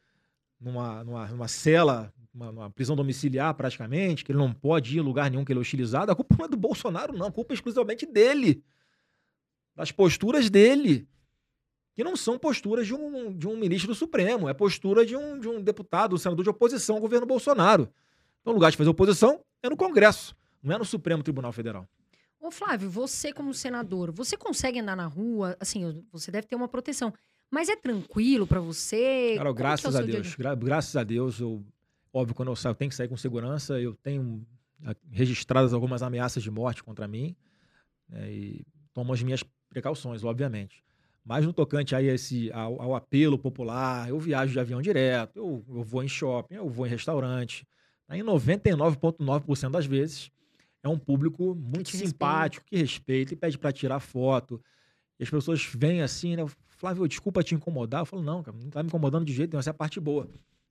numa, 0.58 1.04
numa, 1.04 1.28
numa 1.28 1.48
cela, 1.48 2.12
uma, 2.32 2.70
prisão 2.70 2.94
domiciliar 2.94 3.54
praticamente, 3.54 4.24
que 4.24 4.32
ele 4.32 4.38
não 4.38 4.52
pode 4.52 4.96
ir 4.96 4.98
em 4.98 5.02
lugar 5.02 5.30
nenhum 5.30 5.44
que 5.44 5.52
ele 5.52 5.58
é 5.58 5.62
hostilizado, 5.62 6.12
a 6.12 6.16
culpa 6.16 6.36
não 6.38 6.44
é 6.44 6.48
do 6.48 6.56
Bolsonaro, 6.56 7.16
não. 7.16 7.26
A 7.26 7.32
culpa 7.32 7.52
é 7.52 7.54
exclusivamente 7.54 8.06
dele. 8.06 8.62
Das 9.74 9.90
posturas 9.90 10.50
dele. 10.50 11.08
Que 12.00 12.04
não 12.04 12.16
são 12.16 12.38
posturas 12.38 12.86
de 12.86 12.94
um, 12.94 13.30
de 13.30 13.46
um 13.46 13.54
ministro 13.58 13.88
do 13.88 13.94
Supremo, 13.94 14.48
é 14.48 14.54
postura 14.54 15.04
de 15.04 15.14
um, 15.14 15.38
de 15.38 15.46
um 15.46 15.60
deputado, 15.60 16.14
um 16.14 16.16
senador 16.16 16.42
de 16.42 16.48
oposição 16.48 16.96
ao 16.96 17.00
governo 17.02 17.26
Bolsonaro. 17.26 17.90
Então, 18.40 18.54
o 18.54 18.56
lugar 18.56 18.70
de 18.70 18.78
fazer 18.78 18.88
oposição 18.88 19.44
é 19.62 19.68
no 19.68 19.76
Congresso, 19.76 20.34
não 20.62 20.74
é 20.74 20.78
no 20.78 20.84
Supremo 20.86 21.22
Tribunal 21.22 21.52
Federal. 21.52 21.86
Ô, 22.40 22.50
Flávio, 22.50 22.88
você 22.88 23.34
como 23.34 23.52
senador, 23.52 24.10
você 24.12 24.34
consegue 24.34 24.78
andar 24.78 24.96
na 24.96 25.04
rua? 25.04 25.54
Assim, 25.60 26.02
você 26.10 26.30
deve 26.30 26.46
ter 26.46 26.56
uma 26.56 26.68
proteção. 26.68 27.12
Mas 27.50 27.68
é 27.68 27.76
tranquilo 27.76 28.46
para 28.46 28.60
você? 28.60 29.34
Cara, 29.36 29.50
Como 29.50 29.58
graças 29.58 29.94
é 29.94 29.98
a 29.98 30.00
Deus. 30.00 30.34
gra- 30.36 30.54
graças 30.54 30.96
a 30.96 31.04
Deus, 31.04 31.38
eu, 31.38 31.62
óbvio, 32.14 32.34
quando 32.34 32.48
eu 32.48 32.56
saio, 32.56 32.70
eu 32.70 32.76
tenho 32.76 32.88
que 32.88 32.94
sair 32.96 33.08
com 33.08 33.16
segurança. 33.18 33.78
Eu 33.78 33.94
tenho 33.94 34.42
ah, 34.86 34.96
registradas 35.10 35.74
algumas 35.74 36.02
ameaças 36.02 36.42
de 36.42 36.50
morte 36.50 36.82
contra 36.82 37.06
mim 37.06 37.36
né, 38.08 38.32
e 38.32 38.64
tomo 38.94 39.12
as 39.12 39.22
minhas 39.22 39.44
precauções, 39.68 40.24
obviamente. 40.24 40.82
Mas 41.24 41.44
no 41.44 41.52
tocante 41.52 41.94
aí 41.94 42.06
esse, 42.06 42.50
ao, 42.52 42.80
ao 42.80 42.94
apelo 42.94 43.38
popular, 43.38 44.08
eu 44.08 44.18
viajo 44.18 44.52
de 44.52 44.58
avião 44.58 44.80
direto, 44.80 45.36
eu, 45.36 45.64
eu 45.68 45.82
vou 45.82 46.02
em 46.02 46.08
shopping, 46.08 46.54
eu 46.54 46.68
vou 46.68 46.86
em 46.86 46.90
restaurante. 46.90 47.66
Aí 48.08 48.20
99,9% 48.20 49.70
das 49.70 49.86
vezes 49.86 50.30
é 50.82 50.88
um 50.88 50.98
público 50.98 51.54
muito 51.54 51.90
te 51.90 51.96
simpático, 51.96 52.64
que 52.66 52.76
respeita 52.76 53.34
e 53.34 53.36
pede 53.36 53.58
para 53.58 53.70
tirar 53.70 54.00
foto. 54.00 54.60
E 55.18 55.22
as 55.22 55.30
pessoas 55.30 55.64
vêm 55.64 56.02
assim, 56.02 56.36
né? 56.36 56.44
Flávio, 56.66 57.06
desculpa 57.06 57.42
te 57.42 57.54
incomodar. 57.54 58.00
Eu 58.00 58.06
falo, 58.06 58.22
não, 58.22 58.42
cara, 58.42 58.56
não 58.56 58.70
tá 58.70 58.82
me 58.82 58.88
incomodando 58.88 59.24
de 59.26 59.32
jeito 59.34 59.50
nenhum, 59.50 59.60
essa 59.60 59.70
é 59.70 59.72
a 59.72 59.74
parte 59.74 60.00
boa. 60.00 60.28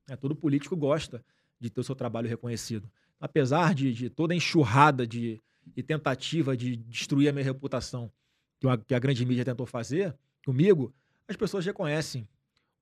É, 0.09 0.15
todo 0.15 0.35
político 0.35 0.75
gosta 0.75 1.23
de 1.59 1.69
ter 1.69 1.79
o 1.79 1.83
seu 1.83 1.95
trabalho 1.95 2.27
reconhecido. 2.27 2.89
Apesar 3.19 3.75
de, 3.75 3.93
de 3.93 4.09
toda 4.09 4.33
a 4.33 4.35
enxurrada 4.35 5.05
de, 5.05 5.39
e 5.77 5.83
tentativa 5.83 6.57
de 6.57 6.75
destruir 6.75 7.29
a 7.29 7.31
minha 7.31 7.45
reputação 7.45 8.11
que 8.59 8.67
que 8.87 8.93
a 8.93 8.99
grande 8.99 9.25
mídia 9.25 9.45
tentou 9.45 9.65
fazer 9.65 10.15
comigo, 10.49 10.91
as 11.27 11.35
pessoas 11.35 11.63
reconhecem 11.65 12.27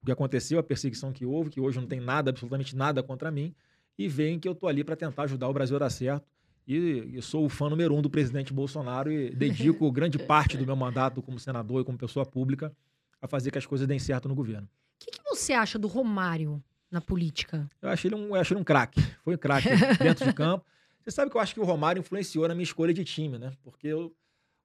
o 0.02 0.06
que 0.06 0.12
aconteceu, 0.12 0.58
a 0.58 0.64
perseguição 0.64 1.12
que 1.12 1.26
houve, 1.26 1.50
que 1.50 1.60
hoje 1.60 1.80
não 1.80 1.88
tem 1.88 2.00
nada, 2.00 2.30
absolutamente 2.30 2.76
nada 2.76 3.04
contra 3.04 3.30
mim, 3.30 3.54
e 3.98 4.08
veem 4.08 4.40
que 4.40 4.48
eu 4.48 4.56
tô 4.56 4.68
ali 4.68 4.84
para 4.84 4.96
tentar 4.96 5.24
ajudar 5.24 5.50
o 5.50 5.54
Brasil 5.54 5.76
a 5.76 5.80
dar 5.80 5.90
certo. 5.90 6.26
E, 6.66 7.16
e 7.18 7.22
sou 7.22 7.46
o 7.46 7.50
fã 7.50 7.70
número 7.70 7.94
um 7.96 8.02
do 8.02 8.10
presidente 8.10 8.54
Bolsonaro 8.54 9.12
e 9.12 9.30
dedico 9.32 9.90
grande 9.92 10.18
parte 10.20 10.56
do 10.58 10.66
meu 10.66 10.76
mandato 10.76 11.22
como 11.22 11.40
senador 11.40 11.82
e 11.82 11.86
como 11.86 11.98
pessoa 11.98 12.26
pública 12.26 12.74
a 13.22 13.28
fazer 13.28 13.52
que 13.52 13.58
as 13.58 13.66
coisas 13.66 13.88
deem 13.88 14.00
certo 14.00 14.28
no 14.30 14.36
governo. 14.36 14.68
O 14.68 15.06
que, 15.06 15.12
que 15.12 15.24
você 15.24 15.54
acha 15.54 15.78
do 15.80 15.88
Romário 15.88 16.62
na 16.92 17.02
política? 17.02 17.68
Eu 17.82 17.90
achei 17.90 18.08
ele 18.10 18.16
um, 18.16 18.28
eu 18.30 18.36
achei 18.42 18.56
um 18.56 18.64
craque. 18.64 19.02
Foi 19.24 19.36
um 19.36 19.38
craque 19.38 19.68
dentro 20.02 20.26
de 20.26 20.34
campo. 20.34 20.66
Você 21.04 21.12
sabe 21.12 21.32
que 21.32 21.38
eu 21.38 21.42
acho 21.42 21.54
que 21.54 21.60
o 21.60 21.64
Romário 21.66 22.00
influenciou 22.02 22.48
na 22.48 22.54
minha 22.54 22.64
escolha 22.64 22.94
de 22.94 23.04
time, 23.04 23.38
né? 23.38 23.52
Porque 23.64 23.88
eu- 23.88 24.14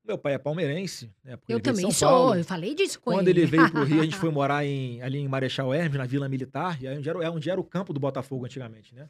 meu 0.05 0.19
pai 0.19 0.35
é 0.35 0.39
palmeirense, 0.39 1.11
né? 1.25 1.39
Eu 1.49 1.61
também 1.61 1.91
sou, 1.93 2.09
Paulo. 2.09 2.35
eu 2.35 2.45
falei 2.45 2.75
disso 2.75 3.01
com 3.01 3.13
Quando 3.13 3.29
ele. 3.29 3.41
ele 3.43 3.47
veio 3.47 3.71
pro 3.71 3.85
Rio, 3.85 4.01
a 4.01 4.05
gente 4.05 4.17
foi 4.19 4.31
morar 4.31 4.65
em- 4.65 5.01
ali 5.03 5.19
em 5.19 5.29
Marechal 5.29 5.73
Hermes, 5.73 5.97
na 5.99 6.05
Vila 6.07 6.29
Militar, 6.29 6.83
e 6.83 6.89
aí 6.89 6.99
onde 6.99 7.09
era, 7.09 7.25
é 7.25 7.31
onde 7.31 7.49
era 7.49 7.61
o 7.61 7.65
campo 7.65 7.93
do 7.93 8.01
Botafogo 8.01 8.45
antigamente, 8.45 8.95
né? 8.95 9.09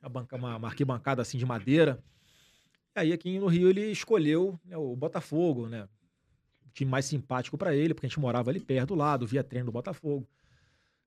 Uma, 0.00 0.08
banca, 0.08 0.36
uma, 0.36 0.56
uma 0.56 0.68
arquibancada 0.68 1.20
assim 1.22 1.36
de 1.38 1.44
madeira. 1.46 2.02
E 2.96 3.00
aí 3.00 3.12
aqui 3.12 3.38
no 3.38 3.46
Rio 3.46 3.68
ele 3.68 3.90
escolheu 3.90 4.58
né, 4.64 4.76
o 4.76 4.96
Botafogo, 4.96 5.68
né? 5.68 5.86
O 6.66 6.70
time 6.72 6.90
mais 6.90 7.04
simpático 7.04 7.58
para 7.58 7.74
ele, 7.74 7.92
porque 7.92 8.06
a 8.06 8.08
gente 8.08 8.18
morava 8.20 8.50
ali 8.50 8.58
perto 8.58 8.88
do 8.88 8.94
lado, 8.94 9.26
via 9.26 9.44
treino 9.44 9.66
do 9.66 9.72
Botafogo. 9.72 10.26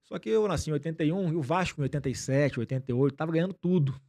Só 0.04 0.20
que 0.20 0.30
eu 0.30 0.48
nasci 0.48 0.70
em 0.70 0.74
81 0.74 1.34
e 1.34 1.36
o 1.36 1.42
Vasco 1.42 1.82
em 1.82 1.84
87, 1.84 2.60
88, 2.60 3.16
tava 3.16 3.32
ganhando 3.32 3.54
tudo. 3.56 4.00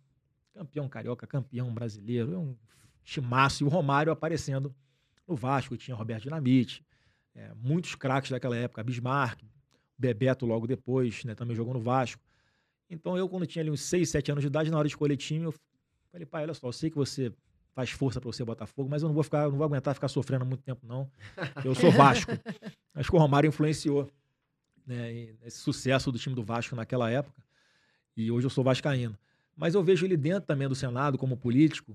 Campeão 0.52 0.86
carioca, 0.88 1.26
campeão 1.26 1.72
brasileiro, 1.72 2.38
um 2.38 2.56
timaço. 3.02 3.64
E 3.64 3.66
o 3.66 3.70
Romário 3.70 4.12
aparecendo 4.12 4.74
no 5.26 5.34
Vasco, 5.34 5.76
tinha 5.76 5.96
Roberto 5.96 6.24
Dinamite, 6.24 6.84
é, 7.34 7.52
muitos 7.54 7.94
craques 7.94 8.30
daquela 8.30 8.56
época, 8.56 8.82
Bismarck, 8.82 9.42
Bebeto 9.98 10.46
logo 10.46 10.66
depois, 10.66 11.24
né, 11.24 11.34
também 11.34 11.56
jogou 11.56 11.74
no 11.74 11.80
Vasco. 11.80 12.22
Então 12.88 13.16
eu, 13.16 13.28
quando 13.28 13.46
tinha 13.46 13.62
ali 13.62 13.70
uns 13.70 13.80
6, 13.82 14.08
7 14.08 14.32
anos 14.32 14.42
de 14.42 14.48
idade, 14.48 14.70
na 14.70 14.78
hora 14.78 14.86
de 14.86 14.92
escolher 14.92 15.16
time, 15.16 15.44
eu 15.44 15.54
falei, 16.10 16.26
pai, 16.26 16.42
olha 16.44 16.54
só, 16.54 16.68
eu 16.68 16.72
sei 16.72 16.90
que 16.90 16.96
você 16.96 17.32
faz 17.74 17.90
força 17.90 18.20
para 18.20 18.32
você 18.32 18.42
Botafogo, 18.42 18.88
mas 18.88 19.02
eu 19.02 19.08
não 19.08 19.14
vou 19.14 19.22
ficar, 19.22 19.50
não 19.50 19.58
vou 19.58 19.64
aguentar 19.64 19.94
ficar 19.94 20.08
sofrendo 20.08 20.46
muito 20.46 20.62
tempo, 20.62 20.86
não. 20.86 21.10
Eu 21.62 21.74
sou 21.74 21.92
Vasco. 21.92 22.32
Acho 22.94 23.10
que 23.10 23.16
o 23.16 23.18
Romário 23.18 23.48
influenciou 23.48 24.10
né, 24.86 25.12
esse 25.44 25.58
sucesso 25.58 26.10
do 26.10 26.18
time 26.18 26.34
do 26.34 26.42
Vasco 26.42 26.74
naquela 26.74 27.10
época. 27.10 27.42
E 28.16 28.30
hoje 28.30 28.46
eu 28.46 28.50
sou 28.50 28.64
vascaíno. 28.64 29.18
Mas 29.54 29.74
eu 29.74 29.82
vejo 29.82 30.06
ele 30.06 30.16
dentro 30.16 30.46
também 30.46 30.66
do 30.66 30.74
Senado 30.74 31.18
como 31.18 31.36
político, 31.36 31.94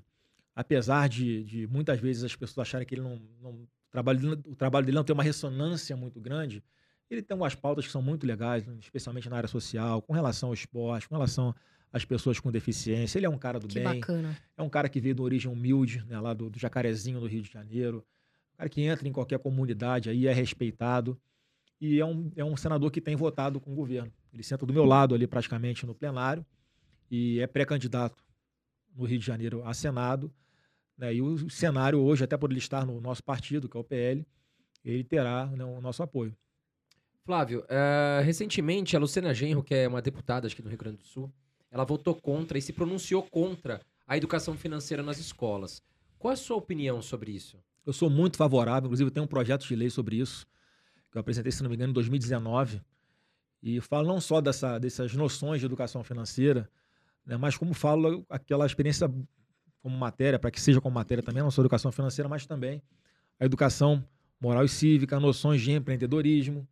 apesar 0.56 1.08
de, 1.08 1.44
de 1.44 1.68
muitas 1.68 2.00
vezes 2.00 2.24
as 2.24 2.36
pessoas 2.36 2.68
acharem 2.68 2.86
que 2.86 2.96
ele 2.96 3.02
não, 3.02 3.22
não 3.42 3.52
o, 3.52 3.68
trabalho 3.90 4.20
dele, 4.20 4.42
o 4.48 4.56
trabalho 4.56 4.86
dele 4.86 4.96
não 4.96 5.04
tem 5.04 5.14
uma 5.14 5.24
ressonância 5.24 5.96
muito 5.96 6.20
grande, 6.20 6.64
ele 7.10 7.22
tem 7.22 7.36
umas 7.36 7.56
pautas 7.56 7.86
que 7.86 7.92
são 7.92 8.02
muito 8.02 8.26
legais, 8.26 8.66
especialmente 8.80 9.30
na 9.30 9.38
área 9.38 9.50
social, 9.50 10.02
com 10.02 10.14
relação 10.14 10.50
ao 10.50 10.54
esporte, 10.54 11.10
com 11.10 11.16
relação 11.16 11.54
às 11.92 12.06
pessoas 12.06 12.40
com 12.40 12.50
deficiência. 12.50 13.20
Ele 13.20 13.26
é 13.26 13.30
um 13.30 13.38
cara 13.38 13.60
do 13.60 13.68
Que 13.68 13.76
bem, 13.76 13.84
bacana. 13.84 14.38
é 14.56 14.62
um 14.62 14.70
cara 14.70 14.88
que 14.88 15.02
veio 15.02 15.14
de 15.14 15.22
origem 15.22 15.52
humilde, 15.52 16.04
né, 16.08 16.20
lá 16.20 16.34
do, 16.34 16.50
do 16.50 16.58
Jacarezinho, 16.58 17.20
do 17.20 17.28
Rio 17.28 17.42
de 17.42 17.52
Janeiro. 17.52 18.06
Um 18.54 18.58
cara 18.58 18.70
que 18.70 18.82
entra 18.82 19.08
em 19.08 19.12
qualquer 19.12 19.40
comunidade 19.40 20.10
aí, 20.10 20.26
é 20.26 20.32
respeitado. 20.32 21.20
E 21.82 22.00
é 22.00 22.06
um, 22.06 22.32
é 22.36 22.46
um 22.46 22.56
senador 22.56 22.92
que 22.92 23.02
tem 23.02 23.16
votado 23.16 23.60
com 23.60 23.74
o 23.74 23.76
governo. 23.76 24.12
Ele 24.32 24.44
senta 24.44 24.66
do 24.66 24.72
meu 24.72 24.86
lado 24.86 25.14
ali, 25.14 25.28
praticamente, 25.28 25.86
no 25.86 25.94
plenário, 25.94 26.46
e 27.10 27.40
é 27.42 27.48
pré-candidato 27.48 28.24
no 28.96 29.06
Rio 29.06 29.20
de 29.20 29.26
Janeiro 29.26 29.62
a 29.66 29.74
Senado. 29.74 30.32
Né, 30.98 31.16
e 31.16 31.22
o 31.22 31.50
cenário 31.50 32.00
hoje, 32.00 32.24
até 32.24 32.38
por 32.38 32.52
ele 32.52 32.60
estar 32.60 32.86
no 32.86 33.02
nosso 33.02 33.24
partido, 33.24 33.68
que 33.68 33.76
é 33.76 33.80
o 33.80 33.84
PL, 33.84 34.26
ele 34.84 35.04
terá 35.04 35.48
né, 35.48 35.64
o 35.64 35.82
nosso 35.82 36.04
apoio. 36.04 36.36
Flávio, 37.24 37.64
eh, 37.70 38.22
recentemente 38.24 38.96
a 38.96 39.00
Luciana 39.00 39.34
Genro, 39.34 39.64
que 39.64 39.74
é 39.74 39.88
uma 39.88 40.02
deputada 40.02 40.48
aqui 40.48 40.62
no 40.62 40.70
Rio 40.70 40.78
Grande 40.78 40.98
do 40.98 41.04
Sul, 41.04 41.32
ela 41.70 41.86
votou 41.86 42.16
contra 42.16 42.58
e 42.58 42.62
se 42.62 42.74
pronunciou 42.74 43.24
contra 43.24 43.82
a 44.08 44.18
educação 44.18 44.58
financeira 44.58 45.02
nas 45.02 45.20
escolas. 45.20 45.82
Qual 46.20 46.34
a 46.34 46.36
sua 46.36 46.58
opinião 46.58 47.02
sobre 47.02 47.32
isso? 47.32 47.58
Eu 47.86 47.94
sou 47.94 48.10
muito 48.10 48.38
favorável, 48.38 48.88
inclusive 48.88 49.10
tem 49.10 49.24
um 49.24 49.28
projeto 49.28 49.66
de 49.66 49.76
lei 49.76 49.90
sobre 49.90 50.18
isso, 50.18 50.46
que 51.12 51.18
eu 51.18 51.22
apresentei, 51.22 51.52
se 51.52 51.64
não 51.64 51.70
me 51.70 51.76
engano, 51.76 51.92
em 51.92 51.94
2019. 51.94 52.82
E 53.64 53.80
falo 53.80 54.08
não 54.08 54.20
só 54.20 54.42
dessa, 54.42 54.78
dessas 54.80 55.14
noções 55.14 55.60
de 55.60 55.66
educação 55.66 56.04
financeira, 56.04 56.70
né, 57.26 57.38
mas 57.38 57.58
como 57.58 57.74
falo 57.74 58.26
aquela 58.30 58.66
experiência 58.66 59.12
como 59.82 59.98
matéria, 59.98 60.38
para 60.38 60.52
que 60.52 60.62
seja 60.62 60.80
como 60.80 60.94
matéria 60.96 61.24
também, 61.24 61.42
não 61.42 61.52
só 61.52 61.62
educação 61.62 61.92
financeira, 61.92 62.30
mas 62.30 62.46
também 62.46 62.82
a 63.40 63.46
educação 63.46 64.04
moral 64.40 64.64
e 64.64 64.70
cívica, 64.70 65.20
noções 65.20 65.62
de 65.62 65.72
empreendedorismo. 65.72 66.68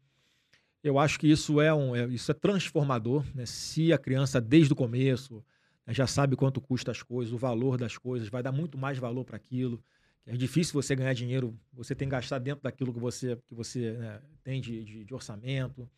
Eu 0.84 0.98
acho 0.98 1.20
que 1.20 1.28
isso 1.28 1.60
é, 1.60 1.74
um, 1.74 1.96
é- 1.96 2.08
isso 2.08 2.32
é 2.32 2.34
transformador. 2.34 3.26
Né? 3.36 3.46
Se 3.46 3.92
a 3.92 3.98
criança, 3.98 4.40
desde 4.40 4.72
o 4.72 4.76
começo, 4.76 5.44
né, 5.86 5.94
já 5.94 6.08
sabe 6.08 6.36
quanto 6.36 6.62
custa 6.62 6.92
as 6.92 7.02
coisas, 7.04 7.34
o 7.34 7.38
valor 7.38 7.78
das 7.78 7.98
coisas, 7.98 8.30
vai 8.30 8.42
dar 8.42 8.52
muito 8.52 8.78
mais 8.78 8.98
valor 8.98 9.26
para 9.26 9.36
aquilo. 9.36 9.84
É 10.26 10.36
difícil 10.38 10.74
você 10.74 10.96
ganhar 10.96 11.14
dinheiro, 11.14 11.58
você 11.74 11.96
tem 11.96 12.08
que 12.08 12.12
gastar 12.12 12.38
dentro 12.40 12.62
daquilo 12.64 12.94
que 12.94 13.00
você, 13.00 13.36
que 13.48 13.56
você 13.56 13.94
né, 13.94 14.22
tem 14.44 14.62
de, 14.62 14.84
de, 14.84 15.06
de 15.06 15.14
orçamento. 15.14 15.90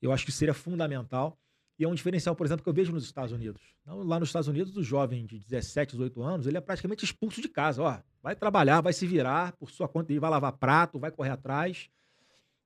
Eu 0.00 0.12
acho 0.12 0.24
que 0.24 0.32
seria 0.32 0.54
fundamental. 0.54 1.38
E 1.78 1.84
é 1.84 1.88
um 1.88 1.94
diferencial, 1.94 2.36
por 2.36 2.46
exemplo, 2.46 2.62
que 2.62 2.68
eu 2.68 2.74
vejo 2.74 2.92
nos 2.92 3.04
Estados 3.04 3.32
Unidos. 3.32 3.60
Não, 3.84 4.02
Lá 4.04 4.20
nos 4.20 4.28
Estados 4.28 4.46
Unidos, 4.46 4.76
o 4.76 4.82
jovem 4.82 5.26
de 5.26 5.38
17, 5.38 5.92
18 5.92 6.22
anos, 6.22 6.46
ele 6.46 6.56
é 6.56 6.60
praticamente 6.60 7.04
expulso 7.04 7.42
de 7.42 7.48
casa. 7.48 7.82
Ó, 7.82 7.98
vai 8.22 8.36
trabalhar, 8.36 8.80
vai 8.80 8.92
se 8.92 9.06
virar 9.06 9.52
por 9.52 9.70
sua 9.70 9.88
conta, 9.88 10.12
ele 10.12 10.20
vai 10.20 10.30
lavar 10.30 10.52
prato, 10.52 10.98
vai 10.98 11.10
correr 11.10 11.30
atrás. 11.30 11.90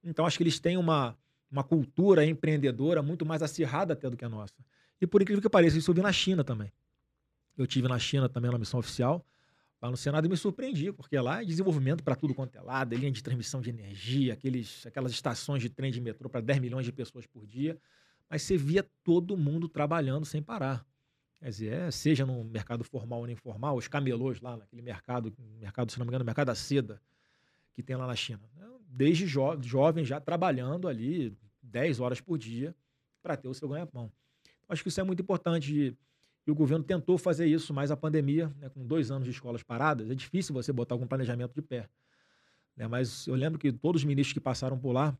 Então, 0.05 0.27
acho 0.27 0.37
que 0.37 0.43
eles 0.43 0.61
têm 0.61 0.77
uma, 0.77 1.17
uma 1.51 1.65
cultura 1.65 2.25
empreendedora 2.25 3.03
muito 3.03 3.25
mais 3.25 3.43
acirrada 3.43 3.95
até 3.95 4.11
do 4.11 4.17
que 4.17 4.25
a 4.25 4.29
nossa. 4.29 4.55
E 5.01 5.07
por 5.07 5.23
incrível 5.23 5.41
que 5.41 5.49
pareça, 5.49 5.79
isso 5.79 5.91
eu 5.91 5.95
vi 5.95 6.03
na 6.03 6.13
China 6.13 6.45
também. 6.45 6.71
Eu 7.57 7.67
tive 7.67 7.89
na 7.89 7.99
China 7.99 8.29
também 8.29 8.51
na 8.51 8.59
missão 8.59 8.79
oficial, 8.79 9.25
lá 9.81 9.91
no 9.91 9.97
Senado, 9.97 10.27
e 10.27 10.29
me 10.29 10.37
surpreendi, 10.37 10.93
porque 10.93 11.19
lá 11.19 11.43
é 11.43 11.45
desenvolvimento 11.45 12.05
para 12.05 12.15
tudo 12.15 12.35
quanto 12.35 12.57
é 12.57 12.61
lado, 12.61 12.95
linha 12.95 13.11
de 13.11 13.23
transmissão 13.23 13.61
de 13.61 13.71
energia, 13.71 14.35
aqueles, 14.35 14.87
aquelas 14.87 15.13
estações 15.13 15.63
de 15.63 15.71
trem 15.71 15.91
de 15.91 16.01
metrô 16.01 16.29
para 16.29 16.41
10 16.41 16.61
milhões 16.61 16.85
de 16.85 16.93
pessoas 16.93 17.27
por 17.27 17.47
dia. 17.47 17.79
Mas 18.29 18.43
você 18.43 18.57
via 18.57 18.87
todo 19.03 19.37
mundo 19.37 19.69
trabalhando 19.69 20.27
sem 20.27 20.43
parar. 20.43 20.87
Quer 21.41 21.51
dizer, 21.51 21.73
é, 21.73 21.91
seja 21.91 22.27
no 22.27 22.45
mercado 22.45 22.83
formal 22.83 23.21
ou 23.21 23.29
informal, 23.29 23.77
os 23.77 23.87
camelôs 23.87 24.41
lá 24.41 24.57
naquele 24.57 24.83
mercado, 24.83 25.33
mercado, 25.61 25.91
se 25.91 25.99
não 25.99 26.05
me 26.05 26.11
engano, 26.11 26.25
mercado 26.25 26.49
da 26.49 26.55
seda, 26.55 27.01
que 27.73 27.83
tem 27.83 27.95
lá 27.97 28.07
na 28.07 28.17
China. 28.17 28.41
né? 28.57 28.67
Desde 28.89 29.27
jo 29.27 29.57
jovens 29.63 30.09
já 30.09 30.21
trabalhando 30.21 30.89
ali 30.89 31.37
10 31.63 32.01
horas 32.01 32.21
por 32.21 32.37
dia 32.37 32.75
para 33.23 33.37
ter 33.37 33.49
o 33.49 33.55
seu 33.55 33.69
ganha-pão. 33.69 34.11
Acho 34.69 34.83
que 34.83 34.89
isso 34.89 35.01
é 35.01 35.05
muito 35.05 35.23
importante. 35.23 35.73
E, 35.73 35.97
e 36.47 36.51
o 36.51 36.55
governo 36.55 36.85
tentou 36.85 37.17
fazer 37.17 37.47
isso, 37.47 37.73
mas 37.73 37.91
a 37.91 37.97
pandemia, 37.97 38.53
né, 38.59 38.69
com 38.69 38.85
dois 38.85 39.11
anos 39.11 39.25
de 39.25 39.31
escolas 39.31 39.63
paradas, 39.63 40.11
é 40.11 40.15
difícil 40.15 40.53
você 40.53 40.73
botar 40.73 40.95
algum 40.95 41.07
planejamento 41.07 41.55
de 41.55 41.63
pé. 41.63 41.89
né? 42.77 42.89
Mas 42.89 43.27
eu 43.27 43.35
lembro 43.35 43.59
que 43.59 43.71
todos 43.73 44.03
os 44.03 44.05
ministros 44.05 44.33
que 44.33 44.41
passaram 44.41 44.79
por 44.79 44.93
lá 44.93 45.17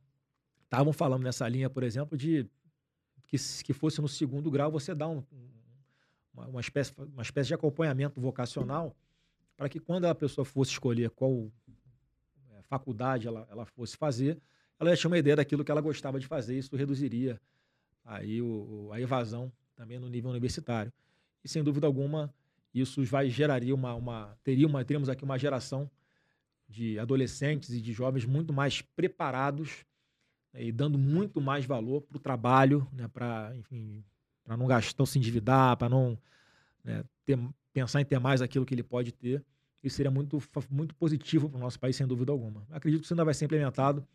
estavam 0.65 0.93
falando 0.93 1.23
nessa 1.23 1.49
linha, 1.49 1.71
por 1.71 1.83
exemplo, 1.83 2.19
de 2.19 2.47
que, 3.29 3.37
que 3.63 3.73
fosse 3.73 4.01
no 4.01 4.09
segundo 4.09 4.51
grau, 4.51 4.73
você 4.73 4.95
dá 4.95 5.07
um, 5.07 5.23
uma, 6.33 6.47
uma, 6.47 6.61
espécie, 6.61 6.93
uma 6.99 7.23
espécie 7.23 7.49
de 7.49 7.55
acompanhamento 7.55 8.21
vocacional 8.21 8.97
para 9.57 9.69
que 9.69 9.79
quando 9.79 10.07
a 10.07 10.15
pessoa 10.15 10.45
fosse 10.45 10.73
escolher 10.73 11.11
qual 11.11 11.53
é, 12.51 12.63
faculdade 12.63 13.29
ela, 13.29 13.47
ela 13.51 13.67
fosse 13.67 13.97
fazer, 13.97 14.41
ela 14.81 14.91
já 14.91 14.97
tinha 14.97 15.11
uma 15.11 15.19
ideia 15.19 15.37
daquilo 15.37 15.65
que 15.65 15.71
ela 15.71 15.81
gostava 15.81 16.19
de 16.19 16.27
fazer, 16.27 16.59
isso 16.59 16.75
reduziria 16.75 17.41
aí 18.05 18.41
o, 18.41 18.91
a 18.93 19.01
evasão 19.01 19.53
também 19.77 19.99
no 19.99 20.09
nível 20.09 20.31
universitário. 20.31 20.93
E 21.45 21.49
sem 21.49 21.63
dúvida 21.63 21.87
alguma, 21.87 22.33
isso 22.73 23.05
vai 23.05 23.29
geraria 23.29 23.75
uma, 23.75 23.95
uma 23.95 24.39
teria 24.43 24.67
uma 24.67 24.85
teríamos 24.85 25.09
aqui 25.09 25.23
uma 25.23 25.39
geração 25.39 25.91
de 26.67 26.99
adolescentes 26.99 27.71
e 27.71 27.81
de 27.81 27.93
jovens 27.93 28.25
muito 28.25 28.53
mais 28.53 28.81
preparados 28.81 29.85
e 30.55 30.73
dando 30.73 30.99
muito 30.99 31.41
mais 31.41 31.65
valor 31.65 32.03
para 32.03 32.17
o 32.17 32.21
trabalho, 32.21 32.87
né, 32.93 33.09
para 33.09 33.53
não 34.57 34.67
gastar, 34.67 35.07
se 35.07 35.19
endividar, 35.19 35.77
para 35.77 35.89
não 35.89 36.19
né, 36.83 37.05
ter, 37.25 37.39
pensar 37.73 38.01
em 38.01 38.05
ter 38.05 38.19
mais 38.19 38.41
aquilo 38.41 38.65
que 38.65 38.75
ele 38.75 38.83
pode 38.83 39.13
ter. 39.13 39.45
Isso 39.83 39.97
seria 39.97 40.11
muito, 40.11 40.43
muito 40.71 40.95
positivo 40.95 41.49
para 41.49 41.59
o 41.59 41.61
nosso 41.61 41.79
país, 41.79 41.95
sem 41.95 42.07
dúvida 42.07 42.33
alguma. 42.33 42.67
Acredito 42.71 43.01
que 43.01 43.07
isso 43.07 43.15
ainda 43.15 43.25
vai 43.25 43.35
ser 43.35 43.45
implementado. 43.45 44.07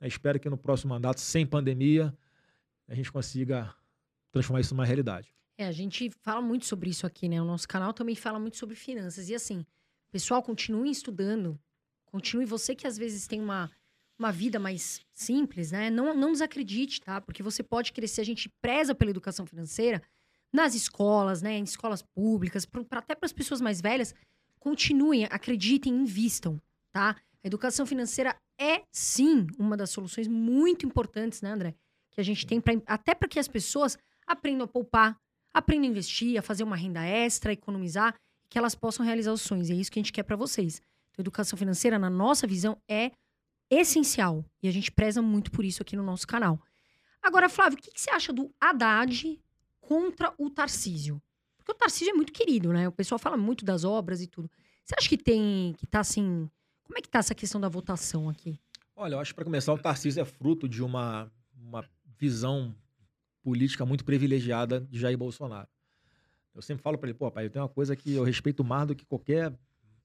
Né, 0.00 0.08
espero 0.08 0.38
que 0.38 0.48
no 0.48 0.58
próximo 0.58 0.92
mandato, 0.92 1.20
sem 1.20 1.46
pandemia, 1.46 2.14
a 2.88 2.94
gente 2.94 3.10
consiga 3.10 3.74
transformar 4.30 4.60
isso 4.60 4.74
numa 4.74 4.84
realidade. 4.84 5.34
É, 5.58 5.66
a 5.66 5.72
gente 5.72 6.10
fala 6.22 6.42
muito 6.42 6.66
sobre 6.66 6.90
isso 6.90 7.06
aqui, 7.06 7.28
né? 7.28 7.40
O 7.40 7.44
nosso 7.44 7.66
canal 7.66 7.94
também 7.94 8.14
fala 8.14 8.38
muito 8.38 8.58
sobre 8.58 8.76
finanças. 8.76 9.30
E 9.30 9.34
assim, 9.34 9.64
pessoal, 10.10 10.42
continue 10.42 10.90
estudando. 10.90 11.58
Continue. 12.04 12.44
Você 12.44 12.74
que 12.74 12.86
às 12.86 12.98
vezes 12.98 13.26
tem 13.26 13.40
uma, 13.40 13.70
uma 14.18 14.32
vida 14.32 14.58
mais 14.58 15.00
simples, 15.14 15.72
né? 15.72 15.90
Não, 15.90 16.14
não 16.14 16.32
desacredite, 16.32 17.00
tá? 17.00 17.20
Porque 17.20 17.42
você 17.42 17.62
pode 17.62 17.92
crescer. 17.92 18.22
A 18.22 18.24
gente 18.24 18.48
preza 18.60 18.94
pela 18.94 19.10
educação 19.10 19.46
financeira 19.46 20.02
nas 20.52 20.74
escolas, 20.74 21.42
né? 21.42 21.58
Em 21.58 21.64
escolas 21.64 22.02
públicas, 22.02 22.64
pra, 22.64 22.82
até 22.92 23.14
para 23.14 23.26
as 23.26 23.32
pessoas 23.32 23.60
mais 23.60 23.80
velhas. 23.80 24.14
Continuem, 24.58 25.24
acreditem, 25.24 25.92
invistam, 25.94 26.60
tá? 26.90 27.16
A 27.44 27.46
educação 27.46 27.86
financeira 27.86 28.34
é, 28.58 28.82
sim, 28.90 29.46
uma 29.58 29.76
das 29.76 29.90
soluções 29.90 30.26
muito 30.26 30.86
importantes, 30.86 31.42
né, 31.42 31.50
André? 31.50 31.74
Que 32.10 32.20
a 32.20 32.24
gente 32.24 32.46
tem 32.46 32.60
pra, 32.60 32.74
até 32.86 33.14
para 33.14 33.28
que 33.28 33.38
as 33.38 33.46
pessoas 33.46 33.98
aprendam 34.26 34.64
a 34.64 34.68
poupar, 34.68 35.16
aprendam 35.52 35.88
a 35.88 35.90
investir, 35.90 36.38
a 36.38 36.42
fazer 36.42 36.64
uma 36.64 36.76
renda 36.76 37.04
extra, 37.04 37.52
economizar, 37.52 38.14
que 38.48 38.58
elas 38.58 38.74
possam 38.74 39.04
realizar 39.04 39.32
os 39.32 39.42
sonhos. 39.42 39.68
E 39.68 39.72
é 39.72 39.76
isso 39.76 39.90
que 39.92 39.98
a 39.98 40.02
gente 40.02 40.12
quer 40.12 40.22
para 40.22 40.36
vocês. 40.36 40.80
Então, 41.10 41.22
educação 41.22 41.58
financeira, 41.58 41.98
na 41.98 42.10
nossa 42.10 42.46
visão, 42.46 42.76
é 42.88 43.12
essencial. 43.70 44.44
E 44.62 44.68
a 44.68 44.72
gente 44.72 44.90
preza 44.90 45.20
muito 45.20 45.50
por 45.50 45.64
isso 45.64 45.82
aqui 45.82 45.96
no 45.96 46.02
nosso 46.02 46.26
canal. 46.26 46.60
Agora, 47.22 47.48
Flávio, 47.48 47.78
o 47.78 47.82
que, 47.82 47.90
que 47.90 48.00
você 48.00 48.10
acha 48.10 48.32
do 48.32 48.54
Haddad 48.60 49.40
contra 49.80 50.32
o 50.38 50.48
Tarcísio? 50.50 51.20
Porque 51.56 51.72
o 51.72 51.74
Tarcísio 51.74 52.12
é 52.12 52.14
muito 52.14 52.32
querido, 52.32 52.72
né? 52.72 52.86
O 52.86 52.92
pessoal 52.92 53.18
fala 53.18 53.36
muito 53.36 53.64
das 53.64 53.82
obras 53.84 54.20
e 54.20 54.26
tudo. 54.26 54.50
Você 54.84 54.94
acha 54.98 55.08
que 55.08 55.18
tem, 55.18 55.74
que 55.78 55.86
tá 55.86 56.00
assim... 56.00 56.48
Como 56.84 56.96
é 56.96 57.02
que 57.02 57.08
tá 57.08 57.18
essa 57.18 57.34
questão 57.34 57.60
da 57.60 57.68
votação 57.68 58.28
aqui? 58.28 58.60
Olha, 58.94 59.14
eu 59.14 59.20
acho 59.20 59.32
que 59.32 59.34
para 59.34 59.44
começar, 59.44 59.72
o 59.72 59.78
Tarcísio 59.78 60.22
é 60.22 60.24
fruto 60.24 60.68
de 60.68 60.82
uma, 60.82 61.30
uma 61.60 61.84
visão 62.16 62.74
política 63.42 63.84
muito 63.84 64.04
privilegiada 64.04 64.80
de 64.80 64.98
Jair 64.98 65.18
Bolsonaro. 65.18 65.68
Eu 66.54 66.62
sempre 66.62 66.82
falo 66.82 66.96
para 66.96 67.10
ele, 67.10 67.18
pô, 67.18 67.30
pai, 67.30 67.46
eu 67.46 67.50
tenho 67.50 67.64
uma 67.64 67.68
coisa 67.68 67.94
que 67.94 68.14
eu 68.14 68.24
respeito 68.24 68.64
mais 68.64 68.86
do 68.86 68.94
que 68.94 69.04
qualquer 69.04 69.52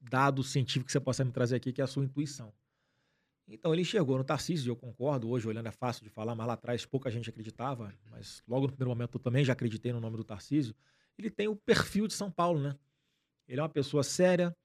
dado 0.01 0.43
científico 0.43 0.85
que 0.87 0.91
você 0.91 0.99
possa 0.99 1.23
me 1.23 1.31
trazer 1.31 1.55
aqui, 1.55 1.71
que 1.71 1.79
é 1.79 1.83
a 1.83 1.87
sua 1.87 2.03
intuição. 2.03 2.51
Então 3.47 3.73
ele 3.73 3.81
enxergou 3.81 4.17
no 4.17 4.23
Tarcísio, 4.23 4.71
eu 4.71 4.75
concordo, 4.75 5.29
hoje 5.29 5.47
olhando 5.47 5.67
é 5.67 5.71
fácil 5.71 6.03
de 6.03 6.09
falar, 6.09 6.35
mas 6.35 6.47
lá 6.47 6.53
atrás 6.53 6.85
pouca 6.85 7.11
gente 7.11 7.29
acreditava, 7.29 7.93
mas 8.09 8.41
logo 8.47 8.67
no 8.67 8.73
primeiro 8.73 8.89
momento 8.89 9.15
eu 9.15 9.19
também 9.19 9.43
já 9.43 9.53
acreditei 9.53 9.91
no 9.91 9.99
nome 9.99 10.17
do 10.17 10.23
Tarcísio. 10.23 10.73
Ele 11.17 11.29
tem 11.29 11.47
o 11.47 11.55
perfil 11.55 12.07
de 12.07 12.13
São 12.13 12.31
Paulo, 12.31 12.61
né? 12.61 12.77
Ele 13.47 13.59
é 13.59 13.63
uma 13.63 13.69
pessoa 13.69 14.03
séria, 14.03 14.55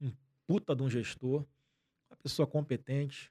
um 0.00 0.12
puta 0.46 0.74
de 0.74 0.82
um 0.82 0.90
gestor, 0.90 1.46
uma 2.10 2.16
pessoa 2.16 2.46
competente, 2.46 3.30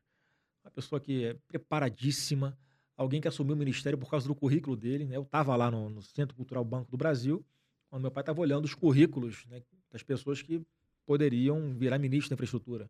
uma 0.64 0.72
pessoa 0.72 1.00
que 1.00 1.26
é 1.26 1.34
preparadíssima, 1.48 2.58
alguém 2.96 3.20
que 3.20 3.28
assumiu 3.28 3.56
o 3.56 3.58
ministério 3.58 3.98
por 3.98 4.10
causa 4.10 4.28
do 4.28 4.36
currículo 4.36 4.76
dele. 4.76 5.06
Né? 5.06 5.18
Eu 5.18 5.24
estava 5.24 5.56
lá 5.56 5.70
no, 5.70 5.90
no, 5.90 6.02
Centro 6.02 6.36
Cultural 6.36 6.64
Banco 6.64 6.90
do 6.90 6.98
Brasil, 6.98 7.46
quando 7.90 8.04
meu 8.04 8.12
pai 8.12 8.22
estava 8.22 8.40
olhando 8.40 8.66
os 8.66 8.74
currículos 8.74 9.46
né, 9.48 9.62
das 9.92 10.04
pessoas 10.04 10.42
que 10.42 10.66
poderiam 11.06 11.78
virar 11.78 11.98
ministro 11.98 12.30
da 12.30 12.36
infraestrutura. 12.36 12.90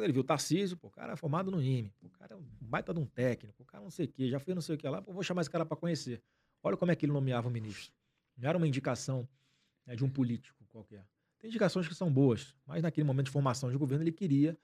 Quando 0.00 0.04
ele 0.04 0.12
viu 0.14 0.22
o 0.22 0.24
Tarcísio, 0.24 0.78
pô, 0.78 0.88
o 0.88 0.90
cara 0.90 1.12
é 1.12 1.16
formado 1.16 1.50
no 1.50 1.62
IME, 1.62 1.92
o 2.02 2.08
cara 2.08 2.32
é 2.32 2.36
um 2.36 2.42
baita 2.58 2.94
de 2.94 2.98
um 2.98 3.04
técnico, 3.04 3.62
o 3.62 3.66
cara 3.66 3.84
não 3.84 3.90
sei 3.90 4.06
o 4.06 4.08
quê, 4.08 4.30
já 4.30 4.40
fez 4.40 4.54
não 4.54 4.62
sei 4.62 4.74
o 4.74 4.78
que 4.78 4.88
lá, 4.88 5.02
pô, 5.02 5.12
vou 5.12 5.22
chamar 5.22 5.42
esse 5.42 5.50
cara 5.50 5.66
para 5.66 5.76
conhecer. 5.76 6.22
Olha 6.62 6.74
como 6.74 6.90
é 6.90 6.96
que 6.96 7.04
ele 7.04 7.12
nomeava 7.12 7.48
o 7.48 7.50
ministro. 7.50 7.92
Não 8.34 8.48
era 8.48 8.56
uma 8.56 8.66
indicação 8.66 9.28
né, 9.84 9.94
de 9.94 10.02
um 10.02 10.08
político 10.08 10.64
qualquer. 10.70 11.06
Tem 11.38 11.50
indicações 11.50 11.86
que 11.86 11.94
são 11.94 12.10
boas, 12.10 12.54
mas 12.64 12.82
naquele 12.82 13.06
momento 13.06 13.26
de 13.26 13.30
formação 13.30 13.70
de 13.70 13.76
governo 13.76 14.02
ele 14.02 14.10
queria 14.10 14.56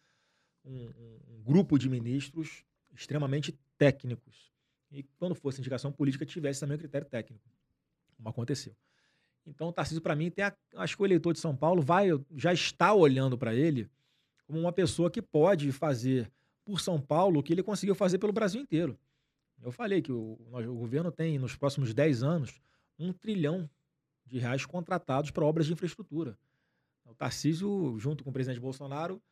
um, 0.65 0.87
um, 0.87 1.21
um 1.35 1.43
grupo 1.43 1.79
de 1.79 1.91
ministros 1.91 2.65
extremamente 2.95 3.53
técnicos, 3.77 4.51
e 4.91 5.03
quando 5.19 5.35
fosse 5.35 5.61
indicação 5.61 5.93
política 5.93 6.25
tivesse 6.25 6.61
também 6.61 6.77
o 6.77 6.79
critério 6.79 7.07
técnico, 7.07 7.45
como 8.17 8.27
aconteceu. 8.31 8.75
Então, 9.47 9.69
o 9.69 9.73
Tarcísio, 9.73 10.01
para 10.01 10.17
mim, 10.17 10.31
tem 10.31 10.47
a, 10.47 10.57
acho 10.77 10.97
que 10.97 11.03
o 11.03 11.07
eleitor 11.07 11.35
de 11.35 11.41
São 11.41 11.55
Paulo 11.55 11.83
vai 11.83 12.09
já 12.35 12.55
está 12.55 12.95
olhando 12.95 13.37
para 13.37 13.55
ele 13.55 13.91
como 14.47 14.61
uma 14.61 14.73
pessoa 14.73 15.11
que 15.11 15.21
pode 15.21 15.73
fazer 15.73 16.31
por 16.65 16.81
São 16.81 17.01
Paulo 17.01 17.41
o 17.41 17.43
que 17.43 17.53
ele 17.53 17.63
conseguiu 17.63 17.95
fazer 17.95 18.19
pelo 18.19 18.33
Brasil 18.33 18.61
inteiro. 18.61 18.99
Eu 19.63 19.73
falei 19.73 20.03
que 20.03 20.13
o, 20.13 20.39
o 20.53 20.75
governo 20.75 21.11
tem, 21.11 21.39
nos 21.39 21.57
próximos 21.57 21.93
10 21.93 22.23
anos, 22.23 22.61
um 22.99 23.13
trilhão 23.13 23.69
de 24.25 24.39
reais 24.39 24.67
contratados 24.67 25.31
para 25.31 25.45
obras 25.45 25.67
de 25.67 25.73
infraestrutura. 25.73 26.39
O 27.05 27.15
Tarcísio, 27.15 27.97
junto 27.99 28.25
com 28.25 28.31
o 28.31 28.33
presidente 28.33 28.61
Bolsonaro, 28.61 29.23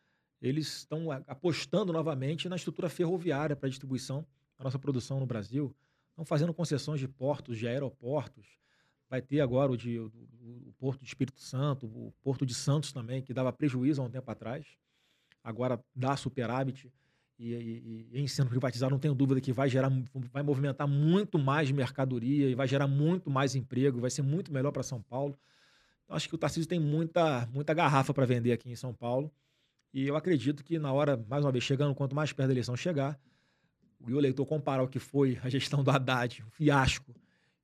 eles 0.41 0.79
estão 0.79 1.11
apostando 1.11 1.93
novamente 1.93 2.49
na 2.49 2.57
estrutura 2.57 2.89
ferroviária 2.89 3.57
para 3.57 3.69
distribuição 3.69 4.27
a 4.59 4.65
nossa 4.65 4.79
produção 4.79 5.19
no 5.19 5.27
Brasil. 5.27 5.75
Estão 6.11 6.25
fazendo 6.25 6.55
concessões 6.55 7.01
de 7.01 7.09
portos, 7.09 7.59
de 7.59 7.67
aeroportos. 7.67 8.47
Vai 9.09 9.21
ter 9.21 9.41
agora 9.41 9.73
o, 9.73 9.77
de, 9.77 9.99
o, 9.99 10.13
o 10.67 10.75
Porto 10.79 11.01
de 11.01 11.09
Espírito 11.09 11.41
Santo, 11.41 11.87
o 11.87 12.13
Porto 12.23 12.47
de 12.47 12.55
Santos 12.55 12.93
também, 12.93 13.23
que 13.23 13.35
dava 13.35 13.53
prejuízo 13.53 14.01
há 14.01 14.05
um 14.05 14.11
tempo 14.11 14.31
atrás. 14.31 14.67
Agora 15.45 15.79
dá 15.95 16.17
superávit. 16.17 16.91
E, 17.39 17.53
e, 17.53 18.09
e, 18.13 18.21
em 18.21 18.27
sendo 18.27 18.49
privatizado, 18.49 18.91
não 18.91 18.99
tenho 18.99 19.15
dúvida 19.15 19.41
que 19.41 19.53
vai 19.53 19.69
gerar, 19.69 19.91
vai 20.33 20.43
movimentar 20.43 20.89
muito 20.89 21.39
mais 21.39 21.71
mercadoria 21.71 22.49
e 22.49 22.55
vai 22.55 22.67
gerar 22.67 22.87
muito 22.87 23.29
mais 23.29 23.55
emprego, 23.55 24.01
vai 24.01 24.11
ser 24.11 24.23
muito 24.23 24.53
melhor 24.53 24.73
para 24.73 24.83
São 24.83 25.03
Paulo. 25.03 25.37
Então, 26.05 26.17
acho 26.17 26.29
que 26.29 26.35
o 26.35 26.39
Tarcísio 26.39 26.69
tem 26.69 26.81
muita, 26.81 27.47
muita 27.53 27.75
garrafa 27.75 28.15
para 28.15 28.25
vender 28.25 28.53
aqui 28.53 28.71
em 28.71 28.77
São 28.77 28.95
Paulo. 28.95 29.31
E 29.93 30.07
eu 30.07 30.17
acredito 30.17 30.65
que 30.65 30.79
na 30.79 30.93
hora, 30.93 31.23
mais 31.29 31.45
uma 31.45 31.53
vez, 31.53 31.63
chegando, 31.63 31.95
quanto 31.95 32.15
mais 32.15 32.33
perto 32.33 32.49
da 32.49 32.55
eleição 32.55 32.77
chegar, 32.77 33.21
e 34.07 34.13
o 34.13 34.19
eleitor 34.19 34.47
comparar 34.47 34.83
o 34.83 34.89
que 34.89 34.99
foi 34.99 35.39
a 35.43 35.49
gestão 35.49 35.83
do 35.85 35.91
Haddad, 35.91 36.43
um 36.43 36.51
fiasco, 36.51 37.15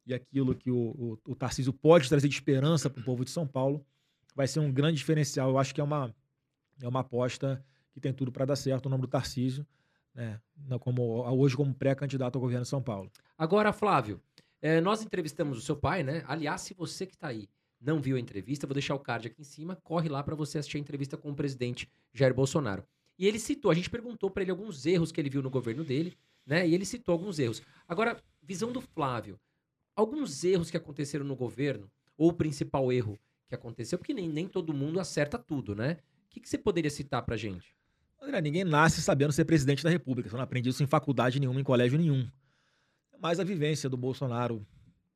e 0.06 0.14
aquilo 0.14 0.54
que 0.54 0.70
o, 0.70 0.76
o, 0.76 1.18
o 1.32 1.34
Tarcísio 1.34 1.72
pode 1.72 2.08
trazer 2.08 2.28
de 2.28 2.34
esperança 2.34 2.90
para 2.90 3.00
o 3.00 3.04
povo 3.04 3.24
de 3.24 3.30
São 3.30 3.46
Paulo, 3.46 3.84
vai 4.34 4.48
ser 4.48 4.60
um 4.60 4.72
grande 4.72 4.98
diferencial. 4.98 5.50
Eu 5.50 5.58
acho 5.58 5.74
que 5.74 5.80
é 5.80 5.84
uma, 5.84 6.14
é 6.80 6.88
uma 6.88 7.00
aposta 7.00 7.64
que 7.92 8.00
tem 8.00 8.12
tudo 8.12 8.30
para 8.30 8.44
dar 8.44 8.56
certo 8.56 8.86
o 8.86 8.88
nome 8.88 9.02
do 9.02 9.08
Tarcísio, 9.08 9.66
né, 10.14 10.40
como, 10.80 11.22
hoje 11.30 11.56
como 11.56 11.74
pré-candidato 11.74 12.36
ao 12.36 12.40
governo 12.40 12.62
de 12.62 12.68
São 12.68 12.82
Paulo. 12.82 13.10
Agora, 13.38 13.72
Flávio, 13.72 14.20
é, 14.60 14.80
nós 14.80 15.02
entrevistamos 15.02 15.58
o 15.58 15.60
seu 15.62 15.76
pai, 15.76 16.02
né? 16.02 16.22
Aliás, 16.26 16.60
se 16.62 16.74
você 16.74 17.06
que 17.06 17.14
está 17.14 17.28
aí 17.28 17.48
não 17.80 18.00
viu 18.00 18.16
a 18.16 18.20
entrevista, 18.20 18.66
vou 18.66 18.74
deixar 18.74 18.94
o 18.94 18.98
card 18.98 19.28
aqui 19.28 19.40
em 19.40 19.44
cima, 19.44 19.76
corre 19.76 20.08
lá 20.08 20.22
para 20.22 20.34
você 20.34 20.58
assistir 20.58 20.76
a 20.76 20.80
entrevista 20.80 21.16
com 21.16 21.30
o 21.30 21.34
presidente 21.34 21.90
Jair 22.12 22.34
Bolsonaro. 22.34 22.84
E 23.18 23.26
ele 23.26 23.38
citou, 23.38 23.70
a 23.70 23.74
gente 23.74 23.88
perguntou 23.88 24.30
para 24.30 24.42
ele 24.42 24.50
alguns 24.50 24.84
erros 24.84 25.10
que 25.10 25.20
ele 25.20 25.30
viu 25.30 25.42
no 25.42 25.48
governo 25.48 25.82
dele, 25.82 26.16
né? 26.44 26.68
E 26.68 26.74
ele 26.74 26.84
citou 26.84 27.12
alguns 27.14 27.38
erros. 27.38 27.62
Agora, 27.88 28.20
visão 28.42 28.70
do 28.70 28.80
Flávio, 28.80 29.40
alguns 29.96 30.44
erros 30.44 30.70
que 30.70 30.76
aconteceram 30.76 31.24
no 31.24 31.36
governo, 31.36 31.90
ou 32.16 32.28
o 32.30 32.34
principal 32.34 32.92
erro 32.92 33.18
que 33.48 33.54
aconteceu, 33.54 33.98
porque 33.98 34.12
nem, 34.12 34.28
nem 34.28 34.46
todo 34.46 34.74
mundo 34.74 35.00
acerta 35.00 35.38
tudo, 35.38 35.74
né? 35.74 35.96
O 36.26 36.30
que, 36.30 36.40
que 36.40 36.48
você 36.48 36.58
poderia 36.58 36.90
citar 36.90 37.22
pra 37.22 37.36
gente? 37.36 37.74
André, 38.20 38.40
ninguém 38.40 38.64
nasce 38.64 39.00
sabendo 39.00 39.32
ser 39.32 39.44
presidente 39.44 39.82
da 39.82 39.90
República. 39.90 40.28
Você 40.28 40.36
não 40.36 40.42
aprende 40.42 40.68
isso 40.68 40.82
em 40.82 40.86
faculdade 40.86 41.40
nenhuma, 41.40 41.60
em 41.60 41.64
colégio 41.64 41.98
nenhum. 41.98 42.28
Mas 43.18 43.40
a 43.40 43.44
vivência 43.44 43.88
do 43.88 43.96
Bolsonaro 43.96 44.66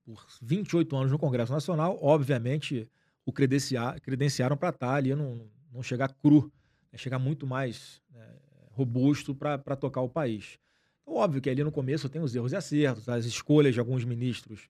por 0.04 0.26
28 0.42 0.96
anos 0.96 1.12
no 1.12 1.18
Congresso 1.18 1.52
Nacional, 1.52 1.98
obviamente, 2.02 2.88
o 3.24 3.32
credenciar, 3.32 4.00
credenciaram 4.00 4.56
para 4.56 4.68
estar 4.68 4.94
ali, 4.94 5.14
não, 5.14 5.48
não 5.72 5.82
chegar 5.82 6.12
cru 6.12 6.52
é 6.92 6.98
chegar 6.98 7.18
muito 7.18 7.46
mais 7.46 8.00
né, 8.10 8.24
robusto 8.70 9.34
para 9.34 9.76
tocar 9.76 10.00
o 10.00 10.08
país. 10.08 10.58
Então, 11.02 11.14
óbvio 11.14 11.40
que 11.42 11.50
ali 11.50 11.64
no 11.64 11.72
começo 11.72 12.08
tem 12.08 12.22
os 12.22 12.34
erros 12.34 12.52
e 12.52 12.56
acertos, 12.56 13.08
as 13.08 13.24
escolhas 13.24 13.74
de 13.74 13.80
alguns 13.80 14.04
ministros, 14.04 14.68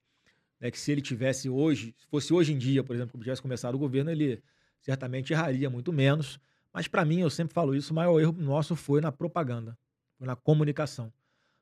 né, 0.59 0.71
que 0.71 0.79
se 0.79 0.91
ele 0.91 1.01
tivesse 1.01 1.47
hoje, 1.47 1.93
se 1.97 2.07
fosse 2.07 2.33
hoje 2.33 2.51
em 2.51 2.57
dia, 2.57 2.83
por 2.83 2.95
exemplo, 2.95 3.11
que 3.11 3.23
tivesse 3.23 3.41
começado 3.41 3.75
o 3.75 3.77
governo, 3.77 4.09
ele 4.09 4.41
certamente 4.81 5.33
erraria 5.33 5.69
muito 5.69 5.93
menos. 5.93 6.39
Mas 6.75 6.89
para 6.89 7.05
mim, 7.05 7.21
eu 7.21 7.29
sempre 7.29 7.53
falo 7.53 7.73
isso, 7.73 7.93
o 7.93 7.95
maior 7.95 8.19
erro 8.19 8.33
nosso 8.33 8.75
foi 8.75 8.99
na 8.99 9.09
propaganda, 9.09 9.77
foi 10.17 10.27
na 10.27 10.35
comunicação. 10.35 11.09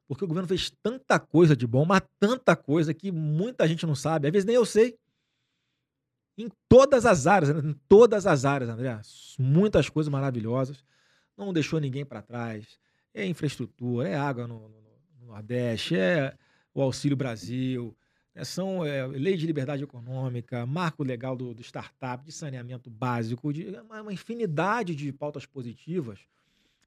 Porque 0.07 0.25
o 0.25 0.27
governo 0.27 0.47
fez 0.47 0.71
tanta 0.81 1.19
coisa 1.19 1.55
de 1.55 1.67
bom, 1.67 1.85
mas 1.85 2.01
tanta 2.19 2.55
coisa 2.55 2.95
que 2.95 3.11
muita 3.11 3.67
gente 3.67 3.85
não 3.85 3.93
sabe. 3.93 4.27
Às 4.27 4.33
vezes 4.33 4.45
nem 4.47 4.55
eu 4.55 4.65
sei. 4.65 4.97
Em 6.35 6.49
todas 6.67 7.05
as 7.05 7.27
áreas, 7.27 7.53
né? 7.53 7.69
em 7.69 7.73
todas 7.87 8.25
as 8.25 8.43
áreas, 8.43 8.71
André. 8.71 8.99
Muitas 9.37 9.87
coisas 9.87 10.11
maravilhosas. 10.11 10.83
Não 11.37 11.53
deixou 11.53 11.79
ninguém 11.79 12.03
para 12.03 12.23
trás. 12.23 12.79
É 13.13 13.23
infraestrutura, 13.23 14.09
é 14.09 14.15
água 14.15 14.47
no, 14.47 14.67
no, 14.67 14.81
no 15.19 15.27
Nordeste, 15.27 15.95
é 15.95 16.35
o 16.73 16.81
Auxílio 16.81 17.15
Brasil? 17.15 17.95
São 18.41 18.83
é, 18.83 19.05
lei 19.05 19.37
de 19.37 19.45
liberdade 19.45 19.83
econômica, 19.83 20.65
marco 20.65 21.03
legal 21.03 21.35
do, 21.35 21.53
do 21.53 21.61
startup, 21.61 22.25
de 22.25 22.31
saneamento 22.31 22.89
básico, 22.89 23.53
de 23.53 23.67
uma, 23.69 24.01
uma 24.01 24.13
infinidade 24.13 24.95
de 24.95 25.11
pautas 25.11 25.45
positivas 25.45 26.19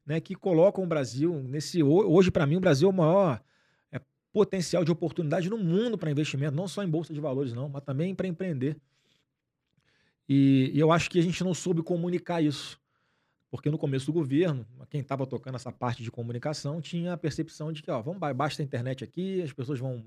né, 0.06 0.20
que 0.20 0.34
colocam 0.34 0.84
o 0.84 0.86
Brasil 0.86 1.42
nesse. 1.42 1.82
Hoje, 1.82 2.30
para 2.30 2.46
mim, 2.46 2.56
o 2.56 2.60
Brasil 2.60 2.88
é 2.88 2.92
o 2.92 2.94
maior 2.94 3.42
é, 3.90 4.00
potencial 4.32 4.84
de 4.84 4.90
oportunidade 4.92 5.50
no 5.50 5.58
mundo 5.58 5.98
para 5.98 6.10
investimento, 6.10 6.56
não 6.56 6.68
só 6.68 6.82
em 6.82 6.88
bolsa 6.88 7.12
de 7.12 7.20
valores, 7.20 7.52
não, 7.52 7.68
mas 7.68 7.82
também 7.82 8.14
para 8.14 8.28
empreender. 8.28 8.76
E, 10.28 10.70
e, 10.74 10.78
eu 10.78 10.90
acho 10.90 11.10
que 11.10 11.18
a 11.18 11.22
gente 11.22 11.42
não 11.42 11.54
soube 11.54 11.82
comunicar 11.82 12.40
isso. 12.40 12.80
Porque 13.48 13.70
no 13.70 13.78
começo 13.78 14.06
do 14.06 14.12
governo, 14.12 14.66
quem 14.90 15.00
estava 15.00 15.24
tocando 15.26 15.54
essa 15.54 15.70
parte 15.70 16.02
de 16.02 16.10
comunicação 16.10 16.80
tinha 16.80 17.12
a 17.12 17.16
percepção 17.16 17.72
de 17.72 17.82
que, 17.82 17.90
ó, 17.90 18.02
vamos 18.02 18.20
basta 18.34 18.60
a 18.60 18.64
internet 18.64 19.04
aqui, 19.04 19.40
as 19.40 19.52
pessoas 19.52 19.78
vão 19.78 20.04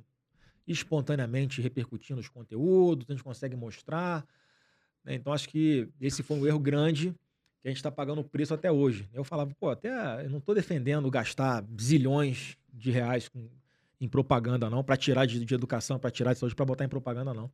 espontaneamente 0.70 1.62
repercutindo 1.62 2.22
os 2.22 2.30
conteúdos, 2.30 3.08
a 3.10 3.14
gente 3.14 3.24
consegue 3.24 3.56
mostrar. 3.56 4.26
Né? 5.04 5.16
Então, 5.16 5.34
acho 5.34 5.50
que 5.50 5.90
esse 6.00 6.22
foi 6.22 6.38
um 6.38 6.46
erro 6.46 6.60
grande 6.60 7.16
que 7.62 7.68
a 7.68 7.72
gente 7.72 7.78
está 7.78 7.92
pagando 7.92 8.22
o 8.22 8.24
preço 8.24 8.54
até 8.54 8.72
hoje. 8.72 9.10
Eu 9.12 9.24
falava, 9.24 9.52
pô, 9.60 9.70
até 9.70 10.24
eu 10.24 10.30
não 10.30 10.38
estou 10.38 10.54
defendendo 10.54 11.10
gastar 11.10 11.66
zilhões 11.82 12.56
de 12.72 12.92
reais 12.92 13.28
com, 13.28 13.50
em 14.00 14.08
propaganda, 14.08 14.70
não, 14.70 14.84
para 14.84 14.96
tirar 14.96 15.26
de, 15.26 15.44
de 15.44 15.54
educação, 15.54 16.00
para 16.00 16.12
tirar 16.12 16.34
de 16.34 16.40
saúde, 16.40 16.56
para 16.56 16.66
botar 16.66 16.86
em 16.86 16.90
propaganda, 16.90 17.34
não. 17.34 17.52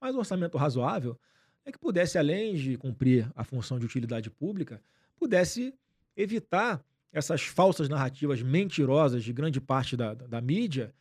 Mas 0.00 0.14
um 0.14 0.18
orçamento 0.18 0.58
razoável 0.58 1.18
é 1.64 1.70
que 1.70 1.78
pudesse, 1.78 2.18
além 2.18 2.54
de 2.54 2.76
cumprir 2.76 3.30
a 3.36 3.44
função 3.44 3.78
de 3.78 3.84
utilidade 3.84 4.30
pública, 4.30 4.82
pudesse 5.16 5.74
evitar 6.16 6.84
essas 7.12 7.42
falsas 7.42 7.88
narrativas 7.88 8.42
mentirosas 8.42 9.22
de 9.22 9.32
grande 9.32 9.60
parte 9.60 9.96
da, 9.96 10.14
da, 10.14 10.26
da 10.26 10.40
mídia, 10.40 10.92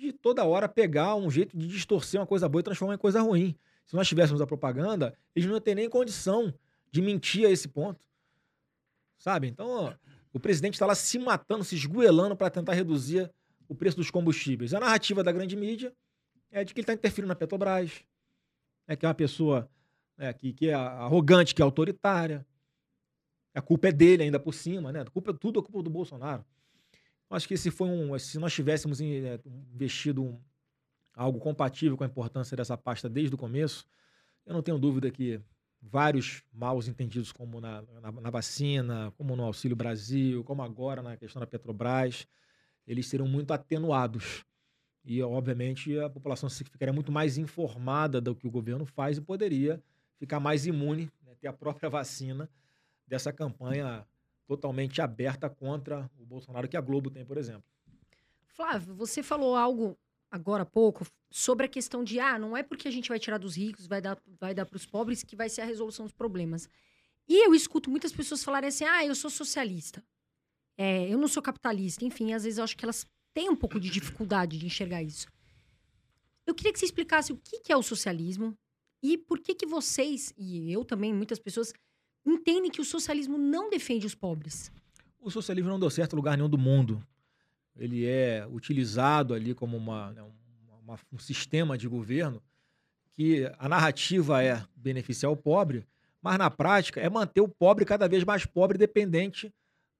de 0.00 0.12
toda 0.12 0.44
hora 0.44 0.68
pegar 0.68 1.14
um 1.14 1.30
jeito 1.30 1.56
de 1.56 1.68
distorcer 1.68 2.18
uma 2.18 2.26
coisa 2.26 2.48
boa 2.48 2.60
e 2.60 2.64
transformar 2.64 2.94
em 2.94 2.98
coisa 2.98 3.20
ruim. 3.20 3.54
Se 3.84 3.94
nós 3.94 4.08
tivéssemos 4.08 4.40
a 4.40 4.46
propaganda, 4.46 5.14
eles 5.34 5.46
não 5.46 5.54
iam 5.54 5.60
ter 5.60 5.74
nem 5.74 5.88
condição 5.88 6.52
de 6.90 7.02
mentir 7.02 7.46
a 7.46 7.50
esse 7.50 7.68
ponto. 7.68 8.04
Sabe? 9.18 9.48
Então, 9.48 9.68
ó, 9.68 9.94
o 10.32 10.40
presidente 10.40 10.74
está 10.74 10.86
lá 10.86 10.94
se 10.94 11.18
matando, 11.18 11.64
se 11.64 11.74
esgoelando 11.74 12.34
para 12.34 12.48
tentar 12.48 12.72
reduzir 12.72 13.30
o 13.68 13.74
preço 13.74 13.96
dos 13.96 14.10
combustíveis. 14.10 14.72
A 14.72 14.80
narrativa 14.80 15.22
da 15.22 15.30
grande 15.30 15.54
mídia 15.54 15.92
é 16.50 16.64
de 16.64 16.72
que 16.72 16.80
ele 16.80 16.84
está 16.84 16.94
interferindo 16.94 17.28
na 17.28 17.34
Petrobras, 17.34 18.02
é 18.88 18.96
que 18.96 19.04
é 19.04 19.08
uma 19.08 19.14
pessoa 19.14 19.68
é, 20.16 20.32
que, 20.32 20.52
que 20.52 20.68
é 20.68 20.74
arrogante, 20.74 21.54
que 21.54 21.60
é 21.60 21.64
autoritária. 21.64 22.46
A 23.54 23.60
culpa 23.60 23.88
é 23.88 23.92
dele 23.92 24.22
ainda 24.22 24.40
por 24.40 24.54
cima, 24.54 24.92
né? 24.92 25.00
A 25.00 25.04
culpa, 25.06 25.34
tudo 25.34 25.60
é 25.60 25.62
culpa 25.62 25.82
do 25.82 25.90
Bolsonaro. 25.90 26.44
Acho 27.30 27.46
que 27.46 27.56
se 27.56 27.70
foi 27.70 27.88
um, 27.88 28.18
se 28.18 28.38
nós 28.38 28.52
tivéssemos 28.52 29.00
é, 29.00 29.40
investido 29.72 30.24
um, 30.24 30.40
algo 31.14 31.38
compatível 31.38 31.96
com 31.96 32.02
a 32.02 32.06
importância 32.06 32.56
dessa 32.56 32.76
pasta 32.76 33.08
desde 33.08 33.34
o 33.34 33.38
começo, 33.38 33.86
eu 34.44 34.52
não 34.52 34.62
tenho 34.62 34.78
dúvida 34.78 35.08
que 35.12 35.40
vários 35.80 36.42
maus 36.52 36.88
entendidos, 36.88 37.30
como 37.30 37.60
na, 37.60 37.82
na, 38.02 38.12
na, 38.12 38.30
vacina, 38.30 39.12
como 39.16 39.36
no 39.36 39.44
Auxílio 39.44 39.76
Brasil, 39.76 40.42
como 40.42 40.62
agora 40.62 41.02
na 41.02 41.16
questão 41.16 41.38
da 41.38 41.46
Petrobras, 41.46 42.26
eles 42.86 43.06
serão 43.06 43.28
muito 43.28 43.52
atenuados. 43.52 44.44
E, 45.04 45.22
obviamente, 45.22 45.98
a 45.98 46.10
população 46.10 46.50
ficaria 46.50 46.92
muito 46.92 47.10
mais 47.12 47.38
informada 47.38 48.20
do 48.20 48.34
que 48.34 48.46
o 48.46 48.50
governo 48.50 48.84
faz 48.84 49.16
e 49.16 49.20
poderia 49.20 49.82
ficar 50.18 50.40
mais 50.40 50.66
imune, 50.66 51.10
né, 51.22 51.34
ter 51.40 51.48
a 51.48 51.52
própria 51.52 51.88
vacina 51.88 52.50
dessa 53.06 53.32
campanha 53.32 54.04
totalmente 54.50 55.00
aberta 55.00 55.48
contra 55.48 56.10
o 56.18 56.26
Bolsonaro 56.26 56.66
que 56.66 56.76
a 56.76 56.80
Globo 56.80 57.08
tem, 57.08 57.24
por 57.24 57.38
exemplo. 57.38 57.62
Flávio, 58.48 58.92
você 58.96 59.22
falou 59.22 59.54
algo 59.54 59.96
agora 60.28 60.64
há 60.64 60.66
pouco 60.66 61.06
sobre 61.30 61.66
a 61.66 61.68
questão 61.68 62.02
de 62.02 62.18
ah, 62.18 62.36
não 62.36 62.56
é 62.56 62.62
porque 62.64 62.88
a 62.88 62.90
gente 62.90 63.08
vai 63.08 63.20
tirar 63.20 63.38
dos 63.38 63.56
ricos, 63.56 63.86
vai 63.86 64.00
dar, 64.00 64.20
vai 64.40 64.52
dar 64.52 64.66
para 64.66 64.76
os 64.76 64.84
pobres 64.84 65.22
que 65.22 65.36
vai 65.36 65.48
ser 65.48 65.60
a 65.60 65.64
resolução 65.64 66.04
dos 66.04 66.12
problemas. 66.12 66.68
E 67.28 67.46
eu 67.46 67.54
escuto 67.54 67.88
muitas 67.88 68.12
pessoas 68.12 68.42
falarem 68.42 68.66
assim: 68.70 68.82
ah, 68.82 69.06
eu 69.06 69.14
sou 69.14 69.30
socialista, 69.30 70.02
é, 70.76 71.08
eu 71.08 71.16
não 71.16 71.28
sou 71.28 71.40
capitalista. 71.40 72.04
Enfim, 72.04 72.32
às 72.32 72.42
vezes 72.42 72.58
eu 72.58 72.64
acho 72.64 72.76
que 72.76 72.84
elas 72.84 73.06
têm 73.32 73.48
um 73.48 73.56
pouco 73.56 73.78
de 73.78 73.88
dificuldade 73.88 74.58
de 74.58 74.66
enxergar 74.66 75.00
isso. 75.00 75.28
Eu 76.44 76.56
queria 76.56 76.72
que 76.72 76.80
você 76.80 76.86
explicasse 76.86 77.32
o 77.32 77.36
que 77.36 77.72
é 77.72 77.76
o 77.76 77.84
socialismo 77.84 78.58
e 79.00 79.16
por 79.16 79.38
que, 79.38 79.54
que 79.54 79.64
vocês, 79.64 80.34
e 80.36 80.72
eu 80.72 80.84
também, 80.84 81.14
muitas 81.14 81.38
pessoas, 81.38 81.72
entendem 82.24 82.70
que 82.70 82.80
o 82.80 82.84
socialismo 82.84 83.38
não 83.38 83.70
defende 83.70 84.06
os 84.06 84.14
pobres. 84.14 84.70
O 85.20 85.30
socialismo 85.30 85.70
não 85.70 85.80
deu 85.80 85.90
certo 85.90 86.14
em 86.14 86.16
lugar 86.16 86.36
nenhum 86.36 86.48
do 86.48 86.58
mundo 86.58 87.02
ele 87.80 88.06
é 88.06 88.46
utilizado 88.46 89.34
ali 89.34 89.54
como 89.54 89.76
uma, 89.76 90.12
né, 90.12 90.22
uma, 90.82 90.98
um 91.12 91.18
sistema 91.18 91.78
de 91.78 91.88
governo 91.88 92.42
que 93.12 93.50
a 93.58 93.68
narrativa 93.68 94.42
é 94.42 94.62
beneficiar 94.76 95.32
o 95.32 95.36
pobre, 95.36 95.86
mas 96.22 96.38
na 96.38 96.50
prática 96.50 97.00
é 97.00 97.08
manter 97.08 97.40
o 97.40 97.48
pobre 97.48 97.84
cada 97.84 98.06
vez 98.06 98.22
mais 98.22 98.44
pobre 98.44 98.76
dependente 98.76 99.52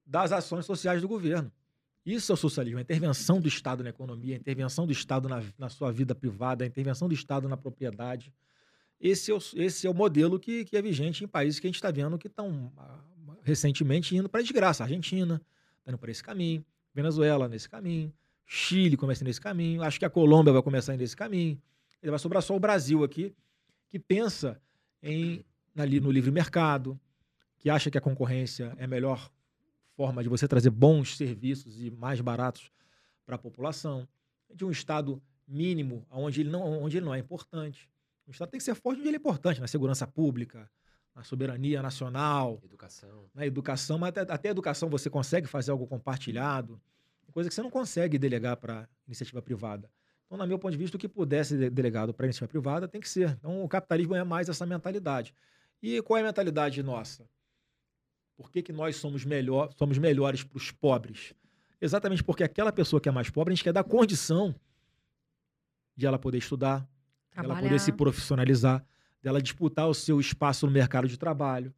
das 0.04 0.32
ações 0.32 0.66
sociais 0.66 1.00
do 1.00 1.08
governo. 1.08 1.50
Isso 2.04 2.32
é 2.32 2.34
o 2.34 2.36
socialismo, 2.36 2.78
a 2.78 2.82
intervenção 2.82 3.40
do 3.40 3.48
Estado 3.48 3.82
na 3.82 3.90
economia, 3.90 4.34
a 4.34 4.38
intervenção 4.38 4.86
do 4.86 4.92
Estado 4.92 5.28
na, 5.28 5.42
na 5.58 5.68
sua 5.68 5.92
vida 5.92 6.14
privada, 6.14 6.64
a 6.64 6.66
intervenção 6.66 7.08
do 7.08 7.14
Estado 7.14 7.48
na 7.48 7.56
propriedade. 7.56 8.32
Esse 9.00 9.30
é 9.30 9.34
o, 9.34 9.38
esse 9.54 9.86
é 9.86 9.90
o 9.90 9.94
modelo 9.94 10.38
que, 10.38 10.64
que 10.64 10.76
é 10.76 10.82
vigente 10.82 11.24
em 11.24 11.28
países 11.28 11.58
que 11.58 11.66
a 11.66 11.68
gente 11.68 11.76
está 11.76 11.90
vendo 11.90 12.18
que 12.18 12.26
estão 12.26 12.70
ah, 12.76 12.98
recentemente 13.42 14.14
indo 14.14 14.28
para 14.28 14.42
desgraça. 14.42 14.82
A 14.82 14.86
Argentina 14.86 15.40
está 15.78 15.90
indo 15.90 15.98
para 15.98 16.10
esse 16.10 16.22
caminho. 16.22 16.64
Venezuela 16.94 17.48
nesse 17.48 17.68
caminho, 17.68 18.12
Chile 18.44 18.96
começa 18.96 19.24
nesse 19.24 19.40
caminho, 19.40 19.80
acho 19.82 19.98
que 19.98 20.04
a 20.04 20.10
Colômbia 20.10 20.52
vai 20.52 20.60
começar 20.60 20.96
nesse 20.96 21.16
caminho. 21.16 21.60
Ele 22.02 22.10
vai 22.10 22.18
sobrar 22.18 22.42
só 22.42 22.56
o 22.56 22.60
Brasil 22.60 23.04
aqui, 23.04 23.32
que 23.88 23.98
pensa 23.98 24.60
em 25.02 25.44
ali 25.76 26.00
no 26.00 26.10
livre 26.10 26.30
mercado, 26.30 26.98
que 27.58 27.70
acha 27.70 27.90
que 27.90 27.96
a 27.96 28.00
concorrência 28.00 28.74
é 28.76 28.84
a 28.84 28.88
melhor 28.88 29.30
forma 29.94 30.22
de 30.22 30.28
você 30.28 30.48
trazer 30.48 30.70
bons 30.70 31.16
serviços 31.16 31.80
e 31.80 31.90
mais 31.90 32.20
baratos 32.20 32.72
para 33.24 33.36
a 33.36 33.38
população, 33.38 34.08
de 34.52 34.64
um 34.64 34.70
Estado 34.70 35.22
mínimo 35.46 36.04
onde 36.10 36.40
ele, 36.40 36.50
não, 36.50 36.82
onde 36.82 36.96
ele 36.96 37.06
não 37.06 37.14
é 37.14 37.18
importante. 37.18 37.88
O 38.30 38.32
Estado 38.32 38.50
tem 38.50 38.58
que 38.58 38.64
ser 38.64 38.76
forte 38.76 39.00
onde 39.00 39.08
ele 39.08 39.16
é 39.16 39.18
importante, 39.18 39.60
na 39.60 39.66
segurança 39.66 40.06
pública, 40.06 40.70
na 41.16 41.24
soberania 41.24 41.82
nacional. 41.82 42.60
Educação. 42.62 43.28
Na 43.34 43.44
educação, 43.44 43.98
mas 43.98 44.10
até, 44.10 44.20
até 44.32 44.48
a 44.50 44.52
educação 44.52 44.88
você 44.88 45.10
consegue 45.10 45.48
fazer 45.48 45.72
algo 45.72 45.84
compartilhado, 45.84 46.80
coisa 47.32 47.48
que 47.48 47.54
você 47.54 47.60
não 47.60 47.70
consegue 47.70 48.18
delegar 48.18 48.56
para 48.56 48.88
iniciativa 49.04 49.42
privada. 49.42 49.90
Então, 50.26 50.38
no 50.38 50.46
meu 50.46 50.60
ponto 50.60 50.70
de 50.70 50.78
vista, 50.78 50.96
o 50.96 51.00
que 51.00 51.08
pudesse 51.08 51.58
ser 51.58 51.70
delegado 51.70 52.14
para 52.14 52.26
iniciativa 52.26 52.48
privada 52.48 52.86
tem 52.86 53.00
que 53.00 53.08
ser. 53.08 53.30
Então, 53.30 53.64
o 53.64 53.68
capitalismo 53.68 54.14
é 54.14 54.22
mais 54.22 54.48
essa 54.48 54.64
mentalidade. 54.64 55.34
E 55.82 56.00
qual 56.02 56.18
é 56.18 56.20
a 56.20 56.24
mentalidade 56.24 56.80
nossa? 56.84 57.28
Por 58.36 58.48
que, 58.48 58.62
que 58.62 58.72
nós 58.72 58.94
somos, 58.94 59.24
melhor, 59.24 59.72
somos 59.76 59.98
melhores 59.98 60.44
para 60.44 60.56
os 60.56 60.70
pobres? 60.70 61.34
Exatamente 61.80 62.22
porque 62.22 62.44
aquela 62.44 62.70
pessoa 62.70 63.00
que 63.00 63.08
é 63.08 63.12
mais 63.12 63.28
pobre, 63.28 63.52
a 63.52 63.56
gente 63.56 63.64
quer 63.64 63.72
dar 63.72 63.82
condição 63.82 64.54
de 65.96 66.06
ela 66.06 66.18
poder 66.18 66.38
estudar, 66.38 66.88
de 67.40 67.46
ela 67.46 67.60
poder 67.60 67.80
se 67.80 67.92
profissionalizar, 67.92 68.84
dela 69.22 69.40
disputar 69.40 69.88
o 69.88 69.94
seu 69.94 70.20
espaço 70.20 70.66
no 70.66 70.72
mercado 70.72 71.08
de 71.08 71.18
trabalho, 71.18 71.74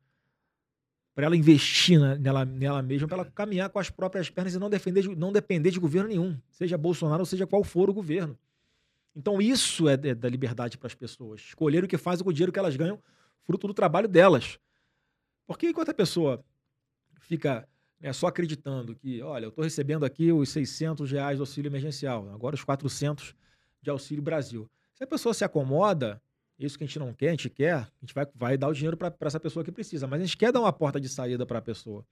para 1.15 1.27
ela 1.27 1.37
investir 1.37 2.01
na, 2.01 2.17
nela, 2.17 2.45
nela 2.45 2.83
mesma, 2.83 3.07
para 3.07 3.19
ela 3.19 3.31
caminhar 3.31 3.69
com 3.69 3.79
as 3.79 3.91
próprias 3.91 4.31
pernas 4.31 4.55
e 4.55 4.59
não, 4.59 4.71
defender 4.71 5.03
de, 5.03 5.15
não 5.15 5.33
depender 5.33 5.71
de 5.71 5.79
governo 5.79 6.09
nenhum, 6.09 6.39
seja 6.51 6.79
Bolsonaro 6.79 7.21
ou 7.21 7.27
seja 7.27 7.47
qual 7.47 7.63
for 7.63 7.91
o 7.91 7.95
governo. 7.95 8.39
Então 9.15 9.43
isso 9.43 9.89
é, 9.89 9.95
é 9.95 10.15
da 10.15 10.29
liberdade 10.29 10.79
para 10.79 10.87
as 10.87 10.95
pessoas, 10.95 11.41
escolher 11.41 11.85
o 11.85 11.89
que 11.89 11.99
fazem 11.99 12.25
com 12.25 12.31
o 12.31 12.33
dinheiro 12.33 12.53
que 12.53 12.59
elas 12.59 12.77
ganham, 12.77 12.99
fruto 13.43 13.67
do 13.67 13.75
trabalho 13.75 14.09
delas. 14.09 14.59
Porque 15.47 15.69
enquanto 15.69 15.91
a 15.91 15.95
pessoa 15.95 16.43
fica 17.21 17.69
né, 18.01 18.13
só 18.13 18.29
acreditando 18.29 18.95
que, 18.95 19.21
olha, 19.21 19.45
eu 19.45 19.49
estou 19.51 19.63
recebendo 19.63 20.05
aqui 20.05 20.33
os 20.33 20.49
600 20.49 21.11
reais 21.11 21.39
do 21.39 21.43
auxílio 21.43 21.69
emergencial, 21.69 22.29
agora 22.33 22.55
os 22.55 22.65
400 22.65 23.35
de 23.83 23.91
auxílio 23.91 24.23
Brasil. 24.23 24.69
Se 25.03 25.05
a 25.05 25.09
pessoa 25.09 25.35
se 25.35 25.45
acomoda, 25.45 26.23
isso 26.57 26.79
que 26.79 26.85
a 26.85 26.87
gente 26.87 27.01
não 27.01 27.13
quer, 27.13 27.27
a 27.27 27.31
gente 27.33 27.51
quer, 27.51 27.75
a 27.75 27.89
gente 28.01 28.15
vai, 28.15 28.25
vai 28.37 28.57
dar 28.57 28.69
o 28.69 28.73
dinheiro 28.73 28.97
para 28.97 29.13
essa 29.23 29.41
pessoa 29.41 29.65
que 29.65 29.73
precisa, 29.73 30.07
mas 30.07 30.21
a 30.21 30.25
gente 30.25 30.37
quer 30.37 30.53
dar 30.53 30.61
uma 30.61 30.73
porta 30.73 31.01
de 31.01 31.09
saída 31.09 31.45
para 31.45 31.59
a 31.59 31.61
pessoa. 31.61 32.07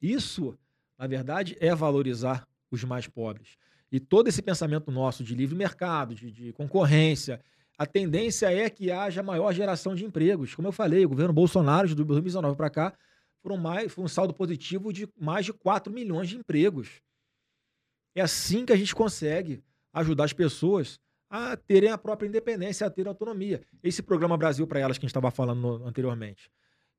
Isso, 0.00 0.58
na 0.98 1.06
verdade, 1.06 1.56
é 1.60 1.72
valorizar 1.72 2.44
os 2.68 2.82
mais 2.82 3.06
pobres. 3.06 3.56
E 3.92 4.00
todo 4.00 4.26
esse 4.26 4.42
pensamento 4.42 4.90
nosso 4.90 5.22
de 5.22 5.36
livre 5.36 5.54
mercado, 5.54 6.16
de, 6.16 6.32
de 6.32 6.52
concorrência, 6.52 7.40
a 7.78 7.86
tendência 7.86 8.52
é 8.52 8.68
que 8.68 8.90
haja 8.90 9.22
maior 9.22 9.52
geração 9.52 9.94
de 9.94 10.04
empregos. 10.04 10.52
Como 10.52 10.66
eu 10.66 10.72
falei, 10.72 11.06
o 11.06 11.10
governo 11.10 11.32
Bolsonaro, 11.32 11.86
de 11.86 11.94
2019 11.94 12.56
para 12.56 12.70
cá, 12.70 12.92
foram 13.40 13.56
mais, 13.56 13.92
foi 13.92 14.02
um 14.02 14.08
saldo 14.08 14.34
positivo 14.34 14.92
de 14.92 15.08
mais 15.16 15.46
de 15.46 15.52
4 15.52 15.92
milhões 15.92 16.28
de 16.28 16.36
empregos. 16.38 17.00
É 18.16 18.20
assim 18.20 18.66
que 18.66 18.72
a 18.72 18.76
gente 18.76 18.96
consegue 18.96 19.62
ajudar 19.92 20.24
as 20.24 20.32
pessoas 20.32 20.98
a 21.32 21.56
terem 21.56 21.90
a 21.90 21.96
própria 21.96 22.28
independência, 22.28 22.86
a 22.86 22.90
terem 22.90 23.08
autonomia. 23.08 23.62
Esse 23.82 24.02
programa 24.02 24.36
Brasil 24.36 24.66
para 24.66 24.78
Elas 24.78 24.98
que 24.98 25.06
a 25.06 25.06
gente 25.06 25.12
estava 25.12 25.30
falando 25.30 25.82
anteriormente, 25.86 26.50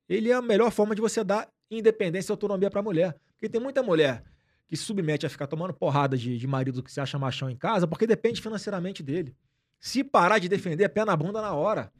ele 0.09 0.31
é 0.31 0.33
a 0.33 0.41
melhor 0.41 0.71
forma 0.71 0.95
de 0.95 1.01
você 1.01 1.23
dar 1.23 1.47
independência 1.69 2.31
e 2.31 2.33
autonomia 2.33 2.67
para 2.71 2.79
a 2.79 2.83
mulher. 2.83 3.15
Porque 3.35 3.47
tem 3.47 3.61
muita 3.61 3.83
mulher 3.83 4.23
que 4.67 4.75
se 4.75 4.83
submete 4.83 5.23
a 5.23 5.29
ficar 5.29 5.45
tomando 5.45 5.71
porrada 5.71 6.17
de, 6.17 6.35
de 6.35 6.47
marido 6.47 6.81
que 6.81 6.91
se 6.91 6.99
acha 6.99 7.19
machão 7.19 7.47
em 7.47 7.55
casa 7.55 7.87
porque 7.87 8.07
depende 8.07 8.41
financeiramente 8.41 9.03
dele. 9.03 9.35
Se 9.79 10.03
parar 10.03 10.39
de 10.39 10.49
defender, 10.49 10.85
é 10.85 10.87
pé 10.87 11.05
na 11.05 11.15
bunda 11.15 11.39
na 11.39 11.53
hora. 11.53 11.91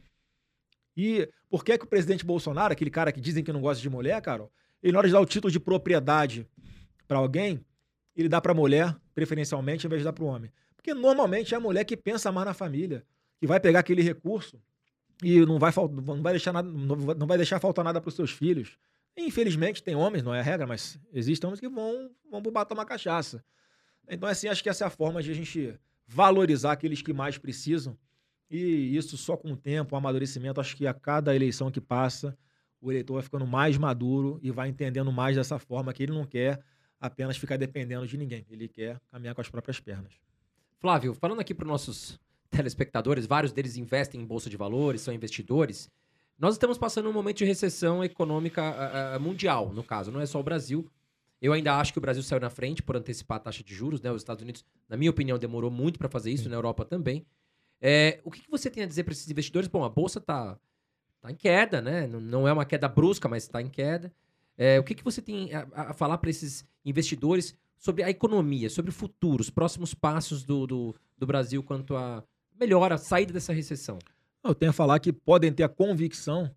E 0.97 1.30
por 1.51 1.64
que, 1.64 1.77
que 1.77 1.85
o 1.85 1.88
presidente 1.88 2.26
Bolsonaro, 2.26 2.73
aquele 2.73 2.89
cara 2.89 3.11
que 3.11 3.22
dizem 3.22 3.43
que 3.43 3.53
não 3.53 3.61
gosta 3.61 3.80
de 3.80 3.89
mulher, 3.91 4.19
Carol, 4.23 4.51
ele, 4.81 4.93
na 4.93 4.99
hora 4.99 5.07
de 5.07 5.14
dar 5.14 5.22
o 5.22 5.26
título 5.26 5.51
de 5.51 5.60
propriedade 5.60 6.47
para 7.07 7.19
alguém, 7.19 7.64
ele 8.15 8.27
dá 8.27 8.41
para 8.41 8.55
mulher, 8.55 8.95
preferencialmente, 9.14 9.85
em 9.85 9.89
vez 9.89 10.01
de 10.01 10.05
dar 10.05 10.14
para 10.14 10.23
o 10.23 10.27
homem. 10.27 10.51
Porque 10.84 10.93
normalmente 10.93 11.53
é 11.53 11.57
a 11.57 11.61
mulher 11.61 11.85
que 11.85 11.95
pensa 11.95 12.30
mais 12.30 12.45
na 12.45 12.53
família, 12.53 13.05
que 13.39 13.47
vai 13.47 13.57
pegar 13.57 13.80
aquele 13.80 14.01
recurso 14.01 14.61
e 15.23 15.39
não 15.45 15.57
vai, 15.57 15.72
não 16.05 16.22
vai, 16.22 16.34
deixar, 16.34 16.51
nada, 16.51 16.68
não 16.69 17.26
vai 17.26 17.38
deixar 17.38 17.57
faltar 17.57 17.85
nada 17.85 18.01
para 18.01 18.10
os 18.10 18.15
seus 18.15 18.31
filhos. 18.31 18.77
Infelizmente, 19.15 19.81
tem 19.81 19.95
homens, 19.95 20.23
não 20.23 20.35
é 20.35 20.41
a 20.41 20.43
regra, 20.43 20.68
mas 20.68 20.99
existem 21.14 21.47
homens 21.47 21.61
que 21.61 21.69
vão, 21.69 22.11
vão 22.30 22.41
pro 22.41 22.51
bar 22.51 22.65
tomar 22.65 22.84
cachaça. 22.84 23.41
Então, 24.10 24.27
assim, 24.27 24.49
acho 24.49 24.61
que 24.61 24.68
essa 24.68 24.84
é 24.84 24.88
a 24.88 24.89
forma 24.89 25.23
de 25.23 25.31
a 25.31 25.34
gente 25.34 25.73
valorizar 26.05 26.73
aqueles 26.73 27.01
que 27.01 27.14
mais 27.14 27.38
precisam. 27.38 27.97
E 28.51 28.93
isso 28.97 29.15
só 29.15 29.38
com 29.38 29.53
o 29.53 29.55
tempo, 29.55 29.95
o 29.95 29.97
amadurecimento, 29.97 30.60
acho 30.60 30.76
que 30.76 30.85
a 30.85 30.93
cada 30.93 31.34
eleição 31.34 31.72
que 31.72 31.80
passa, 31.80 32.38
o 32.81 32.91
eleitor 32.91 33.14
vai 33.14 33.23
ficando 33.23 33.47
mais 33.47 33.77
maduro 33.77 34.38
e 34.43 34.51
vai 34.51 34.68
entendendo 34.68 35.14
mais 35.14 35.38
dessa 35.38 35.57
forma 35.57 35.93
que 35.93 36.03
ele 36.03 36.11
não 36.11 36.26
quer 36.26 36.61
apenas 36.99 37.38
ficar 37.38 37.55
dependendo 37.55 38.05
de 38.05 38.18
ninguém. 38.18 38.45
Ele 38.49 38.68
quer 38.68 38.99
caminhar 39.10 39.34
com 39.34 39.39
as 39.39 39.49
próprias 39.49 39.80
pernas. 39.80 40.11
Flávio, 40.84 41.14
falando 41.14 41.39
aqui 41.39 41.53
para 41.53 41.64
os 41.64 41.69
nossos 41.69 42.19
telespectadores, 42.51 43.26
vários 43.26 43.53
deles 43.53 43.77
investem 43.77 44.19
em 44.19 44.26
bolsa 44.26 44.49
de 44.49 44.57
valores, 44.57 44.99
são 44.99 45.14
investidores. 45.14 45.89
Nós 46.38 46.55
estamos 46.55 46.77
passando 46.77 47.07
um 47.07 47.14
momento 47.14 47.38
de 47.38 47.45
recessão 47.45 48.03
econômica 48.03 48.61
uh, 49.15 49.18
mundial, 49.18 49.72
no 49.72 49.81
caso, 49.81 50.11
não 50.11 50.19
é 50.19 50.26
só 50.26 50.41
o 50.41 50.43
Brasil. 50.43 50.85
Eu 51.41 51.53
ainda 51.53 51.80
acho 51.80 51.93
que 51.93 51.99
o 51.99 52.01
Brasil 52.01 52.22
saiu 52.22 52.41
na 52.41 52.49
frente 52.49 52.84
por 52.84 52.97
antecipar 52.97 53.38
a 53.38 53.39
taxa 53.39 53.64
de 53.64 53.73
juros, 53.73 54.01
né? 54.01 54.11
Os 54.11 54.23
Estados 54.23 54.43
Unidos, 54.43 54.65
na 54.89 54.97
minha 54.97 55.10
opinião, 55.10 55.39
demorou 55.39 55.72
muito 55.72 55.97
para 55.97 56.10
fazer 56.10 56.31
isso, 56.31 56.49
na 56.49 56.55
Europa 56.57 56.84
também. 56.84 57.26
É, 57.80 58.19
o 58.26 58.30
que, 58.30 58.41
que, 58.41 58.51
você 58.51 58.69
tem 58.69 58.84
a 58.84 58.85
dizer 58.85 59.05
para 59.05 59.14
esses 59.14 59.31
investidores? 59.31 59.69
Bom, 59.69 59.85
a 59.85 59.89
bolsa 59.89 60.19
está 60.19 60.60
tá 61.22 61.31
em 61.31 61.35
queda, 61.35 61.81
né? 61.81 62.07
Não, 62.07 62.45
é 62.45 62.51
uma 62.51 62.65
queda 62.65 62.89
brusca, 62.89 63.30
mas 63.30 63.43
está 63.43 63.61
em 63.61 63.69
queda. 63.69 64.11
É, 64.57 64.77
o 64.81 64.84
que, 64.84 64.95
que 64.95 65.03
você 65.03 65.22
tem 65.22 65.53
a, 65.53 65.65
a 65.76 65.93
falar 65.93 66.18
para 66.18 66.30
esses 66.30 66.68
investidores 66.84 67.57
sobre 67.84 68.01
a 68.01 68.10
economia, 68.10 68.69
sobre 68.69 68.91
o 68.91 68.93
futuro, 68.93 69.41
os 69.41 69.49
próximos 69.49 69.93
passos 69.93 70.45
do, 70.45 70.65
do, 70.65 70.95
do 71.18 71.27
Brasil 71.27 71.61
quanto 71.61 71.97
a 71.97 72.23
melhora, 72.57 72.95
a 72.95 72.97
saída 72.97 73.34
dessa 73.34 73.51
recessão? 73.51 73.99
Eu 74.41 74.55
tenho 74.55 74.69
a 74.69 74.73
falar 74.73 74.99
que 74.99 75.11
podem 75.11 75.51
ter 75.51 75.64
a 75.64 75.69
convicção 75.69 76.49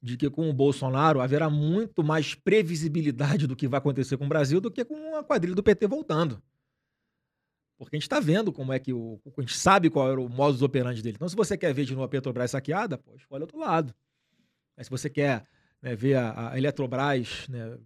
de 0.00 0.16
que 0.16 0.30
com 0.30 0.48
o 0.48 0.54
Bolsonaro 0.54 1.20
haverá 1.20 1.50
muito 1.50 2.02
mais 2.02 2.34
previsibilidade 2.34 3.46
do 3.46 3.54
que 3.54 3.68
vai 3.68 3.76
acontecer 3.76 4.16
com 4.16 4.24
o 4.24 4.28
Brasil 4.28 4.58
do 4.58 4.70
que 4.70 4.82
com 4.82 5.16
a 5.16 5.22
quadrilha 5.22 5.54
do 5.54 5.62
PT 5.62 5.86
voltando. 5.86 6.42
Porque 7.76 7.96
a 7.96 7.98
gente 7.98 8.06
está 8.06 8.18
vendo 8.18 8.50
como 8.50 8.72
é 8.72 8.78
que 8.78 8.92
o. 8.94 9.20
A 9.36 9.40
gente 9.42 9.58
sabe 9.58 9.90
qual 9.90 10.10
era 10.10 10.20
o 10.20 10.30
modus 10.30 10.62
operandi 10.62 11.02
dele. 11.02 11.16
Então, 11.16 11.28
se 11.28 11.36
você 11.36 11.58
quer 11.58 11.74
ver 11.74 11.84
de 11.84 11.92
novo 11.92 12.04
a 12.04 12.08
Petrobras 12.08 12.52
saqueada, 12.52 12.96
pô, 12.96 13.14
escolhe 13.16 13.42
outro 13.42 13.58
lado. 13.58 13.94
Mas 14.74 14.86
se 14.86 14.90
você 14.90 15.10
quer 15.10 15.44
né, 15.82 15.94
ver 15.94 16.16
a, 16.16 16.52
a 16.52 16.58
Eletrobras 16.58 17.46
né, 17.48 17.78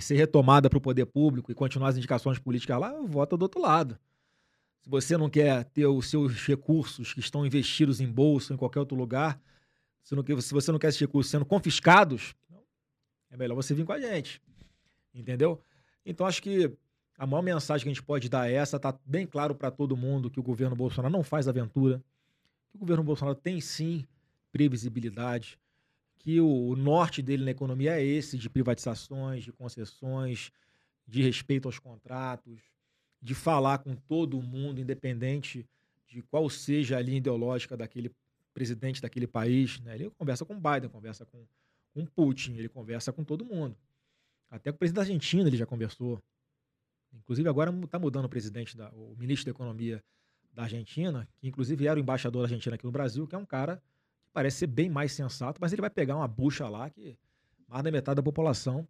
ser 0.00 0.16
retomada 0.16 0.68
para 0.68 0.78
o 0.78 0.80
poder 0.80 1.06
público 1.06 1.50
e 1.50 1.54
continuar 1.54 1.88
as 1.88 1.96
indicações 1.96 2.38
políticas 2.38 2.78
lá, 2.78 2.92
vota 3.02 3.36
do 3.36 3.42
outro 3.42 3.60
lado. 3.60 3.98
Se 4.80 4.88
você 4.88 5.16
não 5.16 5.28
quer 5.28 5.64
ter 5.64 5.86
os 5.86 6.08
seus 6.08 6.46
recursos 6.46 7.12
que 7.12 7.20
estão 7.20 7.44
investidos 7.44 8.00
em 8.00 8.06
bolsa 8.06 8.54
em 8.54 8.56
qualquer 8.56 8.80
outro 8.80 8.96
lugar, 8.96 9.40
se, 10.02 10.14
não, 10.14 10.24
se 10.40 10.54
você 10.54 10.70
não 10.70 10.78
quer 10.78 10.88
esses 10.88 11.00
recursos 11.00 11.30
sendo 11.30 11.44
confiscados, 11.44 12.34
é 13.30 13.36
melhor 13.36 13.54
você 13.54 13.74
vir 13.74 13.84
com 13.84 13.92
a 13.92 14.00
gente. 14.00 14.40
Entendeu? 15.14 15.60
Então 16.04 16.26
acho 16.26 16.42
que 16.42 16.72
a 17.18 17.26
maior 17.26 17.42
mensagem 17.42 17.82
que 17.82 17.88
a 17.90 17.92
gente 17.92 18.02
pode 18.02 18.28
dar 18.28 18.48
é 18.48 18.54
essa, 18.54 18.78
tá 18.78 18.96
bem 19.04 19.26
claro 19.26 19.54
para 19.54 19.70
todo 19.70 19.96
mundo 19.96 20.30
que 20.30 20.38
o 20.38 20.42
governo 20.42 20.76
Bolsonaro 20.76 21.12
não 21.12 21.24
faz 21.24 21.48
aventura, 21.48 22.02
que 22.70 22.76
o 22.76 22.78
governo 22.78 23.02
Bolsonaro 23.02 23.36
tem 23.36 23.60
sim 23.60 24.06
previsibilidade, 24.52 25.58
que 26.18 26.40
o, 26.40 26.74
norte 26.76 27.22
dele 27.22 27.44
na 27.44 27.50
economia 27.50 27.98
é 27.98 28.04
esse 28.04 28.36
de 28.36 28.50
privatizações, 28.50 29.44
de 29.44 29.52
concessões, 29.52 30.50
de 31.06 31.22
respeito 31.22 31.68
aos 31.68 31.78
contratos, 31.78 32.60
de 33.22 33.34
falar 33.34 33.78
com 33.78 33.94
todo 33.94 34.40
mundo, 34.42 34.80
independente 34.80 35.66
de 36.06 36.22
qual 36.22 36.48
seja 36.50 36.96
a 36.96 37.00
linha 37.00 37.18
ideológica 37.18 37.76
daquele 37.76 38.10
presidente 38.52 39.00
daquele 39.00 39.26
país. 39.26 39.80
Né? 39.80 39.94
Ele 39.94 40.10
conversa 40.10 40.44
com 40.44 40.54
Biden, 40.54 40.90
conversa 40.90 41.24
com, 41.24 41.46
com 41.94 42.04
Putin, 42.04 42.54
ele 42.54 42.68
conversa 42.68 43.12
com 43.12 43.22
todo 43.22 43.44
mundo. 43.44 43.76
Até 44.50 44.72
com 44.72 44.76
o 44.76 44.78
presidente 44.78 44.96
da 44.96 45.02
Argentina 45.02 45.48
ele 45.48 45.56
já 45.56 45.66
conversou. 45.66 46.20
Inclusive 47.12 47.48
agora 47.48 47.72
está 47.84 47.98
mudando 47.98 48.24
o 48.24 48.28
presidente, 48.28 48.76
da, 48.76 48.90
o 48.90 49.14
ministro 49.16 49.46
da 49.46 49.50
Economia 49.50 50.02
da 50.52 50.64
Argentina, 50.64 51.28
que 51.38 51.48
inclusive 51.48 51.86
era 51.86 51.98
o 51.98 52.02
embaixador 52.02 52.42
da 52.42 52.46
Argentina 52.46 52.74
aqui 52.74 52.84
no 52.84 52.90
Brasil, 52.90 53.26
que 53.26 53.34
é 53.34 53.38
um 53.38 53.46
cara 53.46 53.82
parece 54.32 54.58
ser 54.58 54.66
bem 54.66 54.88
mais 54.88 55.12
sensato, 55.12 55.60
mas 55.60 55.72
ele 55.72 55.80
vai 55.80 55.90
pegar 55.90 56.16
uma 56.16 56.28
bucha 56.28 56.68
lá 56.68 56.88
que 56.90 57.18
mais 57.66 57.82
da 57.82 57.90
metade 57.90 58.16
da 58.16 58.22
população 58.22 58.86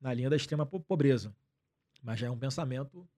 na 0.00 0.12
linha 0.12 0.28
da 0.28 0.36
extrema 0.36 0.66
pobreza. 0.66 1.34
Mas 2.02 2.18
já 2.18 2.26
é 2.26 2.30
um 2.30 2.38
pensamento 2.38 3.08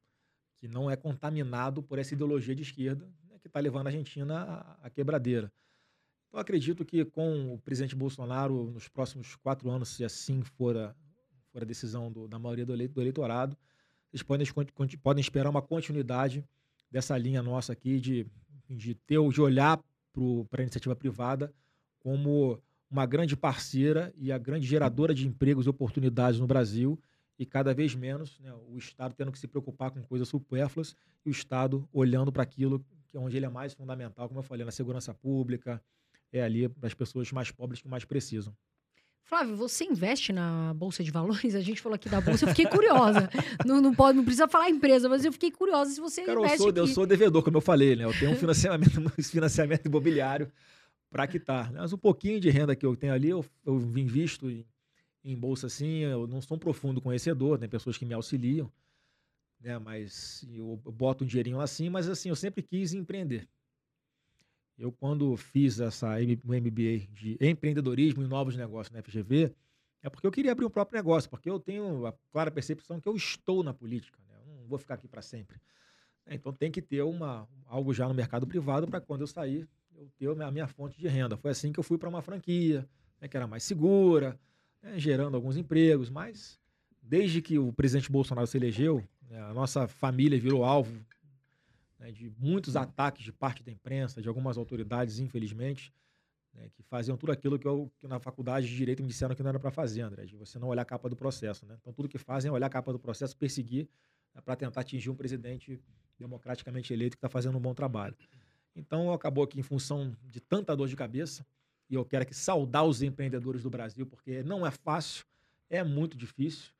que 0.59 0.69
não 0.69 0.90
é 0.90 0.97
contaminado 0.97 1.82
por 1.82 1.99
essa 1.99 2.15
ideologia 2.15 2.55
de 2.55 2.62
esquerda 2.62 3.07
né, 3.28 3.39
que 3.40 3.47
está 3.47 3.61
levando 3.61 3.86
a 3.86 3.90
Argentina 3.90 4.77
à, 4.82 4.90
quebradeira. 4.90 5.53
Então, 6.28 6.40
acredito 6.40 6.85
que 6.85 7.05
com 7.05 7.55
o 7.55 7.59
presidente 7.59 7.97
Bolsonaro, 7.97 8.70
nos 8.70 8.89
próximos 8.89 9.36
quatro 9.36 9.70
anos, 9.70 9.89
se 9.89 10.05
assim 10.05 10.43
for 10.43 10.77
a, 10.77 10.95
for 11.53 11.62
a 11.62 11.65
decisão 11.65 12.12
do, 12.12 12.28
da 12.28 12.39
maioria 12.39 12.66
do, 12.66 12.77
do 12.77 13.01
eleitorado, 13.01 13.57
vocês 14.11 14.23
podem, 14.23 14.47
podem 15.03 15.20
esperar 15.20 15.49
uma 15.49 15.62
continuidade 15.62 16.45
dessa 16.90 17.16
linha 17.16 17.43
nossa 17.43 17.73
aqui 17.73 18.01
de, 18.01 18.27
de, 18.69 18.95
ter, 18.95 19.20
de 19.28 19.40
olhar 19.40 19.81
para 20.51 20.62
a 20.62 20.65
iniciativa 20.65 20.95
privada 20.97 21.53
como 21.99 22.61
uma 22.90 23.05
grande 23.05 23.36
parceira 23.36 24.12
e 24.16 24.32
a 24.32 24.39
grande 24.39 24.66
geradora 24.66 25.15
de 25.15 25.27
empregos 25.27 25.66
e 25.66 25.69
oportunidades 25.69 26.40
no 26.40 26.47
Brasil 26.47 26.99
e 27.39 27.47
cada 27.47 27.73
vez 27.73 27.95
menos 27.95 28.39
né, 28.40 28.53
o 28.69 28.77
Estado 28.77 29.15
tendo 29.15 29.31
que 29.31 29.39
se 29.39 29.47
preocupar 29.47 29.90
com 29.90 30.03
coisas 30.03 30.28
supérfluas 30.28 30.97
e 31.24 31.28
o 31.28 31.31
Estado 31.31 31.89
olhando 31.93 32.32
para 32.32 32.43
aquilo 32.43 32.85
que 33.07 33.16
é 33.16 33.20
onde 33.20 33.36
ele 33.36 33.47
é 33.47 33.49
mais 33.49 33.73
fundamental, 33.73 34.28
como 34.28 34.40
eu 34.40 34.45
falei, 34.45 34.65
na 34.65 34.70
segurança 34.70 35.15
pública, 35.15 35.82
é 36.31 36.43
ali 36.43 36.69
para 36.69 36.86
as 36.86 36.95
pessoas 36.95 37.32
mais 37.32 37.51
pobres 37.51 37.81
que 37.81 37.89
mais 37.89 38.05
precisam. 38.05 38.55
Flávio, 39.28 39.56
você 39.56 39.84
investe 39.84 40.32
na 40.32 40.72
Bolsa 40.72 41.05
de 41.05 41.10
Valores? 41.10 41.55
A 41.55 41.60
gente 41.60 41.82
falou 41.82 41.96
aqui 41.96 42.09
da 42.09 42.18
Bolsa, 42.18 42.46
eu 42.46 42.48
fiquei 42.48 42.64
curiosa. 42.64 43.28
não, 43.66 43.78
não, 43.78 43.94
pode, 43.94 44.16
não 44.16 44.24
precisa 44.24 44.48
falar 44.48 44.70
empresa, 44.70 45.06
mas 45.06 45.22
eu 45.22 45.30
fiquei 45.30 45.50
curiosa 45.50 45.90
se 45.90 46.00
você 46.00 46.22
Cara, 46.22 46.38
investe 46.38 46.55
eu 46.55 46.59
sou, 46.59 46.70
aqui. 46.70 46.78
eu 46.78 46.86
sou 46.86 47.06
devedor, 47.06 47.42
como 47.42 47.59
eu 47.59 47.60
falei, 47.60 47.94
né? 47.94 48.05
Eu 48.05 48.18
tenho 48.18 48.30
um 48.30 48.36
financiamento, 48.40 48.98
um 48.98 49.22
financiamento 49.22 49.84
imobiliário 49.84 50.50
para 51.10 51.26
quitar. 51.26 51.70
Mas 51.70 51.92
um 51.92 51.98
pouquinho 51.98 52.40
de 52.40 52.48
renda 52.48 52.74
que 52.74 52.86
eu 52.86 52.96
tenho 52.96 53.12
ali, 53.12 53.28
eu, 53.28 53.44
eu 53.66 53.78
invisto 53.98 54.48
em, 54.48 54.64
em 55.22 55.36
bolsa 55.36 55.66
assim, 55.66 55.98
eu 55.98 56.26
não 56.26 56.40
sou 56.40 56.56
um 56.56 56.60
profundo 56.60 56.98
conhecedor, 56.98 57.59
tem 57.59 57.68
pessoas 57.68 57.98
que 57.98 58.06
me 58.06 58.14
auxiliam, 58.14 58.72
né? 59.60 59.78
Mas 59.78 60.42
eu 60.50 60.80
boto 60.86 61.24
um 61.24 61.26
dinheirinho 61.26 61.60
assim, 61.60 61.90
mas 61.90 62.09
assim, 62.09 62.30
eu 62.30 62.36
sempre 62.36 62.62
quis 62.62 62.94
empreender. 62.94 63.46
Eu, 64.78 64.92
quando 64.92 65.36
fiz 65.36 65.80
essa 65.80 66.16
MBA 66.20 67.09
de 67.12 67.36
empreendedorismo 67.40 68.22
e 68.22 68.28
novos 68.28 68.56
negócios 68.56 68.94
na 68.94 69.02
FGV, 69.02 69.52
é 70.00 70.09
porque 70.09 70.24
eu 70.24 70.30
queria 70.30 70.52
abrir 70.52 70.64
um 70.64 70.70
próprio 70.70 70.96
negócio, 70.96 71.28
porque 71.28 71.50
eu 71.50 71.59
tenho 71.59 72.06
a 72.06 72.14
clara 72.30 72.48
percepção 72.48 73.00
que 73.00 73.09
eu 73.09 73.16
estou 73.16 73.64
na 73.64 73.74
política, 73.74 74.20
né? 74.28 74.34
eu 74.46 74.55
não 74.55 74.68
vou 74.68 74.78
ficar 74.78 74.94
aqui 74.94 75.09
para 75.09 75.20
sempre. 75.20 75.60
Então 76.30 76.52
tem 76.52 76.70
que 76.70 76.80
ter 76.80 77.02
uma, 77.02 77.48
algo 77.66 77.92
já 77.92 78.06
no 78.06 78.14
mercado 78.14 78.46
privado 78.46 78.86
para 78.86 79.00
quando 79.00 79.22
eu 79.22 79.26
sair, 79.26 79.68
eu 79.96 80.09
ter 80.16 80.42
a 80.42 80.50
minha 80.50 80.68
fonte 80.68 80.96
de 80.96 81.09
renda. 81.09 81.36
Foi 81.36 81.50
assim 81.50 81.72
que 81.72 81.80
eu 81.80 81.84
fui 81.84 81.98
para 81.98 82.09
uma 82.09 82.22
franquia, 82.22 82.88
né, 83.20 83.26
que 83.26 83.36
era 83.36 83.48
mais 83.48 83.64
segura, 83.64 84.38
né, 84.80 84.96
gerando 84.96 85.34
alguns 85.34 85.56
empregos, 85.56 86.09
mas 86.09 86.56
desde 87.02 87.42
que 87.42 87.59
o 87.59 87.72
presidente 87.72 88.12
Bolsonaro 88.12 88.46
se 88.46 88.56
elegeu, 88.56 89.02
né, 89.28 89.40
a 89.42 89.52
nossa 89.52 89.88
família 89.88 90.38
virou 90.38 90.64
alvo 90.64 91.05
né, 91.98 92.12
de 92.12 92.30
muitos 92.38 92.76
ataques 92.76 93.24
de 93.24 93.32
parte 93.32 93.62
da 93.62 93.70
imprensa, 93.70 94.22
de 94.22 94.28
algumas 94.28 94.56
autoridades, 94.56 95.18
infelizmente, 95.18 95.92
né, 96.54 96.68
que 96.70 96.82
faziam 96.82 97.16
tudo 97.16 97.32
aquilo 97.32 97.58
que, 97.58 97.66
eu, 97.66 97.90
que 97.98 98.06
na 98.06 98.18
faculdade 98.18 98.68
de 98.68 98.76
Direito 98.76 99.02
me 99.02 99.08
disseram 99.08 99.34
que 99.34 99.42
não 99.42 99.50
era 99.50 99.58
para 99.58 99.70
fazer, 99.70 100.02
André, 100.02 100.24
de 100.24 100.36
você 100.36 100.58
não 100.58 100.68
olhar 100.68 100.82
a 100.82 100.84
capa 100.84 101.08
do 101.08 101.16
processo. 101.16 101.66
Né? 101.66 101.76
Então, 101.80 101.92
tudo 101.92 102.08
que 102.08 102.18
fazem 102.18 102.48
é 102.48 102.52
olhar 102.52 102.66
a 102.66 102.70
capa 102.70 102.92
do 102.92 102.98
processo, 102.98 103.36
perseguir 103.36 103.88
né, 104.34 104.40
para 104.40 104.56
tentar 104.56 104.80
atingir 104.80 105.10
um 105.10 105.14
presidente 105.14 105.80
democraticamente 106.18 106.92
eleito 106.92 107.16
que 107.16 107.18
está 107.18 107.28
fazendo 107.28 107.58
um 107.58 107.60
bom 107.60 107.74
trabalho. 107.74 108.16
Então, 108.74 109.12
acabou 109.12 109.46
que, 109.46 109.58
em 109.58 109.62
função 109.62 110.16
de 110.24 110.40
tanta 110.40 110.76
dor 110.76 110.88
de 110.88 110.96
cabeça, 110.96 111.44
e 111.90 111.94
eu 111.94 112.04
quero 112.04 112.22
aqui 112.22 112.34
saudar 112.34 112.84
os 112.84 113.02
empreendedores 113.02 113.62
do 113.62 113.70
Brasil, 113.70 114.06
porque 114.06 114.42
não 114.42 114.66
é 114.66 114.70
fácil, 114.70 115.24
é 115.70 115.82
muito 115.82 116.16
difícil, 116.16 116.70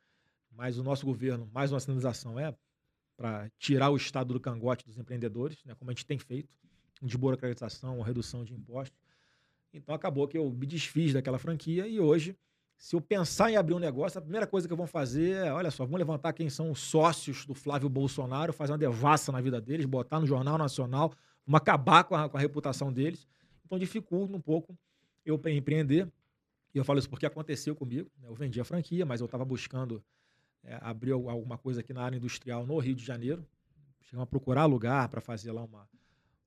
mas 0.51 0.79
o 0.79 0.83
nosso 0.83 1.05
governo, 1.07 1.49
mais 1.53 1.73
uma 1.73 1.81
sinalização, 1.81 2.39
é 2.39 2.55
para 3.19 3.51
tirar 3.59 3.91
o 3.91 3.97
Estado 3.97 4.33
do 4.33 4.39
cangote 4.39 4.87
dos 4.87 4.97
empreendedores, 4.97 5.59
né, 5.65 5.75
como 5.75 5.91
a 5.91 5.93
gente 5.93 6.07
tem 6.07 6.19
feito, 6.19 6.49
desburocratização, 7.03 8.01
redução 8.01 8.45
de 8.45 8.55
impostos. 8.55 8.97
Então 9.75 9.93
acabou 9.93 10.27
que 10.29 10.39
eu 10.39 10.49
me 10.51 10.65
desfiz 10.65 11.13
daquela 11.13 11.39
franquia 11.39 11.87
e 11.89 11.99
hoje, 11.99 12.37
se 12.77 12.95
eu 12.95 13.01
pensar 13.01 13.51
em 13.51 13.57
abrir 13.57 13.75
um 13.75 13.81
negócio, 13.81 14.19
a 14.19 14.23
primeira 14.23 14.47
coisa 14.47 14.69
que 14.69 14.73
eu 14.73 14.77
vou 14.77 14.87
fazer 14.87 15.33
é, 15.33 15.53
olha 15.53 15.71
só, 15.71 15.85
vamos 15.85 15.99
levantar 15.99 16.33
quem 16.33 16.49
são 16.49 16.71
os 16.71 16.79
sócios 16.79 17.45
do 17.45 17.55
Flávio 17.55 17.89
Bolsonaro, 17.89 18.53
fazer 18.53 18.73
uma 18.73 18.79
devassa 18.79 19.33
na 19.33 19.41
vida 19.41 19.61
deles, 19.61 19.85
botar 19.85 20.21
no 20.21 20.27
Jornal 20.27 20.57
Nacional, 20.57 21.13
vamos 21.45 21.61
acabar 21.61 22.05
com 22.05 22.15
a, 22.15 22.29
com 22.29 22.37
a 22.37 22.41
reputação 22.41 22.93
deles. 22.93 23.27
Então 23.67 23.81
dificulta 23.81 24.35
um 24.35 24.41
pouco 24.41 24.79
eu 25.27 25.41
empreender. 25.47 26.09
E 26.73 26.79
eu 26.79 26.85
falo 26.85 27.01
isso 27.01 27.11
porque 27.11 27.27
aconteceu 27.27 27.75
comigo. 27.75 28.09
Né? 28.21 28.29
Eu 28.29 28.35
vendi 28.35 28.61
a 28.61 28.65
franquia, 28.65 29.05
mas 29.05 29.21
eu 29.21 29.25
estava 29.25 29.45
buscando 29.45 30.03
é, 30.65 30.79
abrir 30.81 31.13
alguma 31.13 31.59
coisa 31.59 31.81
aqui 31.81 31.93
na 31.93 32.03
área 32.03 32.17
industrial 32.17 32.67
no 32.67 32.79
Rio 32.79 32.95
de 32.95 33.05
Janeiro. 33.05 33.47
Chegamos 34.03 34.25
a 34.25 34.27
procurar 34.27 34.67
lugar 34.67 35.09
para 35.09 35.21
fazer 35.21 35.53
lá 35.53 35.65
uma, 35.65 35.89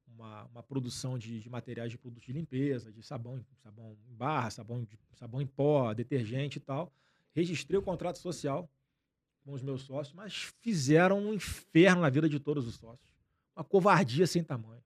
uma, 0.07 0.43
uma 0.45 0.63
produção 0.63 1.17
de, 1.17 1.39
de, 1.39 1.49
materiais 1.49 1.91
de 1.91 1.97
produtos 1.97 2.25
de 2.25 2.33
limpeza, 2.33 2.91
de 2.91 3.03
sabão, 3.03 3.43
sabão 3.63 3.97
em 4.09 4.15
barra, 4.15 4.49
sabão, 4.49 4.83
de, 4.83 4.99
sabão 5.13 5.41
em 5.41 5.47
pó, 5.47 5.93
detergente 5.93 6.57
e 6.57 6.61
tal. 6.61 6.91
Registrei 7.33 7.77
o 7.79 7.81
contrato 7.81 8.17
social 8.17 8.69
com 9.43 9.53
os 9.53 9.61
meus 9.61 9.81
sócios, 9.83 10.13
mas 10.13 10.53
fizeram 10.61 11.19
um 11.19 11.33
inferno 11.33 12.01
na 12.01 12.09
vida 12.09 12.29
de 12.29 12.39
todos 12.39 12.67
os 12.67 12.75
sócios. 12.75 13.11
Uma 13.55 13.63
covardia 13.63 14.27
sem 14.27 14.43
tamanho. 14.43 14.81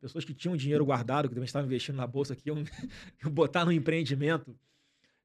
Pessoas 0.00 0.24
que 0.24 0.34
tinham 0.34 0.56
dinheiro 0.56 0.84
guardado, 0.84 1.28
que 1.28 1.34
também 1.34 1.46
estavam 1.46 1.66
investindo 1.66 1.96
na 1.96 2.06
bolsa, 2.06 2.36
que 2.36 2.48
iam, 2.48 2.58
iam 3.22 3.30
botar 3.32 3.64
no 3.64 3.72
empreendimento 3.72 4.54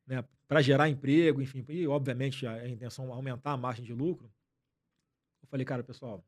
né, 0.08 0.24
para 0.50 0.62
gerar 0.62 0.90
emprego, 0.90 1.42
enfim, 1.42 1.64
e 1.70 1.88
obviamente 1.88 2.46
a, 2.46 2.68
intenção 2.68 3.08
é 3.08 3.12
aumentar 3.12 3.54
a 3.54 3.58
margem 3.58 3.86
de 3.86 3.94
lucro. 3.94 4.30
Eu 5.42 5.48
falei, 5.48 5.66
cara, 5.66 5.84
pessoal, 5.84 6.26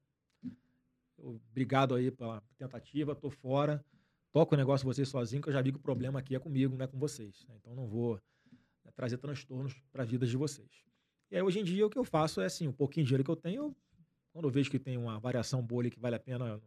Obrigado 1.22 1.94
aí 1.94 2.10
pela 2.10 2.42
tentativa, 2.58 3.16
tô 3.16 3.30
fora. 3.30 3.84
Toco 4.32 4.56
o 4.56 4.58
negócio 4.58 4.86
vocês 4.86 5.08
sozinho, 5.08 5.42
que 5.42 5.50
eu 5.50 5.54
já 5.54 5.62
vi 5.62 5.72
que 5.72 5.78
o 5.78 5.82
problema 5.82 6.20
aqui 6.20 6.36
é 6.36 6.40
comigo, 6.40 6.76
não 6.76 6.86
é 6.86 6.88
com 6.88 6.98
vocês. 6.98 7.46
Né? 7.48 7.56
Então 7.60 7.76
não 7.76 7.86
vou 7.86 8.20
né, 8.84 8.92
trazer 8.96 9.18
transtornos 9.18 9.76
para 9.92 10.04
a 10.04 10.06
vida 10.06 10.26
de 10.26 10.36
vocês. 10.38 10.70
E 11.30 11.36
aí, 11.36 11.42
hoje 11.42 11.60
em 11.60 11.64
dia, 11.64 11.86
o 11.86 11.90
que 11.90 11.98
eu 11.98 12.04
faço 12.04 12.42
é 12.42 12.46
assim: 12.46 12.68
um 12.68 12.74
pouquinho 12.74 13.04
de 13.04 13.10
dinheiro 13.10 13.24
que 13.24 13.32
eu 13.32 13.36
tenho, 13.36 13.76
quando 14.32 14.46
eu 14.46 14.52
vejo 14.52 14.72
que 14.72 14.80
tem 14.80 14.98
uma 14.98 15.20
variação 15.20 15.66
ali 15.78 15.92
que 15.92 16.00
vale 16.00 16.16
a 16.16 16.20
pena 16.20 16.62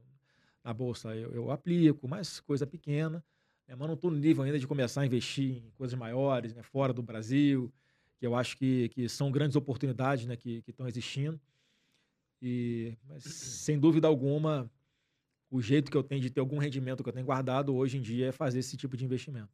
na 0.62 0.72
bolsa, 0.72 1.14
eu, 1.16 1.32
eu 1.32 1.50
aplico, 1.50 2.06
mas 2.06 2.38
coisa 2.40 2.66
pequena. 2.66 3.24
Né? 3.66 3.74
Mas 3.76 3.86
não 3.86 3.94
estou 3.94 4.10
no 4.10 4.18
nível 4.18 4.44
ainda 4.44 4.58
de 4.58 4.66
começar 4.66 5.02
a 5.02 5.06
investir 5.06 5.62
em 5.64 5.70
coisas 5.76 5.98
maiores, 5.98 6.54
né? 6.54 6.62
fora 6.62 6.92
do 6.92 7.02
Brasil, 7.02 7.72
que 8.18 8.26
eu 8.26 8.34
acho 8.34 8.56
que, 8.56 8.88
que 8.90 9.08
são 9.08 9.30
grandes 9.30 9.56
oportunidades 9.56 10.26
né? 10.26 10.36
que 10.36 10.62
estão 10.66 10.86
existindo. 10.86 11.40
E, 12.40 12.96
mas, 13.08 13.24
sem 13.24 13.78
dúvida 13.78 14.06
alguma, 14.06 14.70
o 15.50 15.62
jeito 15.62 15.90
que 15.90 15.96
eu 15.96 16.02
tenho 16.02 16.20
de 16.20 16.30
ter 16.30 16.40
algum 16.40 16.58
rendimento 16.58 17.02
que 17.02 17.08
eu 17.08 17.12
tenho 17.12 17.26
guardado 17.26 17.74
hoje 17.74 17.96
em 17.96 18.02
dia 18.02 18.26
é 18.26 18.32
fazer 18.32 18.58
esse 18.58 18.76
tipo 18.76 18.96
de 18.96 19.04
investimento. 19.04 19.48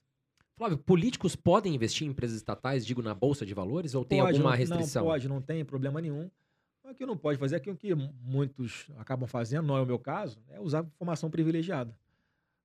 Flávio, 0.56 0.76
políticos 0.76 1.34
podem 1.34 1.74
investir 1.74 2.06
em 2.06 2.10
empresas 2.10 2.36
estatais, 2.36 2.84
digo, 2.84 3.00
na 3.00 3.14
Bolsa 3.14 3.46
de 3.46 3.54
Valores, 3.54 3.94
ou 3.94 4.04
tem 4.04 4.20
pode, 4.20 4.36
alguma 4.36 4.54
restrição? 4.54 5.02
Não, 5.02 5.10
pode, 5.10 5.28
não 5.28 5.40
tem 5.40 5.64
problema 5.64 6.00
nenhum. 6.00 6.30
O 6.84 6.94
que 6.94 7.06
não 7.06 7.16
pode 7.16 7.38
fazer 7.38 7.62
é 7.64 7.70
o 7.70 7.76
que 7.76 7.94
muitos 7.94 8.86
acabam 8.98 9.26
fazendo, 9.28 9.66
não 9.66 9.76
é 9.76 9.80
o 9.80 9.86
meu 9.86 9.98
caso, 9.98 10.42
é 10.48 10.60
usar 10.60 10.84
informação 10.84 11.30
privilegiada 11.30 11.96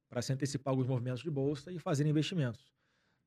para 0.09 0.21
se 0.21 0.33
antecipar 0.33 0.71
alguns 0.71 0.87
movimentos 0.87 1.21
de 1.21 1.29
bolsa 1.29 1.71
e 1.71 1.79
fazer 1.79 2.05
investimentos. 2.05 2.73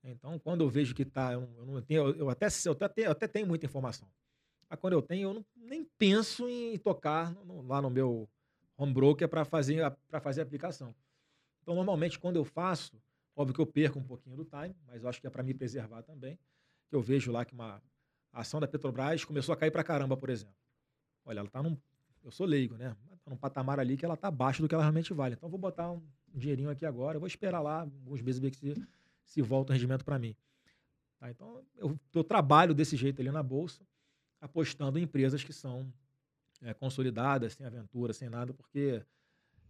Então, 0.02 0.38
quando 0.38 0.62
eu 0.62 0.68
vejo 0.68 0.94
que 0.94 1.02
está, 1.02 1.32
eu, 1.32 1.48
eu, 1.88 2.16
eu 2.16 2.30
até, 2.30 2.46
eu 2.64 2.72
até, 2.72 3.06
eu 3.06 3.10
até 3.10 3.28
tenho 3.28 3.46
muita 3.46 3.66
informação. 3.66 4.08
Mas 4.68 4.78
quando 4.78 4.92
eu 4.92 5.02
tenho, 5.02 5.28
eu 5.28 5.34
não, 5.34 5.46
nem 5.56 5.84
penso 5.98 6.48
em 6.48 6.76
tocar 6.78 7.32
no, 7.44 7.62
lá 7.62 7.82
no 7.82 7.90
meu 7.90 8.28
home 8.76 8.92
broker 8.92 9.28
para 9.28 9.44
fazer, 9.44 9.82
fazer 10.22 10.40
a 10.40 10.44
aplicação. 10.44 10.94
Então, 11.62 11.74
normalmente, 11.74 12.18
quando 12.18 12.36
eu 12.36 12.44
faço, 12.44 13.00
óbvio 13.34 13.54
que 13.54 13.60
eu 13.60 13.66
perco 13.66 13.98
um 13.98 14.04
pouquinho 14.04 14.36
do 14.36 14.44
time, 14.44 14.74
mas 14.86 15.02
eu 15.02 15.08
acho 15.08 15.20
que 15.20 15.26
é 15.26 15.30
para 15.30 15.42
me 15.42 15.52
preservar 15.52 16.02
também. 16.02 16.38
Que 16.88 16.96
eu 16.96 17.02
vejo 17.02 17.32
lá 17.32 17.44
que 17.44 17.52
uma 17.52 17.82
ação 18.32 18.60
da 18.60 18.68
Petrobras 18.68 19.24
começou 19.24 19.52
a 19.52 19.56
cair 19.56 19.70
para 19.70 19.82
caramba, 19.82 20.16
por 20.16 20.30
exemplo. 20.30 20.54
Olha, 21.24 21.40
ela 21.40 21.48
está 21.48 21.62
num. 21.62 21.76
Eu 22.24 22.30
sou 22.30 22.46
leigo, 22.46 22.76
né? 22.76 22.96
Num 23.28 23.36
patamar 23.36 23.78
ali 23.78 23.96
que 23.96 24.04
ela 24.04 24.14
está 24.14 24.28
abaixo 24.28 24.62
do 24.62 24.68
que 24.68 24.74
ela 24.74 24.82
realmente 24.82 25.12
vale. 25.12 25.34
Então, 25.34 25.48
vou 25.48 25.58
botar 25.58 25.90
um 25.90 26.02
dinheirinho 26.34 26.70
aqui 26.70 26.86
agora, 26.86 27.18
vou 27.18 27.28
esperar 27.28 27.60
lá 27.60 27.80
alguns 27.80 28.22
meses 28.22 28.40
ver 28.40 28.54
se, 28.54 28.74
se 29.24 29.42
volta 29.42 29.72
o 29.72 29.74
rendimento 29.74 30.04
para 30.04 30.18
mim. 30.18 30.34
Tá? 31.18 31.30
Então, 31.30 31.62
eu, 31.76 31.98
eu 32.14 32.24
trabalho 32.24 32.74
desse 32.74 32.96
jeito 32.96 33.20
ali 33.20 33.30
na 33.30 33.42
bolsa 33.42 33.82
apostando 34.40 34.98
em 34.98 35.02
empresas 35.02 35.42
que 35.42 35.52
são 35.52 35.92
é, 36.62 36.72
consolidadas, 36.72 37.54
sem 37.54 37.66
aventura, 37.66 38.12
sem 38.12 38.28
nada, 38.28 38.52
porque 38.52 39.02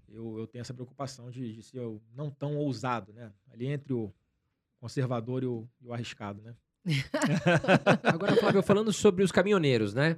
eu, 0.08 0.38
eu 0.38 0.46
tenho 0.46 0.62
essa 0.62 0.74
preocupação 0.74 1.30
de, 1.30 1.54
de 1.54 1.62
ser 1.62 1.80
não 2.14 2.30
tão 2.30 2.56
ousado, 2.56 3.12
né? 3.12 3.32
Ali 3.50 3.66
entre 3.66 3.92
o 3.92 4.12
conservador 4.78 5.42
e 5.42 5.46
o, 5.46 5.68
e 5.80 5.86
o 5.86 5.92
arriscado, 5.92 6.40
né? 6.42 6.54
Agora, 8.04 8.36
Flávio, 8.36 8.62
falando 8.62 8.92
sobre 8.92 9.22
os 9.22 9.32
caminhoneiros, 9.32 9.92
né? 9.92 10.16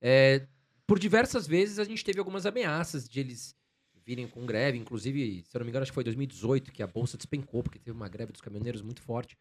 É, 0.00 0.46
por 0.86 0.98
diversas 0.98 1.46
vezes 1.46 1.78
a 1.78 1.84
gente 1.84 2.04
teve 2.04 2.18
algumas 2.18 2.46
ameaças 2.46 3.08
de 3.08 3.20
eles 3.20 3.56
virem 4.04 4.26
com 4.26 4.44
greve, 4.44 4.78
inclusive, 4.78 5.44
se 5.48 5.56
eu 5.56 5.60
não 5.60 5.64
me 5.64 5.70
engano, 5.70 5.82
acho 5.82 5.92
que 5.92 5.94
foi 5.94 6.04
2018 6.04 6.72
que 6.72 6.82
a 6.82 6.86
bolsa 6.86 7.16
despencou, 7.16 7.62
porque 7.62 7.78
teve 7.78 7.96
uma 7.96 8.08
greve 8.08 8.32
dos 8.32 8.40
caminhoneiros 8.40 8.82
muito 8.82 9.00
forte. 9.00 9.36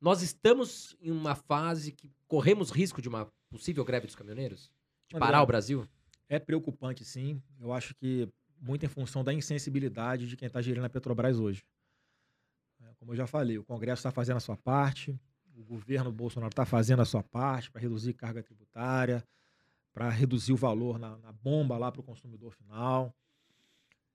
Nós 0.00 0.22
estamos 0.22 0.96
em 1.00 1.10
uma 1.10 1.34
fase 1.34 1.90
que 1.90 2.10
corremos 2.28 2.70
risco 2.70 3.02
de 3.02 3.08
uma 3.08 3.30
possível 3.48 3.84
greve 3.84 4.06
dos 4.06 4.14
caminhoneiros? 4.14 4.70
De 5.08 5.18
parar 5.18 5.42
o 5.42 5.46
Brasil? 5.46 5.88
É 6.28 6.38
preocupante, 6.38 7.04
sim. 7.04 7.42
Eu 7.58 7.72
acho 7.72 7.94
que 7.94 8.28
muito 8.60 8.84
em 8.84 8.88
função 8.88 9.22
da 9.24 9.32
insensibilidade 9.32 10.28
de 10.28 10.36
quem 10.36 10.46
está 10.46 10.60
gerindo 10.60 10.84
a 10.84 10.90
Petrobras 10.90 11.38
hoje. 11.38 11.64
É, 12.80 12.94
como 12.98 13.12
eu 13.12 13.16
já 13.16 13.26
falei, 13.26 13.58
o 13.58 13.64
Congresso 13.64 14.00
está 14.00 14.10
fazendo 14.10 14.36
a 14.36 14.40
sua 14.40 14.56
parte, 14.56 15.18
o 15.54 15.64
governo 15.64 16.12
Bolsonaro 16.12 16.50
está 16.50 16.66
fazendo 16.66 17.00
a 17.00 17.04
sua 17.04 17.22
parte 17.22 17.70
para 17.70 17.80
reduzir 17.80 18.12
carga 18.12 18.42
tributária, 18.42 19.24
para 19.96 20.10
reduzir 20.10 20.52
o 20.52 20.56
valor 20.56 20.98
na, 20.98 21.16
na 21.16 21.32
bomba 21.32 21.78
lá 21.78 21.90
para 21.90 22.02
o 22.02 22.04
consumidor 22.04 22.52
final. 22.52 23.16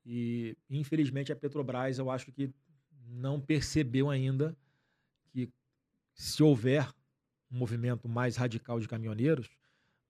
E, 0.05 0.55
infelizmente, 0.69 1.31
a 1.31 1.35
Petrobras, 1.35 1.97
eu 1.97 2.11
acho 2.11 2.31
que 2.31 2.53
não 3.07 3.41
percebeu 3.41 4.07
ainda 4.07 4.55
que 5.31 5.51
se 6.13 6.43
houver 6.43 6.87
um 7.51 7.57
movimento 7.57 8.07
mais 8.07 8.35
radical 8.35 8.79
de 8.79 8.87
caminhoneiros, 8.87 9.47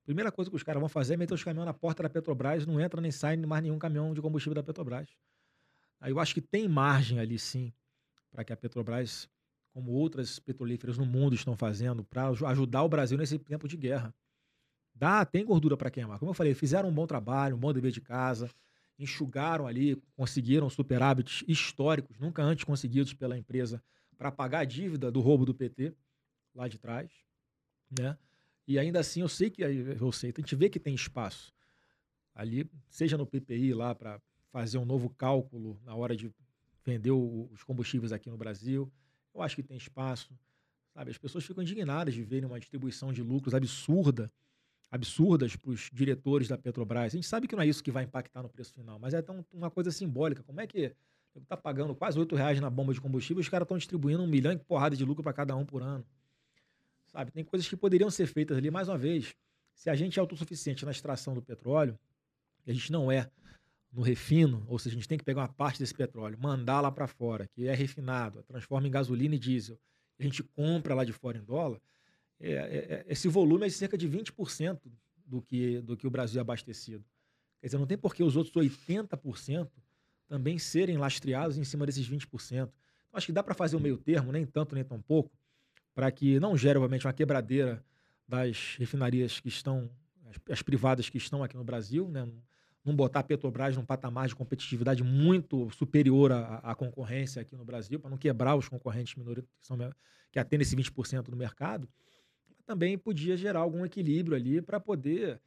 a 0.04 0.06
primeira 0.06 0.30
coisa 0.30 0.52
que 0.52 0.58
os 0.58 0.62
caras 0.62 0.82
vão 0.82 0.90
fazer 0.90 1.14
é 1.14 1.18
meter 1.18 1.36
os 1.36 1.42
caminhões 1.42 1.68
na 1.68 1.74
porta 1.74 2.04
da 2.04 2.10
Petrobras, 2.10 2.66
não 2.66 2.78
entra 2.78 3.00
nem 3.00 3.10
sai 3.10 3.38
mais 3.38 3.64
nenhum 3.64 3.80
caminhão 3.80 4.14
de 4.14 4.22
combustível 4.22 4.56
da 4.56 4.64
Petrobras. 4.64 5.08
Aí 6.02 6.12
eu 6.12 6.20
acho 6.20 6.34
que 6.34 6.42
tem 6.42 6.68
margem 6.68 7.18
ali 7.18 7.40
sim 7.40 7.72
para 8.30 8.44
que 8.44 8.52
a 8.52 8.58
Petrobras, 8.58 9.30
como 9.72 9.94
outras 9.94 10.38
petrolíferas 10.38 10.98
no 10.98 11.06
mundo 11.06 11.34
estão 11.34 11.56
fazendo, 11.56 12.04
para 12.04 12.28
ajudar 12.28 12.84
o 12.84 12.90
Brasil 12.90 13.18
nesse 13.18 13.40
tempo 13.40 13.70
de 13.70 13.78
guerra. 13.78 14.14
Dá, 15.02 15.26
tem 15.26 15.44
gordura 15.44 15.76
para 15.76 15.90
queimar. 15.90 16.20
Como 16.20 16.30
eu 16.30 16.36
falei, 16.36 16.54
fizeram 16.54 16.88
um 16.88 16.94
bom 16.94 17.08
trabalho, 17.08 17.56
um 17.56 17.60
bom 17.60 17.74
dever 17.74 17.92
de 17.92 18.00
casa, 18.00 18.48
enxugaram 19.00 19.66
ali, 19.66 19.96
conseguiram 20.16 20.70
superávites 20.70 21.44
históricos, 21.48 22.20
nunca 22.20 22.44
antes 22.44 22.64
conseguidos 22.66 23.12
pela 23.12 23.36
empresa, 23.36 23.82
para 24.16 24.32
pagar 24.32 24.60
a 24.60 24.66
dívida 24.66 25.12
do 25.12 25.20
roubo 25.20 25.44
do 25.44 25.56
PT 25.56 25.96
lá 26.54 26.68
de 26.68 26.78
trás 26.78 27.10
né? 28.00 28.16
E 28.68 28.78
ainda 28.78 29.00
assim 29.00 29.22
eu 29.22 29.28
sei 29.28 29.50
que 29.50 29.62
eu 29.62 30.12
sei, 30.12 30.32
a 30.36 30.40
gente 30.40 30.56
vê 30.56 30.70
que 30.70 30.80
tem 30.80 30.94
espaço 30.94 31.52
ali, 32.34 32.70
seja 32.90 33.18
no 33.18 33.26
PPI 33.26 33.74
lá 33.74 33.94
para 33.94 34.22
fazer 34.52 34.78
um 34.78 34.86
novo 34.86 35.10
cálculo 35.10 35.80
na 35.84 35.96
hora 35.96 36.16
de 36.16 36.32
vender 36.86 37.12
os 37.12 37.64
combustíveis 37.64 38.12
aqui 38.12 38.30
no 38.30 38.38
Brasil. 38.38 38.92
Eu 39.34 39.42
acho 39.42 39.56
que 39.56 39.64
tem 39.64 39.78
espaço, 39.78 40.38
sabe? 40.94 41.12
As 41.12 41.18
pessoas 41.18 41.44
ficam 41.44 41.64
indignadas 41.64 42.14
de 42.14 42.24
verem 42.24 42.46
uma 42.46 42.60
distribuição 42.60 43.12
de 43.12 43.22
lucros 43.22 43.54
absurda, 43.54 44.32
absurdas 44.92 45.56
para 45.56 45.72
os 45.72 45.90
diretores 45.92 46.50
da 46.50 46.58
Petrobras. 46.58 47.14
A 47.14 47.16
gente 47.16 47.26
sabe 47.26 47.48
que 47.48 47.56
não 47.56 47.64
é 47.64 47.68
isso 47.68 47.82
que 47.82 47.90
vai 47.90 48.04
impactar 48.04 48.44
no 48.44 48.50
preço 48.50 48.74
final, 48.74 49.00
mas 49.00 49.14
é 49.14 49.22
tão, 49.22 49.44
uma 49.54 49.72
coisa 49.72 49.90
simbólica. 49.90 50.44
Como 50.44 50.60
é 50.60 50.68
que 50.68 50.94
está 51.34 51.56
pagando 51.56 51.96
quase 51.96 52.20
R$ 52.20 52.28
reais 52.36 52.60
na 52.60 52.70
bomba 52.70 52.94
de 52.94 53.00
combustível, 53.00 53.40
os 53.40 53.48
caras 53.48 53.66
estão 53.66 53.78
distribuindo 53.78 54.22
um 54.22 54.28
milhão 54.28 54.54
de 54.54 54.62
porrada 54.66 54.96
de 54.96 55.06
lucro 55.06 55.24
para 55.24 55.32
cada 55.32 55.56
um 55.56 55.66
por 55.66 55.82
ano? 55.82 56.06
Sabe? 57.08 57.32
Tem 57.32 57.44
coisas 57.44 57.68
que 57.68 57.78
poderiam 57.78 58.12
ser 58.12 58.28
feitas 58.28 58.58
ali, 58.58 58.70
mais 58.70 58.90
uma 58.90 58.98
vez, 58.98 59.34
se 59.74 59.90
a 59.90 59.96
gente 59.96 60.20
é 60.20 60.22
autossuficiente 60.22 60.84
na 60.84 60.92
extração 60.92 61.34
do 61.34 61.42
petróleo, 61.42 61.98
e 62.66 62.72
a 62.72 62.74
gente 62.74 62.92
não 62.92 63.10
é 63.10 63.32
no 63.94 64.02
refino, 64.02 64.66
ou 64.68 64.78
seja, 64.78 64.96
a 64.96 65.00
gente 65.00 65.08
tem 65.08 65.18
que 65.18 65.24
pegar 65.24 65.42
uma 65.42 65.48
parte 65.48 65.80
desse 65.80 65.94
petróleo, 65.94 66.38
mandar 66.40 66.82
lá 66.82 66.92
para 66.92 67.08
fora, 67.08 67.48
que 67.48 67.68
é 67.68 67.74
refinado, 67.74 68.44
transforma 68.44 68.88
em 68.88 68.92
gasolina 68.92 69.36
e 69.36 69.40
diesel, 69.40 69.80
e 70.20 70.24
a 70.24 70.26
gente 70.26 70.44
compra 70.44 70.94
lá 70.94 71.04
de 71.06 71.14
fora 71.14 71.38
em 71.38 71.44
dólar, 71.44 71.80
é, 72.42 72.52
é, 72.52 72.58
é 72.58 73.06
esse 73.08 73.28
volume 73.28 73.66
é 73.66 73.68
de 73.68 73.74
cerca 73.74 73.98
de 73.98 74.10
20% 74.10 74.80
do 75.26 75.42
que, 75.42 75.82
do 75.82 75.96
que 75.96 76.08
o 76.08 76.10
Brasil 76.10 76.40
é 76.40 76.42
abastecido. 76.42 77.04
Quer 77.60 77.68
dizer, 77.68 77.78
não 77.78 77.86
tem 77.86 77.98
por 77.98 78.16
que 78.16 78.24
os 78.24 78.36
outros 78.36 78.54
80% 78.56 79.70
também 80.28 80.58
serem 80.58 80.98
lastreados 80.98 81.58
em 81.58 81.64
cima 81.64 81.86
desses 81.86 82.10
20%. 82.10 82.26
Então, 82.52 82.70
acho 83.14 83.26
que 83.26 83.32
dá 83.32 83.44
para 83.44 83.54
fazer 83.54 83.76
um 83.76 83.80
meio 83.80 83.98
termo, 83.98 84.32
nem 84.32 84.46
tanto 84.46 84.74
nem 84.74 84.84
tão 84.84 85.02
pouco, 85.02 85.32
para 85.94 86.10
que 86.10 86.40
não 86.40 86.58
gere, 86.58 86.78
obviamente, 86.78 87.06
uma 87.06 87.14
quebradeira 87.14 87.84
das 88.28 88.76
refinarias 88.80 89.40
que 89.40 89.50
estão, 89.50 89.90
as, 90.30 90.54
as, 90.54 90.62
privadas 90.62 91.10
que 91.10 91.18
estão 91.18 91.44
aqui 91.44 91.58
no 91.58 91.64
Brasil, 91.64 92.08
né? 92.08 92.28
não 92.84 92.96
botar 92.96 93.20
a 93.20 93.24
Petrobras 93.24 93.76
num 93.76 93.86
patamar 93.86 94.28
de 94.28 94.36
competitividade 94.36 95.04
muito 95.04 95.70
superior 95.72 96.32
à, 96.32 96.58
à 96.64 96.74
concorrência 96.74 97.42
aqui 97.42 97.56
no 97.56 97.66
Brasil, 97.66 98.00
para 98.00 98.10
não 98.10 98.18
quebrar 98.18 98.56
os 98.56 98.68
concorrentes 98.68 99.16
minoritários 99.16 99.68
que, 99.68 100.32
que 100.32 100.40
atendem 100.40 100.64
esse 100.64 100.76
20% 100.76 101.24
do 101.24 101.36
mercado, 101.36 101.88
também 102.72 102.98
podia 102.98 103.36
gerar 103.36 103.60
algum 103.60 103.86
equilíbrio 103.86 104.34
ali 104.34 104.62
para 104.62 104.80
poder 104.80 105.42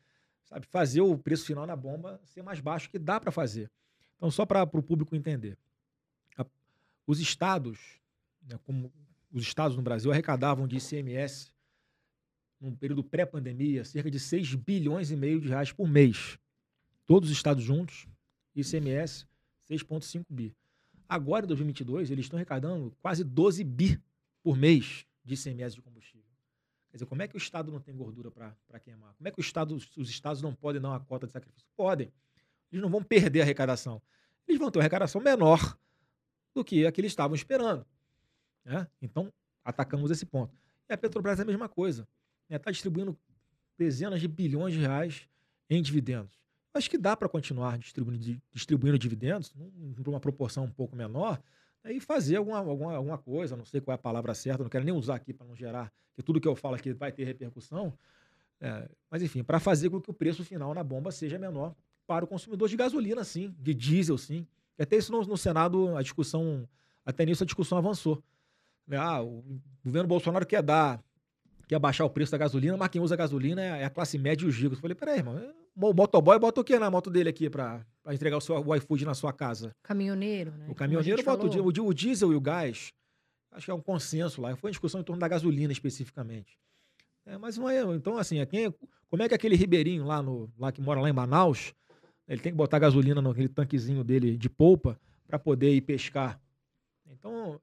sabe, 0.45 0.67
fazer 0.67 1.01
o 1.01 1.17
preço 1.17 1.47
final 1.47 1.67
na 1.67 1.75
bomba 1.75 2.21
ser 2.23 2.43
mais 2.43 2.61
baixo, 2.61 2.91
que 2.91 2.99
dá 2.99 3.19
para 3.19 3.33
fazer. 3.33 3.71
Então, 4.17 4.31
só 4.31 4.45
para 4.45 4.63
o 4.63 4.83
público 4.83 5.17
entender, 5.17 5.57
a, 6.37 6.45
os 7.07 7.19
estados, 7.21 7.79
né, 8.47 8.59
como 8.65 8.93
os 9.33 9.43
estados 9.43 9.75
no 9.75 9.83
Brasil 9.83 10.13
arrecadavam 10.13 10.69
de 10.69 10.77
ICMS 10.77 11.51
num 12.61 12.77
período 12.77 13.03
pré-pandemia 13.03 13.87
cerca 13.87 14.11
de 14.11 14.21
6 14.21 14.55
bilhões 14.55 15.11
e 15.11 15.17
meio 15.17 15.41
de 15.41 15.49
reais 15.49 15.73
por 15.73 15.89
mês. 15.89 16.39
Todos 17.07 17.31
os 17.31 17.37
estados 17.37 17.65
juntos, 17.65 18.07
ICMS 18.55 19.27
6,5 19.71 20.27
bi. 20.29 20.55
Agora, 21.09 21.47
em 21.47 21.49
2022, 21.49 22.11
eles 22.11 22.27
estão 22.27 22.37
arrecadando 22.37 22.95
quase 23.01 23.25
12 23.25 23.65
bi 23.65 23.99
por 24.43 24.59
mês 24.59 25.07
de 25.25 25.35
ICMS 25.35 25.77
de 25.77 25.81
combustível. 25.81 26.24
Quer 26.95 26.99
dizer, 26.99 27.07
como 27.07 27.23
é 27.23 27.27
que 27.27 27.35
o 27.35 27.39
Estado 27.39 27.73
não 27.73 27.81
tem 27.81 27.93
gordura 27.93 28.31
para 28.31 28.79
queimar? 28.79 29.13
Como 29.15 29.27
é 29.27 29.33
que 29.33 29.41
o 29.41 29.43
Estado, 29.43 29.75
os 29.75 30.09
Estados 30.09 30.41
não 30.41 30.55
podem 30.55 30.81
dar 30.81 30.91
uma 30.91 31.01
cota 31.01 31.27
de 31.27 31.33
sacrifício? 31.33 31.69
Podem. 31.77 32.13
Eles 32.71 32.81
não 32.81 32.89
vão 32.89 33.03
perder 33.03 33.41
a 33.41 33.43
arrecadação. 33.43 34.01
Eles 34.47 34.61
vão 34.61 34.71
ter 34.71 34.79
uma 34.79 34.83
arrecadação 34.83 35.21
menor 35.21 35.77
do 36.55 36.65
que 36.65 36.87
a 36.87 36.93
que 36.93 37.01
eles 37.01 37.11
estavam 37.11 37.35
esperando. 37.35 37.85
Né? 38.65 38.87
Então, 39.03 39.33
atacamos 39.65 40.09
esse 40.13 40.25
ponto. 40.25 40.57
E 40.89 40.95
a 40.95 40.97
Petrobras 40.97 41.41
é 41.41 41.43
a 41.43 41.45
mesma 41.45 41.69
coisa. 41.69 42.03
Está 42.43 42.55
né? 42.55 42.59
Tá 42.61 42.71
distribuindo 42.71 43.19
dezenas 43.77 44.21
de 44.21 44.29
bilhões 44.29 44.73
de 44.73 44.79
reais 44.79 45.29
em 45.69 45.83
dividendos. 45.83 46.39
Acho 46.73 46.89
que 46.89 46.97
dá 46.97 47.17
para 47.17 47.29
continuar 47.29 47.77
distribuindo, 47.77 48.41
distribuindo 48.53 48.97
dividendos, 49.01 49.53
uma 50.07 50.21
proporção 50.21 50.63
um 50.63 50.71
pouco 50.71 50.95
menor, 50.95 51.43
e 51.87 52.01
fazer 52.01 52.37
alguma, 52.37 52.59
alguma, 52.59 52.95
alguma 52.95 53.19
coisa, 53.19 53.57
não 53.57 53.65
sei 53.65 53.81
qual 53.81 53.93
é 53.93 53.97
a 53.97 53.99
palavra 53.99 54.35
certa, 54.35 54.63
não 54.63 54.71
quero 54.71 54.85
nem 54.85 54.95
usar 54.95 55.17
aqui 55.17 55.33
para 55.33 55.47
não 55.47 55.55
gerar, 55.55 55.93
que 56.15 56.23
tudo 56.23 56.41
que 56.41 56.49
eu 56.49 56.57
falo 56.57 56.77
aqui 56.77 56.93
vai 56.93 57.13
ter 57.13 57.25
repercussão. 57.25 57.93
É, 58.61 58.89
mas 59.11 59.23
enfim, 59.23 59.43
para 59.43 59.61
fazer 59.61 59.91
com 59.91 60.01
que 60.01 60.11
o 60.11 60.15
preço 60.15 60.45
final 60.45 60.73
na 60.73 60.83
bomba 60.83 61.11
seja 61.11 61.39
menor 61.39 61.75
para 62.07 62.25
o 62.25 62.29
consumidor 62.29 62.69
de 62.69 62.77
gasolina, 62.77 63.25
sim, 63.25 63.55
de 63.59 63.75
diesel, 63.75 64.17
sim. 64.17 64.47
E 64.79 64.83
até 64.83 64.97
isso 64.97 65.13
no, 65.13 65.21
no 65.23 65.37
Senado, 65.37 65.97
a 65.97 66.03
discussão, 66.03 66.69
até 67.05 67.25
nisso 67.25 67.43
a 67.43 67.47
discussão 67.47 67.79
avançou. 67.79 68.23
Ah, 68.91 69.23
o 69.23 69.43
governo 69.85 70.09
Bolsonaro 70.09 70.47
quer 70.47 70.63
dar, 70.63 71.03
quer 71.67 71.79
baixar 71.79 72.05
o 72.05 72.11
preço 72.11 72.33
da 72.33 72.39
gasolina, 72.39 72.77
mas 72.77 72.89
quem 72.89 73.01
usa 73.01 73.17
gasolina 73.17 73.63
é, 73.63 73.83
é 73.83 73.85
a 73.85 73.91
classe 73.91 74.19
média 74.19 74.45
e 74.45 74.49
os 74.49 74.57
ricos. 74.57 74.79
Eu 74.79 74.83
falei, 74.83 74.95
peraí, 74.95 75.19
irmão, 75.19 75.41
o 75.77 75.93
motoboy 75.93 76.39
bota 76.39 76.61
o 76.61 76.65
que 76.65 76.79
na 76.79 76.91
moto 76.91 77.11
dele 77.11 77.29
aqui 77.29 77.51
para 77.51 77.85
entregar 78.11 78.37
o 78.37 78.41
seu 78.41 78.57
o 78.57 78.75
iFood 78.77 79.05
na 79.05 79.15
sua 79.15 79.33
casa? 79.33 79.75
Caminhoneiro, 79.83 80.53
né? 80.53 80.67
O 80.69 80.75
caminhoneiro 80.75 81.23
bota 81.23 81.47
o, 81.47 81.63
o, 81.63 81.87
o, 81.89 81.95
diesel 81.95 82.33
e 82.33 82.37
o 82.37 82.41
gás. 82.41 82.93
Acho 83.51 83.67
que 83.67 83.71
é 83.71 83.75
um 83.75 83.81
consenso 83.81 84.41
lá. 84.41 84.55
Foi 84.57 84.69
uma 84.69 84.73
discussão 84.73 85.01
em 85.01 85.05
torno 85.05 85.21
da 85.21 85.29
gasolina 85.29 85.73
especificamente. 85.73 86.59
É, 87.27 87.39
mas 87.39 87.57
não 87.57 87.69
é. 87.69 87.81
Então, 87.95 88.19
assim, 88.19 88.39
é 88.39 88.47
quem, 88.47 88.73
como 89.09 89.23
é 89.23 89.29
que 89.29 89.35
aquele 89.35 89.57
ribeirinho 89.57 90.05
lá, 90.05 90.23
no, 90.23 90.53
lá 90.59 90.71
que 90.71 90.81
mora 90.81 91.01
lá 91.01 91.09
em 91.09 91.13
Manaus, 91.13 91.73
ele 92.29 92.41
tem 92.41 92.53
que 92.53 92.57
botar 92.57 92.79
gasolina 92.79 93.21
naquele 93.21 93.49
tanquezinho 93.49 94.05
dele 94.05 94.37
de 94.37 94.49
polpa 94.49 94.99
para 95.27 95.39
poder 95.39 95.75
ir 95.75 95.81
pescar? 95.81 96.41
Então, 97.11 97.61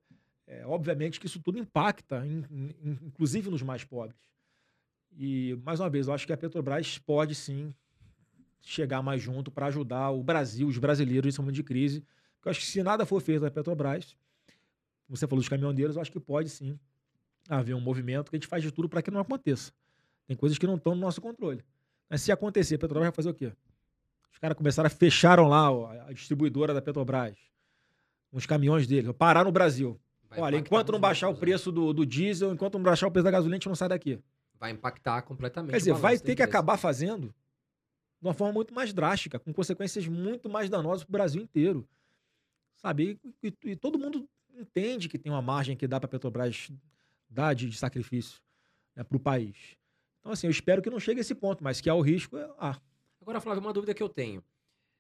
é, 0.52 0.66
obviamente 0.66 1.18
que 1.18 1.28
isso 1.28 1.40
tudo 1.40 1.58
impacta, 1.58 2.26
in, 2.26 2.44
in, 2.52 3.00
inclusive 3.04 3.50
nos 3.50 3.62
mais 3.62 3.86
pobres. 3.86 4.20
E, 5.18 5.58
mais 5.64 5.80
uma 5.80 5.90
vez, 5.90 6.08
eu 6.08 6.14
acho 6.14 6.28
que 6.28 6.34
a 6.34 6.38
Petrobras 6.38 6.98
pode 6.98 7.34
sim 7.34 7.74
chegar 8.60 9.02
mais 9.02 9.22
junto 9.22 9.50
para 9.50 9.68
ajudar 9.68 10.12
o 10.12 10.22
Brasil, 10.22 10.68
os 10.68 10.78
brasileiros 10.78 11.26
nesse 11.26 11.40
momento 11.40 11.56
de 11.56 11.64
crise. 11.64 12.02
Porque 12.36 12.50
eu 12.50 12.52
acho 12.52 12.60
que 12.60 12.66
se 12.66 12.84
nada 12.84 13.06
for 13.06 13.22
feito 13.22 13.42
da 13.42 13.50
Petrobras, 13.50 14.18
você 15.08 15.26
falou 15.26 15.40
dos 15.40 15.48
caminhoneiros, 15.48 15.96
eu 15.96 16.02
acho 16.02 16.12
que 16.12 16.20
pode 16.20 16.50
sim 16.50 16.78
haver 17.48 17.74
um 17.74 17.82
movimento 17.82 18.30
que 18.30 18.36
a 18.36 18.40
gente 18.40 18.48
faz 18.48 18.62
de 18.62 18.72
tudo 18.72 18.90
para 18.90 19.02
que 19.02 19.10
não 19.10 19.22
aconteça. 19.22 19.72
Tem 20.28 20.36
coisas 20.36 20.58
que 20.58 20.68
não 20.68 20.76
estão 20.76 20.94
no 20.94 21.00
nosso 21.00 21.22
controle. 21.22 21.64
Mas 22.10 22.22
se 22.24 22.32
acontecer, 22.32 22.76
a 22.76 22.80
Petrobras 22.80 23.06
vai 23.06 23.16
fazer 23.16 23.30
o 23.30 23.34
quê? 23.34 23.54
Os 24.34 24.38
caras 24.38 24.58
começaram 24.58 24.88
a 24.88 24.90
fecharam 24.90 25.48
lá 25.48 25.70
a 26.08 26.12
distribuidora 26.12 26.74
da 26.74 26.82
Petrobras, 26.82 27.38
uns 28.34 28.46
caminhões 28.46 28.86
deles, 28.86 29.14
parar 29.18 29.46
no 29.46 29.52
Brasil. 29.52 29.98
Olha, 30.38 30.58
enquanto 30.58 30.92
não 30.92 31.00
baixar 31.00 31.30
o 31.30 31.34
né? 31.34 31.40
preço 31.40 31.72
do, 31.72 31.94
do 31.94 32.06
diesel, 32.06 32.54
enquanto 32.54 32.76
não 32.76 32.84
baixar 32.84 33.08
o 33.08 33.12
preço 33.12 33.26
da 33.26 33.32
gasolina, 33.32 33.56
a 33.56 33.58
gente 33.58 33.68
não 33.68 33.76
sai 33.76 33.90
daqui. 33.90 34.20
Vai 34.60 34.72
impactar 34.72 35.22
completamente. 35.24 35.72
Quer 35.72 35.78
dizer, 35.78 35.94
vai 35.94 36.18
ter 36.18 36.36
que 36.36 36.44
acabar 36.44 36.78
fazendo 36.78 37.34
de 38.22 38.28
uma 38.28 38.34
forma 38.34 38.54
muito 38.54 38.74
mais 38.74 38.94
drástica, 38.94 39.40
com 39.40 39.52
consequências 39.52 40.08
muito 40.08 40.48
mais 40.48 40.70
danosas 40.70 41.04
para 41.04 41.10
o 41.10 41.14
Brasil 41.14 41.42
inteiro. 41.42 41.88
Sabe? 42.76 43.20
E, 43.44 43.48
e, 43.48 43.72
e, 43.72 43.76
todo 43.76 43.98
mundo 43.98 44.30
entende 44.56 45.10
que 45.10 45.18
tem 45.18 45.32
uma 45.32 45.42
margem 45.42 45.76
que 45.76 45.88
dá 45.88 46.00
para 46.00 46.06
a 46.06 46.10
Petrobras 46.10 46.72
dar 47.30 47.54
de, 47.54 47.68
de 47.68 47.78
sacrifício 47.78 48.40
né, 48.96 49.04
para 49.04 49.18
o 49.18 49.20
país. 49.20 49.56
Então, 50.20 50.32
assim, 50.32 50.48
eu 50.48 50.52
espero 50.52 50.82
que 50.82 50.90
não 50.90 51.00
chegue 51.00 51.20
a 51.20 51.22
esse 51.22 51.34
ponto, 51.34 51.64
mas 51.64 51.82
que 51.82 51.90
há 51.90 51.96
o 51.96 52.02
risco, 52.02 52.38
é, 52.38 52.50
ah. 52.60 52.80
Agora, 53.20 53.42
Flávio, 53.42 53.62
uma 53.62 53.74
dúvida 53.74 53.94
que 53.94 54.04
eu 54.04 54.10
tenho. 54.10 54.44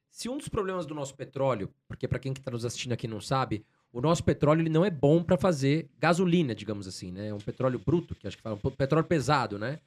Se 0.10 0.28
um 0.28 0.38
dos 0.38 0.49
problemas 0.49 0.86
do 0.86 0.94
nosso 0.94 1.16
petróleo, 1.16 1.74
porque 1.88 2.08
para 2.08 2.20
quem 2.20 2.32
está 2.32 2.52
nos 2.52 2.66
assistindo 2.66 2.91
aqui 2.94 3.08
não 3.08 3.22
sabe, 3.22 3.66
o 3.94 4.00
nosso 4.00 4.24
petróleo 4.24 4.62
ele 4.62 4.70
não 4.70 4.86
é 4.86 4.90
bom 4.90 5.22
para 5.22 5.38
fazer 5.38 5.90
gasolina, 6.00 6.56
digamos 6.56 6.88
assim, 6.88 7.12
né? 7.12 7.28
É 7.28 7.34
um 7.34 7.40
petróleo 7.40 7.80
bruto, 7.80 8.16
que 8.16 8.28
acho 8.28 8.38
que 8.38 8.44
fala, 8.44 8.58
um 8.64 8.72
petróleo 8.72 9.06
pesado, 9.06 9.60
né? 9.60 9.80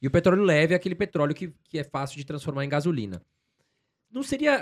E 0.00 0.06
o 0.06 0.10
petróleo 0.10 0.42
leve 0.42 0.72
é 0.72 0.76
aquele 0.76 0.94
petróleo 0.94 1.34
que, 1.34 1.52
que 1.64 1.78
é 1.78 1.84
fácil 1.84 2.16
de 2.16 2.24
transformar 2.24 2.64
em 2.64 2.68
gasolina. 2.68 3.20
Não 4.10 4.22
seria. 4.22 4.58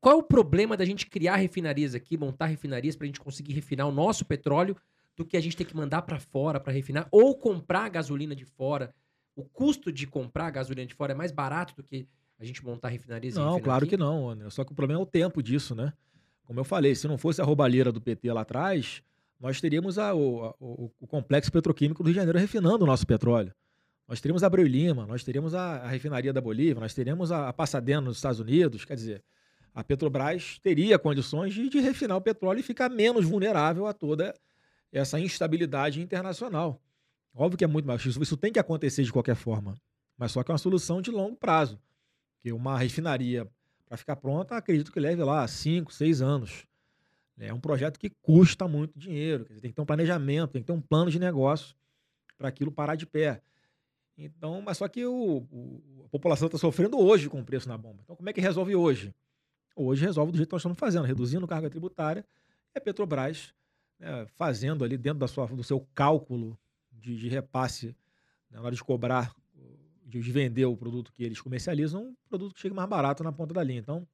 Qual 0.00 0.14
é 0.14 0.18
o 0.18 0.22
problema 0.22 0.76
da 0.76 0.84
gente 0.84 1.06
criar 1.06 1.36
refinarias 1.36 1.94
aqui, 1.94 2.16
montar 2.16 2.46
refinarias 2.46 2.96
para 2.96 3.04
a 3.04 3.08
gente 3.08 3.20
conseguir 3.20 3.52
refinar 3.52 3.86
o 3.86 3.92
nosso 3.92 4.24
petróleo 4.24 4.74
do 5.14 5.26
que 5.26 5.36
a 5.36 5.40
gente 5.40 5.56
ter 5.56 5.66
que 5.66 5.76
mandar 5.76 6.02
para 6.02 6.18
fora 6.18 6.58
para 6.58 6.72
refinar 6.72 7.06
ou 7.10 7.36
comprar 7.36 7.90
gasolina 7.90 8.34
de 8.34 8.46
fora? 8.46 8.94
O 9.36 9.44
custo 9.44 9.92
de 9.92 10.06
comprar 10.06 10.50
gasolina 10.50 10.86
de 10.86 10.94
fora 10.94 11.12
é 11.12 11.14
mais 11.14 11.32
barato 11.32 11.74
do 11.76 11.82
que 11.82 12.08
a 12.38 12.44
gente 12.44 12.64
montar 12.64 12.88
refinarias 12.88 13.34
Não, 13.34 13.60
claro 13.60 13.84
aqui? 13.84 13.90
que 13.90 13.96
não, 13.98 14.30
André. 14.30 14.48
Só 14.48 14.64
que 14.64 14.72
o 14.72 14.74
problema 14.74 15.00
é 15.00 15.02
o 15.02 15.06
tempo 15.06 15.42
disso, 15.42 15.74
né? 15.74 15.92
Como 16.50 16.58
eu 16.58 16.64
falei, 16.64 16.96
se 16.96 17.06
não 17.06 17.16
fosse 17.16 17.40
a 17.40 17.44
roubalheira 17.44 17.92
do 17.92 18.00
PT 18.00 18.32
lá 18.32 18.40
atrás, 18.40 19.04
nós 19.38 19.60
teríamos 19.60 20.00
a, 20.00 20.12
o, 20.12 20.46
a, 20.46 20.54
o, 20.58 20.90
o 20.98 21.06
complexo 21.06 21.52
petroquímico 21.52 22.02
do 22.02 22.08
Rio 22.08 22.14
de 22.14 22.18
Janeiro 22.18 22.40
refinando 22.40 22.82
o 22.82 22.86
nosso 22.88 23.06
petróleo. 23.06 23.54
Nós 24.08 24.20
teríamos 24.20 24.42
a 24.42 24.48
Abreu 24.48 24.66
Lima, 24.66 25.06
nós 25.06 25.22
teríamos 25.22 25.54
a, 25.54 25.76
a 25.76 25.86
refinaria 25.86 26.32
da 26.32 26.40
Bolívia, 26.40 26.80
nós 26.80 26.92
teríamos 26.92 27.30
a, 27.30 27.48
a 27.48 27.52
Passadena 27.52 28.00
nos 28.00 28.16
Estados 28.16 28.40
Unidos. 28.40 28.84
Quer 28.84 28.96
dizer, 28.96 29.24
a 29.72 29.84
Petrobras 29.84 30.58
teria 30.58 30.98
condições 30.98 31.54
de, 31.54 31.68
de 31.68 31.78
refinar 31.78 32.16
o 32.16 32.20
petróleo 32.20 32.58
e 32.58 32.64
ficar 32.64 32.88
menos 32.88 33.24
vulnerável 33.24 33.86
a 33.86 33.92
toda 33.92 34.34
essa 34.90 35.20
instabilidade 35.20 36.02
internacional. 36.02 36.82
Óbvio 37.32 37.58
que 37.58 37.64
é 37.64 37.68
muito 37.68 37.86
mais. 37.86 38.04
Isso, 38.04 38.20
isso 38.20 38.36
tem 38.36 38.52
que 38.52 38.58
acontecer 38.58 39.04
de 39.04 39.12
qualquer 39.12 39.36
forma. 39.36 39.76
Mas 40.18 40.32
só 40.32 40.42
que 40.42 40.50
é 40.50 40.52
uma 40.52 40.58
solução 40.58 41.00
de 41.00 41.12
longo 41.12 41.36
prazo. 41.36 41.78
Que 42.42 42.50
uma 42.50 42.76
refinaria, 42.76 43.46
para 43.90 43.96
ficar 43.96 44.14
pronta, 44.14 44.56
acredito 44.56 44.92
que 44.92 45.00
leve 45.00 45.20
lá 45.24 45.46
5, 45.46 45.92
6 45.92 46.22
anos. 46.22 46.64
É 47.36 47.52
um 47.52 47.58
projeto 47.58 47.98
que 47.98 48.08
custa 48.08 48.68
muito 48.68 48.96
dinheiro. 48.96 49.44
Dizer, 49.46 49.60
tem 49.60 49.70
que 49.72 49.74
ter 49.74 49.82
um 49.82 49.86
planejamento, 49.86 50.52
tem 50.52 50.62
que 50.62 50.66
ter 50.66 50.72
um 50.72 50.80
plano 50.80 51.10
de 51.10 51.18
negócio 51.18 51.74
para 52.38 52.48
aquilo 52.48 52.70
parar 52.70 52.94
de 52.94 53.04
pé. 53.04 53.42
Então, 54.16 54.62
mas 54.62 54.78
só 54.78 54.86
que 54.86 55.04
o, 55.04 55.44
o 55.50 56.04
a 56.04 56.08
população 56.08 56.46
está 56.46 56.56
sofrendo 56.56 57.00
hoje 57.00 57.28
com 57.28 57.40
o 57.40 57.44
preço 57.44 57.68
na 57.68 57.76
bomba. 57.76 58.00
Então, 58.04 58.14
como 58.14 58.28
é 58.28 58.32
que 58.32 58.40
resolve 58.40 58.76
hoje? 58.76 59.12
Hoje 59.74 60.04
resolve 60.04 60.30
do 60.30 60.36
jeito 60.36 60.48
que 60.48 60.54
nós 60.54 60.60
estamos 60.60 60.78
fazendo, 60.78 61.04
reduzindo 61.04 61.46
carga 61.48 61.68
tributária, 61.68 62.24
e 62.72 62.78
a 62.78 62.80
Petrobras 62.80 63.52
né, 63.98 64.24
fazendo 64.36 64.84
ali 64.84 64.96
dentro 64.96 65.18
da 65.18 65.26
sua, 65.26 65.46
do 65.46 65.64
seu 65.64 65.80
cálculo 65.94 66.56
de, 66.92 67.16
de 67.16 67.28
repasse, 67.28 67.88
né, 68.48 68.58
na 68.58 68.62
hora 68.62 68.74
de 68.74 68.84
cobrar, 68.84 69.34
de, 70.10 70.20
de, 70.20 70.32
vender 70.32 70.64
o 70.64 70.76
produto 70.76 71.12
que 71.12 71.24
eles 71.24 71.40
comercializam, 71.40 72.08
um 72.08 72.14
produto 72.28 72.54
que 72.54 72.60
chegue 72.60 72.74
mais 72.74 72.88
barato 72.88 73.22
na 73.22 73.32
ponta 73.32 73.54
da 73.54 73.62
linha. 73.62 73.78
Então, 73.78 74.06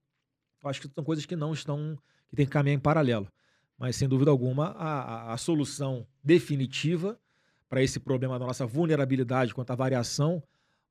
acho 0.64 0.80
que 0.80 0.88
são 0.94 1.02
coisas 1.02 1.26
que 1.26 1.34
não 1.34 1.52
estão, 1.52 1.98
que 2.28 2.36
tem 2.36 2.46
que 2.46 2.52
caminhar 2.52 2.76
em 2.76 2.80
paralelo. 2.80 3.28
Mas, 3.78 3.96
sem 3.96 4.08
dúvida 4.08 4.30
alguma, 4.30 4.68
a, 4.68 5.00
a, 5.00 5.32
a 5.32 5.36
solução 5.36 6.06
definitiva 6.22 7.18
para 7.68 7.82
esse 7.82 7.98
problema 7.98 8.38
da 8.38 8.46
nossa 8.46 8.66
vulnerabilidade 8.66 9.54
quanto 9.54 9.70
à 9.70 9.74
variação 9.74 10.42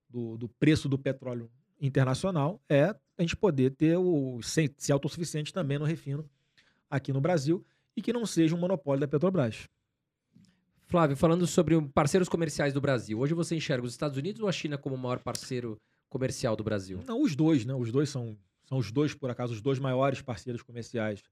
do, 0.10 0.38
do 0.38 0.48
preço 0.48 0.90
do 0.90 0.98
petróleo 0.98 1.50
internacional 1.80 2.62
é 2.70 2.96
a 3.18 3.22
gente 3.22 3.36
poder 3.36 3.72
ter 3.72 3.98
o 3.98 4.40
ser 4.42 4.72
autossuficiente 4.92 5.54
também 5.54 5.80
no 5.80 5.86
refino 5.86 6.30
aqui 6.90 7.14
no 7.14 7.22
Brasil 7.22 7.66
e 7.96 8.02
que 8.02 8.14
não 8.14 8.26
seja 8.26 8.56
um 8.56 8.60
monopólio 8.60 9.02
da 9.02 9.08
Petrobras. 9.08 9.70
Flávio, 10.88 11.18
falando 11.18 11.48
sobre 11.48 11.80
parceiros 11.90 12.30
comerciais 12.30 12.72
do 12.72 12.80
Brasil, 12.80 13.20
hoje 13.20 13.34
você 13.34 13.56
enxerga 13.56 13.86
os 13.86 13.94
Estados 13.94 14.18
Unidos 14.18 14.42
ou 14.42 14.48
a 14.48 14.52
China 14.52 14.78
como 14.78 14.96
o 14.96 14.98
maior 14.98 15.20
parceiro 15.20 15.82
comercial 16.08 16.56
do 16.56 16.64
Brasil? 16.64 17.02
Não, 17.08 17.22
os 17.22 17.36
dois, 17.36 17.66
né? 17.66 17.74
Os 17.74 17.92
dois 17.92 18.10
são, 18.10 18.38
são 18.66 18.78
os 18.78 18.92
dois, 18.92 19.14
por 19.16 19.30
acaso, 19.30 19.54
os 19.54 19.62
dois 19.62 19.80
maiores 19.80 20.22
parceiros 20.22 20.62
comerciais 20.62 21.24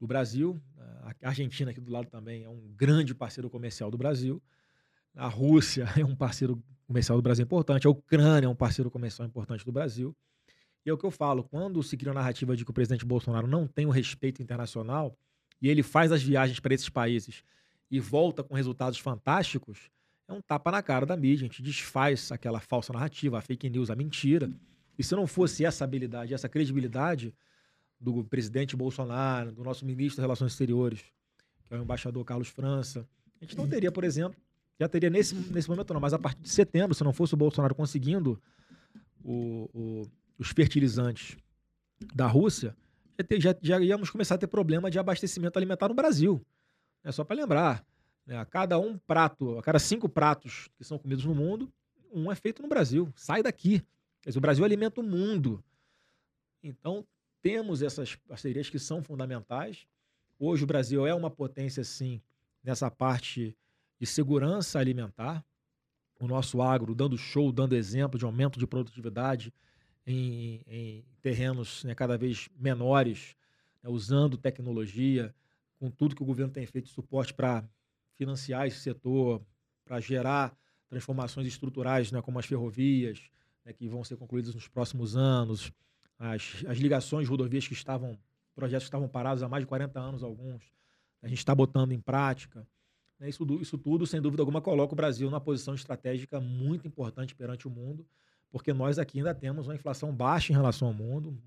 do 0.00 0.06
Brasil. 0.06 0.60
A 1.22 1.28
Argentina 1.28 1.70
aqui 1.70 1.80
do 1.80 1.90
lado 1.90 2.08
também 2.08 2.42
é 2.42 2.48
um 2.48 2.60
grande 2.76 3.14
parceiro 3.14 3.48
comercial 3.48 3.90
do 3.90 3.96
Brasil. 3.96 4.42
A 5.14 5.28
Rússia 5.28 5.86
é 5.96 6.04
um 6.04 6.16
parceiro 6.16 6.60
comercial 6.86 7.16
do 7.16 7.22
Brasil 7.22 7.44
importante, 7.44 7.86
a 7.86 7.90
Ucrânia 7.90 8.46
é 8.46 8.50
um 8.50 8.56
parceiro 8.56 8.90
comercial 8.90 9.26
importante 9.26 9.64
do 9.64 9.70
Brasil. 9.70 10.16
E 10.84 10.90
é 10.90 10.92
o 10.92 10.98
que 10.98 11.06
eu 11.06 11.10
falo, 11.12 11.44
quando 11.44 11.80
se 11.82 11.96
cria 11.96 12.10
a 12.10 12.14
narrativa 12.14 12.56
de 12.56 12.64
que 12.64 12.70
o 12.70 12.74
presidente 12.74 13.04
Bolsonaro 13.04 13.46
não 13.46 13.68
tem 13.68 13.86
o 13.86 13.90
respeito 13.90 14.42
internacional 14.42 15.16
e 15.62 15.68
ele 15.68 15.82
faz 15.82 16.10
as 16.10 16.22
viagens 16.22 16.58
para 16.58 16.74
esses 16.74 16.88
países 16.88 17.44
e 17.90 17.98
volta 17.98 18.42
com 18.42 18.54
resultados 18.54 18.98
fantásticos, 18.98 19.90
é 20.28 20.32
um 20.32 20.40
tapa 20.40 20.70
na 20.70 20.82
cara 20.82 21.04
da 21.04 21.16
mídia. 21.16 21.44
A 21.44 21.48
gente 21.48 21.62
desfaz 21.62 22.30
aquela 22.30 22.60
falsa 22.60 22.92
narrativa, 22.92 23.38
a 23.38 23.40
fake 23.40 23.68
news, 23.68 23.90
a 23.90 23.96
mentira. 23.96 24.50
E 24.98 25.02
se 25.02 25.14
não 25.16 25.26
fosse 25.26 25.64
essa 25.64 25.82
habilidade, 25.84 26.32
essa 26.32 26.48
credibilidade 26.48 27.34
do 28.00 28.24
presidente 28.24 28.76
Bolsonaro, 28.76 29.52
do 29.52 29.64
nosso 29.64 29.84
ministro 29.84 30.16
das 30.18 30.24
Relações 30.24 30.52
Exteriores, 30.52 31.04
que 31.64 31.74
é 31.74 31.78
o 31.78 31.82
embaixador 31.82 32.24
Carlos 32.24 32.48
França, 32.48 33.06
a 33.40 33.44
gente 33.44 33.56
não 33.56 33.68
teria, 33.68 33.90
por 33.90 34.04
exemplo, 34.04 34.38
já 34.78 34.88
teria 34.88 35.10
nesse, 35.10 35.34
nesse 35.34 35.68
momento 35.68 35.92
não, 35.92 36.00
mas 36.00 36.14
a 36.14 36.18
partir 36.18 36.42
de 36.42 36.50
setembro, 36.50 36.94
se 36.94 37.04
não 37.04 37.12
fosse 37.12 37.34
o 37.34 37.36
Bolsonaro 37.36 37.74
conseguindo 37.74 38.40
o, 39.22 39.68
o, 39.74 40.02
os 40.38 40.48
fertilizantes 40.48 41.36
da 42.14 42.26
Rússia, 42.26 42.74
já, 43.38 43.50
já, 43.52 43.58
já, 43.60 43.80
íamos 43.80 44.08
começar 44.08 44.36
a 44.36 44.38
ter 44.38 44.46
problema 44.46 44.90
de 44.90 44.98
abastecimento 44.98 45.58
alimentar 45.58 45.88
no 45.88 45.94
Brasil. 45.94 46.40
É 47.02 47.10
só 47.12 47.24
para 47.24 47.36
lembrar, 47.36 47.84
né, 48.26 48.36
a 48.38 48.44
cada 48.44 48.78
um 48.78 48.98
prato, 48.98 49.58
a 49.58 49.62
cada 49.62 49.78
cinco 49.78 50.08
pratos 50.08 50.68
que 50.76 50.84
são 50.84 50.98
comidos 50.98 51.24
no 51.24 51.34
mundo, 51.34 51.72
um 52.12 52.30
é 52.30 52.34
feito 52.34 52.62
no 52.62 52.68
Brasil. 52.68 53.12
Sai 53.14 53.42
daqui. 53.42 53.82
Dizer, 54.24 54.38
o 54.38 54.40
Brasil 54.40 54.64
alimenta 54.64 55.00
o 55.00 55.04
mundo. 55.04 55.64
Então, 56.62 57.06
temos 57.40 57.82
essas 57.82 58.14
parcerias 58.16 58.68
que 58.68 58.78
são 58.78 59.02
fundamentais. 59.02 59.86
Hoje 60.38 60.64
o 60.64 60.66
Brasil 60.66 61.06
é 61.06 61.14
uma 61.14 61.30
potência, 61.30 61.82
sim, 61.84 62.20
nessa 62.62 62.90
parte 62.90 63.56
de 63.98 64.06
segurança 64.06 64.78
alimentar. 64.78 65.44
O 66.18 66.26
nosso 66.26 66.60
agro 66.60 66.94
dando 66.94 67.16
show, 67.16 67.50
dando 67.50 67.74
exemplo 67.74 68.18
de 68.18 68.24
aumento 68.26 68.58
de 68.58 68.66
produtividade 68.66 69.54
em, 70.06 70.62
em 70.66 71.04
terrenos 71.22 71.84
né, 71.84 71.94
cada 71.94 72.18
vez 72.18 72.48
menores, 72.58 73.34
né, 73.82 73.88
usando 73.88 74.36
tecnologia, 74.36 75.34
com 75.80 75.90
tudo 75.90 76.14
que 76.14 76.22
o 76.22 76.26
governo 76.26 76.52
tem 76.52 76.66
feito 76.66 76.84
de 76.84 76.92
suporte 76.92 77.32
para 77.32 77.64
financiar 78.12 78.66
esse 78.66 78.78
setor, 78.80 79.42
para 79.82 79.98
gerar 79.98 80.54
transformações 80.90 81.46
estruturais, 81.46 82.12
né, 82.12 82.20
como 82.20 82.38
as 82.38 82.44
ferrovias, 82.44 83.30
né, 83.64 83.72
que 83.72 83.88
vão 83.88 84.04
ser 84.04 84.16
concluídas 84.18 84.54
nos 84.54 84.68
próximos 84.68 85.16
anos, 85.16 85.72
as, 86.18 86.62
as 86.66 86.76
ligações 86.76 87.26
rodovias 87.26 87.66
que 87.66 87.72
estavam, 87.72 88.18
projetos 88.54 88.84
que 88.84 88.88
estavam 88.88 89.08
parados 89.08 89.42
há 89.42 89.48
mais 89.48 89.62
de 89.62 89.68
40 89.68 89.98
anos, 89.98 90.22
alguns, 90.22 90.62
a 91.22 91.28
gente 91.28 91.38
está 91.38 91.54
botando 91.54 91.92
em 91.92 92.00
prática. 92.00 92.66
Né, 93.18 93.30
isso, 93.30 93.46
isso 93.62 93.78
tudo, 93.78 94.06
sem 94.06 94.20
dúvida 94.20 94.42
alguma, 94.42 94.60
coloca 94.60 94.92
o 94.92 94.96
Brasil 94.96 95.30
numa 95.30 95.40
posição 95.40 95.74
estratégica 95.74 96.40
muito 96.42 96.86
importante 96.86 97.34
perante 97.34 97.66
o 97.66 97.70
mundo, 97.70 98.06
porque 98.50 98.74
nós 98.74 98.98
aqui 98.98 99.18
ainda 99.18 99.34
temos 99.34 99.66
uma 99.66 99.74
inflação 99.74 100.14
baixa 100.14 100.52
em 100.52 100.56
relação 100.56 100.88
ao 100.88 100.94
mundo, 100.94 101.40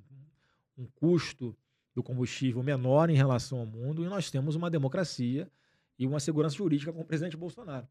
um 0.75 0.87
custo 0.87 1.55
do 1.93 2.01
combustível 2.01 2.63
menor 2.63 3.09
em 3.09 3.15
relação 3.15 3.59
ao 3.59 3.65
mundo, 3.65 4.03
e 4.03 4.07
nós 4.07 4.31
temos 4.31 4.55
uma 4.55 4.69
democracia 4.69 5.49
e 5.97 6.07
uma 6.07 6.19
segurança 6.19 6.55
jurídica 6.55 6.91
com 6.91 7.01
o 7.01 7.05
presidente 7.05 7.37
Bolsonaro. 7.37 7.87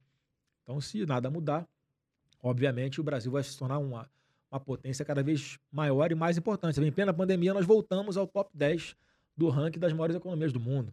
Então, 0.63 0.81
se 0.81 1.05
nada 1.07 1.31
mudar, 1.31 1.67
obviamente 2.43 3.01
o 3.01 3.05
Brasil 3.05 3.31
vai 3.31 3.43
se 3.43 3.57
tornar 3.57 3.79
uma, 3.79 4.11
uma 4.51 4.61
potência 4.61 5.05
cada 5.05 5.23
vez 5.23 5.59
maior 5.71 6.11
e 6.11 6.15
mais 6.15 6.37
importante. 6.37 6.81
Em 6.81 6.93
plena 6.93 7.13
pandemia, 7.13 7.55
nós 7.55 7.67
voltamos 7.67 8.17
ao 8.17 8.27
top 8.27 8.51
10 8.55 8.97
do 9.37 9.49
ranking 9.49 9.79
das 9.79 9.93
maiores 9.93 10.17
economias 10.17 10.53
do 10.53 10.61
mundo. 10.61 10.93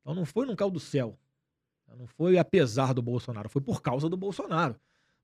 Então 0.00 0.14
não 0.14 0.24
foi 0.24 0.46
num 0.46 0.56
caldo 0.56 0.74
do 0.74 0.80
céu. 0.80 1.18
Não 1.96 2.06
foi 2.06 2.38
apesar 2.38 2.94
do 2.94 3.02
Bolsonaro, 3.02 3.48
foi 3.50 3.60
por 3.60 3.82
causa 3.82 4.08
do 4.08 4.16
Bolsonaro. 4.16 4.74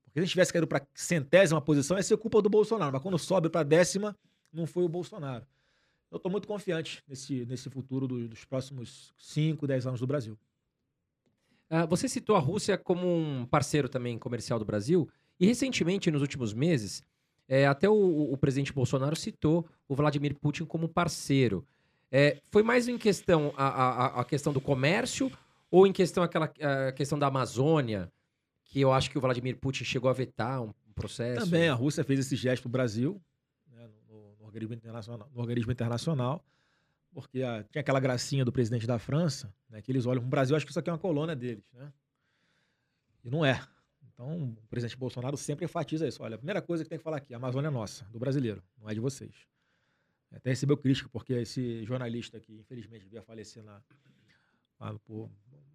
Porque 0.04 0.14
se 0.14 0.18
a 0.18 0.22
gente 0.22 0.30
tivesse 0.30 0.52
caído 0.52 0.66
para 0.66 0.86
centésima 0.94 1.60
posição, 1.60 1.96
ia 1.96 2.02
ser 2.02 2.16
culpa 2.16 2.42
do 2.42 2.50
Bolsonaro. 2.50 2.92
Mas 2.92 3.02
quando 3.02 3.18
sobe 3.18 3.48
para 3.48 3.62
décima, 3.62 4.16
não 4.52 4.66
foi 4.66 4.84
o 4.84 4.88
Bolsonaro. 4.88 5.46
Eu 6.10 6.16
estou 6.16 6.30
muito 6.32 6.48
confiante 6.48 7.02
nesse, 7.06 7.44
nesse 7.46 7.68
futuro 7.68 8.06
do, 8.06 8.28
dos 8.28 8.44
próximos 8.44 9.12
5, 9.18 9.66
10 9.66 9.86
anos 9.86 10.00
do 10.00 10.06
Brasil. 10.06 10.38
Uh, 11.70 11.86
você 11.86 12.08
citou 12.08 12.34
a 12.34 12.38
Rússia 12.38 12.78
como 12.78 13.06
um 13.06 13.44
parceiro 13.44 13.88
também 13.88 14.18
comercial 14.18 14.58
do 14.58 14.64
Brasil. 14.64 15.08
E 15.38 15.46
recentemente, 15.46 16.10
nos 16.10 16.22
últimos 16.22 16.54
meses, 16.54 17.04
é, 17.46 17.66
até 17.66 17.88
o, 17.88 18.32
o, 18.32 18.36
presidente 18.36 18.72
Bolsonaro 18.72 19.14
citou 19.14 19.66
o 19.86 19.94
Vladimir 19.94 20.34
Putin 20.34 20.64
como 20.64 20.88
parceiro. 20.88 21.66
É, 22.10 22.40
foi 22.50 22.62
mais 22.62 22.88
em 22.88 22.98
questão 22.98 23.52
a, 23.56 23.66
a, 23.66 24.20
a, 24.20 24.24
questão 24.24 24.52
do 24.52 24.60
comércio 24.60 25.30
ou 25.70 25.86
em 25.86 25.92
questão 25.92 26.22
aquela 26.22 26.50
a 26.88 26.92
questão 26.92 27.18
da 27.18 27.26
Amazônia, 27.26 28.10
que 28.64 28.80
eu 28.80 28.92
acho 28.92 29.10
que 29.10 29.18
o 29.18 29.20
Vladimir 29.20 29.56
Putin 29.58 29.84
chegou 29.84 30.08
a 30.08 30.14
vetar 30.14 30.62
um 30.62 30.72
processo? 30.94 31.44
Também 31.44 31.68
a 31.68 31.74
Rússia 31.74 32.02
fez 32.02 32.20
esse 32.20 32.34
gesto 32.34 32.62
para 32.62 32.68
o 32.68 32.72
Brasil, 32.72 33.20
organismo 34.48 34.74
internacional, 34.74 35.30
no 35.32 35.40
organismo 35.40 35.72
internacional, 35.72 36.44
porque 37.12 37.42
a, 37.42 37.62
tinha 37.64 37.80
aquela 37.80 38.00
gracinha 38.00 38.44
do 38.44 38.52
presidente 38.52 38.86
da 38.86 38.98
França, 38.98 39.54
né, 39.68 39.80
que 39.80 39.90
eles 39.90 40.06
olham 40.06 40.20
para 40.20 40.26
o 40.26 40.30
Brasil, 40.30 40.56
acho 40.56 40.66
que 40.66 40.70
isso 40.72 40.78
aqui 40.78 40.90
é 40.90 40.92
uma 40.92 40.98
colônia 40.98 41.34
deles, 41.34 41.64
né? 41.72 41.92
E 43.24 43.30
não 43.30 43.44
é. 43.44 43.60
Então, 44.12 44.44
o 44.44 44.66
presidente 44.68 44.96
Bolsonaro 44.96 45.36
sempre 45.36 45.64
enfatiza 45.64 46.06
isso. 46.06 46.22
Olha, 46.22 46.34
a 46.34 46.38
primeira 46.38 46.60
coisa 46.60 46.82
que 46.82 46.90
tem 46.90 46.98
que 46.98 47.04
falar 47.04 47.18
aqui, 47.18 47.34
a 47.34 47.36
Amazônia 47.36 47.68
é 47.68 47.70
nossa, 47.70 48.04
do 48.06 48.18
brasileiro, 48.18 48.62
não 48.80 48.88
é 48.88 48.94
de 48.94 49.00
vocês. 49.00 49.46
Até 50.32 50.50
recebeu 50.50 50.76
crítica, 50.76 51.08
porque 51.08 51.32
esse 51.34 51.84
jornalista 51.84 52.38
que, 52.40 52.52
infelizmente, 52.52 53.06
veio 53.06 53.22
a 53.22 53.24
falecer 53.24 53.62
na, 53.62 53.80
por, 55.04 55.30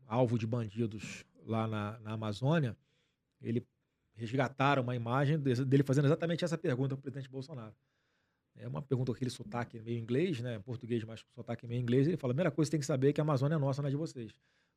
alvo 0.07 0.37
de 0.37 0.45
bandidos 0.45 1.25
lá 1.45 1.67
na, 1.67 1.99
na 1.99 2.13
Amazônia, 2.13 2.77
ele 3.41 3.65
resgataram 4.15 4.83
uma 4.83 4.95
imagem 4.95 5.39
dele 5.39 5.83
fazendo 5.83 6.05
exatamente 6.05 6.45
essa 6.45 6.57
pergunta 6.57 6.95
para 6.95 6.99
o 6.99 7.01
presidente 7.01 7.29
Bolsonaro. 7.29 7.73
É 8.55 8.67
uma 8.67 8.81
pergunta 8.81 9.11
com 9.11 9.15
aquele 9.15 9.31
sotaque 9.31 9.79
meio 9.79 9.99
inglês, 9.99 10.39
né? 10.41 10.59
Português, 10.59 11.03
mas 11.03 11.23
com 11.23 11.31
sotaque 11.33 11.65
meio 11.65 11.81
inglês. 11.81 12.07
Ele 12.07 12.17
fala: 12.17 12.31
a 12.31 12.35
primeira 12.35 12.51
coisa 12.51 12.69
que 12.69 12.71
tem 12.71 12.79
que 12.79 12.85
saber 12.85 13.09
é 13.09 13.13
que 13.13 13.21
a 13.21 13.23
Amazônia 13.23 13.55
é 13.55 13.57
nossa, 13.57 13.81
não 13.81 13.87
é 13.87 13.91
de 13.91 13.97
vocês. 13.97 14.33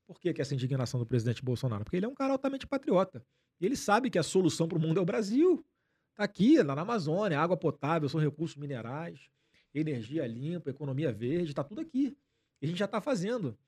Por 0.06 0.20
que, 0.20 0.32
que 0.32 0.40
essa 0.40 0.54
indignação 0.54 1.00
do 1.00 1.06
presidente 1.06 1.44
Bolsonaro? 1.44 1.84
Porque 1.84 1.96
ele 1.96 2.06
é 2.06 2.08
um 2.08 2.14
cara 2.14 2.32
altamente 2.32 2.66
patriota. 2.66 3.24
E 3.60 3.66
ele 3.66 3.76
sabe 3.76 4.08
que 4.08 4.18
a 4.18 4.22
solução 4.22 4.68
para 4.68 4.78
o 4.78 4.80
mundo 4.80 4.98
é 4.98 5.02
o 5.02 5.04
Brasil. 5.04 5.64
Está 6.10 6.24
aqui, 6.24 6.62
lá 6.62 6.74
na 6.74 6.82
Amazônia, 6.82 7.38
água 7.38 7.56
potável, 7.56 8.08
são 8.08 8.20
recursos 8.20 8.56
minerais, 8.56 9.28
energia 9.74 10.26
limpa, 10.26 10.70
economia 10.70 11.12
verde, 11.12 11.50
está 11.50 11.64
tudo 11.64 11.80
aqui. 11.80 12.16
E 12.62 12.64
a 12.64 12.68
gente 12.68 12.78
já 12.78 12.86
está 12.86 13.00
fazendo. 13.00 13.58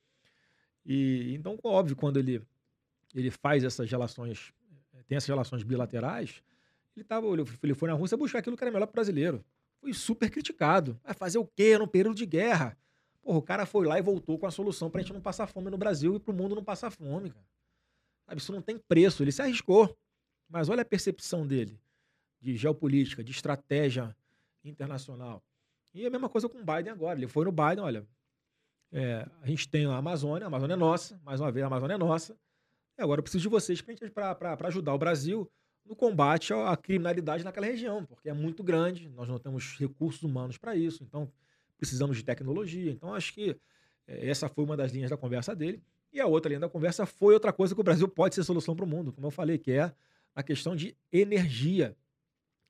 E 0.87 1.35
então, 1.35 1.59
óbvio, 1.63 1.95
quando 1.97 2.19
ele, 2.19 2.41
ele 3.15 3.31
faz 3.31 3.65
essas 3.65 3.91
relações, 3.91 4.53
tem 5.07 5.17
essas 5.17 5.29
relações 5.29 5.63
bilaterais, 5.63 6.43
ele, 6.97 7.05
tava, 7.05 7.27
ele 7.63 7.75
foi 7.75 7.89
na 7.89 7.95
Rússia 7.95 8.17
buscar 8.17 8.39
aquilo 8.39 8.57
que 8.57 8.65
era 8.65 8.71
melhor 8.71 8.87
para 8.87 8.93
o 8.93 8.95
brasileiro. 8.95 9.45
Foi 9.81 9.93
super 9.93 10.31
criticado. 10.31 10.99
Vai 11.03 11.15
fazer 11.15 11.39
o 11.39 11.47
quê 11.47 11.79
num 11.79 11.87
período 11.87 12.17
de 12.17 12.27
guerra? 12.27 12.77
Porra, 13.23 13.39
o 13.39 13.43
cara 13.43 13.67
foi 13.67 13.87
lá 13.87 13.99
e 13.99 14.03
voltou 14.03 14.39
com 14.39 14.47
a 14.47 14.51
solução 14.51 14.91
para 14.91 15.01
a 15.01 15.03
gente 15.03 15.13
não 15.13 15.21
passar 15.21 15.47
fome 15.47 15.71
no 15.71 15.79
Brasil 15.79 16.17
e 16.17 16.19
para 16.19 16.33
o 16.33 16.35
mundo 16.35 16.55
não 16.55 16.65
passar 16.65 16.91
fome, 16.91 17.31
cara. 17.31 17.47
Sabe, 18.27 18.41
isso 18.41 18.53
não 18.53 18.63
tem 18.63 18.79
preço. 18.79 19.23
Ele 19.23 19.33
se 19.33 19.43
arriscou. 19.43 19.97
Mas 20.49 20.69
olha 20.69 20.83
a 20.83 20.85
percepção 20.85 21.47
dele 21.47 21.79
de 22.41 22.57
geopolítica, 22.57 23.23
de 23.23 23.31
estratégia 23.31 24.17
internacional. 24.65 25.43
E 25.93 26.07
a 26.07 26.11
mesma 26.11 26.29
coisa 26.29 26.49
com 26.49 26.59
o 26.59 26.65
Biden 26.65 26.93
agora. 26.93 27.19
Ele 27.19 27.27
foi 27.27 27.45
no 27.45 27.53
Biden, 27.53 27.81
olha, 27.81 28.07
é, 28.93 29.29
a 29.43 29.47
gente 29.47 29.69
tem 29.69 29.87
a 29.87 29.97
Amazônia, 29.97 30.47
a 30.47 30.49
Amazônia 30.49 30.75
é 30.75 30.77
nossa, 30.77 31.21
mais 31.25 31.41
uma 31.41 31.51
vez, 31.51 31.65
a 31.65 31.67
Amazônia 31.67 31.95
é 31.95 31.99
nossa. 31.99 32.39
E 32.97 33.03
agora 33.03 33.19
eu 33.19 33.23
preciso 33.23 33.43
de 33.43 33.49
vocês 33.49 33.83
para 33.83 34.57
ajudar 34.69 34.95
o 34.95 34.99
Brasil 34.99 35.51
no 35.89 35.97
combate 35.97 36.53
à 36.53 36.77
criminalidade 36.77 37.43
naquela 37.43 37.67
região, 37.67 38.05
porque 38.05 38.29
é 38.29 38.33
muito 38.35 38.63
grande, 38.63 39.09
nós 39.09 39.27
não 39.27 39.39
temos 39.39 39.77
recursos 39.79 40.23
humanos 40.23 40.59
para 40.59 40.77
isso, 40.77 41.03
então 41.03 41.31
precisamos 41.79 42.17
de 42.17 42.23
tecnologia. 42.23 42.93
Então 42.93 43.15
acho 43.15 43.33
que 43.33 43.57
é, 44.07 44.29
essa 44.29 44.49
foi 44.49 44.65
uma 44.65 44.77
das 44.77 44.93
linhas 44.93 45.11
da 45.11 45.17
conversa 45.17 45.57
dele. 45.57 45.83
E 46.13 46.21
a 46.21 46.27
outra 46.27 46.49
linha 46.49 46.61
da 46.61 46.69
conversa 46.69 47.07
foi 47.07 47.35
outra 47.35 47.53
coisa 47.53 47.75
que 47.75 47.81
o 47.81 47.85
Brasil 47.85 48.09
pode 48.09 48.35
ser 48.35 48.43
solução 48.45 48.75
para 48.77 48.85
o 48.85 48.89
mundo, 48.89 49.13
como 49.13 49.27
eu 49.27 49.31
falei, 49.31 49.59
que 49.59 49.73
é 49.73 49.93
a 50.35 50.43
questão 50.43 50.77
de 50.77 50.97
energia. 51.13 51.97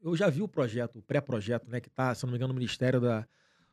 Eu 0.01 0.17
já 0.17 0.29
vi 0.29 0.43
o 0.43 0.49
projeto, 0.49 0.99
o 0.99 1.03
pré-projeto, 1.03 1.69
né, 1.69 1.81
que 1.81 1.89
está, 1.89 2.15
se 2.15 2.25
não 2.25 2.31
me 2.31 2.37
engano, 2.37 2.53
no 2.53 2.59
Ministério 2.59 3.01
da, 3.01 3.27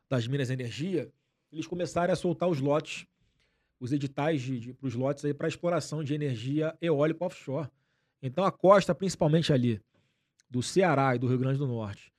das 0.08 0.26
Minas 0.26 0.50
e 0.50 0.52
Energia, 0.52 1.10
eles 1.52 1.66
começaram 1.66 2.12
a 2.12 2.16
soltar 2.16 2.48
os 2.48 2.60
lotes, 2.60 3.06
os 3.78 3.92
editais 3.92 4.44
para 4.74 4.86
os 4.86 4.94
lotes 4.94 5.32
para 5.34 5.48
exploração 5.48 6.02
de 6.02 6.14
energia 6.14 6.76
eólica 6.80 7.24
offshore. 7.24 7.68
Então 8.22 8.44
a 8.44 8.52
costa, 8.52 8.94
principalmente 8.94 9.52
ali 9.52 9.80
do 10.48 10.62
Ceará 10.62 11.14
e 11.14 11.18
do 11.18 11.26
Rio 11.26 11.38
Grande 11.38 11.58
do 11.58 11.66
Norte 11.66 12.12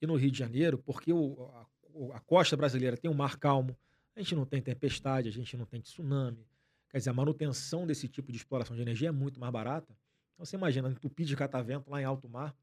e 0.00 0.06
no 0.06 0.16
Rio 0.16 0.30
de 0.30 0.38
Janeiro, 0.38 0.78
porque 0.78 1.12
o, 1.12 1.50
a, 1.52 2.16
a 2.16 2.20
costa 2.20 2.56
brasileira 2.56 2.96
tem 2.96 3.10
um 3.10 3.14
mar 3.14 3.36
calmo, 3.36 3.76
a 4.16 4.20
gente 4.20 4.34
não 4.34 4.44
tem 4.44 4.60
tempestade, 4.60 5.28
a 5.28 5.32
gente 5.32 5.56
não 5.56 5.66
tem 5.66 5.80
tsunami. 5.80 6.46
Quer 6.90 6.98
dizer, 6.98 7.10
a 7.10 7.14
manutenção 7.14 7.86
desse 7.86 8.08
tipo 8.08 8.30
de 8.30 8.38
exploração 8.38 8.76
de 8.76 8.82
energia 8.82 9.08
é 9.08 9.12
muito 9.12 9.40
mais 9.40 9.52
barata. 9.52 9.96
Então 10.34 10.44
você 10.44 10.56
imagina, 10.56 10.88
entupir 10.88 11.26
de 11.26 11.36
catavento 11.36 11.90
lá 11.90 12.00
em 12.00 12.04
alto 12.04 12.28
mar, 12.28 12.54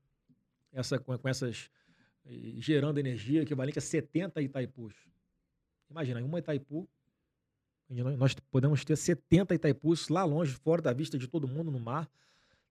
essa, 0.71 0.97
com, 0.97 1.17
com 1.17 1.27
essas 1.27 1.69
gerando 2.57 2.99
energia 2.99 3.41
equivalente 3.41 3.79
a 3.79 3.81
70 3.81 4.41
Itaipus. 4.41 4.93
Imagina, 5.89 6.23
uma 6.23 6.39
Itaipu, 6.39 6.87
nós 8.17 8.33
podemos 8.49 8.85
ter 8.85 8.95
70 8.95 9.55
Itaipus 9.55 10.07
lá 10.07 10.23
longe, 10.23 10.53
fora 10.53 10.81
da 10.81 10.93
vista 10.93 11.17
de 11.17 11.27
todo 11.27 11.47
mundo 11.47 11.69
no 11.71 11.79
mar, 11.79 12.09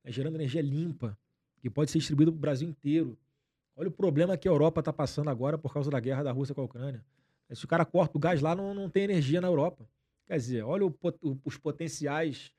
né, 0.05 0.11
gerando 0.11 0.37
energia 0.37 0.63
limpa, 0.63 1.17
que 1.61 1.69
pode 1.69 1.91
ser 1.91 1.99
distribuída 1.99 2.31
para 2.31 2.39
o 2.39 2.41
Brasil 2.41 2.69
inteiro. 2.69 3.19
Olha 3.77 3.89
o 3.89 3.93
problema 3.93 4.37
que 4.37 4.49
a 4.49 4.51
Europa 4.51 4.81
está 4.81 4.93
passando 4.93 5.31
agora 5.31 5.57
por 5.57 5.73
causa 5.73 5.91
da 5.91 6.01
guerra 6.01 6.23
da 6.23 6.33
Rússia 6.33 6.55
com 6.55 6.61
a 6.61 6.65
Ucrânia. 6.65 7.05
Se 7.53 7.65
o 7.65 7.69
cara 7.69 7.85
corta 7.85 8.17
o 8.17 8.21
gás 8.21 8.41
lá, 8.41 8.55
não, 8.55 8.73
não 8.73 8.89
tem 8.89 9.05
energia 9.05 9.41
na 9.41 9.49
Europa. 9.49 9.89
Quer 10.27 10.37
dizer, 10.37 10.63
olha 10.63 10.87
o, 10.87 10.95
o, 11.23 11.39
os 11.45 11.57
potenciais 11.57 12.53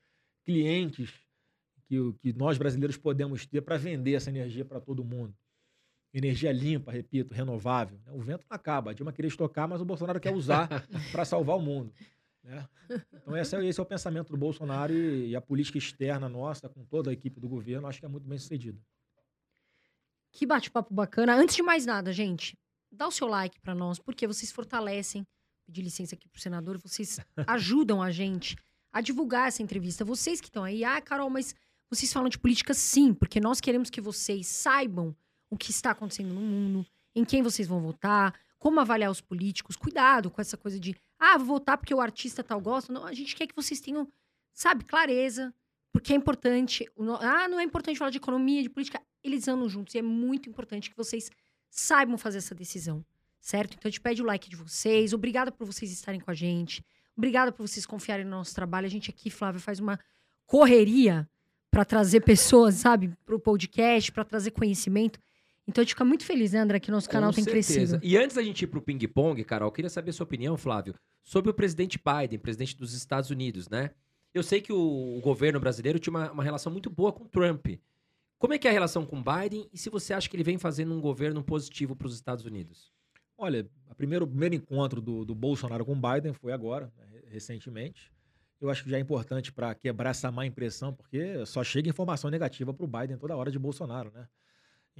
clientes 0.44 1.14
que, 1.88 2.14
que 2.22 2.34
nós 2.34 2.58
brasileiros 2.58 2.98
podemos 2.98 3.46
ter 3.46 3.62
para 3.62 3.78
vender 3.78 4.14
essa 4.14 4.30
energia 4.30 4.66
para 4.66 4.80
todo 4.80 5.04
mundo. 5.04 5.34
Energia 6.14 6.52
limpa, 6.52 6.92
repito, 6.92 7.34
renovável. 7.34 7.98
Né? 8.06 8.12
O 8.12 8.20
vento 8.20 8.46
não 8.50 8.56
acaba. 8.56 8.92
A 8.92 8.94
Dilma 8.94 9.14
queria 9.14 9.30
estocar, 9.30 9.68
mas 9.68 9.80
o 9.80 9.86
Bolsonaro 9.86 10.20
quer 10.20 10.34
usar 10.34 10.68
para 11.12 11.24
salvar 11.24 11.56
o 11.56 11.62
mundo. 11.62 11.94
Né? 12.44 12.68
Então, 13.14 13.38
esse 13.38 13.56
é, 13.56 13.66
esse 13.66 13.80
é, 13.80 13.84
o 13.84 13.86
pensamento 13.86 14.30
do 14.32 14.38
Bolsonaro 14.38 14.94
e, 14.94 15.30
e, 15.30 15.36
a 15.36 15.42
política 15.42 15.78
externa 15.78 16.28
nossa, 16.28 16.68
com 16.68 16.84
toda 16.84 17.10
a 17.10 17.14
equipe 17.14 17.40
do 17.40 17.48
governo, 17.48 17.88
acho 17.88 18.00
que 18.00 18.06
é 18.06 18.10
muito 18.10 18.28
bem 18.28 18.38
sucedida. 18.38 18.80
Que 20.32 20.46
bate-papo 20.46 20.94
bacana. 20.94 21.36
Antes 21.36 21.56
de 21.56 21.62
mais 21.62 21.86
nada, 21.86 22.12
gente, 22.12 22.58
dá 22.92 23.08
o 23.08 23.12
seu 23.12 23.28
like 23.28 23.60
para 23.60 23.76
nós, 23.76 24.00
porque 24.00 24.26
vocês 24.26 24.52
fortalecem. 24.52 25.28
Pedir 25.66 25.84
licença 25.84 26.16
aqui 26.16 26.28
pro 26.28 26.42
senador, 26.42 26.78
vocês 26.78 27.20
ajudam 27.48 28.02
a 28.02 28.12
gente 28.12 28.56
a 28.92 29.00
divulgar 29.00 29.48
essa 29.48 29.62
entrevista. 29.62 30.04
Vocês 30.04 30.42
que 30.42 30.48
estão 30.48 30.64
aí, 30.64 30.84
ah, 30.84 31.00
Carol, 31.00 31.30
mas 31.30 31.56
vocês 31.90 32.12
falam 32.12 32.30
de 32.30 32.40
política 32.40 32.74
sim, 32.74 33.14
porque 33.14 33.40
nós 33.40 33.62
queremos 33.62 33.90
que 33.90 34.02
vocês 34.02 34.48
saibam 34.48 35.16
o 35.50 35.58
que 35.58 35.72
está 35.72 35.92
acontecendo 35.92 36.34
no 36.34 36.42
mundo, 36.42 36.86
em 37.14 37.24
quem 37.24 37.44
vocês 37.44 37.68
vão 37.68 37.82
votar, 37.82 38.34
como 38.58 38.80
avaliar 38.80 39.12
os 39.12 39.20
políticos. 39.22 39.76
Cuidado 39.76 40.30
com 40.32 40.40
essa 40.40 40.56
coisa 40.56 40.80
de, 40.80 40.96
ah, 41.24 41.38
vou 41.38 41.48
votar 41.48 41.78
porque 41.78 41.94
o 41.94 42.02
artista 42.02 42.44
tal 42.44 42.60
gosta. 42.60 42.92
Não, 42.92 43.06
a 43.06 43.14
gente 43.14 43.36
quer 43.36 43.46
que 43.46 43.56
vocês 43.56 43.80
tenham, 43.80 44.12
sabe, 44.52 44.84
clareza, 44.84 45.54
porque 45.94 46.14
é 46.14 46.16
importante. 46.16 46.90
Ah, 47.20 47.48
não 47.48 47.60
é 47.60 47.64
importante 47.64 48.00
falar 48.00 48.10
de 48.10 48.18
economia, 48.18 48.64
de 48.64 48.70
política. 48.70 49.00
Eles 49.24 49.48
andam 49.48 49.70
juntos 49.70 49.94
e 49.94 50.00
é 50.00 50.02
muito 50.02 50.50
importante 50.50 50.90
que 50.90 50.98
vocês 50.98 51.30
saibam 51.70 52.18
fazer 52.18 52.40
essa 52.40 52.56
decisão, 52.56 53.06
certo? 53.40 53.76
Então 53.76 53.88
a 53.88 53.92
gente 53.92 54.02
pede 54.02 54.20
o 54.24 54.26
like 54.26 54.50
de 54.50 54.56
vocês. 54.56 55.14
Obrigada 55.14 55.52
por 55.52 55.68
vocês 55.68 55.92
estarem 55.92 56.20
com 56.20 56.32
a 56.32 56.34
gente. 56.34 56.84
Obrigada 57.16 57.52
por 57.52 57.68
vocês 57.68 57.86
confiarem 57.86 58.26
no 58.26 58.32
nosso 58.32 58.56
trabalho. 58.56 58.88
A 58.88 58.90
gente 58.90 59.12
aqui, 59.12 59.30
Flávia, 59.30 59.62
faz 59.62 59.80
uma 59.80 60.00
correria 60.48 61.30
para 61.70 61.86
trazer 61.86 62.22
pessoas, 62.22 62.76
sabe, 62.76 63.16
para 63.24 63.36
o 63.36 63.40
podcast, 63.40 64.12
para 64.12 64.26
trazer 64.26 64.50
conhecimento. 64.52 65.20
Então 65.68 65.82
a 65.82 65.84
gente 65.84 65.94
fica 65.94 66.06
muito 66.06 66.26
feliz, 66.26 66.52
né, 66.54 66.60
André, 66.60 66.80
que 66.80 66.92
nosso 66.92 67.10
canal 67.10 67.30
Com 67.30 67.36
tem 67.36 67.44
certeza. 67.44 67.74
crescido. 67.74 68.00
E 68.04 68.18
antes 68.18 68.36
da 68.36 68.44
gente 68.44 68.64
ir 68.64 68.68
pro 68.68 68.82
ping-pong, 68.82 69.44
Carol, 69.44 69.68
eu 69.68 69.72
queria 69.72 69.90
saber 69.90 70.10
a 70.10 70.14
sua 70.14 70.24
opinião, 70.24 70.58
Flávio, 70.58 70.96
sobre 71.24 71.52
o 71.52 71.54
presidente 71.54 72.00
Biden, 72.00 72.40
presidente 72.40 72.76
dos 72.76 72.94
Estados 72.94 73.30
Unidos, 73.30 73.70
né? 73.70 73.92
Eu 74.34 74.44
sei 74.44 74.62
que 74.62 74.72
o, 74.72 75.18
o 75.18 75.22
governo 75.22 75.60
brasileiro 75.60 76.00
tinha 76.00 76.12
uma, 76.12 76.32
uma, 76.32 76.44
relação 76.44 76.72
muito 76.72 76.90
boa 76.90 77.12
com 77.12 77.26
Trump. 77.26 77.68
Como 78.40 78.54
é 78.54 78.58
que 78.58 78.68
é 78.68 78.72
a 78.72 78.74
relação 78.74 79.06
com 79.06 79.22
Biden 79.22 79.70
e 79.72 79.78
se 79.78 79.90
você 79.90 80.14
acha 80.14 80.30
que 80.30 80.36
ele 80.36 80.44
vem 80.44 80.58
fazendo 80.58 80.94
um 80.94 81.02
governo 81.02 81.44
positivo 81.44 81.96
para 81.96 82.08
os 82.08 82.16
Estados 82.16 82.46
Unidos? 82.46 82.92
Olha, 83.38 83.70
o 83.90 83.96
primeiro, 83.96 84.26
primeiro 84.26 84.56
encontro 84.56 85.02
do, 85.02 85.26
do 85.26 85.36
Bolsonaro 85.36 85.86
com 85.86 86.00
Biden 86.00 86.34
foi 86.34 86.54
agora, 86.54 86.92
né, 86.98 87.22
recentemente. 87.28 88.12
Eu 88.60 88.70
acho 88.70 88.84
que 88.84 88.90
já 88.90 88.98
é 88.98 89.00
importante 89.00 89.52
para 89.52 89.76
quebrar 89.76 90.12
essa 90.12 90.32
má 90.32 90.46
impressão, 90.46 90.94
porque 90.94 91.46
só 91.46 91.64
chega 91.64 91.90
informação 91.90 92.30
negativa 92.30 92.74
para 92.74 92.86
o 92.86 92.88
Biden 92.88 93.18
toda 93.18 93.36
hora 93.36 93.52
de 93.52 93.60
Bolsonaro, 93.60 94.12
né? 94.12 94.28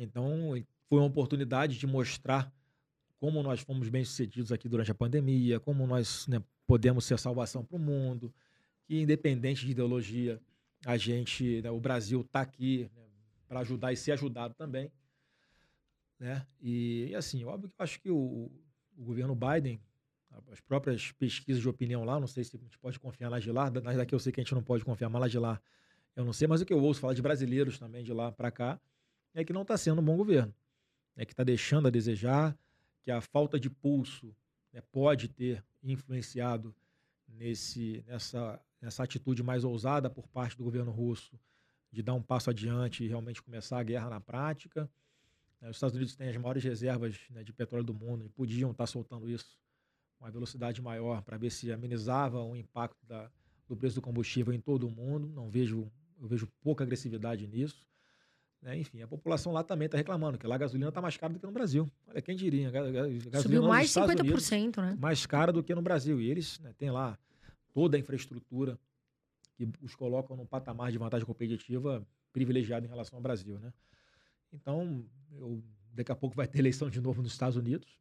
Então, 0.02 0.54
foi 0.90 0.98
uma 0.98 1.08
oportunidade 1.08 1.78
de 1.78 1.86
mostrar 1.86 2.52
como 3.20 3.44
nós 3.44 3.60
fomos 3.60 3.88
bem-sucedidos 3.88 4.52
aqui 4.52 4.68
durante 4.68 4.90
a 4.90 4.96
pandemia, 4.96 5.60
como 5.60 5.86
nós 5.86 6.28
né, 6.28 6.42
podemos 6.66 7.06
ser 7.06 7.20
salvação 7.20 7.64
para 7.64 7.76
o 7.76 7.80
mundo, 7.80 8.34
que 8.84 9.00
independente 9.00 9.64
de 9.64 9.72
ideologia, 9.72 10.42
a 10.84 10.98
gente, 10.98 11.62
né, 11.62 11.70
o 11.70 11.80
Brasil 11.80 12.22
está 12.22 12.42
aqui 12.42 12.90
né, 12.96 13.04
para 13.48 13.60
ajudar 13.60 13.94
e 13.94 13.96
ser 13.96 14.14
ajudado 14.14 14.56
também. 14.56 14.92
Né? 16.20 16.48
E, 16.60 17.10
e 17.12 17.16
assim, 17.16 17.44
óbvio 17.46 17.70
que 17.70 17.76
eu 17.78 17.84
acho 17.84 18.02
que 18.02 18.10
o, 18.10 18.52
o, 18.98 19.04
governo 19.04 19.36
Biden, 19.36 19.80
as 20.52 20.60
próprias 20.60 21.12
pesquisas 21.12 21.62
de 21.62 21.70
opinião 21.70 22.04
lá, 22.04 22.20
não 22.20 22.26
sei 22.26 22.44
se 22.44 22.56
a 22.56 22.60
gente 22.60 22.80
pode 22.80 23.00
confiar 23.00 23.30
nas 23.30 23.44
de 23.44 23.52
lá, 23.52 23.70
nas 23.70 23.98
daqui 23.98 24.16
eu 24.16 24.20
sei 24.20 24.32
que 24.32 24.42
a 24.42 24.44
gente 24.44 24.56
não 24.56 24.64
pode 24.64 24.84
confiar, 24.84 25.10
mas 25.10 25.22
lá 25.22 25.28
de 25.28 25.38
lá 25.38 25.62
eu 26.16 26.26
não 26.26 26.34
sei, 26.34 26.48
mas 26.48 26.60
o 26.60 26.66
que 26.66 26.74
eu 26.74 26.82
ouço 26.82 27.00
falar 27.00 27.14
de 27.14 27.22
brasileiros 27.22 27.78
também 27.78 28.04
de 28.04 28.12
lá 28.12 28.32
para 28.32 28.50
cá 28.50 28.82
é 29.34 29.44
que 29.44 29.54
não 29.54 29.62
está 29.62 29.78
sendo 29.78 30.02
um 30.02 30.04
bom 30.04 30.18
governo, 30.18 30.54
é 31.16 31.26
que 31.26 31.34
está 31.34 31.44
deixando 31.44 31.88
a 31.88 31.92
desejar, 31.92 32.58
que 33.02 33.12
a 33.12 33.22
falta 33.22 33.60
de 33.60 33.70
pulso 33.70 34.36
né, 34.72 34.82
pode 34.92 35.28
ter 35.28 35.64
influenciado 35.84 36.76
nesse, 37.28 38.04
nessa, 38.08 38.62
nessa 38.82 39.04
atitude 39.04 39.42
mais 39.42 39.64
ousada 39.64 40.10
por 40.10 40.28
parte 40.28 40.58
do 40.58 40.64
governo 40.64 40.92
russo 40.92 41.40
de 41.92 42.02
dar 42.02 42.14
um 42.14 42.22
passo 42.22 42.50
adiante 42.50 43.04
e 43.04 43.08
realmente 43.08 43.42
começar 43.42 43.80
a 43.80 43.84
guerra 43.84 44.10
na 44.10 44.22
prática. 44.22 44.90
Né, 45.60 45.70
os 45.70 45.78
Estados 45.78 45.96
Unidos 45.96 46.16
têm 46.16 46.30
as 46.30 46.38
maiores 46.38 46.64
reservas 46.64 47.20
né, 47.30 47.44
de 47.44 47.52
petróleo 47.52 47.84
do 47.84 47.94
mundo 47.94 48.26
e 48.26 48.30
podiam 48.30 48.72
estar 48.72 48.88
soltando 48.88 49.30
isso 49.30 49.60
com 50.18 50.26
uma 50.26 50.32
velocidade 50.32 50.82
maior 50.82 51.22
para 51.22 51.38
ver 51.38 51.50
se 51.50 51.72
amenizava 51.72 52.42
o 52.42 52.56
impacto 52.56 53.06
da, 53.06 53.30
do 53.68 53.76
preço 53.76 53.96
do 53.96 54.02
combustível 54.02 54.54
em 54.54 54.60
todo 54.60 54.88
o 54.88 54.92
mundo. 54.92 55.28
Não 55.28 55.50
vejo, 55.50 55.92
eu 56.20 56.28
vejo 56.28 56.48
pouca 56.62 56.84
agressividade 56.84 57.46
nisso. 57.48 57.91
Né? 58.62 58.78
Enfim, 58.78 59.02
a 59.02 59.08
população 59.08 59.52
lá 59.52 59.64
também 59.64 59.88
está 59.88 59.98
reclamando 59.98 60.38
que 60.38 60.46
lá 60.46 60.56
a 60.56 60.58
gasolina 60.58 60.90
está 60.90 61.02
mais 61.02 61.18
cara 61.18 61.34
do 61.34 61.40
que 61.40 61.46
no 61.46 61.52
Brasil. 61.52 61.92
Olha, 62.08 62.22
quem 62.22 62.36
diria? 62.36 62.70
Gasolina 62.70 63.42
Subiu 63.42 63.64
mais 63.64 63.90
50%, 63.90 64.20
Unidos, 64.20 64.78
né? 64.78 64.98
Mais 65.00 65.26
cara 65.26 65.52
do 65.52 65.64
que 65.64 65.74
no 65.74 65.82
Brasil. 65.82 66.22
E 66.22 66.30
eles 66.30 66.60
né, 66.60 66.74
têm 66.78 66.92
lá 66.92 67.18
toda 67.74 67.98
a 67.98 68.00
infraestrutura 68.00 68.78
que 69.56 69.68
os 69.82 69.96
colocam 69.96 70.38
num 70.38 70.46
patamar 70.46 70.92
de 70.92 70.98
vantagem 70.98 71.26
competitiva 71.26 72.06
privilegiado 72.32 72.86
em 72.86 72.90
relação 72.90 73.18
ao 73.18 73.22
Brasil, 73.22 73.60
né? 73.60 73.74
Então, 74.54 75.06
eu, 75.32 75.64
daqui 75.94 76.12
a 76.12 76.16
pouco 76.16 76.36
vai 76.36 76.48
ter 76.48 76.60
eleição 76.60 76.90
de 76.90 77.00
novo 77.02 77.22
nos 77.22 77.32
Estados 77.32 77.56
Unidos. 77.56 78.00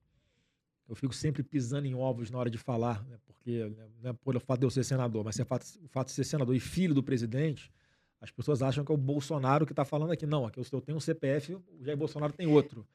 Eu 0.89 0.95
fico 0.97 1.15
sempre 1.15 1.43
pisando 1.43 1.87
em 1.87 1.95
ovos 1.95 2.31
na 2.31 2.39
hora 2.39 2.51
de 2.51 2.59
falar, 2.59 3.05
né? 3.05 3.17
porque 3.25 3.65
né, 3.65 3.89
não 4.03 4.11
é 4.11 4.13
por 4.13 4.35
o 4.35 4.41
fato 4.41 4.61
de 4.61 4.67
eu 4.67 4.71
ser 4.71 4.85
senador, 4.85 5.25
mas 5.25 5.39
é 5.39 5.43
o 5.43 5.47
fato 5.89 6.07
de 6.07 6.13
ser 6.13 6.25
senador 6.25 6.55
e 6.55 6.61
filho 6.61 6.93
do 6.93 7.03
presidente, 7.03 7.73
as 8.21 8.31
pessoas 8.31 8.61
acham 8.63 8.85
que 8.85 8.93
é 8.93 8.95
o 8.95 8.99
Bolsonaro 8.99 9.65
que 9.65 9.73
está 9.73 9.85
falando 9.85 10.13
aqui. 10.13 10.27
Não, 10.27 10.47
aqui 10.47 10.61
eu 10.61 10.81
tenho 10.81 10.99
um 10.99 11.01
CPF, 11.01 11.55
o 11.55 11.83
Jair 11.83 11.97
Bolsonaro 11.97 12.33
tem 12.33 12.47
outro. 12.47 12.87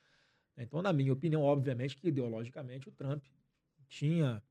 Então, 0.58 0.82
na 0.82 0.94
minha 0.94 1.12
opinião, 1.12 1.42
obviamente 1.42 1.98
que 1.98 2.08
ideologicamente 2.08 2.88
o 2.88 2.92
Trump 2.92 3.24
tinha 3.90 4.42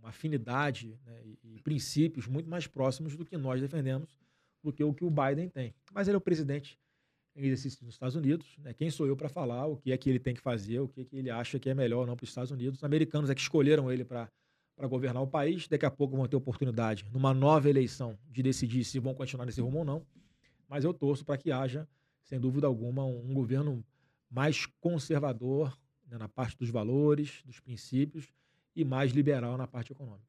uma 0.00 0.10
afinidade 0.10 0.98
né, 1.04 1.22
e, 1.44 1.60
princípios 1.60 2.26
muito 2.26 2.48
mais 2.48 2.66
próximos 2.66 3.16
do 3.16 3.24
que 3.24 3.36
nós 3.36 3.60
defendemos, 3.60 4.18
do 4.62 4.72
que 4.72 4.82
o 4.82 4.94
que 4.94 5.04
o 5.04 5.10
Biden 5.10 5.48
tem. 5.48 5.74
Mas 5.92 6.08
ele 6.08 6.14
é 6.14 6.18
o 6.18 6.20
presidente 6.20 6.78
em 7.36 7.44
exercício 7.44 7.84
dos 7.84 7.94
Estados 7.94 8.14
Unidos. 8.14 8.56
Né? 8.58 8.72
Quem 8.72 8.90
sou 8.90 9.06
eu 9.06 9.16
para 9.16 9.28
falar 9.28 9.66
o 9.66 9.76
que 9.76 9.92
é 9.92 9.96
que 9.96 10.08
ele 10.08 10.18
tem 10.18 10.34
que 10.34 10.40
fazer, 10.40 10.80
o 10.80 10.88
que, 10.88 11.02
é 11.02 11.04
que 11.04 11.16
ele 11.16 11.30
acha 11.30 11.58
que 11.58 11.68
é 11.68 11.74
melhor 11.74 12.00
ou 12.00 12.06
não 12.06 12.16
para 12.16 12.24
os 12.24 12.30
Estados 12.30 12.50
Unidos? 12.50 12.78
Os 12.78 12.84
americanos 12.84 13.30
é 13.30 13.34
que 13.34 13.40
escolheram 13.40 13.90
ele 13.92 14.04
para 14.04 14.30
governar 14.86 15.22
o 15.22 15.26
país. 15.26 15.66
Daqui 15.66 15.86
a 15.86 15.90
pouco 15.90 16.16
vão 16.16 16.26
ter 16.26 16.36
oportunidade, 16.36 17.04
numa 17.12 17.34
nova 17.34 17.68
eleição, 17.68 18.18
de 18.30 18.42
decidir 18.42 18.84
se 18.84 18.98
vão 18.98 19.14
continuar 19.14 19.46
nesse 19.46 19.60
rumo 19.60 19.78
ou 19.78 19.84
não. 19.84 20.06
Mas 20.68 20.84
eu 20.84 20.92
torço 20.92 21.24
para 21.24 21.36
que 21.36 21.50
haja, 21.50 21.88
sem 22.22 22.38
dúvida 22.38 22.66
alguma, 22.66 23.04
um, 23.04 23.30
um 23.30 23.34
governo 23.34 23.84
mais 24.30 24.66
conservador 24.80 25.76
né, 26.06 26.18
na 26.18 26.28
parte 26.28 26.56
dos 26.56 26.70
valores, 26.70 27.42
dos 27.44 27.58
princípios 27.60 28.28
e 28.76 28.84
mais 28.84 29.12
liberal 29.12 29.56
na 29.56 29.66
parte 29.66 29.92
econômica. 29.92 30.28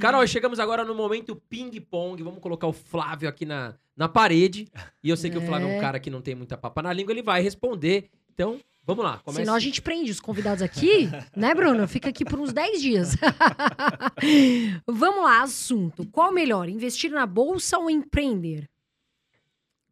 Carol, 0.00 0.26
chegamos 0.26 0.58
agora 0.58 0.84
no 0.84 0.94
momento 0.94 1.36
ping-pong. 1.36 2.22
Vamos 2.22 2.40
colocar 2.40 2.66
o 2.66 2.72
Flávio 2.72 3.28
aqui 3.28 3.44
na, 3.44 3.74
na 3.96 4.08
parede. 4.08 4.68
E 5.02 5.08
eu 5.08 5.16
sei 5.16 5.30
que 5.30 5.36
é. 5.36 5.40
o 5.40 5.46
Flávio 5.46 5.68
é 5.68 5.72
um 5.72 5.76
é. 5.76 5.80
cara 5.80 5.98
que 5.98 6.10
não 6.10 6.20
tem 6.20 6.34
muita 6.34 6.56
papa 6.56 6.82
na 6.82 6.92
língua, 6.92 7.12
ele 7.12 7.22
vai 7.22 7.40
responder. 7.40 8.10
Então, 8.32 8.60
vamos 8.94 9.04
lá. 9.04 9.18
Comece. 9.18 9.42
Senão 9.42 9.54
a 9.54 9.60
gente 9.60 9.80
prende 9.80 10.10
os 10.10 10.20
convidados 10.20 10.62
aqui, 10.62 11.08
né, 11.34 11.54
Bruno? 11.54 11.86
Fica 11.88 12.08
aqui 12.08 12.24
por 12.24 12.38
uns 12.38 12.52
10 12.52 12.80
dias. 12.80 13.16
vamos 14.86 15.24
lá, 15.24 15.42
assunto. 15.42 16.06
Qual 16.06 16.32
melhor, 16.32 16.68
investir 16.68 17.10
na 17.10 17.26
bolsa 17.26 17.78
ou 17.78 17.90
empreender? 17.90 18.68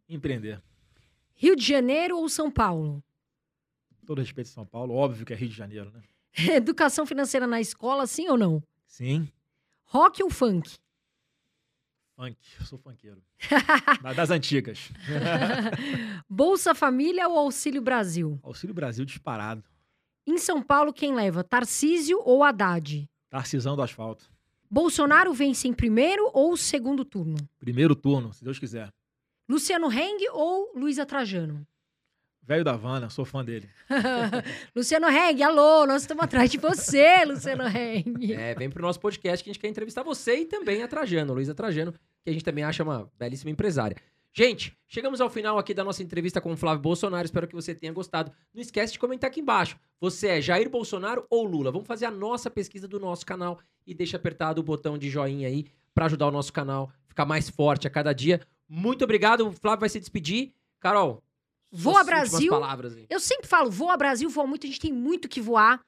Empreender. 0.09 0.63
Rio 1.35 1.55
de 1.55 1.65
Janeiro 1.65 2.19
ou 2.19 2.29
São 2.29 2.51
Paulo? 2.51 3.03
Todo 4.07 4.21
respeito 4.21 4.49
a 4.49 4.53
São 4.53 4.67
Paulo, 4.67 4.95
óbvio 4.95 5.25
que 5.27 5.33
é 5.33 5.37
Rio 5.37 5.49
de 5.49 5.55
Janeiro, 5.55 5.91
né? 5.93 6.03
Educação 6.57 7.05
financeira 7.05 7.47
na 7.47 7.61
escola, 7.61 8.07
sim 8.07 8.29
ou 8.29 8.37
não? 8.37 8.63
Sim. 8.87 9.29
Rock 9.85 10.23
ou 10.23 10.31
funk? 10.31 10.79
Funk, 12.19 12.37
eu 12.59 12.67
sou 12.67 12.77
funkeiro. 12.81 13.23
das 14.17 14.29
antigas. 14.33 14.91
Bolsa 16.29 16.75
Família 16.75 17.29
ou 17.29 17.39
Auxílio 17.39 17.81
Brasil? 17.81 18.41
Auxílio 18.43 18.75
Brasil 18.75 19.05
disparado. 19.05 19.63
Em 20.27 20.37
São 20.37 20.61
Paulo, 20.61 20.93
quem 20.93 21.15
leva? 21.15 21.45
Tarcísio 21.45 22.21
ou 22.25 22.43
Haddad? 22.43 23.09
Tarcisão 23.31 23.77
do 23.77 23.83
asfalto. 23.83 24.29
Bolsonaro 24.69 25.33
vence 25.33 25.69
em 25.69 25.73
primeiro 25.73 26.29
ou 26.35 26.57
segundo 26.57 27.05
turno? 27.05 27.37
Primeiro 27.61 27.95
turno, 27.95 28.33
se 28.33 28.43
Deus 28.43 28.59
quiser. 28.59 28.93
Luciano 29.49 29.89
Heng 29.89 30.29
ou 30.33 30.73
Luísa 30.75 31.07
Trajano? 31.07 31.65
Velho 32.49 32.65
da 32.65 32.73
Havana, 32.73 33.11
sou 33.11 33.27
fã 33.27 33.45
dele. 33.45 33.69
Luciano 34.75 35.07
Heng, 35.07 35.43
alô, 35.43 35.85
nós 35.85 36.01
estamos 36.01 36.25
atrás 36.25 36.51
de 36.51 36.57
você, 36.57 37.23
Luciano 37.29 37.65
Heng. 37.69 38.33
É, 38.33 38.55
vem 38.55 38.71
pro 38.71 38.81
nosso 38.81 38.99
podcast 38.99 39.45
que 39.45 39.51
a 39.51 39.53
gente 39.53 39.61
quer 39.61 39.69
entrevistar 39.69 40.03
você 40.03 40.37
e 40.37 40.45
também 40.47 40.83
a 40.83 40.89
Trajano, 40.89 41.35
Luísa 41.35 41.55
Trajano, 41.55 41.93
que 41.93 42.31
a 42.31 42.33
gente 42.33 42.43
também 42.43 42.65
acha 42.65 42.83
uma 42.83 43.13
belíssima 43.19 43.51
empresária. 43.51 43.99
Gente, 44.33 44.75
chegamos 44.87 45.21
ao 45.21 45.29
final 45.29 45.59
aqui 45.59 45.75
da 45.75 45.85
nossa 45.85 46.03
entrevista 46.03 46.41
com 46.41 46.51
o 46.51 46.57
Flávio 46.57 46.81
Bolsonaro. 46.81 47.27
Espero 47.27 47.47
que 47.47 47.55
você 47.55 47.75
tenha 47.75 47.93
gostado. 47.93 48.33
Não 48.55 48.63
esquece 48.63 48.95
de 48.95 48.99
comentar 48.99 49.29
aqui 49.29 49.41
embaixo. 49.41 49.77
Você 50.01 50.29
é 50.29 50.41
Jair 50.41 50.71
Bolsonaro 50.71 51.27
ou 51.29 51.45
Lula? 51.45 51.71
Vamos 51.71 51.87
fazer 51.87 52.07
a 52.07 52.11
nossa 52.11 52.49
pesquisa 52.49 52.89
do 52.89 52.99
nosso 52.99 53.27
canal 53.27 53.59
e 53.87 53.93
deixa 53.93 54.17
apertado 54.17 54.63
o 54.63 54.65
botão 54.65 54.97
de 54.97 55.11
joinha 55.11 55.49
aí 55.49 55.67
para 55.93 56.07
ajudar 56.07 56.27
o 56.27 56.33
nosso 56.33 56.51
canal 56.51 56.91
a 57.05 57.09
ficar 57.09 57.27
mais 57.27 57.51
forte 57.51 57.87
a 57.87 57.91
cada 57.91 58.15
dia. 58.15 58.41
Muito 58.67 59.05
obrigado. 59.05 59.47
O 59.47 59.53
Flávio 59.53 59.81
vai 59.81 59.91
se 59.91 60.01
despedir. 60.01 60.55
Carol, 60.81 61.23
Voa 61.71 61.95
suas 61.95 62.07
Brasil. 62.07 62.51
palavras. 62.51 62.97
Eu 63.09 63.21
sempre 63.21 63.47
falo, 63.47 63.71
voa 63.71 63.97
Brasil, 63.97 64.29
voa 64.31 64.47
muito, 64.47 64.67
a 64.67 64.69
gente 64.69 64.81
tem 64.81 64.93
muito 64.93 65.29
que 65.29 65.41
voar. 65.41 65.81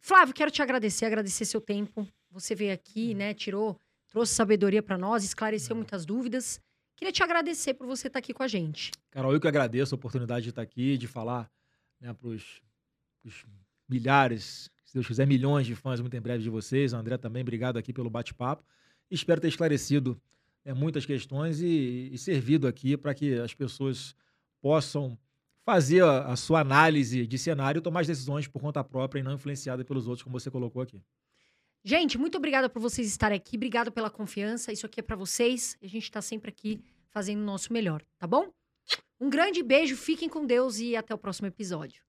Flávio, 0.00 0.34
quero 0.34 0.50
te 0.50 0.62
agradecer, 0.62 1.04
agradecer 1.04 1.44
seu 1.44 1.60
tempo. 1.60 2.06
Você 2.30 2.54
veio 2.54 2.72
aqui, 2.72 3.14
né, 3.14 3.32
tirou, 3.34 3.76
trouxe 4.08 4.34
sabedoria 4.34 4.82
para 4.82 4.98
nós, 4.98 5.24
esclareceu 5.24 5.74
muitas 5.74 6.04
dúvidas. 6.04 6.60
Queria 6.96 7.12
te 7.12 7.22
agradecer 7.22 7.74
por 7.74 7.86
você 7.86 8.06
estar 8.06 8.18
aqui 8.18 8.32
com 8.32 8.42
a 8.42 8.48
gente. 8.48 8.90
Carol, 9.10 9.32
eu 9.32 9.40
que 9.40 9.48
agradeço 9.48 9.94
a 9.94 9.96
oportunidade 9.96 10.44
de 10.44 10.50
estar 10.50 10.62
aqui, 10.62 10.96
de 10.96 11.06
falar 11.06 11.50
né, 12.00 12.12
para 12.12 12.28
os 12.28 12.62
milhares, 13.88 14.70
se 14.84 14.94
Deus 14.94 15.06
quiser, 15.06 15.26
milhões 15.26 15.66
de 15.66 15.74
fãs 15.74 16.00
muito 16.00 16.16
em 16.16 16.20
breve 16.20 16.42
de 16.42 16.50
vocês. 16.50 16.92
O 16.92 16.96
André 16.96 17.18
também, 17.18 17.42
obrigado 17.42 17.76
aqui 17.76 17.92
pelo 17.92 18.08
bate-papo. 18.08 18.64
Espero 19.10 19.40
ter 19.40 19.48
esclarecido 19.48 20.20
né, 20.64 20.72
muitas 20.72 21.04
questões 21.04 21.60
e, 21.60 22.10
e 22.12 22.18
servido 22.18 22.66
aqui 22.66 22.96
para 22.96 23.14
que 23.14 23.34
as 23.34 23.52
pessoas 23.54 24.14
possam 24.66 25.16
fazer 25.64 26.02
a, 26.02 26.32
a 26.32 26.34
sua 26.34 26.58
análise 26.58 27.24
de 27.24 27.38
cenário 27.38 27.80
tomar 27.80 28.00
as 28.00 28.08
decisões 28.08 28.48
por 28.48 28.60
conta 28.60 28.82
própria 28.82 29.20
e 29.20 29.22
não 29.22 29.34
influenciada 29.34 29.84
pelos 29.84 30.08
outros, 30.08 30.24
como 30.24 30.40
você 30.40 30.50
colocou 30.50 30.82
aqui. 30.82 31.00
Gente, 31.84 32.18
muito 32.18 32.36
obrigada 32.36 32.68
por 32.68 32.82
vocês 32.82 33.06
estarem 33.06 33.36
aqui. 33.36 33.56
Obrigado 33.56 33.92
pela 33.92 34.10
confiança. 34.10 34.72
Isso 34.72 34.84
aqui 34.84 34.98
é 34.98 35.02
para 35.04 35.14
vocês. 35.14 35.76
A 35.80 35.86
gente 35.86 36.02
está 36.02 36.20
sempre 36.20 36.48
aqui 36.48 36.82
fazendo 37.10 37.42
o 37.42 37.44
nosso 37.44 37.72
melhor, 37.72 38.02
tá 38.18 38.26
bom? 38.26 38.50
Um 39.20 39.30
grande 39.30 39.62
beijo, 39.62 39.96
fiquem 39.96 40.28
com 40.28 40.44
Deus 40.44 40.80
e 40.80 40.96
até 40.96 41.14
o 41.14 41.18
próximo 41.18 41.46
episódio. 41.46 42.05